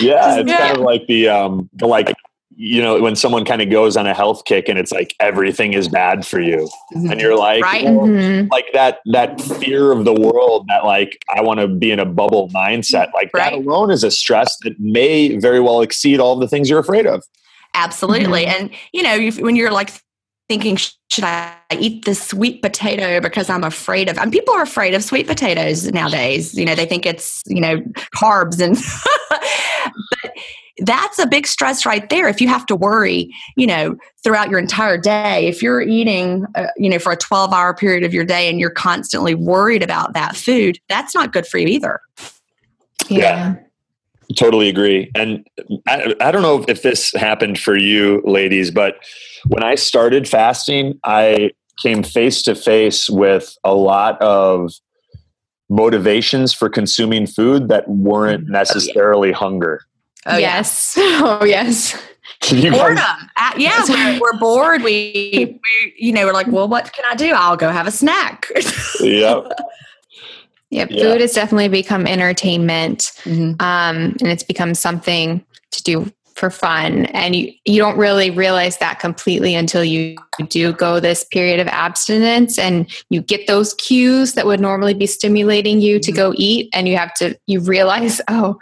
yeah 0.00 0.38
it's 0.38 0.50
yeah. 0.50 0.58
kind 0.58 0.76
of 0.76 0.82
like 0.82 1.06
the 1.06 1.28
um 1.28 1.70
the 1.74 1.86
like 1.86 2.12
you 2.60 2.82
know 2.82 3.00
when 3.00 3.14
someone 3.14 3.44
kind 3.44 3.62
of 3.62 3.70
goes 3.70 3.96
on 3.96 4.04
a 4.08 4.12
health 4.12 4.44
kick 4.44 4.68
and 4.68 4.80
it's 4.80 4.90
like 4.90 5.14
everything 5.20 5.74
is 5.74 5.86
bad 5.86 6.26
for 6.26 6.40
you 6.40 6.68
mm-hmm. 6.92 7.08
and 7.08 7.20
you're 7.20 7.36
like 7.36 7.62
right? 7.62 7.84
well, 7.84 8.08
mm-hmm. 8.08 8.48
like 8.48 8.66
that 8.72 8.98
that 9.12 9.40
fear 9.40 9.92
of 9.92 10.04
the 10.04 10.12
world 10.12 10.66
that 10.66 10.84
like 10.84 11.24
i 11.34 11.40
want 11.40 11.60
to 11.60 11.68
be 11.68 11.92
in 11.92 12.00
a 12.00 12.04
bubble 12.04 12.48
mindset 12.48 13.12
like 13.14 13.30
right. 13.32 13.50
that 13.50 13.52
alone 13.52 13.92
is 13.92 14.02
a 14.02 14.10
stress 14.10 14.56
that 14.62 14.78
may 14.80 15.36
very 15.36 15.60
well 15.60 15.80
exceed 15.82 16.18
all 16.18 16.34
the 16.34 16.48
things 16.48 16.68
you're 16.68 16.80
afraid 16.80 17.06
of 17.06 17.22
absolutely 17.74 18.44
mm-hmm. 18.44 18.62
and 18.62 18.70
you 18.92 19.04
know 19.04 19.30
when 19.40 19.54
you're 19.54 19.70
like 19.70 19.92
thinking 20.48 20.76
should 20.76 21.22
i 21.22 21.54
eat 21.78 22.04
this 22.06 22.20
sweet 22.20 22.60
potato 22.60 23.20
because 23.20 23.48
i'm 23.48 23.62
afraid 23.62 24.08
of 24.08 24.18
and 24.18 24.32
people 24.32 24.52
are 24.52 24.62
afraid 24.62 24.94
of 24.94 25.04
sweet 25.04 25.28
potatoes 25.28 25.86
nowadays 25.92 26.54
you 26.54 26.64
know 26.64 26.74
they 26.74 26.86
think 26.86 27.06
it's 27.06 27.44
you 27.46 27.60
know 27.60 27.80
carbs 28.16 28.60
and 28.60 28.76
but 30.22 30.32
that's 30.80 31.18
a 31.18 31.26
big 31.26 31.46
stress 31.46 31.84
right 31.84 32.08
there 32.08 32.28
if 32.28 32.40
you 32.40 32.48
have 32.48 32.64
to 32.66 32.76
worry 32.76 33.34
you 33.56 33.66
know 33.66 33.96
throughout 34.22 34.50
your 34.50 34.58
entire 34.58 34.98
day. 34.98 35.46
If 35.46 35.62
you're 35.62 35.80
eating 35.80 36.46
uh, 36.54 36.66
you 36.76 36.88
know 36.88 36.98
for 36.98 37.12
a 37.12 37.16
12 37.16 37.52
hour 37.52 37.74
period 37.74 38.04
of 38.04 38.14
your 38.14 38.24
day 38.24 38.48
and 38.48 38.60
you're 38.60 38.70
constantly 38.70 39.34
worried 39.34 39.82
about 39.82 40.14
that 40.14 40.36
food 40.36 40.78
that's 40.88 41.14
not 41.14 41.32
good 41.32 41.46
for 41.46 41.58
you 41.58 41.68
either. 41.68 42.00
Yeah, 43.08 43.18
yeah. 43.18 43.54
Totally 44.36 44.68
agree. 44.68 45.10
And 45.14 45.46
I, 45.86 46.14
I 46.20 46.30
don't 46.30 46.42
know 46.42 46.62
if 46.68 46.82
this 46.82 47.12
happened 47.14 47.58
for 47.58 47.76
you 47.76 48.22
ladies 48.24 48.70
but 48.70 48.96
when 49.46 49.62
i 49.62 49.74
started 49.74 50.28
fasting 50.28 50.98
i 51.04 51.50
came 51.82 52.02
face 52.02 52.42
to 52.42 52.54
face 52.54 53.08
with 53.08 53.56
a 53.64 53.74
lot 53.74 54.20
of 54.20 54.72
motivations 55.68 56.52
for 56.52 56.68
consuming 56.68 57.26
food 57.26 57.68
that 57.68 57.88
weren't 57.88 58.44
mm-hmm. 58.44 58.52
necessarily 58.52 59.32
hunger 59.32 59.82
Oh, 60.32 60.36
yes. 60.36 60.94
Yeah. 60.96 61.20
Oh, 61.22 61.44
yes. 61.44 61.96
Boredom. 62.50 62.98
Uh, 63.36 63.52
yeah, 63.56 63.82
we're, 63.88 64.20
we're, 64.20 64.38
bored. 64.38 64.82
We, 64.82 65.58
we, 65.62 65.94
you 65.96 66.12
know, 66.12 66.26
we're 66.26 66.34
like, 66.34 66.46
well, 66.48 66.68
what 66.68 66.92
can 66.92 67.04
I 67.10 67.14
do? 67.14 67.32
I'll 67.32 67.56
go 67.56 67.70
have 67.70 67.86
a 67.86 67.90
snack. 67.90 68.46
yep. 69.00 69.52
Yep. 70.70 70.90
Yeah. 70.90 71.02
Food 71.02 71.22
has 71.22 71.32
definitely 71.32 71.68
become 71.68 72.06
entertainment, 72.06 73.12
mm-hmm. 73.24 73.52
um, 73.60 74.14
and 74.20 74.26
it's 74.26 74.42
become 74.42 74.74
something 74.74 75.42
to 75.70 75.82
do 75.82 76.12
for 76.34 76.50
fun. 76.50 77.06
And 77.06 77.34
you, 77.34 77.52
you 77.64 77.78
don't 77.78 77.96
really 77.96 78.30
realize 78.30 78.76
that 78.76 79.00
completely 79.00 79.54
until 79.54 79.82
you 79.82 80.16
do 80.48 80.74
go 80.74 81.00
this 81.00 81.24
period 81.24 81.58
of 81.58 81.68
abstinence 81.68 82.58
and 82.58 82.86
you 83.08 83.22
get 83.22 83.46
those 83.46 83.72
cues 83.74 84.34
that 84.34 84.44
would 84.44 84.60
normally 84.60 84.92
be 84.92 85.06
stimulating 85.06 85.80
you 85.80 85.98
to 85.98 86.12
mm-hmm. 86.12 86.16
go 86.16 86.34
eat, 86.36 86.68
and 86.74 86.86
you 86.86 86.98
have 86.98 87.14
to 87.14 87.34
you 87.46 87.60
realize, 87.60 88.20
oh 88.28 88.58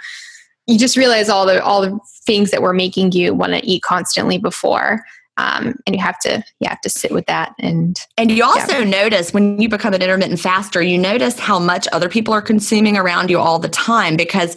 you 0.67 0.79
just 0.79 0.97
realize 0.97 1.29
all 1.29 1.47
the 1.47 1.63
all 1.63 1.83
the 1.83 1.99
things 2.25 2.51
that 2.51 2.63
were 2.63 2.75
making 2.75 3.13
you 3.13 3.35
want 3.35 3.53
to 3.53 3.65
eat 3.65 3.83
constantly 3.83 4.39
before 4.39 5.05
um, 5.39 5.79
and 5.87 5.95
you 5.95 6.03
have 6.03 6.19
to 6.21 6.43
you 6.61 6.69
have 6.69 6.81
to 6.81 6.89
sit 6.89 7.13
with 7.13 7.27
that 7.27 7.55
and 7.59 8.01
and 8.17 8.31
you 8.31 8.43
also 8.43 8.79
yeah. 8.79 8.85
notice 8.85 9.33
when 9.33 9.61
you 9.61 9.69
become 9.69 9.95
an 9.95 10.03
intermittent 10.03 10.41
faster 10.41 10.83
you 10.83 10.99
notice 10.99 11.39
how 11.39 11.59
much 11.59 11.87
other 11.93 12.09
people 12.09 12.33
are 12.33 12.43
consuming 12.43 12.97
around 12.97 13.31
you 13.31 13.39
all 13.39 13.59
the 13.59 13.69
time 13.69 14.17
because 14.17 14.57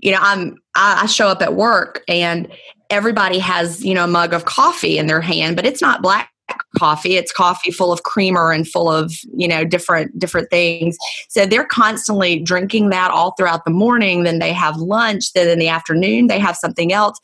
you 0.00 0.10
know 0.10 0.18
i'm 0.20 0.56
i, 0.74 1.02
I 1.02 1.06
show 1.06 1.28
up 1.28 1.42
at 1.42 1.54
work 1.54 2.02
and 2.08 2.50
everybody 2.90 3.38
has 3.38 3.84
you 3.84 3.94
know 3.94 4.04
a 4.04 4.08
mug 4.08 4.32
of 4.32 4.44
coffee 4.44 4.98
in 4.98 5.06
their 5.06 5.20
hand 5.20 5.56
but 5.56 5.66
it's 5.66 5.82
not 5.82 6.02
black 6.02 6.30
coffee. 6.76 7.16
It's 7.16 7.32
coffee 7.32 7.70
full 7.70 7.92
of 7.92 8.02
creamer 8.02 8.52
and 8.52 8.68
full 8.68 8.90
of 8.90 9.14
you 9.36 9.48
know 9.48 9.64
different 9.64 10.18
different 10.18 10.50
things. 10.50 10.96
So 11.28 11.46
they're 11.46 11.64
constantly 11.64 12.38
drinking 12.38 12.90
that 12.90 13.10
all 13.10 13.32
throughout 13.32 13.64
the 13.64 13.70
morning. 13.70 14.24
Then 14.24 14.38
they 14.38 14.52
have 14.52 14.76
lunch. 14.76 15.32
Then 15.32 15.48
in 15.48 15.58
the 15.58 15.68
afternoon 15.68 16.26
they 16.26 16.38
have 16.38 16.56
something 16.56 16.92
else. 16.92 17.18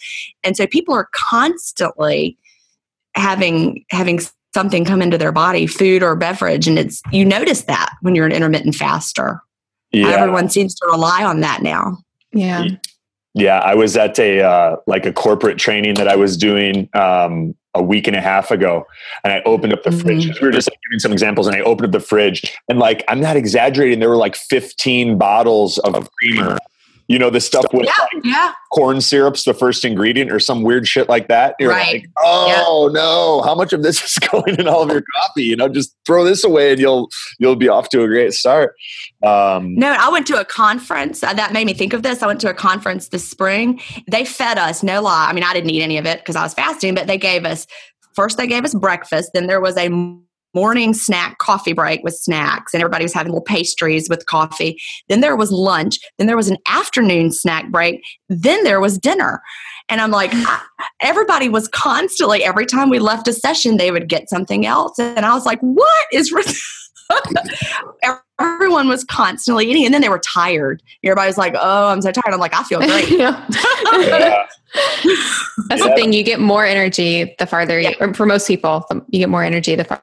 And 0.44 0.56
so 0.56 0.66
people 0.66 0.94
are 0.94 1.08
constantly 1.12 2.38
having 3.14 3.84
having 3.90 4.20
something 4.54 4.84
come 4.84 5.02
into 5.02 5.18
their 5.18 5.32
body 5.32 5.66
food 5.66 6.02
or 6.02 6.16
beverage. 6.16 6.66
And 6.66 6.78
it's 6.78 7.02
you 7.12 7.24
notice 7.24 7.62
that 7.62 7.94
when 8.00 8.14
you're 8.14 8.26
an 8.26 8.32
intermittent 8.32 8.74
faster. 8.74 9.40
Yeah. 9.92 10.10
everyone 10.10 10.48
seems 10.48 10.76
to 10.76 10.86
rely 10.86 11.24
on 11.24 11.40
that 11.40 11.62
now. 11.62 11.98
Yeah 12.32 12.68
yeah 13.34 13.58
i 13.60 13.74
was 13.74 13.96
at 13.96 14.18
a 14.18 14.40
uh, 14.40 14.76
like 14.86 15.06
a 15.06 15.12
corporate 15.12 15.58
training 15.58 15.94
that 15.94 16.08
i 16.08 16.16
was 16.16 16.36
doing 16.36 16.88
um, 16.94 17.54
a 17.74 17.82
week 17.82 18.06
and 18.06 18.16
a 18.16 18.20
half 18.20 18.50
ago 18.50 18.84
and 19.22 19.32
I 19.32 19.42
opened 19.42 19.72
up 19.72 19.84
the 19.84 19.90
mm-hmm. 19.90 20.00
fridge. 20.00 20.40
We 20.40 20.48
were 20.48 20.52
just 20.52 20.68
like, 20.68 20.78
giving 20.88 20.98
some 20.98 21.12
examples 21.12 21.46
and 21.46 21.54
I 21.54 21.60
opened 21.60 21.86
up 21.86 21.92
the 21.92 22.04
fridge 22.04 22.58
and 22.68 22.80
like, 22.80 23.04
I'm 23.06 23.20
not 23.20 23.36
exaggerating. 23.36 24.00
There 24.00 24.08
were 24.08 24.16
like 24.16 24.34
15 24.34 25.18
bottles 25.18 25.78
of 25.78 26.08
creamer 26.12 26.58
you 27.10 27.18
know, 27.18 27.28
the 27.28 27.40
stuff 27.40 27.64
with 27.72 27.86
yeah, 27.86 28.06
like 28.14 28.24
yeah. 28.24 28.52
corn 28.70 29.00
syrup's 29.00 29.42
the 29.42 29.52
first 29.52 29.84
ingredient 29.84 30.30
or 30.30 30.38
some 30.38 30.62
weird 30.62 30.86
shit 30.86 31.08
like 31.08 31.26
that. 31.26 31.56
You're 31.58 31.70
right. 31.70 32.02
like, 32.02 32.10
oh 32.18 32.86
yeah. 32.86 32.92
no, 32.92 33.42
how 33.42 33.56
much 33.56 33.72
of 33.72 33.82
this 33.82 34.00
is 34.00 34.16
going 34.30 34.60
in 34.60 34.68
all 34.68 34.82
of 34.84 34.90
your 34.90 35.02
coffee? 35.16 35.42
You 35.42 35.56
know, 35.56 35.68
just 35.68 35.96
throw 36.06 36.22
this 36.22 36.44
away 36.44 36.70
and 36.70 36.80
you'll 36.80 37.08
you'll 37.40 37.56
be 37.56 37.68
off 37.68 37.88
to 37.88 38.04
a 38.04 38.06
great 38.06 38.32
start. 38.32 38.76
Um, 39.24 39.74
no, 39.74 39.92
I 39.98 40.08
went 40.08 40.28
to 40.28 40.38
a 40.38 40.44
conference 40.44 41.24
uh, 41.24 41.34
that 41.34 41.52
made 41.52 41.66
me 41.66 41.74
think 41.74 41.94
of 41.94 42.04
this. 42.04 42.22
I 42.22 42.28
went 42.28 42.40
to 42.42 42.48
a 42.48 42.54
conference 42.54 43.08
this 43.08 43.28
spring. 43.28 43.80
They 44.08 44.24
fed 44.24 44.56
us, 44.56 44.84
no 44.84 45.02
lie. 45.02 45.26
I 45.28 45.32
mean, 45.32 45.42
I 45.42 45.52
didn't 45.52 45.70
eat 45.70 45.82
any 45.82 45.98
of 45.98 46.06
it 46.06 46.20
because 46.20 46.36
I 46.36 46.44
was 46.44 46.54
fasting, 46.54 46.94
but 46.94 47.08
they 47.08 47.18
gave 47.18 47.44
us 47.44 47.66
first 48.14 48.36
they 48.36 48.46
gave 48.46 48.64
us 48.64 48.74
breakfast, 48.74 49.32
then 49.34 49.48
there 49.48 49.60
was 49.60 49.76
a 49.76 49.88
morning 50.54 50.94
snack 50.94 51.38
coffee 51.38 51.72
break 51.72 52.02
with 52.02 52.14
snacks 52.14 52.74
and 52.74 52.82
everybody 52.82 53.04
was 53.04 53.14
having 53.14 53.32
little 53.32 53.44
pastries 53.44 54.08
with 54.08 54.26
coffee. 54.26 54.78
Then 55.08 55.20
there 55.20 55.36
was 55.36 55.52
lunch. 55.52 55.98
Then 56.18 56.26
there 56.26 56.36
was 56.36 56.48
an 56.48 56.56
afternoon 56.68 57.32
snack 57.32 57.70
break. 57.70 58.02
Then 58.28 58.64
there 58.64 58.80
was 58.80 58.98
dinner. 58.98 59.42
And 59.88 60.00
i'm 60.00 60.10
like 60.10 60.30
I, 60.32 60.62
everybody 61.00 61.48
was 61.48 61.68
constantly 61.68 62.44
every 62.44 62.66
time 62.66 62.90
we 62.90 62.98
left 62.98 63.28
a 63.28 63.32
session 63.32 63.76
they 63.76 63.90
would 63.90 64.08
get 64.08 64.28
something 64.28 64.66
else. 64.66 64.98
And 64.98 65.26
i 65.26 65.34
was 65.34 65.46
like 65.46 65.60
what 65.60 66.06
is 66.12 66.32
everyone 68.40 68.88
was 68.88 69.04
constantly 69.04 69.68
eating 69.68 69.84
and 69.84 69.92
then 69.92 70.00
they 70.00 70.08
were 70.08 70.20
tired. 70.20 70.82
Everybody 71.04 71.28
was 71.28 71.38
like 71.38 71.54
oh 71.58 71.88
i'm 71.88 72.02
so 72.02 72.12
tired. 72.12 72.32
I'm 72.32 72.40
like 72.40 72.54
i 72.54 72.62
feel 72.64 72.80
great. 72.80 73.10
Yeah. 73.20 73.44
that's 75.68 75.82
yeah. 75.82 75.88
the 75.88 75.92
thing. 75.96 76.12
You 76.12 76.22
get 76.22 76.38
more 76.40 76.64
energy 76.64 77.34
the 77.38 77.46
farther 77.46 77.80
you, 77.80 77.92
for 78.14 78.26
most 78.26 78.46
people 78.46 78.86
you 79.08 79.18
get 79.18 79.28
more 79.28 79.42
energy 79.42 79.74
the 79.74 80.00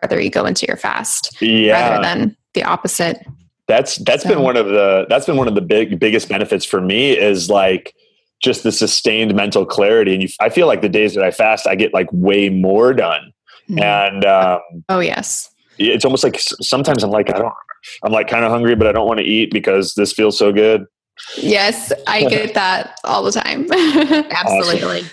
farther 0.00 0.20
you 0.20 0.30
go 0.30 0.46
into 0.46 0.66
your 0.66 0.76
fast 0.76 1.40
yeah. 1.40 1.72
rather 1.72 2.02
than 2.02 2.36
the 2.54 2.62
opposite. 2.62 3.24
That's 3.66 3.96
that's 3.98 4.22
so. 4.22 4.28
been 4.28 4.42
one 4.42 4.56
of 4.56 4.66
the 4.66 5.06
that's 5.08 5.26
been 5.26 5.36
one 5.36 5.48
of 5.48 5.54
the 5.54 5.62
big 5.62 5.98
biggest 5.98 6.28
benefits 6.28 6.64
for 6.64 6.80
me 6.80 7.16
is 7.16 7.48
like 7.48 7.94
just 8.42 8.62
the 8.62 8.72
sustained 8.72 9.34
mental 9.34 9.64
clarity. 9.64 10.12
And 10.12 10.22
you, 10.22 10.28
i 10.40 10.48
feel 10.48 10.66
like 10.66 10.82
the 10.82 10.88
days 10.88 11.14
that 11.14 11.24
i 11.24 11.30
fast 11.30 11.66
i 11.66 11.74
get 11.74 11.94
like 11.94 12.08
way 12.12 12.48
more 12.48 12.92
done. 12.92 13.32
Mm-hmm. 13.70 13.82
and 13.82 14.24
um, 14.26 14.60
oh 14.90 15.00
yes. 15.00 15.50
it's 15.78 16.04
almost 16.04 16.22
like 16.22 16.38
sometimes 16.38 17.02
i'm 17.02 17.08
like 17.08 17.30
i 17.30 17.38
don't 17.38 17.54
i'm 18.02 18.12
like 18.12 18.28
kind 18.28 18.44
of 18.44 18.50
hungry 18.50 18.74
but 18.74 18.86
i 18.86 18.92
don't 18.92 19.06
want 19.06 19.20
to 19.20 19.24
eat 19.24 19.50
because 19.50 19.94
this 19.94 20.12
feels 20.12 20.36
so 20.36 20.52
good. 20.52 20.84
Yes 21.38 21.90
i 22.06 22.24
get 22.28 22.52
that 22.60 22.98
all 23.04 23.22
the 23.22 23.32
time. 23.32 23.66
Absolutely. 23.72 25.04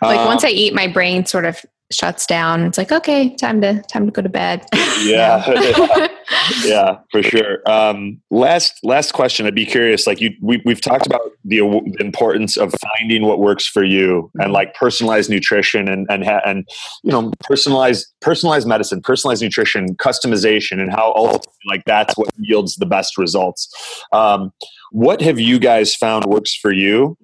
Like 0.00 0.26
once 0.26 0.44
i 0.44 0.48
eat 0.48 0.72
my 0.72 0.86
brain 0.86 1.26
sort 1.26 1.44
of 1.44 1.62
shuts 1.90 2.26
down. 2.26 2.62
It's 2.62 2.78
like, 2.78 2.92
okay, 2.92 3.34
time 3.36 3.60
to 3.60 3.82
time 3.82 4.06
to 4.06 4.12
go 4.12 4.22
to 4.22 4.28
bed. 4.28 4.66
Yeah. 5.02 6.08
yeah, 6.64 6.98
for 7.10 7.22
sure. 7.22 7.58
Um, 7.68 8.20
last 8.30 8.78
last 8.82 9.12
question. 9.12 9.46
I'd 9.46 9.54
be 9.54 9.66
curious. 9.66 10.06
Like 10.06 10.20
you, 10.20 10.30
we, 10.40 10.62
we've 10.64 10.80
talked 10.80 11.06
about 11.06 11.22
the, 11.44 11.58
the 11.58 11.96
importance 12.00 12.56
of 12.56 12.72
finding 12.98 13.22
what 13.22 13.40
works 13.40 13.66
for 13.66 13.82
you, 13.82 14.30
and 14.34 14.52
like 14.52 14.74
personalized 14.74 15.30
nutrition, 15.30 15.88
and 15.88 16.06
and 16.10 16.24
ha- 16.24 16.42
and 16.44 16.68
you 17.02 17.10
know 17.10 17.32
personalized 17.40 18.06
personalized 18.20 18.66
medicine, 18.66 19.00
personalized 19.00 19.42
nutrition, 19.42 19.96
customization, 19.96 20.80
and 20.80 20.92
how 20.92 21.12
ultimately 21.14 21.52
like 21.66 21.84
that's 21.84 22.16
what 22.16 22.28
yields 22.38 22.76
the 22.76 22.86
best 22.86 23.18
results. 23.18 23.68
Um, 24.12 24.52
what 24.92 25.20
have 25.20 25.40
you 25.40 25.58
guys 25.58 25.94
found 25.94 26.24
works 26.26 26.54
for 26.54 26.72
you? 26.72 27.16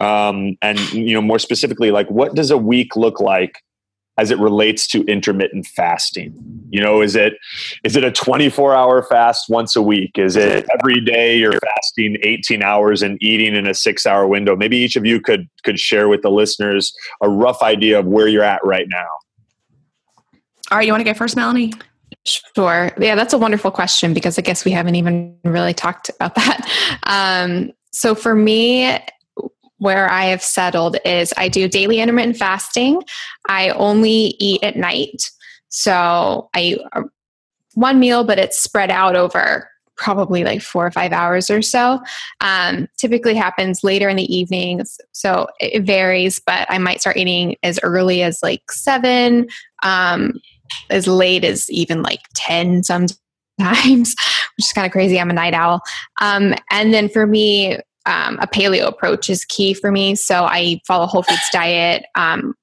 Um, 0.00 0.56
and 0.62 0.78
you 0.92 1.14
know 1.14 1.22
more 1.22 1.38
specifically, 1.38 1.90
like 1.90 2.10
what 2.10 2.34
does 2.34 2.50
a 2.50 2.58
week 2.58 2.96
look 2.96 3.20
like 3.20 3.62
as 4.16 4.30
it 4.30 4.38
relates 4.38 4.86
to 4.88 5.02
intermittent 5.04 5.66
fasting. 5.66 6.34
You 6.70 6.80
know 6.80 7.00
is 7.02 7.16
it 7.16 7.34
is 7.82 7.96
it 7.96 8.04
a 8.04 8.10
24 8.10 8.74
hour 8.74 9.02
fast 9.02 9.48
once 9.48 9.76
a 9.76 9.82
week? 9.82 10.18
Is 10.18 10.36
it 10.36 10.66
every 10.78 11.00
day 11.00 11.38
you're 11.38 11.52
fasting 11.52 12.16
18 12.22 12.62
hours 12.62 13.02
and 13.02 13.22
eating 13.22 13.54
in 13.54 13.66
a 13.66 13.74
6 13.74 14.06
hour 14.06 14.26
window? 14.26 14.56
Maybe 14.56 14.76
each 14.76 14.96
of 14.96 15.04
you 15.04 15.20
could 15.20 15.48
could 15.64 15.78
share 15.78 16.08
with 16.08 16.22
the 16.22 16.30
listeners 16.30 16.92
a 17.20 17.28
rough 17.28 17.62
idea 17.62 17.98
of 17.98 18.06
where 18.06 18.28
you're 18.28 18.44
at 18.44 18.64
right 18.64 18.86
now. 18.88 19.08
All 20.70 20.78
right 20.78 20.86
you 20.86 20.92
want 20.92 21.00
to 21.00 21.10
go 21.10 21.14
first 21.14 21.36
melanie? 21.36 21.72
Sure. 22.24 22.90
Yeah, 22.98 23.16
that's 23.16 23.34
a 23.34 23.38
wonderful 23.38 23.70
question 23.70 24.14
because 24.14 24.38
I 24.38 24.42
guess 24.42 24.64
we 24.64 24.70
haven't 24.70 24.94
even 24.94 25.36
really 25.44 25.74
talked 25.74 26.08
about 26.08 26.34
that. 26.36 26.70
Um, 27.06 27.72
so 27.92 28.14
for 28.14 28.34
me, 28.34 28.98
where 29.78 30.10
I 30.10 30.24
have 30.24 30.42
settled 30.42 30.96
is 31.04 31.32
I 31.36 31.48
do 31.48 31.68
daily 31.68 32.00
intermittent 32.00 32.36
fasting. 32.36 33.02
I 33.48 33.70
only 33.70 34.36
eat 34.38 34.62
at 34.62 34.76
night. 34.76 35.30
So 35.68 36.48
I 36.54 36.62
eat 36.62 36.78
uh, 36.92 37.02
one 37.74 37.98
meal, 37.98 38.24
but 38.24 38.38
it's 38.38 38.60
spread 38.60 38.90
out 38.90 39.16
over 39.16 39.68
probably 39.96 40.44
like 40.44 40.60
four 40.60 40.86
or 40.86 40.90
five 40.90 41.12
hours 41.12 41.50
or 41.50 41.62
so. 41.62 42.00
Um, 42.40 42.88
typically 42.96 43.34
happens 43.34 43.84
later 43.84 44.08
in 44.08 44.16
the 44.16 44.34
evenings. 44.34 44.98
So 45.12 45.46
it 45.60 45.84
varies, 45.84 46.40
but 46.44 46.66
I 46.70 46.78
might 46.78 47.00
start 47.00 47.16
eating 47.16 47.56
as 47.62 47.78
early 47.82 48.22
as 48.22 48.40
like 48.42 48.70
seven, 48.70 49.48
um, 49.82 50.40
as 50.90 51.06
late 51.06 51.44
as 51.44 51.70
even 51.70 52.02
like 52.02 52.20
10 52.34 52.82
sometimes, 52.82 53.18
which 54.56 54.66
is 54.66 54.72
kind 54.72 54.86
of 54.86 54.92
crazy. 54.92 55.20
I'm 55.20 55.30
a 55.30 55.34
night 55.34 55.54
owl. 55.54 55.80
Um, 56.20 56.54
and 56.70 56.92
then 56.92 57.08
for 57.08 57.26
me, 57.26 57.78
um, 58.06 58.38
a 58.40 58.46
paleo 58.46 58.86
approach 58.86 59.30
is 59.30 59.44
key 59.44 59.74
for 59.74 59.90
me. 59.90 60.14
So 60.14 60.44
I 60.44 60.80
follow 60.86 61.06
whole 61.06 61.22
foods 61.22 61.48
diet 61.52 62.04
um, 62.14 62.54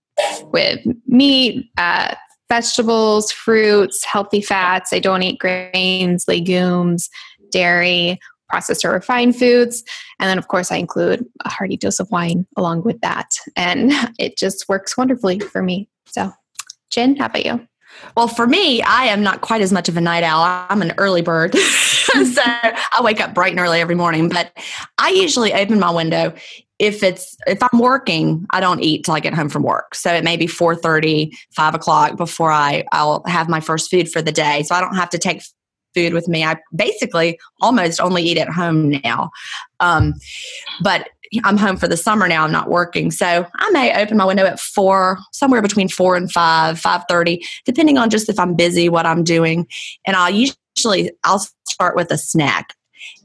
with 0.45 0.79
meat, 1.07 1.69
uh, 1.77 2.15
vegetables, 2.49 3.31
fruits, 3.31 4.03
healthy 4.03 4.41
fats. 4.41 4.93
I 4.93 4.99
don't 4.99 5.23
eat 5.23 5.39
grains, 5.39 6.27
legumes, 6.27 7.09
dairy, 7.51 8.19
processed 8.49 8.83
or 8.83 8.91
refined 8.91 9.37
foods. 9.37 9.83
And 10.19 10.29
then, 10.29 10.37
of 10.37 10.49
course, 10.49 10.71
I 10.71 10.75
include 10.75 11.25
a 11.45 11.49
hearty 11.49 11.77
dose 11.77 11.99
of 11.99 12.11
wine 12.11 12.45
along 12.57 12.83
with 12.83 12.99
that. 13.01 13.29
And 13.55 13.91
it 14.19 14.37
just 14.37 14.67
works 14.67 14.97
wonderfully 14.97 15.39
for 15.39 15.63
me. 15.63 15.89
So, 16.05 16.31
Gin, 16.89 17.15
how 17.15 17.27
about 17.27 17.45
you? 17.45 17.67
Well, 18.15 18.27
for 18.27 18.47
me, 18.47 18.81
I 18.81 19.05
am 19.05 19.23
not 19.23 19.41
quite 19.41 19.61
as 19.61 19.71
much 19.71 19.89
of 19.89 19.97
a 19.97 20.01
night 20.01 20.23
owl. 20.23 20.65
I'm 20.69 20.81
an 20.81 20.93
early 20.97 21.21
bird. 21.21 21.55
so 21.55 22.41
I 22.43 22.99
wake 23.01 23.21
up 23.21 23.33
bright 23.33 23.51
and 23.51 23.59
early 23.59 23.79
every 23.79 23.95
morning. 23.95 24.29
But 24.29 24.51
I 24.97 25.09
usually 25.09 25.53
open 25.53 25.79
my 25.79 25.91
window 25.91 26.33
if 26.81 27.03
it's 27.03 27.37
if 27.45 27.59
I'm 27.61 27.79
working, 27.79 28.47
I 28.49 28.59
don't 28.59 28.81
eat 28.81 29.05
till 29.05 29.13
I 29.13 29.19
get 29.19 29.35
home 29.35 29.49
from 29.49 29.61
work. 29.61 29.93
So 29.93 30.11
it 30.11 30.23
may 30.23 30.35
be 30.35 30.47
4 30.47 30.75
30, 30.75 31.31
5 31.55 31.75
o'clock 31.75 32.17
before 32.17 32.51
I, 32.51 32.83
I'll 32.91 33.21
have 33.27 33.47
my 33.47 33.59
first 33.59 33.91
food 33.91 34.11
for 34.11 34.19
the 34.19 34.31
day. 34.31 34.63
So 34.63 34.73
I 34.73 34.81
don't 34.81 34.95
have 34.95 35.11
to 35.11 35.19
take 35.19 35.43
food 35.93 36.13
with 36.13 36.27
me. 36.27 36.43
I 36.43 36.57
basically 36.75 37.37
almost 37.61 38.01
only 38.01 38.23
eat 38.23 38.39
at 38.39 38.49
home 38.49 38.99
now. 39.03 39.29
Um, 39.79 40.15
but 40.81 41.07
I'm 41.43 41.57
home 41.57 41.77
for 41.77 41.87
the 41.87 41.97
summer 41.97 42.27
now. 42.27 42.43
I'm 42.43 42.51
not 42.51 42.69
working, 42.69 43.11
so 43.11 43.47
I 43.55 43.69
may 43.71 44.01
open 44.01 44.17
my 44.17 44.25
window 44.25 44.45
at 44.45 44.59
four, 44.59 45.17
somewhere 45.31 45.61
between 45.61 45.87
four 45.87 46.15
and 46.15 46.31
five, 46.31 46.79
five 46.79 47.03
thirty, 47.07 47.41
depending 47.65 47.97
on 47.97 48.09
just 48.09 48.29
if 48.29 48.39
I'm 48.39 48.55
busy, 48.55 48.89
what 48.89 49.05
I'm 49.05 49.23
doing. 49.23 49.67
And 50.05 50.15
I'll 50.15 50.29
usually 50.29 51.11
I'll 51.23 51.45
start 51.67 51.95
with 51.95 52.11
a 52.11 52.17
snack. 52.17 52.73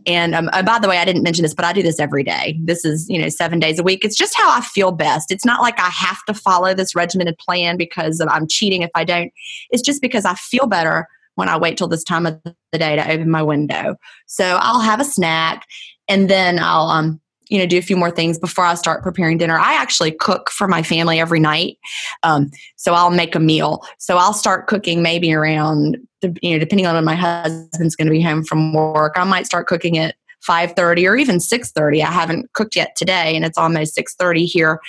And 0.07 0.35
um, 0.35 0.49
oh, 0.53 0.63
by 0.63 0.79
the 0.79 0.89
way, 0.89 0.99
I 0.99 1.05
didn't 1.05 1.23
mention 1.23 1.43
this, 1.43 1.53
but 1.53 1.65
I 1.65 1.73
do 1.73 1.83
this 1.83 1.99
every 1.99 2.23
day. 2.23 2.59
This 2.63 2.85
is, 2.85 3.09
you 3.09 3.21
know, 3.21 3.29
seven 3.29 3.59
days 3.59 3.79
a 3.79 3.83
week. 3.83 4.05
It's 4.05 4.17
just 4.17 4.37
how 4.37 4.51
I 4.57 4.61
feel 4.61 4.93
best. 4.93 5.31
It's 5.31 5.45
not 5.45 5.61
like 5.61 5.79
I 5.79 5.89
have 5.89 6.25
to 6.29 6.35
follow 6.35 6.75
this 6.75 6.95
regimented 6.95 7.37
plan 7.39 7.77
because 7.77 8.21
I'm 8.21 8.47
cheating 8.47 8.83
if 8.83 8.91
I 8.95 9.05
don't. 9.05 9.33
It's 9.71 9.83
just 9.83 10.01
because 10.01 10.25
I 10.25 10.35
feel 10.35 10.67
better 10.67 11.09
when 11.35 11.49
I 11.49 11.59
wait 11.59 11.77
till 11.77 11.89
this 11.89 12.05
time 12.05 12.25
of 12.25 12.41
the 12.45 12.79
day 12.79 12.97
to 12.97 13.11
open 13.11 13.31
my 13.31 13.43
window. 13.43 13.97
So 14.27 14.59
I'll 14.63 14.81
have 14.81 15.01
a 15.01 15.05
snack 15.05 15.67
and 16.09 16.31
then 16.31 16.59
I'll 16.59 16.89
um, 16.89 17.21
you 17.49 17.59
know 17.59 17.67
do 17.67 17.79
a 17.79 17.83
few 17.83 17.97
more 17.97 18.11
things 18.11 18.39
before 18.39 18.65
i 18.65 18.75
start 18.75 19.03
preparing 19.03 19.39
dinner. 19.39 19.59
I 19.59 19.75
actually 19.75 20.13
cook 20.13 20.51
for 20.51 20.67
my 20.69 20.83
family 20.83 21.21
every 21.21 21.41
night. 21.41 21.79
Um, 22.23 22.51
so 22.77 22.95
i'll 22.95 23.11
make 23.11 23.35
a 23.35 23.41
meal. 23.41 23.85
So 23.99 24.17
i'll 24.17 24.35
start 24.35 24.67
cooking 24.67 25.03
maybe 25.03 25.33
around 25.33 25.99
you 26.43 26.53
know 26.53 26.59
depending 26.59 26.87
on 26.87 26.95
when 26.95 27.05
my 27.05 27.15
husband's 27.15 27.95
going 27.95 28.07
to 28.07 28.13
be 28.13 28.23
home 28.23 28.43
from 28.43 28.73
work 28.73 29.13
i 29.17 29.23
might 29.23 29.47
start 29.47 29.67
cooking 29.67 29.99
at 29.99 30.17
5.30 30.49 31.09
or 31.09 31.17
even 31.17 31.37
6.30 31.37 32.03
i 32.03 32.11
haven't 32.11 32.53
cooked 32.53 32.77
yet 32.77 32.97
today 32.97 33.37
and 33.37 33.45
it's 33.45 33.59
almost 33.59 33.97
6.30 33.97 34.47
here. 34.47 34.81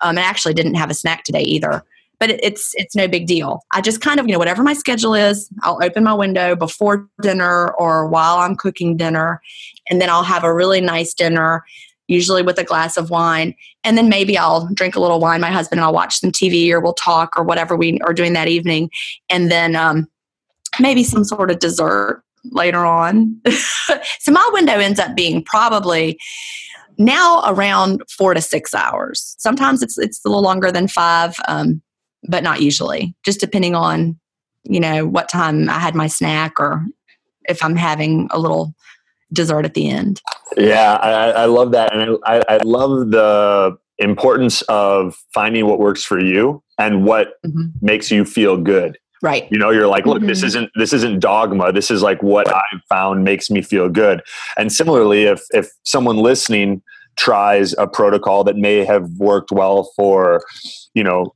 Um, 0.00 0.18
i 0.18 0.22
actually 0.22 0.54
didn't 0.54 0.74
have 0.74 0.90
a 0.90 0.94
snack 0.94 1.24
today 1.24 1.42
either. 1.42 1.82
But 2.20 2.30
it's 2.30 2.74
it's 2.76 2.94
no 2.94 3.08
big 3.08 3.26
deal. 3.26 3.64
I 3.72 3.80
just 3.80 4.00
kind 4.00 4.18
of 4.20 4.26
you 4.26 4.32
know 4.32 4.38
whatever 4.38 4.62
my 4.62 4.72
schedule 4.72 5.14
is 5.14 5.50
i'll 5.62 5.82
open 5.82 6.04
my 6.04 6.14
window 6.14 6.54
before 6.54 7.08
dinner 7.20 7.72
or 7.72 8.06
while 8.06 8.36
i'm 8.36 8.56
cooking 8.56 8.96
dinner 8.96 9.42
and 9.90 10.00
then 10.00 10.08
i'll 10.08 10.22
have 10.22 10.44
a 10.44 10.54
really 10.54 10.80
nice 10.80 11.12
dinner 11.12 11.64
usually 12.08 12.42
with 12.42 12.58
a 12.58 12.64
glass 12.64 12.96
of 12.96 13.10
wine. 13.10 13.54
And 13.82 13.96
then 13.96 14.08
maybe 14.08 14.36
I'll 14.36 14.66
drink 14.74 14.96
a 14.96 15.00
little 15.00 15.20
wine, 15.20 15.40
my 15.40 15.50
husband, 15.50 15.78
and 15.78 15.84
I'll 15.84 15.92
watch 15.92 16.20
some 16.20 16.30
TV 16.30 16.70
or 16.70 16.80
we'll 16.80 16.94
talk 16.94 17.36
or 17.36 17.44
whatever 17.44 17.76
we 17.76 17.98
are 18.00 18.14
doing 18.14 18.32
that 18.34 18.48
evening. 18.48 18.90
And 19.30 19.50
then 19.50 19.76
um, 19.76 20.08
maybe 20.78 21.02
some 21.02 21.24
sort 21.24 21.50
of 21.50 21.58
dessert 21.58 22.22
later 22.44 22.84
on. 22.84 23.40
so 24.20 24.32
my 24.32 24.50
window 24.52 24.74
ends 24.74 25.00
up 25.00 25.14
being 25.16 25.42
probably 25.42 26.18
now 26.98 27.42
around 27.46 28.02
four 28.10 28.34
to 28.34 28.40
six 28.40 28.74
hours. 28.74 29.34
Sometimes 29.38 29.82
it's 29.82 29.98
it's 29.98 30.24
a 30.24 30.28
little 30.28 30.42
longer 30.42 30.70
than 30.70 30.88
five, 30.88 31.34
um, 31.48 31.82
but 32.28 32.42
not 32.42 32.60
usually. 32.60 33.14
Just 33.24 33.40
depending 33.40 33.74
on 33.74 34.18
you 34.64 34.80
know 34.80 35.06
what 35.06 35.28
time 35.28 35.68
I 35.68 35.78
had 35.78 35.94
my 35.94 36.06
snack 36.06 36.58
or 36.58 36.84
if 37.48 37.62
I'm 37.62 37.76
having 37.76 38.28
a 38.30 38.38
little 38.38 38.74
dessert 39.34 39.64
at 39.64 39.74
the 39.74 39.88
end. 39.88 40.22
Yeah, 40.56 40.94
I, 40.94 41.30
I 41.30 41.44
love 41.46 41.72
that, 41.72 41.94
and 41.94 42.18
I, 42.24 42.42
I, 42.48 42.56
love 42.58 43.10
the 43.10 43.76
importance 43.98 44.62
of 44.62 45.16
finding 45.32 45.66
what 45.66 45.78
works 45.78 46.04
for 46.04 46.20
you 46.20 46.62
and 46.78 47.04
what 47.04 47.42
mm-hmm. 47.44 47.66
makes 47.80 48.10
you 48.10 48.24
feel 48.24 48.56
good. 48.56 48.98
Right. 49.22 49.48
You 49.50 49.58
know, 49.58 49.70
you're 49.70 49.86
like, 49.86 50.06
look, 50.06 50.18
mm-hmm. 50.18 50.26
this 50.26 50.42
isn't 50.42 50.70
this 50.76 50.92
isn't 50.92 51.20
dogma. 51.20 51.72
This 51.72 51.90
is 51.90 52.02
like 52.02 52.22
what 52.22 52.46
I've 52.52 52.82
found 52.88 53.24
makes 53.24 53.50
me 53.50 53.62
feel 53.62 53.88
good. 53.88 54.22
And 54.58 54.72
similarly, 54.72 55.24
if 55.24 55.42
if 55.52 55.70
someone 55.84 56.18
listening 56.18 56.82
tries 57.16 57.74
a 57.78 57.86
protocol 57.86 58.44
that 58.44 58.56
may 58.56 58.84
have 58.84 59.08
worked 59.16 59.50
well 59.50 59.90
for, 59.96 60.42
you 60.94 61.02
know, 61.04 61.34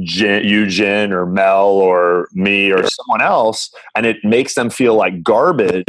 Gin, 0.00 0.44
you, 0.44 0.66
Gin, 0.66 1.12
or 1.12 1.26
Mel, 1.26 1.68
or 1.68 2.28
me, 2.32 2.72
or 2.72 2.82
someone 2.88 3.22
else, 3.22 3.70
and 3.94 4.04
it 4.04 4.16
makes 4.24 4.54
them 4.54 4.70
feel 4.70 4.94
like 4.94 5.22
garbage, 5.22 5.84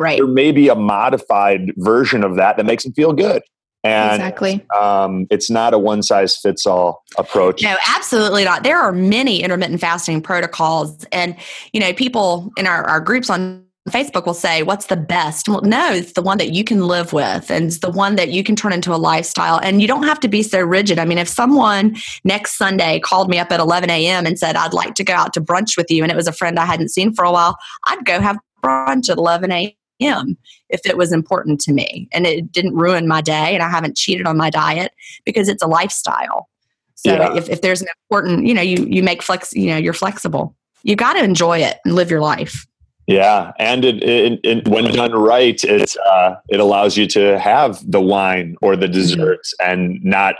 Right. 0.00 0.16
There 0.16 0.26
may 0.26 0.50
be 0.50 0.68
a 0.68 0.74
modified 0.74 1.72
version 1.76 2.24
of 2.24 2.36
that 2.36 2.56
that 2.56 2.64
makes 2.64 2.84
them 2.84 2.94
feel 2.94 3.12
good. 3.12 3.42
And 3.84 4.14
exactly. 4.14 4.66
Um, 4.78 5.26
it's 5.30 5.50
not 5.50 5.74
a 5.74 5.78
one 5.78 6.02
size 6.02 6.38
fits 6.38 6.66
all 6.66 7.02
approach. 7.18 7.62
No, 7.62 7.76
absolutely 7.86 8.44
not. 8.44 8.62
There 8.62 8.78
are 8.78 8.92
many 8.92 9.42
intermittent 9.42 9.78
fasting 9.78 10.22
protocols. 10.22 11.04
And, 11.12 11.36
you 11.74 11.80
know, 11.80 11.92
people 11.92 12.50
in 12.56 12.66
our, 12.66 12.82
our 12.88 13.00
groups 13.00 13.28
on 13.28 13.66
Facebook 13.90 14.24
will 14.24 14.32
say, 14.32 14.62
What's 14.62 14.86
the 14.86 14.96
best? 14.96 15.50
Well, 15.50 15.60
no, 15.62 15.92
it's 15.92 16.12
the 16.12 16.22
one 16.22 16.38
that 16.38 16.52
you 16.52 16.64
can 16.64 16.86
live 16.86 17.12
with 17.12 17.50
and 17.50 17.66
it's 17.66 17.80
the 17.80 17.90
one 17.90 18.16
that 18.16 18.30
you 18.30 18.42
can 18.42 18.56
turn 18.56 18.72
into 18.72 18.94
a 18.94 18.96
lifestyle. 18.96 19.60
And 19.62 19.82
you 19.82 19.88
don't 19.88 20.04
have 20.04 20.20
to 20.20 20.28
be 20.28 20.42
so 20.42 20.60
rigid. 20.60 20.98
I 20.98 21.04
mean, 21.04 21.18
if 21.18 21.28
someone 21.28 21.96
next 22.24 22.56
Sunday 22.56 23.00
called 23.00 23.28
me 23.28 23.38
up 23.38 23.52
at 23.52 23.60
11 23.60 23.90
a.m. 23.90 24.24
and 24.24 24.38
said, 24.38 24.56
I'd 24.56 24.72
like 24.72 24.94
to 24.94 25.04
go 25.04 25.12
out 25.12 25.34
to 25.34 25.42
brunch 25.42 25.76
with 25.76 25.90
you, 25.90 26.02
and 26.02 26.10
it 26.10 26.16
was 26.16 26.26
a 26.26 26.32
friend 26.32 26.58
I 26.58 26.64
hadn't 26.64 26.88
seen 26.88 27.12
for 27.12 27.24
a 27.26 27.32
while, 27.32 27.56
I'd 27.84 28.06
go 28.06 28.18
have 28.18 28.38
brunch 28.62 29.10
at 29.10 29.18
11 29.18 29.52
a.m 29.52 29.72
him 30.00 30.36
if 30.68 30.84
it 30.84 30.96
was 30.96 31.12
important 31.12 31.60
to 31.60 31.72
me 31.72 32.08
and 32.12 32.26
it 32.26 32.50
didn't 32.50 32.74
ruin 32.74 33.06
my 33.06 33.20
day 33.20 33.54
and 33.54 33.62
I 33.62 33.68
haven't 33.68 33.96
cheated 33.96 34.26
on 34.26 34.36
my 34.36 34.50
diet 34.50 34.92
because 35.24 35.48
it's 35.48 35.62
a 35.62 35.66
lifestyle. 35.66 36.48
So 36.94 37.14
yeah. 37.14 37.34
if, 37.36 37.48
if 37.48 37.60
there's 37.62 37.80
an 37.80 37.88
important, 38.02 38.46
you 38.46 38.54
know, 38.54 38.62
you, 38.62 38.84
you 38.88 39.02
make 39.02 39.22
flex, 39.22 39.52
you 39.52 39.66
know, 39.66 39.76
you're 39.76 39.92
flexible. 39.92 40.54
You 40.82 40.96
got 40.96 41.14
to 41.14 41.22
enjoy 41.22 41.58
it 41.58 41.78
and 41.84 41.94
live 41.94 42.10
your 42.10 42.20
life. 42.20 42.66
Yeah, 43.10 43.50
and 43.58 43.84
it, 43.84 44.04
it, 44.04 44.40
it, 44.44 44.68
when 44.68 44.84
done 44.84 45.10
right, 45.10 45.60
it 45.64 45.96
uh, 46.06 46.36
it 46.48 46.60
allows 46.60 46.96
you 46.96 47.08
to 47.08 47.40
have 47.40 47.80
the 47.90 48.00
wine 48.00 48.54
or 48.62 48.76
the 48.76 48.86
desserts 48.86 49.52
and 49.60 49.98
not 50.04 50.36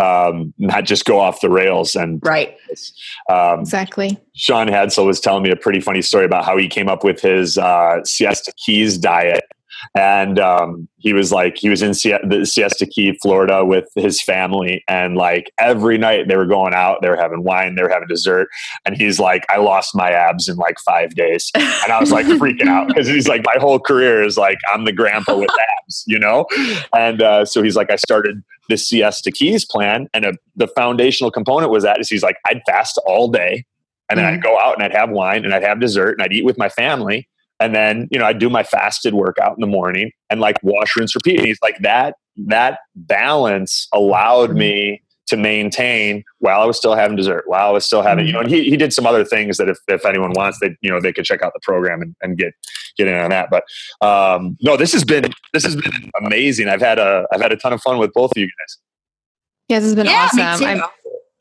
um, 0.00 0.54
not 0.56 0.86
just 0.86 1.04
go 1.04 1.20
off 1.20 1.42
the 1.42 1.50
rails. 1.50 1.94
And 1.94 2.18
right, 2.24 2.56
um, 3.28 3.60
exactly. 3.60 4.18
Shaun 4.34 4.68
Hadsall 4.68 5.04
was 5.04 5.20
telling 5.20 5.42
me 5.42 5.50
a 5.50 5.56
pretty 5.56 5.80
funny 5.80 6.00
story 6.00 6.24
about 6.24 6.46
how 6.46 6.56
he 6.56 6.68
came 6.68 6.88
up 6.88 7.04
with 7.04 7.20
his 7.20 7.58
uh, 7.58 8.02
Siesta 8.04 8.50
Keys 8.64 8.96
diet 8.96 9.44
and 9.94 10.38
um, 10.38 10.88
he 10.98 11.12
was 11.12 11.32
like 11.32 11.56
he 11.56 11.68
was 11.68 11.82
in 11.82 11.90
the 11.90 12.44
Siesta 12.44 12.86
Key, 12.86 13.18
Florida, 13.22 13.64
with 13.64 13.88
his 13.94 14.20
family, 14.22 14.84
and 14.88 15.16
like 15.16 15.50
every 15.58 15.98
night 15.98 16.28
they 16.28 16.36
were 16.36 16.46
going 16.46 16.74
out, 16.74 17.02
they 17.02 17.08
were 17.08 17.16
having 17.16 17.42
wine, 17.42 17.74
they 17.74 17.82
were 17.82 17.88
having 17.88 18.08
dessert, 18.08 18.48
and 18.84 18.96
he's 18.96 19.18
like, 19.18 19.44
I 19.48 19.58
lost 19.58 19.94
my 19.94 20.10
abs 20.10 20.48
in 20.48 20.56
like 20.56 20.78
five 20.80 21.14
days, 21.14 21.50
and 21.54 21.92
I 21.92 22.00
was 22.00 22.12
like 22.12 22.26
freaking 22.40 22.68
out 22.68 22.88
because 22.88 23.06
he's 23.06 23.28
like, 23.28 23.42
my 23.44 23.56
whole 23.58 23.78
career 23.78 24.22
is 24.22 24.36
like 24.36 24.58
I'm 24.72 24.84
the 24.84 24.92
grandpa 24.92 25.36
with 25.36 25.50
abs, 25.84 26.04
you 26.06 26.18
know, 26.18 26.46
and 26.94 27.22
uh, 27.22 27.44
so 27.44 27.62
he's 27.62 27.76
like, 27.76 27.90
I 27.90 27.96
started 27.96 28.42
the 28.68 28.76
Siesta 28.76 29.30
Keys 29.30 29.64
plan, 29.64 30.08
and 30.12 30.24
a, 30.24 30.32
the 30.56 30.68
foundational 30.68 31.30
component 31.30 31.70
was 31.70 31.84
that 31.84 32.00
is 32.00 32.08
he's 32.08 32.22
like, 32.22 32.38
I'd 32.46 32.62
fast 32.66 33.00
all 33.06 33.28
day, 33.28 33.64
and 34.08 34.18
then 34.18 34.26
mm-hmm. 34.26 34.34
I'd 34.34 34.42
go 34.42 34.58
out 34.58 34.74
and 34.74 34.82
I'd 34.82 34.92
have 34.92 35.10
wine 35.10 35.44
and 35.44 35.54
I'd 35.54 35.62
have 35.62 35.80
dessert 35.80 36.12
and 36.12 36.22
I'd 36.22 36.32
eat 36.32 36.44
with 36.44 36.58
my 36.58 36.68
family 36.68 37.28
and 37.60 37.74
then 37.74 38.08
you 38.10 38.18
know 38.18 38.24
i 38.24 38.32
do 38.32 38.48
my 38.48 38.62
fasted 38.62 39.14
workout 39.14 39.56
in 39.56 39.60
the 39.60 39.66
morning 39.66 40.10
and 40.30 40.40
like 40.40 40.56
wash 40.62 40.96
rinse 40.96 41.14
repeat. 41.14 41.38
And 41.38 41.46
he's 41.46 41.58
like 41.62 41.78
that 41.80 42.14
that 42.46 42.80
balance 42.94 43.88
allowed 43.92 44.54
me 44.54 45.02
to 45.26 45.36
maintain 45.36 46.22
while 46.38 46.60
i 46.60 46.64
was 46.64 46.76
still 46.76 46.94
having 46.94 47.16
dessert 47.16 47.44
while 47.46 47.68
i 47.68 47.72
was 47.72 47.84
still 47.84 48.02
having 48.02 48.26
you 48.26 48.32
know 48.32 48.40
and 48.40 48.50
he, 48.50 48.64
he 48.64 48.76
did 48.76 48.92
some 48.92 49.06
other 49.06 49.24
things 49.24 49.56
that 49.56 49.68
if, 49.68 49.78
if 49.88 50.04
anyone 50.04 50.32
wants 50.36 50.58
they 50.60 50.76
you 50.82 50.90
know 50.90 51.00
they 51.00 51.12
could 51.12 51.24
check 51.24 51.42
out 51.42 51.52
the 51.52 51.60
program 51.62 52.02
and, 52.02 52.14
and 52.22 52.38
get 52.38 52.52
get 52.96 53.06
in 53.06 53.14
on 53.14 53.30
that. 53.30 53.50
But 53.50 53.64
um 54.06 54.56
no 54.60 54.76
this 54.76 54.92
has 54.92 55.04
been 55.04 55.32
this 55.52 55.64
has 55.64 55.76
been 55.76 56.10
amazing. 56.20 56.68
I've 56.68 56.80
had 56.80 56.98
a 56.98 57.26
i've 57.32 57.40
had 57.40 57.52
a 57.52 57.56
ton 57.56 57.72
of 57.72 57.80
fun 57.82 57.98
with 57.98 58.12
both 58.12 58.32
of 58.32 58.38
you 58.38 58.46
guys. 58.46 58.78
Yeah 59.68 59.80
this 59.80 59.86
has 59.86 59.94
been 59.94 60.06
yeah, 60.06 60.28
awesome 60.32 60.82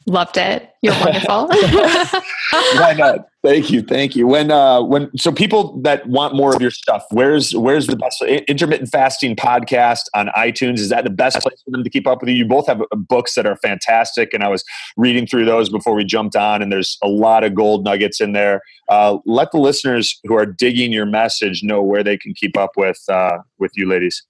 Loved 0.08 0.38
it. 0.38 0.70
You're 0.84 0.94
wonderful. 1.00 1.48
Why 2.52 2.94
not? 2.96 3.28
Thank 3.44 3.72
you, 3.72 3.82
thank 3.82 4.16
you. 4.16 4.28
When 4.28 4.52
uh, 4.52 4.82
when 4.82 5.16
so 5.18 5.32
people 5.32 5.80
that 5.82 6.08
want 6.08 6.36
more 6.36 6.56
of 6.56 6.62
your 6.62 6.72
stuff, 6.72 7.04
where's 7.12 7.56
where's 7.56 7.88
the 7.88 7.96
best 7.96 8.22
intermittent 8.22 8.90
fasting 8.90 9.36
podcast 9.36 10.02
on 10.14 10.28
iTunes? 10.38 10.80
Is 10.80 10.90
that 10.90 11.04
the 11.04 11.10
best 11.10 11.40
place 11.42 11.60
for 11.64 11.72
them 11.72 11.84
to 11.84 11.90
keep 11.90 12.08
up 12.08 12.22
with 12.22 12.30
you? 12.30 12.36
You 12.36 12.46
both 12.46 12.68
have 12.68 12.82
uh, 12.82 12.96
books 12.96 13.34
that 13.34 13.48
are 13.48 13.56
fantastic, 13.58 14.34
and 14.34 14.44
I 14.44 14.48
was 14.48 14.64
reading 14.96 15.26
through 15.26 15.46
those 15.46 15.70
before 15.70 15.96
we 15.96 16.04
jumped 16.04 16.36
on, 16.36 16.62
and 16.62 16.72
there's 16.72 16.98
a 17.04 17.08
lot 17.08 17.44
of 17.44 17.56
gold 17.56 17.84
nuggets 17.84 18.22
in 18.22 18.34
there. 18.34 18.62
Uh, 18.90 19.18
let 19.26 19.52
the 19.52 19.60
listeners 19.60 20.20
who 20.26 20.36
are 20.36 20.46
digging 20.46 20.92
your 20.92 21.06
message 21.06 21.64
know 21.64 21.82
where 21.82 22.04
they 22.04 22.18
can 22.18 22.34
keep 22.36 22.58
up 22.58 22.72
with 22.78 23.00
uh, 23.10 23.38
with 23.60 23.72
you, 23.76 23.88
ladies. 23.88 24.24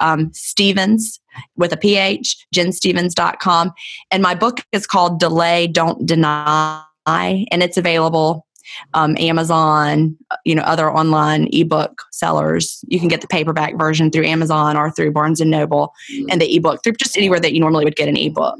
um, 0.00 0.32
Stephens 0.32 1.20
with 1.56 1.72
a 1.72 1.76
PH, 1.76 2.46
ginstephens.com. 2.54 3.72
And 4.10 4.22
my 4.22 4.34
book 4.34 4.60
is 4.72 4.86
called 4.86 5.20
Delay, 5.20 5.66
Don't 5.66 6.06
Deny, 6.06 6.82
and 7.06 7.62
it's 7.62 7.76
available 7.76 8.46
um, 8.94 9.16
Amazon, 9.18 10.16
you 10.44 10.54
know, 10.54 10.62
other 10.62 10.90
online 10.90 11.48
ebook 11.52 12.02
sellers. 12.12 12.84
You 12.88 12.98
can 12.98 13.08
get 13.08 13.20
the 13.20 13.28
paperback 13.28 13.78
version 13.78 14.10
through 14.10 14.26
Amazon 14.26 14.76
or 14.76 14.90
through 14.90 15.12
Barnes 15.12 15.40
and 15.40 15.50
Noble, 15.50 15.92
and 16.30 16.40
the 16.40 16.56
ebook 16.56 16.82
through 16.82 16.94
just 16.94 17.16
anywhere 17.16 17.40
that 17.40 17.52
you 17.52 17.60
normally 17.60 17.84
would 17.84 17.96
get 17.96 18.08
an 18.08 18.16
ebook. 18.16 18.56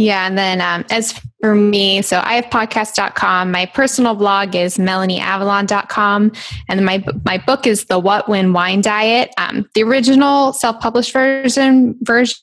Yeah, 0.00 0.26
and 0.26 0.38
then 0.38 0.62
um, 0.62 0.86
as 0.90 1.12
for 1.42 1.54
me, 1.54 2.00
so 2.00 2.22
I 2.24 2.34
have 2.34 2.46
podcast.com. 2.46 3.50
My 3.50 3.66
personal 3.66 4.14
blog 4.14 4.54
is 4.54 4.78
melanieavalon.com. 4.78 6.32
And 6.70 6.86
my 6.86 7.04
my 7.26 7.36
book 7.36 7.66
is 7.66 7.84
The 7.84 7.98
What 7.98 8.26
When 8.26 8.54
Wine 8.54 8.80
Diet. 8.80 9.30
Um, 9.36 9.68
the 9.74 9.82
original 9.82 10.54
self-published 10.54 11.12
version 11.12 11.96
version 12.00 12.36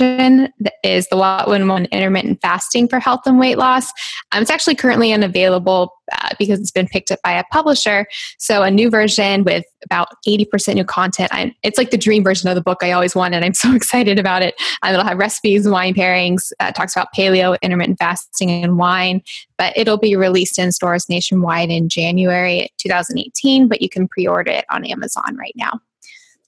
is 0.00 1.08
the 1.08 1.44
When 1.46 1.68
One 1.68 1.86
Intermittent 1.86 2.40
Fasting 2.40 2.88
for 2.88 2.98
Health 2.98 3.22
and 3.26 3.38
Weight 3.38 3.58
Loss. 3.58 3.92
Um, 4.32 4.42
it's 4.42 4.50
actually 4.50 4.74
currently 4.74 5.12
unavailable 5.12 5.92
uh, 6.12 6.30
because 6.38 6.60
it's 6.60 6.70
been 6.70 6.88
picked 6.88 7.10
up 7.10 7.20
by 7.22 7.32
a 7.32 7.44
publisher. 7.52 8.06
So 8.38 8.62
a 8.62 8.70
new 8.70 8.90
version 8.90 9.44
with 9.44 9.64
about 9.84 10.08
80% 10.26 10.74
new 10.74 10.84
content. 10.84 11.30
I, 11.32 11.54
it's 11.62 11.78
like 11.78 11.90
the 11.90 11.98
dream 11.98 12.24
version 12.24 12.48
of 12.48 12.54
the 12.54 12.62
book 12.62 12.78
I 12.82 12.92
always 12.92 13.14
wanted. 13.14 13.44
I'm 13.44 13.54
so 13.62 13.74
excited 13.74 14.18
about 14.18 14.42
it. 14.42 14.54
Um, 14.82 14.92
it'll 14.92 15.04
have 15.04 15.18
recipes, 15.18 15.68
wine 15.68 15.94
pairings, 15.94 16.52
uh, 16.60 16.72
talks 16.72 16.96
about 16.96 17.08
paleo, 17.16 17.56
intermittent 17.62 17.98
fasting, 17.98 18.50
and 18.50 18.78
wine. 18.78 19.22
But 19.58 19.76
it'll 19.76 19.98
be 19.98 20.16
released 20.16 20.58
in 20.58 20.72
stores 20.72 21.08
nationwide 21.08 21.70
in 21.70 21.88
January 21.88 22.68
2018, 22.78 23.68
but 23.68 23.82
you 23.82 23.88
can 23.88 24.08
pre-order 24.08 24.50
it 24.50 24.64
on 24.70 24.84
Amazon 24.84 25.36
right 25.36 25.54
now. 25.56 25.80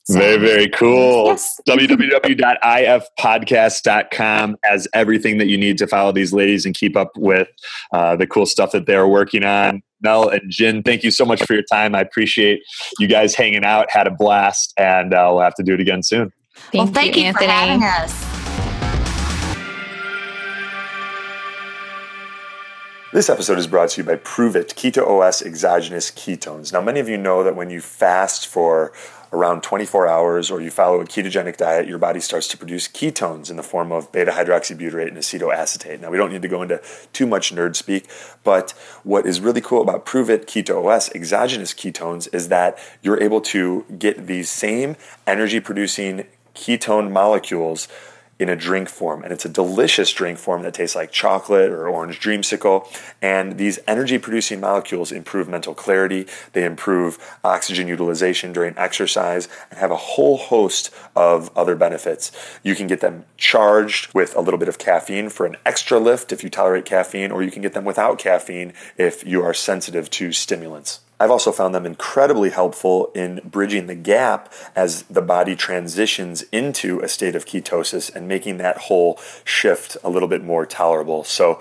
So, 0.06 0.18
very, 0.18 0.36
very 0.36 0.68
cool. 0.68 1.28
Yes. 1.28 1.58
www.ifpodcast.com 1.66 4.56
has 4.64 4.86
everything 4.92 5.38
that 5.38 5.46
you 5.46 5.56
need 5.56 5.78
to 5.78 5.86
follow 5.86 6.12
these 6.12 6.34
ladies 6.34 6.66
and 6.66 6.74
keep 6.74 6.94
up 6.94 7.12
with 7.16 7.48
uh, 7.92 8.14
the 8.14 8.26
cool 8.26 8.44
stuff 8.44 8.72
that 8.72 8.84
they're 8.84 9.08
working 9.08 9.44
on. 9.44 9.82
Mel 10.02 10.28
and 10.28 10.42
Gin, 10.50 10.82
thank 10.82 11.04
you 11.04 11.10
so 11.10 11.24
much 11.24 11.42
for 11.44 11.54
your 11.54 11.64
time. 11.72 11.94
I 11.94 12.02
appreciate 12.02 12.60
you 12.98 13.08
guys 13.08 13.34
hanging 13.34 13.64
out, 13.64 13.90
had 13.90 14.06
a 14.06 14.10
blast, 14.10 14.74
and 14.76 15.14
uh, 15.14 15.30
we'll 15.32 15.40
have 15.40 15.54
to 15.54 15.62
do 15.62 15.72
it 15.72 15.80
again 15.80 16.02
soon. 16.02 16.30
Thank 16.54 16.74
well, 16.74 16.86
thank 16.92 17.16
you, 17.16 17.24
you 17.24 17.32
for 17.32 17.44
having 17.44 17.82
us. 17.82 18.34
This 23.14 23.30
episode 23.30 23.58
is 23.58 23.68
brought 23.68 23.90
to 23.90 24.00
you 24.00 24.04
by 24.04 24.16
Pruvit 24.16 24.74
Keto 24.74 25.06
OS 25.06 25.40
Exogenous 25.40 26.10
Ketones. 26.10 26.72
Now, 26.72 26.80
many 26.80 26.98
of 26.98 27.08
you 27.08 27.16
know 27.16 27.44
that 27.44 27.54
when 27.54 27.70
you 27.70 27.80
fast 27.80 28.48
for 28.48 28.92
around 29.34 29.62
24 29.62 30.06
hours 30.06 30.50
or 30.50 30.60
you 30.60 30.70
follow 30.70 31.00
a 31.00 31.04
ketogenic 31.04 31.56
diet, 31.56 31.88
your 31.88 31.98
body 31.98 32.20
starts 32.20 32.46
to 32.48 32.56
produce 32.56 32.86
ketones 32.86 33.50
in 33.50 33.56
the 33.56 33.62
form 33.62 33.90
of 33.90 34.10
beta 34.12 34.30
hydroxybutyrate 34.30 35.08
and 35.08 35.16
acetoacetate. 35.16 36.00
Now, 36.00 36.10
we 36.10 36.16
don't 36.16 36.32
need 36.32 36.42
to 36.42 36.48
go 36.48 36.62
into 36.62 36.80
too 37.12 37.26
much 37.26 37.52
nerd 37.52 37.74
speak, 37.74 38.08
but 38.44 38.70
what 39.02 39.26
is 39.26 39.40
really 39.40 39.60
cool 39.60 39.82
about 39.82 40.06
Pruvit 40.06 40.46
Keto 40.46 40.86
OS 40.86 41.12
exogenous 41.14 41.74
ketones 41.74 42.32
is 42.32 42.48
that 42.48 42.78
you're 43.02 43.20
able 43.20 43.40
to 43.40 43.84
get 43.98 44.26
these 44.26 44.48
same 44.48 44.96
energy 45.26 45.58
producing 45.60 46.26
ketone 46.54 47.10
molecules 47.10 47.88
in 48.38 48.48
a 48.48 48.56
drink 48.56 48.88
form. 48.88 49.22
And 49.22 49.32
it's 49.32 49.44
a 49.44 49.48
delicious 49.48 50.12
drink 50.12 50.38
form 50.38 50.62
that 50.62 50.74
tastes 50.74 50.96
like 50.96 51.12
chocolate 51.12 51.70
or 51.70 51.88
orange 51.88 52.20
dreamsicle. 52.20 52.86
And 53.22 53.58
these 53.58 53.78
energy 53.86 54.18
producing 54.18 54.60
molecules 54.60 55.12
improve 55.12 55.48
mental 55.48 55.74
clarity, 55.74 56.26
they 56.52 56.64
improve 56.64 57.18
oxygen 57.44 57.88
utilization 57.88 58.52
during 58.52 58.76
exercise, 58.76 59.48
and 59.70 59.78
have 59.78 59.90
a 59.90 59.96
whole 59.96 60.36
host 60.36 60.90
of 61.14 61.50
other 61.56 61.76
benefits. 61.76 62.32
You 62.62 62.74
can 62.74 62.86
get 62.86 63.00
them 63.00 63.24
charged 63.36 64.12
with 64.14 64.36
a 64.36 64.40
little 64.40 64.58
bit 64.58 64.68
of 64.68 64.78
caffeine 64.78 65.28
for 65.28 65.46
an 65.46 65.56
extra 65.64 65.98
lift 65.98 66.32
if 66.32 66.42
you 66.42 66.50
tolerate 66.50 66.84
caffeine, 66.84 67.30
or 67.30 67.42
you 67.42 67.50
can 67.50 67.62
get 67.62 67.72
them 67.72 67.84
without 67.84 68.18
caffeine 68.18 68.72
if 68.96 69.24
you 69.24 69.42
are 69.42 69.54
sensitive 69.54 70.10
to 70.10 70.32
stimulants. 70.32 71.00
I've 71.20 71.30
also 71.30 71.52
found 71.52 71.74
them 71.74 71.86
incredibly 71.86 72.50
helpful 72.50 73.10
in 73.14 73.40
bridging 73.44 73.86
the 73.86 73.94
gap 73.94 74.52
as 74.74 75.02
the 75.04 75.22
body 75.22 75.54
transitions 75.54 76.42
into 76.52 77.00
a 77.00 77.08
state 77.08 77.34
of 77.34 77.46
ketosis 77.46 78.14
and 78.14 78.26
making 78.26 78.58
that 78.58 78.78
whole 78.78 79.18
shift 79.44 79.96
a 80.02 80.10
little 80.10 80.28
bit 80.28 80.42
more 80.42 80.66
tolerable. 80.66 81.24
So, 81.24 81.60